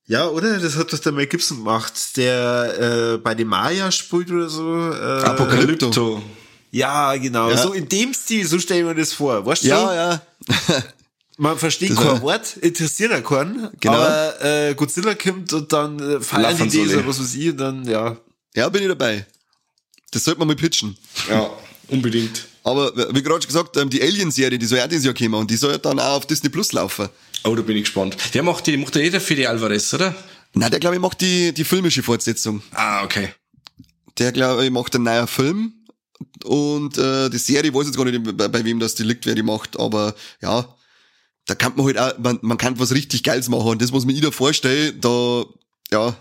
Ja, 0.05 0.27
oder? 0.27 0.59
Das 0.59 0.75
hat 0.75 0.93
doch 0.93 0.99
der 0.99 1.11
Mel 1.11 1.25
Gibson 1.25 1.57
gemacht, 1.57 2.17
der 2.17 3.13
äh, 3.13 3.17
bei 3.17 3.33
den 3.33 3.47
Maya 3.47 3.91
spielt 3.91 4.29
oder 4.29 4.47
so. 4.49 4.91
Äh, 4.91 5.23
Apokalypto. 5.23 6.21
ja, 6.69 7.15
genau. 7.15 7.49
Ja. 7.49 7.57
So 7.57 7.73
in 7.73 7.89
dem 7.89 8.13
Stil, 8.13 8.45
so 8.45 8.59
stellen 8.59 8.85
wir 8.85 8.93
das 8.93 9.13
vor. 9.13 9.43
Weißt 9.43 9.63
du? 9.63 9.69
Ja, 9.69 9.95
ja. 9.95 10.21
Man 11.37 11.57
versteht 11.57 11.91
Das 11.91 11.97
kein 11.97 12.21
Wort, 12.21 12.57
interessiert 12.57 13.11
auch 13.13 13.23
keinen. 13.27 13.69
Genau. 13.79 13.95
Aber 13.95 14.41
äh, 14.45 14.75
Godzilla 14.75 15.15
kommt 15.15 15.51
und 15.53 15.73
dann 15.73 15.97
äh, 15.99 16.19
feiern 16.21 16.69
die 16.69 16.81
alle. 16.81 16.97
oder 16.97 17.07
was 17.07 17.19
weiß 17.19 17.33
ich 17.33 17.49
und 17.49 17.57
dann, 17.57 17.85
ja. 17.85 18.17
Ja, 18.55 18.69
bin 18.69 18.81
ich 18.81 18.89
dabei. 18.89 19.25
Das 20.11 20.23
sollte 20.23 20.39
man 20.39 20.47
mal 20.49 20.55
pitchen. 20.55 20.97
Ja, 21.29 21.49
unbedingt. 21.87 22.47
Aber 22.63 22.95
wie 22.95 23.23
gerade 23.23 23.41
schon 23.41 23.47
gesagt, 23.47 23.77
ähm, 23.77 23.89
die 23.89 24.01
Alien-Serie, 24.01 24.59
die 24.59 24.65
soll 24.65 24.77
ja 24.79 24.87
dieses 24.87 25.05
Jahr 25.05 25.13
kommen 25.13 25.33
und 25.33 25.49
die 25.49 25.55
soll 25.55 25.71
ja 25.71 25.77
dann 25.77 25.99
auch 25.99 26.17
auf 26.17 26.27
Disney 26.27 26.49
Plus 26.49 26.73
laufen. 26.73 27.09
Oh, 27.43 27.55
da 27.55 27.61
bin 27.61 27.77
ich 27.77 27.83
gespannt. 27.85 28.17
Der 28.33 28.43
macht 28.43 28.67
die, 28.67 28.77
macht 28.77 28.93
der 28.95 29.03
jeder 29.03 29.19
für 29.19 29.35
die 29.35 29.47
Alvarez, 29.47 29.93
oder? 29.93 30.13
Na, 30.53 30.69
der 30.69 30.79
glaube 30.79 30.95
ich 30.95 31.01
macht 31.01 31.21
die, 31.21 31.53
die 31.53 31.63
filmische 31.63 32.03
Fortsetzung. 32.03 32.61
Ah, 32.71 33.03
okay. 33.03 33.29
Der 34.19 34.31
glaube 34.31 34.65
ich 34.65 34.71
macht 34.71 34.93
einen 34.93 35.05
neuen 35.05 35.27
Film 35.27 35.73
und 36.43 36.97
äh, 36.97 37.29
die 37.29 37.37
Serie, 37.37 37.71
ich 37.71 37.75
weiß 37.75 37.87
jetzt 37.87 37.97
gar 37.97 38.05
nicht, 38.05 38.37
bei, 38.37 38.47
bei 38.47 38.63
wem 38.63 38.79
das 38.79 38.95
die 38.95 39.03
liegt, 39.03 39.25
wer 39.25 39.33
die 39.33 39.43
macht, 39.43 39.79
aber 39.79 40.13
ja, 40.41 40.67
da 41.45 41.55
kann 41.55 41.73
man 41.75 41.85
halt 41.85 41.97
auch, 41.97 42.17
man, 42.19 42.37
man 42.41 42.57
kann 42.57 42.77
was 42.79 42.91
richtig 42.91 43.23
Geiles 43.23 43.49
machen 43.49 43.69
und 43.69 43.81
das, 43.81 43.93
was 43.93 44.05
mir 44.05 44.13
jeder 44.13 44.31
vorstellt, 44.31 45.03
da, 45.03 45.45
ja, 45.91 46.15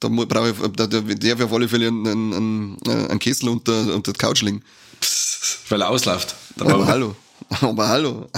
da 0.00 0.08
brauche 0.08 0.50
ich, 0.50 0.56
da, 0.72 0.86
da 0.86 1.00
darf 1.00 1.10
ich 1.10 1.42
auf 1.42 1.52
alle 1.52 1.68
Fälle 1.68 1.88
einen, 1.88 2.06
einen, 2.06 2.32
einen, 2.32 3.08
einen 3.10 3.18
Kessel 3.18 3.48
unter, 3.48 3.94
unter 3.94 4.12
die 4.12 4.18
Couch 4.18 4.42
legen. 4.42 4.62
Psst, 5.00 5.70
weil 5.70 5.80
er 5.80 5.90
ausläuft. 5.90 6.34
Aber 6.58 6.86
hallo. 6.86 7.16
Aber 7.60 7.88
hallo. 7.88 8.28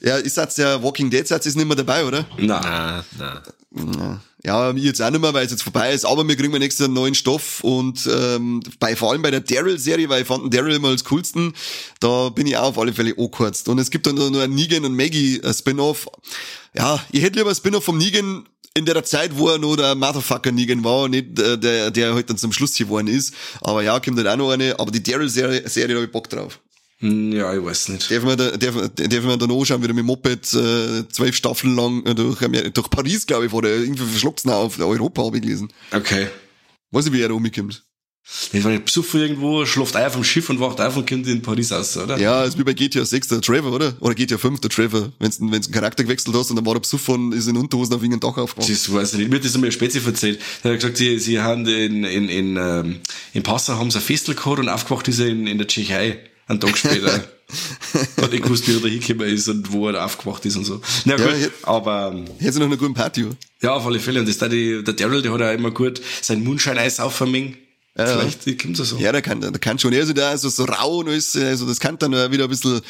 ja, 0.00 0.16
ist 0.16 0.36
jetzt 0.36 0.58
der 0.58 0.82
Walking 0.82 1.10
Dead 1.10 1.26
Satz 1.26 1.46
ist 1.46 1.56
nicht 1.56 1.66
mehr 1.66 1.76
dabei, 1.76 2.04
oder? 2.04 2.26
Na. 2.38 3.04
Na, 3.18 3.42
na. 3.70 4.20
Ja, 4.44 4.72
mir 4.72 4.80
jetzt 4.80 5.00
auch 5.00 5.10
nicht 5.10 5.20
mehr, 5.20 5.32
weil 5.32 5.44
es 5.44 5.52
jetzt 5.52 5.62
vorbei 5.62 5.92
ist, 5.92 6.04
aber 6.04 6.26
wir 6.26 6.36
kriegen 6.36 6.52
nächstes 6.58 6.80
Jahr 6.80 6.86
einen 6.88 6.94
neuen 6.94 7.14
Stoff 7.14 7.62
und 7.62 8.08
ähm, 8.12 8.60
bei 8.80 8.96
vor 8.96 9.12
allem 9.12 9.22
bei 9.22 9.30
der 9.30 9.40
Daryl-Serie, 9.40 10.08
weil 10.08 10.22
ich 10.22 10.26
fand 10.26 10.42
den 10.42 10.50
Daryl 10.50 10.74
immer 10.74 10.88
als 10.88 11.04
coolsten, 11.04 11.54
da 12.00 12.28
bin 12.28 12.48
ich 12.48 12.56
auch 12.56 12.70
auf 12.70 12.78
alle 12.78 12.92
Fälle 12.92 13.12
angekürzt. 13.16 13.68
Und 13.68 13.78
es 13.78 13.90
gibt 13.90 14.06
dann 14.06 14.16
nur 14.16 14.42
einen 14.42 14.54
Negan 14.54 14.84
und 14.84 14.96
Maggie 14.96 15.38
äh, 15.38 15.54
Spin-off. 15.54 16.08
Ja, 16.74 17.00
ich 17.12 17.22
hätte 17.22 17.38
lieber 17.38 17.50
ein 17.50 17.56
Spin-off 17.56 17.84
vom 17.84 17.98
Negan 17.98 18.48
in 18.74 18.84
der 18.86 19.04
Zeit, 19.04 19.36
wo 19.36 19.48
er 19.48 19.58
noch 19.58 19.76
der 19.76 19.94
Motherfucker 19.94 20.52
Negan 20.52 20.84
war, 20.84 21.08
nicht 21.08 21.38
äh, 21.38 21.58
der, 21.58 21.90
der 21.90 22.14
halt 22.14 22.30
dann 22.30 22.38
zum 22.38 22.52
Schluss 22.52 22.74
geworden 22.76 23.08
ist. 23.08 23.34
Aber 23.60 23.82
ja, 23.82 23.98
kommt 24.00 24.16
halt 24.16 24.28
auch 24.28 24.36
noch 24.36 24.50
eine, 24.50 24.78
aber 24.78 24.90
die 24.90 25.02
Daryl-Serie, 25.02 25.68
Serie, 25.68 25.94
da 25.94 26.00
hab 26.00 26.06
ich 26.06 26.12
Bock 26.12 26.28
drauf. 26.28 26.60
Hm, 26.98 27.32
Ja, 27.32 27.52
ich 27.54 27.62
weiß 27.62 27.88
nicht. 27.90 28.10
Darf 28.10 28.22
man, 28.22 28.38
da, 28.38 28.56
darf, 28.56 28.74
darf 28.94 29.24
man 29.24 29.38
dann 29.38 29.50
anschauen, 29.50 29.82
wie 29.82 29.86
der 29.86 29.94
mit 29.94 30.04
dem 30.04 30.06
Moped 30.06 30.54
äh, 30.54 31.08
zwölf 31.08 31.36
Staffeln 31.36 31.76
lang 31.76 32.06
äh, 32.06 32.14
durch, 32.14 32.38
durch 32.38 32.90
Paris, 32.90 33.26
glaube 33.26 33.46
ich, 33.46 33.52
war 33.52 33.62
der 33.62 33.76
irgendwie 33.76 34.04
verschluckt 34.04 34.46
auf 34.46 34.78
Europa, 34.78 35.24
habe 35.24 35.36
ich 35.36 35.42
gelesen. 35.42 35.72
Okay. 35.92 36.28
Weiß 36.92 37.04
nicht, 37.04 37.14
wie 37.14 37.20
er 37.22 37.28
da 37.28 37.34
rumkommt. 37.34 37.82
Das 38.52 38.64
war 38.64 38.78
Besuch 38.78 39.14
irgendwo, 39.14 39.66
schläft 39.66 39.96
auf 39.96 40.12
vom 40.12 40.22
Schiff 40.24 40.48
und 40.48 40.60
wacht 40.60 40.80
auf 40.80 40.96
und 40.96 41.08
kommt 41.08 41.26
in 41.26 41.42
Paris 41.42 41.72
aus, 41.72 41.96
oder? 41.96 42.18
Ja, 42.18 42.44
ist 42.44 42.56
wie 42.58 42.62
bei 42.62 42.72
GTA 42.72 43.04
6 43.04 43.28
der 43.28 43.40
Trevor, 43.40 43.72
oder? 43.72 43.94
Oder 44.00 44.14
GTA 44.14 44.38
5 44.38 44.60
der 44.60 44.70
Trevor. 44.70 45.10
Wenn's, 45.18 45.38
wenn's 45.40 45.66
einen 45.66 45.74
Charakter 45.74 46.04
gewechselt 46.04 46.34
hast 46.36 46.50
und 46.50 46.56
dann 46.56 46.64
war 46.64 46.74
der 46.74 46.80
Besuch 46.80 47.06
und 47.08 47.32
ist 47.32 47.48
in 47.48 47.56
Unterhosen 47.56 47.94
auf 47.94 48.02
irgendein 48.02 48.20
Dach 48.20 48.38
aufgewacht. 48.38 48.70
Das 48.70 48.92
weiß 48.92 49.12
ich 49.14 49.18
nicht. 49.18 49.30
Mir 49.30 49.36
hat 49.36 49.44
das 49.44 49.54
einmal 49.54 49.72
Spezi 49.72 50.00
erzählt. 50.06 50.40
Er 50.62 50.70
hat 50.72 50.78
gesagt, 50.80 50.96
sie, 50.98 51.18
sie 51.18 51.40
haben 51.40 51.66
in, 51.66 52.04
in, 52.04 52.28
in, 52.28 52.56
ähm, 52.56 53.00
in 53.34 53.42
Passau 53.42 53.74
haben 53.74 53.90
sie 53.90 53.98
ein 53.98 54.02
Festel 54.04 54.34
gehabt 54.34 54.60
und 54.60 54.68
aufgewacht 54.68 55.08
ist 55.08 55.18
er 55.18 55.26
in, 55.26 55.46
in 55.46 55.58
der 55.58 55.66
Tschechei. 55.66 56.18
Einen 56.46 56.60
Tag 56.60 56.76
später. 56.78 57.24
hat 58.20 58.30
nicht 58.32 58.44
gewusst, 58.44 58.66
wie 58.68 58.74
er 58.76 58.80
da 58.80 58.88
hingekommen 58.88 59.28
ist 59.28 59.48
und 59.48 59.72
wo 59.72 59.88
er 59.88 60.04
aufgewacht 60.04 60.44
ist 60.46 60.56
und 60.56 60.64
so. 60.64 60.80
Na 61.04 61.16
Ja, 61.18 61.26
gut, 61.26 61.34
ich- 61.38 61.66
aber, 61.66 62.12
ähm, 62.14 62.24
Hätte 62.38 62.58
noch 62.60 62.66
eine 62.66 62.76
gute 62.76 62.94
Party. 62.94 63.24
oder? 63.24 63.36
ja, 63.62 63.72
auf 63.74 63.84
alle 63.86 63.98
Fälle. 64.00 64.20
Und 64.20 64.28
das 64.28 64.38
da 64.38 64.48
die, 64.48 64.82
der 64.82 64.94
Daryl, 64.94 65.22
der 65.22 65.32
hat 65.32 65.42
auch 65.42 65.52
immer 65.52 65.70
gut 65.70 66.00
sein 66.22 66.42
Mundschein-Eis 66.44 66.98
aufvermengen. 67.00 67.56
Ja. 67.96 68.06
Vielleicht 68.06 68.58
kommt 68.62 68.78
es 68.78 68.88
so. 68.88 68.96
Ja, 68.98 69.12
der 69.12 69.20
kann, 69.20 69.40
der 69.40 69.52
kann 69.52 69.78
schon. 69.78 69.92
Er 69.92 70.02
ist 70.02 70.16
da 70.16 70.36
so, 70.38 70.48
so 70.48 70.64
rau 70.64 70.98
und 70.98 71.08
alles, 71.08 71.36
also 71.36 71.66
das 71.66 71.78
kann 71.78 71.98
dann 71.98 72.12
wieder 72.32 72.44
ein 72.44 72.50
bisschen, 72.50 72.80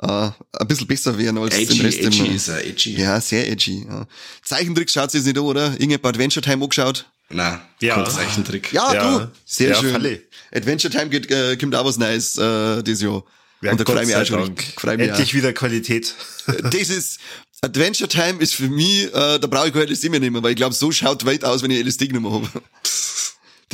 äh, 0.00 0.06
ein 0.06 0.68
bisschen 0.68 0.86
besser 0.86 1.18
werden 1.18 1.38
als 1.38 1.54
Edgy, 1.56 1.76
den 1.78 1.86
Rest. 1.86 1.98
edgy 1.98 2.18
immer. 2.26 2.34
ist 2.34 2.48
er, 2.48 2.64
edgy. 2.64 2.94
Ja, 2.96 3.20
sehr 3.20 3.50
edgy. 3.50 3.84
Ja. 3.88 4.06
Zeichentricks 4.44 4.92
schaut 4.92 5.10
sich 5.10 5.18
jetzt 5.20 5.26
nicht 5.26 5.38
an, 5.38 5.44
oder? 5.44 5.72
Irgendein 5.72 6.04
Adventure 6.04 6.40
Time 6.44 6.62
angeschaut? 6.62 7.06
Nein, 7.30 7.60
Ja. 7.80 7.96
kein 7.96 8.06
Zeichentrick. 8.12 8.72
Ja, 8.72 8.94
Ja. 8.94 9.18
du. 9.18 9.30
Sehr 9.44 9.70
Ja, 9.70 9.80
schön. 9.80 9.90
Falle. 9.92 10.22
Adventure 10.52 10.92
Time 10.92 11.08
geht, 11.08 11.28
äh, 11.32 11.56
kommt 11.56 11.74
auch 11.74 11.84
was 11.84 11.96
Neues, 11.98 12.36
äh, 12.38 12.82
dieses 12.84 13.02
Jahr. 13.02 13.24
Ja, 13.60 13.72
und 13.72 13.80
da 13.80 13.84
freue 13.84 14.02
ich 14.02 14.06
mich 14.08 14.16
auch 14.16 14.26
schon. 14.26 14.54
Freu 14.76 14.96
mich 14.96 15.08
Endlich 15.08 15.34
wieder 15.34 15.52
Qualität. 15.52 16.14
auch. 16.46 16.70
Das 16.70 16.90
ist, 16.90 17.18
Adventure 17.62 18.08
Time 18.08 18.34
ist 18.40 18.54
für 18.54 18.68
mich, 18.68 19.06
äh, 19.06 19.38
da 19.40 19.46
brauche 19.48 19.66
ich 19.68 19.72
keine 19.72 19.86
LSD 19.86 20.10
mehr 20.10 20.20
nehmen, 20.20 20.40
weil 20.44 20.50
ich 20.50 20.56
glaube, 20.56 20.74
so 20.76 20.92
schaut 20.92 21.22
die 21.22 21.26
Welt 21.26 21.44
aus, 21.44 21.62
wenn 21.62 21.70
ich 21.72 21.82
LSD 21.84 22.06
genommen 22.08 22.32
habe. 22.32 22.48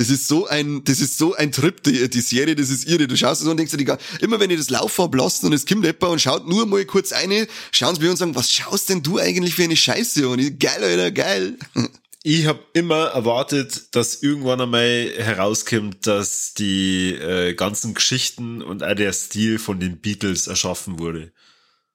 Das 0.01 0.09
ist 0.09 0.29
so 0.29 0.47
ein, 0.47 0.83
das 0.85 0.99
ist 1.01 1.19
so 1.19 1.35
ein 1.35 1.53
Trip, 1.53 1.83
die, 1.83 2.09
die 2.09 2.23
Serie, 2.23 2.57
das 2.57 2.71
ist 2.71 2.89
irre. 2.89 3.07
Du 3.07 3.19
schaust 3.19 3.43
es 3.43 3.47
an 3.47 3.51
und 3.51 3.59
denkst 3.59 3.77
dir, 3.77 3.99
immer 4.23 4.41
wenn 4.41 4.49
ich 4.49 4.57
das 4.57 4.71
Lauf 4.71 4.97
hab 4.97 5.15
lassen 5.15 5.45
und 5.45 5.53
es 5.53 5.67
kommt 5.67 5.85
jemand 5.85 6.03
und 6.05 6.23
schaut 6.23 6.49
nur 6.49 6.65
mal 6.65 6.83
kurz 6.87 7.13
eine, 7.13 7.47
schauen 7.71 7.97
sie 7.97 8.01
mir 8.01 8.09
und 8.09 8.17
sagen, 8.17 8.35
was 8.35 8.51
schaust 8.51 8.89
denn 8.89 9.03
du 9.03 9.19
eigentlich 9.19 9.57
für 9.57 9.65
eine 9.65 9.77
Scheiße? 9.77 10.27
Und 10.27 10.39
ich, 10.39 10.59
geil, 10.59 10.83
Alter, 10.83 11.11
geil. 11.11 11.59
Ich 12.23 12.47
habe 12.47 12.61
immer 12.75 13.07
erwartet, 13.07 13.95
dass 13.95 14.22
irgendwann 14.22 14.61
einmal 14.61 15.11
herauskommt, 15.17 16.07
dass 16.07 16.53
die 16.53 17.14
äh, 17.14 17.55
ganzen 17.55 17.95
Geschichten 17.95 18.61
und 18.61 18.83
auch 18.83 18.95
der 18.95 19.14
Stil 19.14 19.59
von 19.59 19.81
den 19.81 20.03
Beatles 20.03 20.47
erschaffen 20.47 20.99
wurde. 20.99 21.33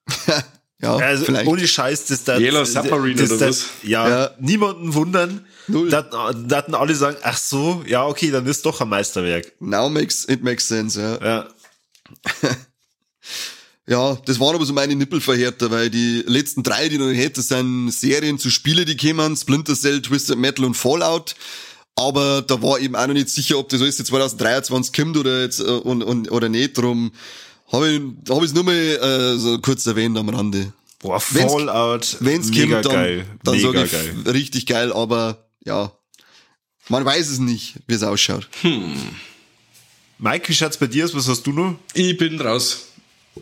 Ja, 0.86 1.06
Also 1.06 1.24
vielleicht. 1.24 1.46
ohne 1.48 1.66
Scheiß, 1.66 2.06
das 2.06 2.24
da 2.24 2.38
Yellow 2.38 2.64
Submarine 2.64 3.20
das, 3.20 3.32
oder 3.32 3.48
was? 3.48 3.64
Ja, 3.82 4.08
Ja. 4.08 4.30
niemanden 4.40 4.94
wundern. 4.94 5.44
Null. 5.68 5.90
Da 5.90 5.98
hatten 5.98 6.48
da 6.48 6.56
hatten 6.58 6.74
alle 6.74 6.94
sagen, 6.94 7.16
ach 7.22 7.36
so, 7.36 7.82
ja, 7.86 8.04
okay, 8.06 8.30
dann 8.30 8.46
ist 8.46 8.64
doch 8.64 8.80
ein 8.80 8.88
Meisterwerk. 8.88 9.52
Now 9.60 9.88
makes, 9.88 10.26
it 10.28 10.42
makes 10.44 10.68
sense, 10.68 11.00
ja. 11.00 11.24
Ja. 11.24 11.48
Ja, 13.88 14.18
das 14.26 14.40
waren 14.40 14.56
aber 14.56 14.66
so 14.66 14.72
meine 14.72 14.96
Nippelverhärter, 14.96 15.70
weil 15.70 15.90
die 15.90 16.24
letzten 16.26 16.64
drei, 16.64 16.88
die 16.88 16.98
noch 16.98 17.06
hätte, 17.12 17.40
sind 17.40 17.92
Serien 17.92 18.36
zu 18.36 18.50
Spiele, 18.50 18.84
die 18.84 18.96
kämen, 18.96 19.36
Splinter 19.36 19.76
Cell, 19.76 20.02
Twisted 20.02 20.36
Metal 20.38 20.64
und 20.64 20.74
Fallout. 20.74 21.36
Aber 21.94 22.42
da 22.42 22.60
war 22.60 22.80
eben 22.80 22.96
auch 22.96 23.06
noch 23.06 23.14
nicht 23.14 23.28
sicher, 23.28 23.58
ob 23.58 23.68
das 23.68 23.80
alles 23.80 23.96
jetzt 23.98 24.08
2023 24.08 24.92
kommt 24.92 25.16
oder 25.16 25.40
jetzt, 25.42 25.60
äh, 25.60 25.64
und, 25.64 26.02
und, 26.02 26.32
oder 26.32 26.48
nicht. 26.48 26.76
Drum, 26.76 27.12
Habe 27.72 27.90
ich, 27.90 28.00
hab 28.30 28.42
ich 28.42 28.54
nur 28.54 28.64
mal 28.64 28.74
äh, 28.74 29.38
so 29.38 29.58
kurz 29.58 29.86
erwähnt 29.86 30.16
am 30.16 30.28
Rande. 30.28 30.72
Boah, 31.00 31.20
Fallout. 31.20 32.16
Wenn's 32.20 32.48
mega 32.48 32.80
kommt, 32.80 32.86
dann, 32.86 32.92
geil. 32.92 33.26
dann 33.44 33.56
mega 33.56 33.84
ich 33.84 33.92
geil. 33.92 34.14
richtig 34.26 34.66
geil, 34.66 34.92
aber 34.92 35.46
ja, 35.64 35.92
man 36.88 37.04
weiß 37.04 37.28
es 37.28 37.38
nicht, 37.38 37.74
wie 37.86 37.94
es 37.94 38.02
ausschaut. 38.02 38.48
Mike, 40.18 40.48
wie 40.48 40.54
schaut's 40.54 40.78
bei 40.78 40.86
dir 40.86 41.04
aus? 41.04 41.14
Was 41.14 41.28
hast 41.28 41.46
du 41.46 41.52
noch? 41.52 41.76
Ich 41.92 42.16
bin 42.16 42.40
raus. 42.40 42.86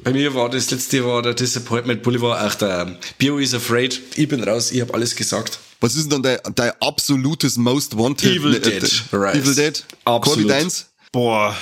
Bei 0.03 0.13
mir 0.13 0.35
war 0.35 0.51
das 0.51 0.71
letzte 0.71 1.05
war 1.05 1.23
der 1.23 1.35
Disappointment 1.35 2.03
Boulevard, 2.03 2.43
auch 2.43 2.55
der 2.57 2.99
Bio 3.17 3.39
is 3.39 3.55
Afraid. 3.55 4.01
Ich 4.17 4.27
bin 4.27 4.43
raus, 4.43 4.73
ich 4.73 4.81
habe 4.81 4.93
alles 4.93 5.15
gesagt. 5.15 5.61
Was 5.81 5.95
ist 5.95 6.11
denn 6.11 6.23
dann 6.23 6.41
dein, 6.43 6.55
dein 6.55 6.73
absolutes 6.81 7.57
Most 7.57 7.97
Wanted? 7.97 8.33
Evil 8.33 8.57
äh, 8.57 8.61
Dead, 8.61 8.83
äh, 8.83 9.17
Rise. 9.17 9.39
Evil 9.39 9.55
Dead? 9.55 9.85
Absolut. 10.05 10.23
Corby 10.25 10.49
deins? 10.49 10.87
Boah, 11.13 11.57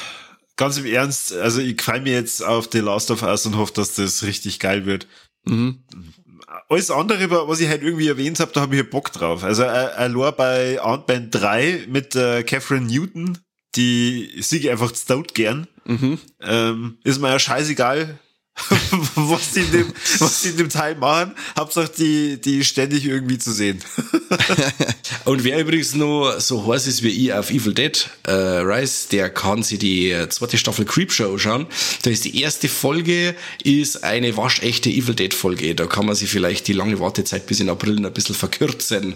ganz 0.57 0.79
im 0.79 0.87
Ernst, 0.87 1.33
also 1.33 1.61
ich 1.61 1.81
freue 1.81 2.01
mich 2.01 2.13
jetzt 2.13 2.45
auf 2.45 2.69
The 2.71 2.81
Last 2.81 3.11
of 3.11 3.23
Us 3.23 3.47
und 3.47 3.57
hoffe, 3.57 3.73
dass 3.75 3.95
das 3.95 4.23
richtig 4.23 4.59
geil 4.59 4.87
wird. 4.87 5.07
Mhm. 5.45 5.83
Alles 6.69 6.91
andere, 6.91 7.49
was 7.49 7.61
ich 7.61 7.69
halt 7.69 7.83
irgendwie 7.83 8.09
erwähnt 8.09 8.39
habe, 8.41 8.53
da 8.53 8.61
habe 8.63 8.77
ich 8.77 8.91
Bock 8.91 9.11
drauf. 9.13 9.43
Also 9.43 9.63
äh, 9.63 9.67
allein 9.67 10.35
bei 10.37 10.81
Ant-Man 10.81 11.31
3 11.31 11.87
mit 11.89 12.15
äh, 12.15 12.43
Catherine 12.43 12.87
Newton, 12.87 13.39
die 13.75 14.31
ich 14.37 14.71
einfach 14.71 14.95
stout 14.95 15.29
gern. 15.35 15.67
Mhm. 15.85 16.19
Ähm, 16.41 16.99
ist 17.05 17.21
mir 17.21 17.31
ja 17.31 17.39
scheißegal, 17.39 18.19
was 19.15 19.53
die 19.53 19.61
in 19.61 19.73
dem, 19.73 19.93
was 20.19 20.43
die 20.43 20.49
in 20.49 20.57
dem 20.59 20.69
Teil 20.69 20.95
machen. 20.97 21.35
Hauptsache 21.59 21.91
die, 21.97 22.41
die 22.41 22.65
ständig 22.65 23.07
irgendwie 23.07 23.39
zu 23.39 23.53
sehen. 23.53 23.83
Und 25.25 25.45
wer 25.45 25.59
übrigens 25.61 25.95
noch 25.95 26.39
so 26.39 26.67
heiß 26.67 26.87
ist 26.87 27.03
wie 27.03 27.09
ich 27.09 27.33
auf 27.33 27.51
Evil 27.51 27.73
Dead 27.73 28.09
äh, 28.27 28.33
Rise, 28.33 29.09
der 29.11 29.31
kann 29.31 29.63
sich 29.63 29.79
die 29.79 30.15
zweite 30.29 30.59
Staffel 30.59 30.85
Creepshow 30.85 31.39
schauen. 31.39 31.67
Da 32.03 32.11
ist 32.11 32.25
die 32.25 32.41
erste 32.41 32.69
Folge 32.69 33.35
ist 33.65 34.05
eine 34.05 34.37
waschechte 34.37 34.91
Evil 34.91 35.15
Dead 35.15 35.33
Folge. 35.33 35.75
Da 35.75 35.87
kann 35.87 36.07
man 36.07 36.15
sich 36.15 36.31
vielleicht 36.31 36.69
die 36.69 36.75
lange 36.75 37.01
Wartezeit 37.01 37.47
bis 37.47 37.61
in 37.61 37.71
April 37.71 38.05
ein 38.05 38.13
bisschen 38.13 38.35
verkürzen. 38.35 39.15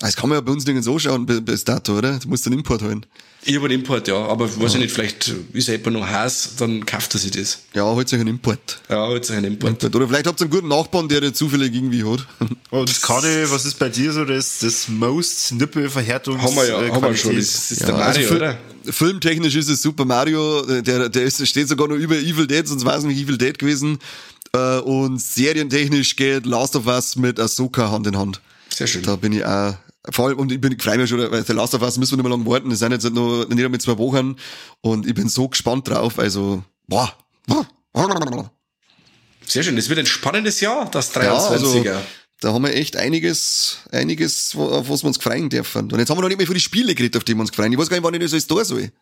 Das 0.00 0.14
kann 0.14 0.28
man 0.28 0.36
ja 0.38 0.40
bei 0.40 0.52
uns 0.52 0.64
nirgends 0.64 0.86
anschauen 0.86 1.26
bis, 1.26 1.44
bis 1.44 1.64
dato, 1.64 1.98
oder? 1.98 2.18
Du 2.18 2.28
musst 2.28 2.46
einen 2.46 2.58
Import 2.58 2.82
holen. 2.82 3.04
Ich 3.44 3.54
habe 3.56 3.66
einen 3.66 3.80
Import, 3.80 4.06
ja, 4.08 4.16
aber 4.16 4.44
weiß 4.60 4.74
ich 4.74 4.80
nicht, 4.80 4.92
vielleicht 4.92 5.32
ist 5.52 5.68
er 5.68 5.76
jemand 5.76 5.96
noch 5.98 6.06
heiß, 6.06 6.50
dann 6.58 6.84
kauft 6.86 7.14
er 7.14 7.20
sich 7.20 7.30
das. 7.30 7.60
Ja, 7.72 7.84
holt 7.84 8.12
euch 8.12 8.18
einen 8.20 8.28
Import. 8.28 8.80
Ja, 8.88 9.12
jetzt 9.12 9.30
einen 9.30 9.44
Import. 9.44 9.84
Oder 9.84 10.06
vielleicht 10.08 10.26
habt 10.26 10.40
ihr 10.40 10.44
einen 10.44 10.50
guten 10.50 10.68
Nachbarn, 10.68 11.08
der 11.08 11.20
der 11.20 11.32
zufällig 11.34 11.74
irgendwie 11.74 12.04
hat. 12.04 12.26
Und 12.70 13.00
Conny, 13.02 13.44
was 13.50 13.64
ist 13.64 13.78
bei 13.78 13.88
dir 13.88 14.12
so 14.12 14.24
das, 14.24 14.58
das 14.60 14.88
Most 14.88 15.52
Nippelverhärtungs 15.52 16.42
Haben 16.42 16.56
wir 16.56 16.68
ja, 16.68 16.82
äh, 16.82 16.90
haben 16.90 17.02
wir 17.02 17.16
schon. 17.16 17.36
Das 17.36 17.70
ist 17.70 17.80
Ja, 17.80 17.86
der 17.86 17.94
Mario, 17.96 18.22
also 18.22 18.36
oder? 18.36 18.58
Filmtechnisch 18.90 19.54
ist 19.56 19.68
es 19.68 19.82
Super 19.82 20.04
Mario, 20.04 20.62
der, 20.82 21.08
der 21.08 21.22
ist, 21.22 21.46
steht 21.46 21.68
sogar 21.68 21.88
noch 21.88 21.96
über 21.96 22.16
Evil 22.16 22.46
Dead, 22.46 22.66
sonst 22.66 22.84
war 22.84 22.96
es 22.98 23.04
nicht 23.04 23.20
Evil 23.20 23.38
Dead 23.38 23.58
gewesen. 23.58 23.98
Äh, 24.52 24.78
Und 24.78 25.20
serientechnisch 25.20 26.16
geht 26.16 26.44
Last 26.46 26.76
of 26.76 26.86
Us 26.86 27.16
mit 27.16 27.38
Ahsoka 27.40 27.90
Hand 27.90 28.06
in 28.06 28.16
Hand. 28.16 28.40
Sehr 28.68 28.86
schön. 28.86 29.02
Da 29.02 29.16
bin 29.16 29.32
ich 29.32 29.44
auch, 29.44 29.74
vor 30.10 30.28
allem, 30.28 30.38
und 30.38 30.52
ich 30.52 30.60
bin, 30.60 30.72
ich 30.72 30.82
freue 30.82 30.98
mich 30.98 31.08
schon, 31.10 31.18
weil 31.30 31.42
der 31.42 31.54
Last 31.54 31.74
of 31.74 31.82
Us 31.82 31.98
müssen 31.98 32.12
wir 32.12 32.16
nicht 32.18 32.28
mehr 32.28 32.36
lange 32.36 32.46
warten, 32.50 32.70
das 32.70 32.78
sind 32.78 32.92
jetzt 32.92 33.10
nur, 33.12 33.46
nicht 33.48 33.64
einmal 33.64 33.80
zwei 33.80 33.96
Wochen, 33.98 34.36
und 34.80 35.06
ich 35.06 35.14
bin 35.14 35.28
so 35.28 35.48
gespannt 35.48 35.88
drauf, 35.88 36.18
also, 36.18 36.62
boah. 36.86 37.12
Sehr 39.46 39.62
schön. 39.62 39.78
Es 39.78 39.88
wird 39.88 39.98
ein 39.98 40.06
spannendes 40.06 40.60
Jahr, 40.60 40.90
das 40.90 41.14
Ja, 41.14 41.22
23er. 41.22 41.50
also, 41.50 41.84
da 42.40 42.52
haben 42.52 42.62
wir 42.64 42.74
echt 42.74 42.96
einiges, 42.96 43.78
einiges, 43.90 44.54
wo- 44.54 44.68
auf 44.68 44.88
was 44.90 45.02
wir 45.02 45.08
uns 45.08 45.16
freuen 45.16 45.48
dürfen. 45.48 45.90
Und 45.90 45.98
jetzt 45.98 46.10
haben 46.10 46.18
wir 46.18 46.22
noch 46.22 46.28
nicht 46.28 46.38
mehr 46.38 46.46
für 46.46 46.54
die 46.54 46.60
Spiele 46.60 46.94
geredet, 46.94 47.16
auf 47.16 47.24
die 47.24 47.34
wir 47.34 47.40
uns 47.40 47.50
freuen. 47.50 47.72
Ich 47.72 47.78
weiß 47.78 47.88
gar 47.88 47.96
nicht, 47.96 48.04
wann 48.04 48.14
ich 48.14 48.20
das 48.20 48.32
alles 48.32 48.46
da 48.46 48.64
soll. 48.64 48.92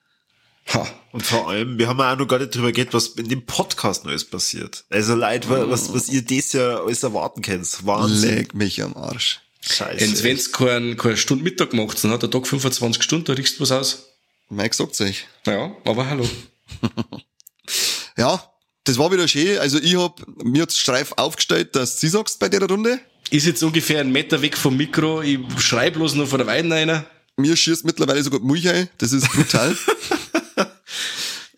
ha. 0.72 0.86
Und 1.12 1.22
vor 1.24 1.48
allem, 1.50 1.78
wir 1.78 1.88
haben 1.88 1.98
ja 1.98 2.12
auch 2.14 2.18
noch 2.18 2.26
gar 2.28 2.38
nicht 2.38 2.54
drüber 2.54 2.72
geredet, 2.72 2.94
was 2.94 3.08
in 3.08 3.28
dem 3.28 3.44
Podcast 3.44 4.04
Neues 4.04 4.24
passiert. 4.24 4.84
Also 4.90 5.14
Leute, 5.14 5.48
was, 5.70 5.92
was 5.92 6.08
ihr 6.08 6.22
das 6.22 6.52
ja 6.52 6.78
alles 6.82 7.02
erwarten 7.02 7.42
könnt. 7.42 7.84
Wahnsinn. 7.86 8.36
Leg 8.36 8.54
mich 8.54 8.82
am 8.82 8.96
Arsch. 8.96 9.40
Scheiße. 9.68 10.22
Wenn 10.22 10.36
es 10.36 10.52
keinen 10.52 10.96
kein 10.96 11.16
Stunde 11.16 11.44
Mittag 11.44 11.72
macht, 11.72 12.02
dann 12.02 12.12
hat 12.12 12.22
der 12.22 12.30
Tag 12.30 12.46
25 12.46 13.02
Stunden, 13.02 13.24
da 13.24 13.32
riechst 13.32 13.58
du 13.58 13.62
was 13.62 13.72
aus. 13.72 14.06
Mike 14.48 14.74
sagt's 14.74 15.00
euch. 15.00 15.26
Ja, 15.46 15.76
aber 15.84 16.08
hallo. 16.08 16.28
Ja, 18.16 18.42
das 18.84 18.98
war 18.98 19.12
wieder 19.12 19.28
schön. 19.28 19.58
Also 19.58 19.78
ich 19.78 19.96
hab 19.96 20.22
mir 20.42 20.62
jetzt 20.62 20.78
Streif 20.78 21.12
aufgestellt, 21.16 21.76
dass 21.76 22.00
du 22.00 22.08
sagst 22.08 22.38
bei 22.38 22.48
der 22.48 22.62
Runde. 22.62 22.98
Ist 23.30 23.46
jetzt 23.46 23.62
ungefähr 23.62 24.00
einen 24.00 24.12
Meter 24.12 24.40
weg 24.40 24.56
vom 24.56 24.76
Mikro. 24.76 25.20
Ich 25.22 25.38
schrei 25.58 25.90
bloß 25.90 26.14
noch 26.14 26.28
von 26.28 26.38
der 26.38 26.46
Weiden 26.46 26.72
einer. 26.72 27.04
Mir 27.36 27.56
schießt 27.56 27.84
mittlerweile 27.84 28.22
sogar 28.22 28.40
die 28.40 28.46
Milch 28.46 28.68
ein. 28.68 28.88
Das 28.98 29.12
ist 29.12 29.30
brutal. 29.32 29.76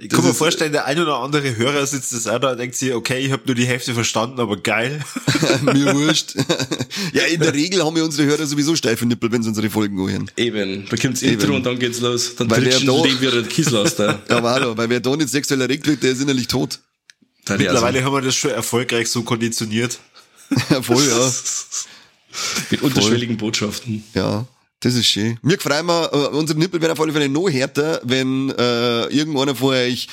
ich 0.00 0.08
kann 0.10 0.24
mir 0.24 0.32
vorstellen, 0.32 0.70
der 0.70 0.84
ein 0.84 1.00
oder 1.00 1.16
andere 1.18 1.56
Hörer 1.56 1.84
sitzt 1.84 2.12
das 2.12 2.28
auch 2.28 2.38
da 2.38 2.52
und 2.52 2.58
denkt 2.58 2.76
sich, 2.76 2.94
okay, 2.94 3.18
ich 3.18 3.32
habe 3.32 3.42
nur 3.46 3.56
die 3.56 3.66
Hälfte 3.66 3.94
verstanden, 3.94 4.38
aber 4.38 4.56
geil. 4.56 5.04
mir 5.62 5.92
wurscht. 5.92 6.36
ja, 7.12 7.24
in 7.24 7.40
der 7.40 7.52
Regel 7.52 7.84
haben 7.84 7.96
wir 7.96 8.04
unsere 8.04 8.28
Hörer 8.28 8.46
sowieso 8.46 8.76
steife 8.76 9.06
Nippel, 9.06 9.32
wenn 9.32 9.42
sie 9.42 9.48
unsere 9.48 9.68
Folgen 9.70 9.98
hören. 9.98 10.30
Eben. 10.36 10.86
Da 10.88 10.96
kommt's 10.96 11.22
Intro 11.22 11.48
Eben. 11.48 11.56
und 11.56 11.66
dann 11.66 11.80
geht's 11.80 11.98
los. 11.98 12.36
Dann 12.36 12.48
Weil 12.48 12.62
du 12.64 12.70
da- 12.70 13.02
den 13.02 13.20
wieder 13.20 13.32
den 13.32 13.48
Kiesel 13.48 13.76
aus 13.76 13.96
da. 13.96 14.22
Ja, 14.28 14.36
aber 14.36 14.50
hallo, 14.52 14.76
weil 14.76 14.88
wer 14.88 15.00
da 15.00 15.16
nicht 15.16 15.30
sexuell 15.30 15.60
erregt 15.60 15.86
wird, 15.88 16.02
der 16.02 16.12
ist 16.12 16.20
innerlich 16.22 16.46
tot. 16.46 16.78
Mittlerweile 17.48 18.04
haben 18.04 18.12
wir 18.12 18.20
das 18.22 18.36
schon 18.36 18.52
erfolgreich 18.52 19.08
so 19.10 19.22
konditioniert. 19.22 19.98
Voll, 20.82 21.02
ja. 21.04 21.32
Mit 22.70 22.82
unterschwelligen 22.82 23.36
Botschaften. 23.36 24.04
Ja, 24.14 24.46
das 24.80 24.94
ist 24.94 25.06
schön. 25.06 25.38
Mir 25.42 25.58
freuen 25.58 25.86
wir, 25.86 26.10
äh, 26.12 26.36
unsere 26.36 26.58
Nippel 26.58 26.80
werden 26.80 26.92
auf 26.92 27.00
alle 27.00 27.12
Fälle 27.12 27.28
noch 27.28 27.48
härter, 27.48 28.00
wenn 28.04 28.50
äh, 28.50 29.06
irgendeiner 29.06 29.54
von 29.54 29.74
euch 29.74 30.08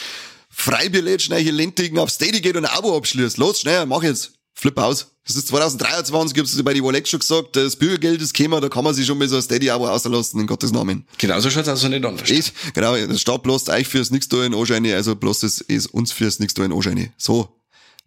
Freibier 0.49 1.01
lädt, 1.01 1.21
schnell 1.21 1.43
hier 1.43 1.51
Lentigen 1.51 1.99
auf 1.99 2.09
Steady 2.09 2.41
geht 2.41 2.55
und 2.55 2.65
ein 2.65 2.71
Abo 2.77 2.95
abschließt. 2.95 3.37
Los, 3.37 3.59
schnell, 3.59 3.85
mach 3.85 4.03
jetzt. 4.03 4.31
Flip 4.57 4.77
aus. 4.77 5.11
Das 5.27 5.35
ist 5.35 5.47
2023, 5.49 6.37
ich 6.37 6.41
hab's 6.41 6.63
bei 6.63 6.73
die 6.73 6.79
Rolex 6.79 7.09
schon 7.09 7.19
gesagt, 7.19 7.55
das 7.55 7.75
Bürgergeld 7.75 8.21
ist 8.21 8.33
gekommen, 8.33 8.61
da 8.61 8.69
kann 8.69 8.83
man 8.83 8.93
sich 8.93 9.05
schon 9.05 9.17
mal 9.17 9.27
so 9.27 9.35
ein 9.35 9.41
Steady-Abo 9.41 9.87
auslassen, 9.87 10.39
in 10.39 10.47
Gottes 10.47 10.71
Namen. 10.71 11.05
Genauso 11.17 11.49
schaut's 11.49 11.67
also 11.67 11.89
nicht 11.89 12.05
anders. 12.05 12.27
Steht, 12.27 12.53
genau, 12.73 12.95
das 12.95 13.19
Staat 13.19 13.43
bloß 13.43 13.67
euch 13.69 13.87
fürs 13.87 14.11
nix 14.11 14.29
da 14.29 14.43
in 14.45 14.53
Anscheine, 14.53 14.95
also 14.95 15.15
bloß 15.15 15.41
das 15.41 15.61
ist 15.61 15.87
uns 15.87 16.11
fürs 16.11 16.39
nix 16.39 16.53
da 16.53 16.63
in 16.63 16.71
Anscheine. 16.71 17.11
So. 17.17 17.49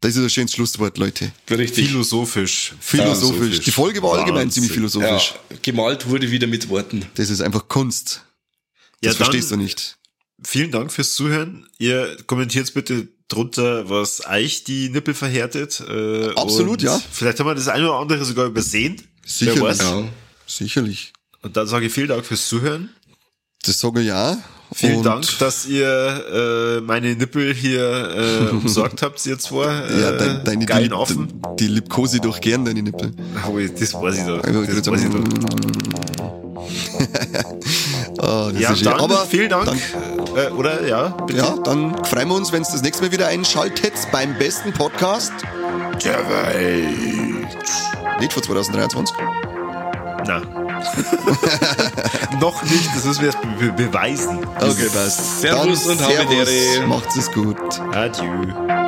Das 0.01 0.15
ist 0.15 0.23
ein 0.23 0.31
schönes 0.31 0.53
Schlusswort, 0.53 0.97
Leute. 0.99 1.33
Richtig. 1.51 1.89
Philosophisch. 1.89 2.75
Philosophisch. 2.81 3.61
Die 3.61 3.73
Folge 3.73 4.01
war 4.03 4.13
allgemein 4.19 4.43
Wahnsinn. 4.43 4.63
ziemlich 4.63 4.73
philosophisch. 4.73 5.35
Ja, 5.51 5.57
gemalt 5.61 6.09
wurde 6.09 6.31
wieder 6.31 6.47
mit 6.47 6.69
Worten. 6.69 7.05
Das 7.15 7.31
ist 7.31 7.41
einfach 7.41 7.67
Kunst. 7.67 8.25
Ja, 9.03 9.11
Das 9.11 9.17
verstehst 9.17 9.51
du 9.51 9.57
nicht. 9.57 9.97
Vielen 10.45 10.71
Dank 10.71 10.93
fürs 10.93 11.15
Zuhören. 11.15 11.67
Ihr 11.79 12.17
kommentiert 12.27 12.73
bitte 12.75 13.09
drunter, 13.27 13.91
was 13.91 14.25
euch 14.27 14.63
die 14.63 14.89
Nippel 14.89 15.15
verhärtet. 15.15 15.81
Äh, 15.81 16.31
Absolut, 16.35 16.81
ja. 16.81 17.01
Vielleicht 17.11 17.41
haben 17.41 17.47
wir 17.49 17.57
das 17.57 17.67
eine 17.67 17.89
oder 17.91 17.99
andere 17.99 18.25
sogar 18.25 18.47
übersehen. 18.47 19.03
Sicherlich. 19.27 19.79
Ja. 19.79 20.09
Sicherlich. 20.47 21.13
Und 21.43 21.57
dann 21.57 21.67
sage 21.67 21.87
ich 21.87 21.93
vielen 21.93 22.09
Dank 22.09 22.25
fürs 22.25 22.49
Zuhören. 22.49 22.91
Das 23.63 23.81
sage 23.81 24.01
ich 24.01 24.07
ja. 24.07 24.39
Vielen 24.73 24.97
Und 24.99 25.07
Dank, 25.07 25.25
dass 25.39 25.67
ihr 25.67 26.77
äh, 26.79 26.81
meine 26.83 27.15
Nippel 27.17 27.55
hier 27.55 28.49
äh, 28.51 28.53
umsorgt 28.55 29.03
habt, 29.03 29.25
ihr 29.27 29.39
zwei. 29.39 29.65
Äh, 29.67 30.01
Ja, 30.01 30.13
dein, 30.13 30.45
deine 30.45 30.67
geilen 30.67 30.91
die, 30.91 30.95
Affen. 30.95 31.41
die 31.59 31.69
liebkose 31.69 32.21
doch 32.21 32.41
gern, 32.41 32.65
deine 32.65 32.83
Nippel. 32.83 33.13
Oh, 33.49 33.59
das 33.59 33.95
weiß 33.95 34.19
ich 34.19 34.25
doch. 34.27 34.43
Also, 34.45 34.65
Das 34.67 34.87
weiß 34.87 35.05
ich 35.05 35.11
doch. 35.11 35.21
Ah, 38.21 38.51
das 38.53 38.61
Ja, 38.61 38.73
ist 38.73 38.85
dann 38.85 39.01
Aber 39.01 39.25
vielen 39.27 39.49
Dank. 39.49 39.67
Dann, 39.67 39.79
Äh, 40.37 40.51
oder 40.51 40.87
ja, 40.87 41.09
bitte. 41.27 41.39
ja, 41.39 41.55
dann 41.65 42.05
freuen 42.05 42.29
wir 42.29 42.35
uns, 42.35 42.53
wenn 42.53 42.63
es 42.63 42.69
das 42.69 42.83
nächste 42.83 43.05
Mal 43.05 43.13
wieder 43.13 43.29
einschaltet 43.29 43.93
beim 44.13 44.37
besten 44.39 44.73
Podcast. 44.73 45.33
Der 46.05 46.19
Welt. 46.29 47.47
Nicht 48.21 48.33
vor 48.33 48.43
2023. 48.43 49.17
Na. 50.27 50.43
Noch 52.41 52.63
nicht, 52.63 52.89
das 52.95 53.05
müssen 53.05 53.21
wir 53.21 53.27
erst 53.29 53.41
be 53.41 53.49
be 53.49 53.73
beweisen. 53.73 54.39
Okay, 54.57 54.89
passt. 54.93 55.41
Servus 55.41 55.85
Dann 55.85 55.93
und. 55.93 55.99
Servus. 55.99 56.87
Macht's 56.87 57.17
es 57.17 57.33
gut. 57.33 57.57
Adieu. 57.95 58.88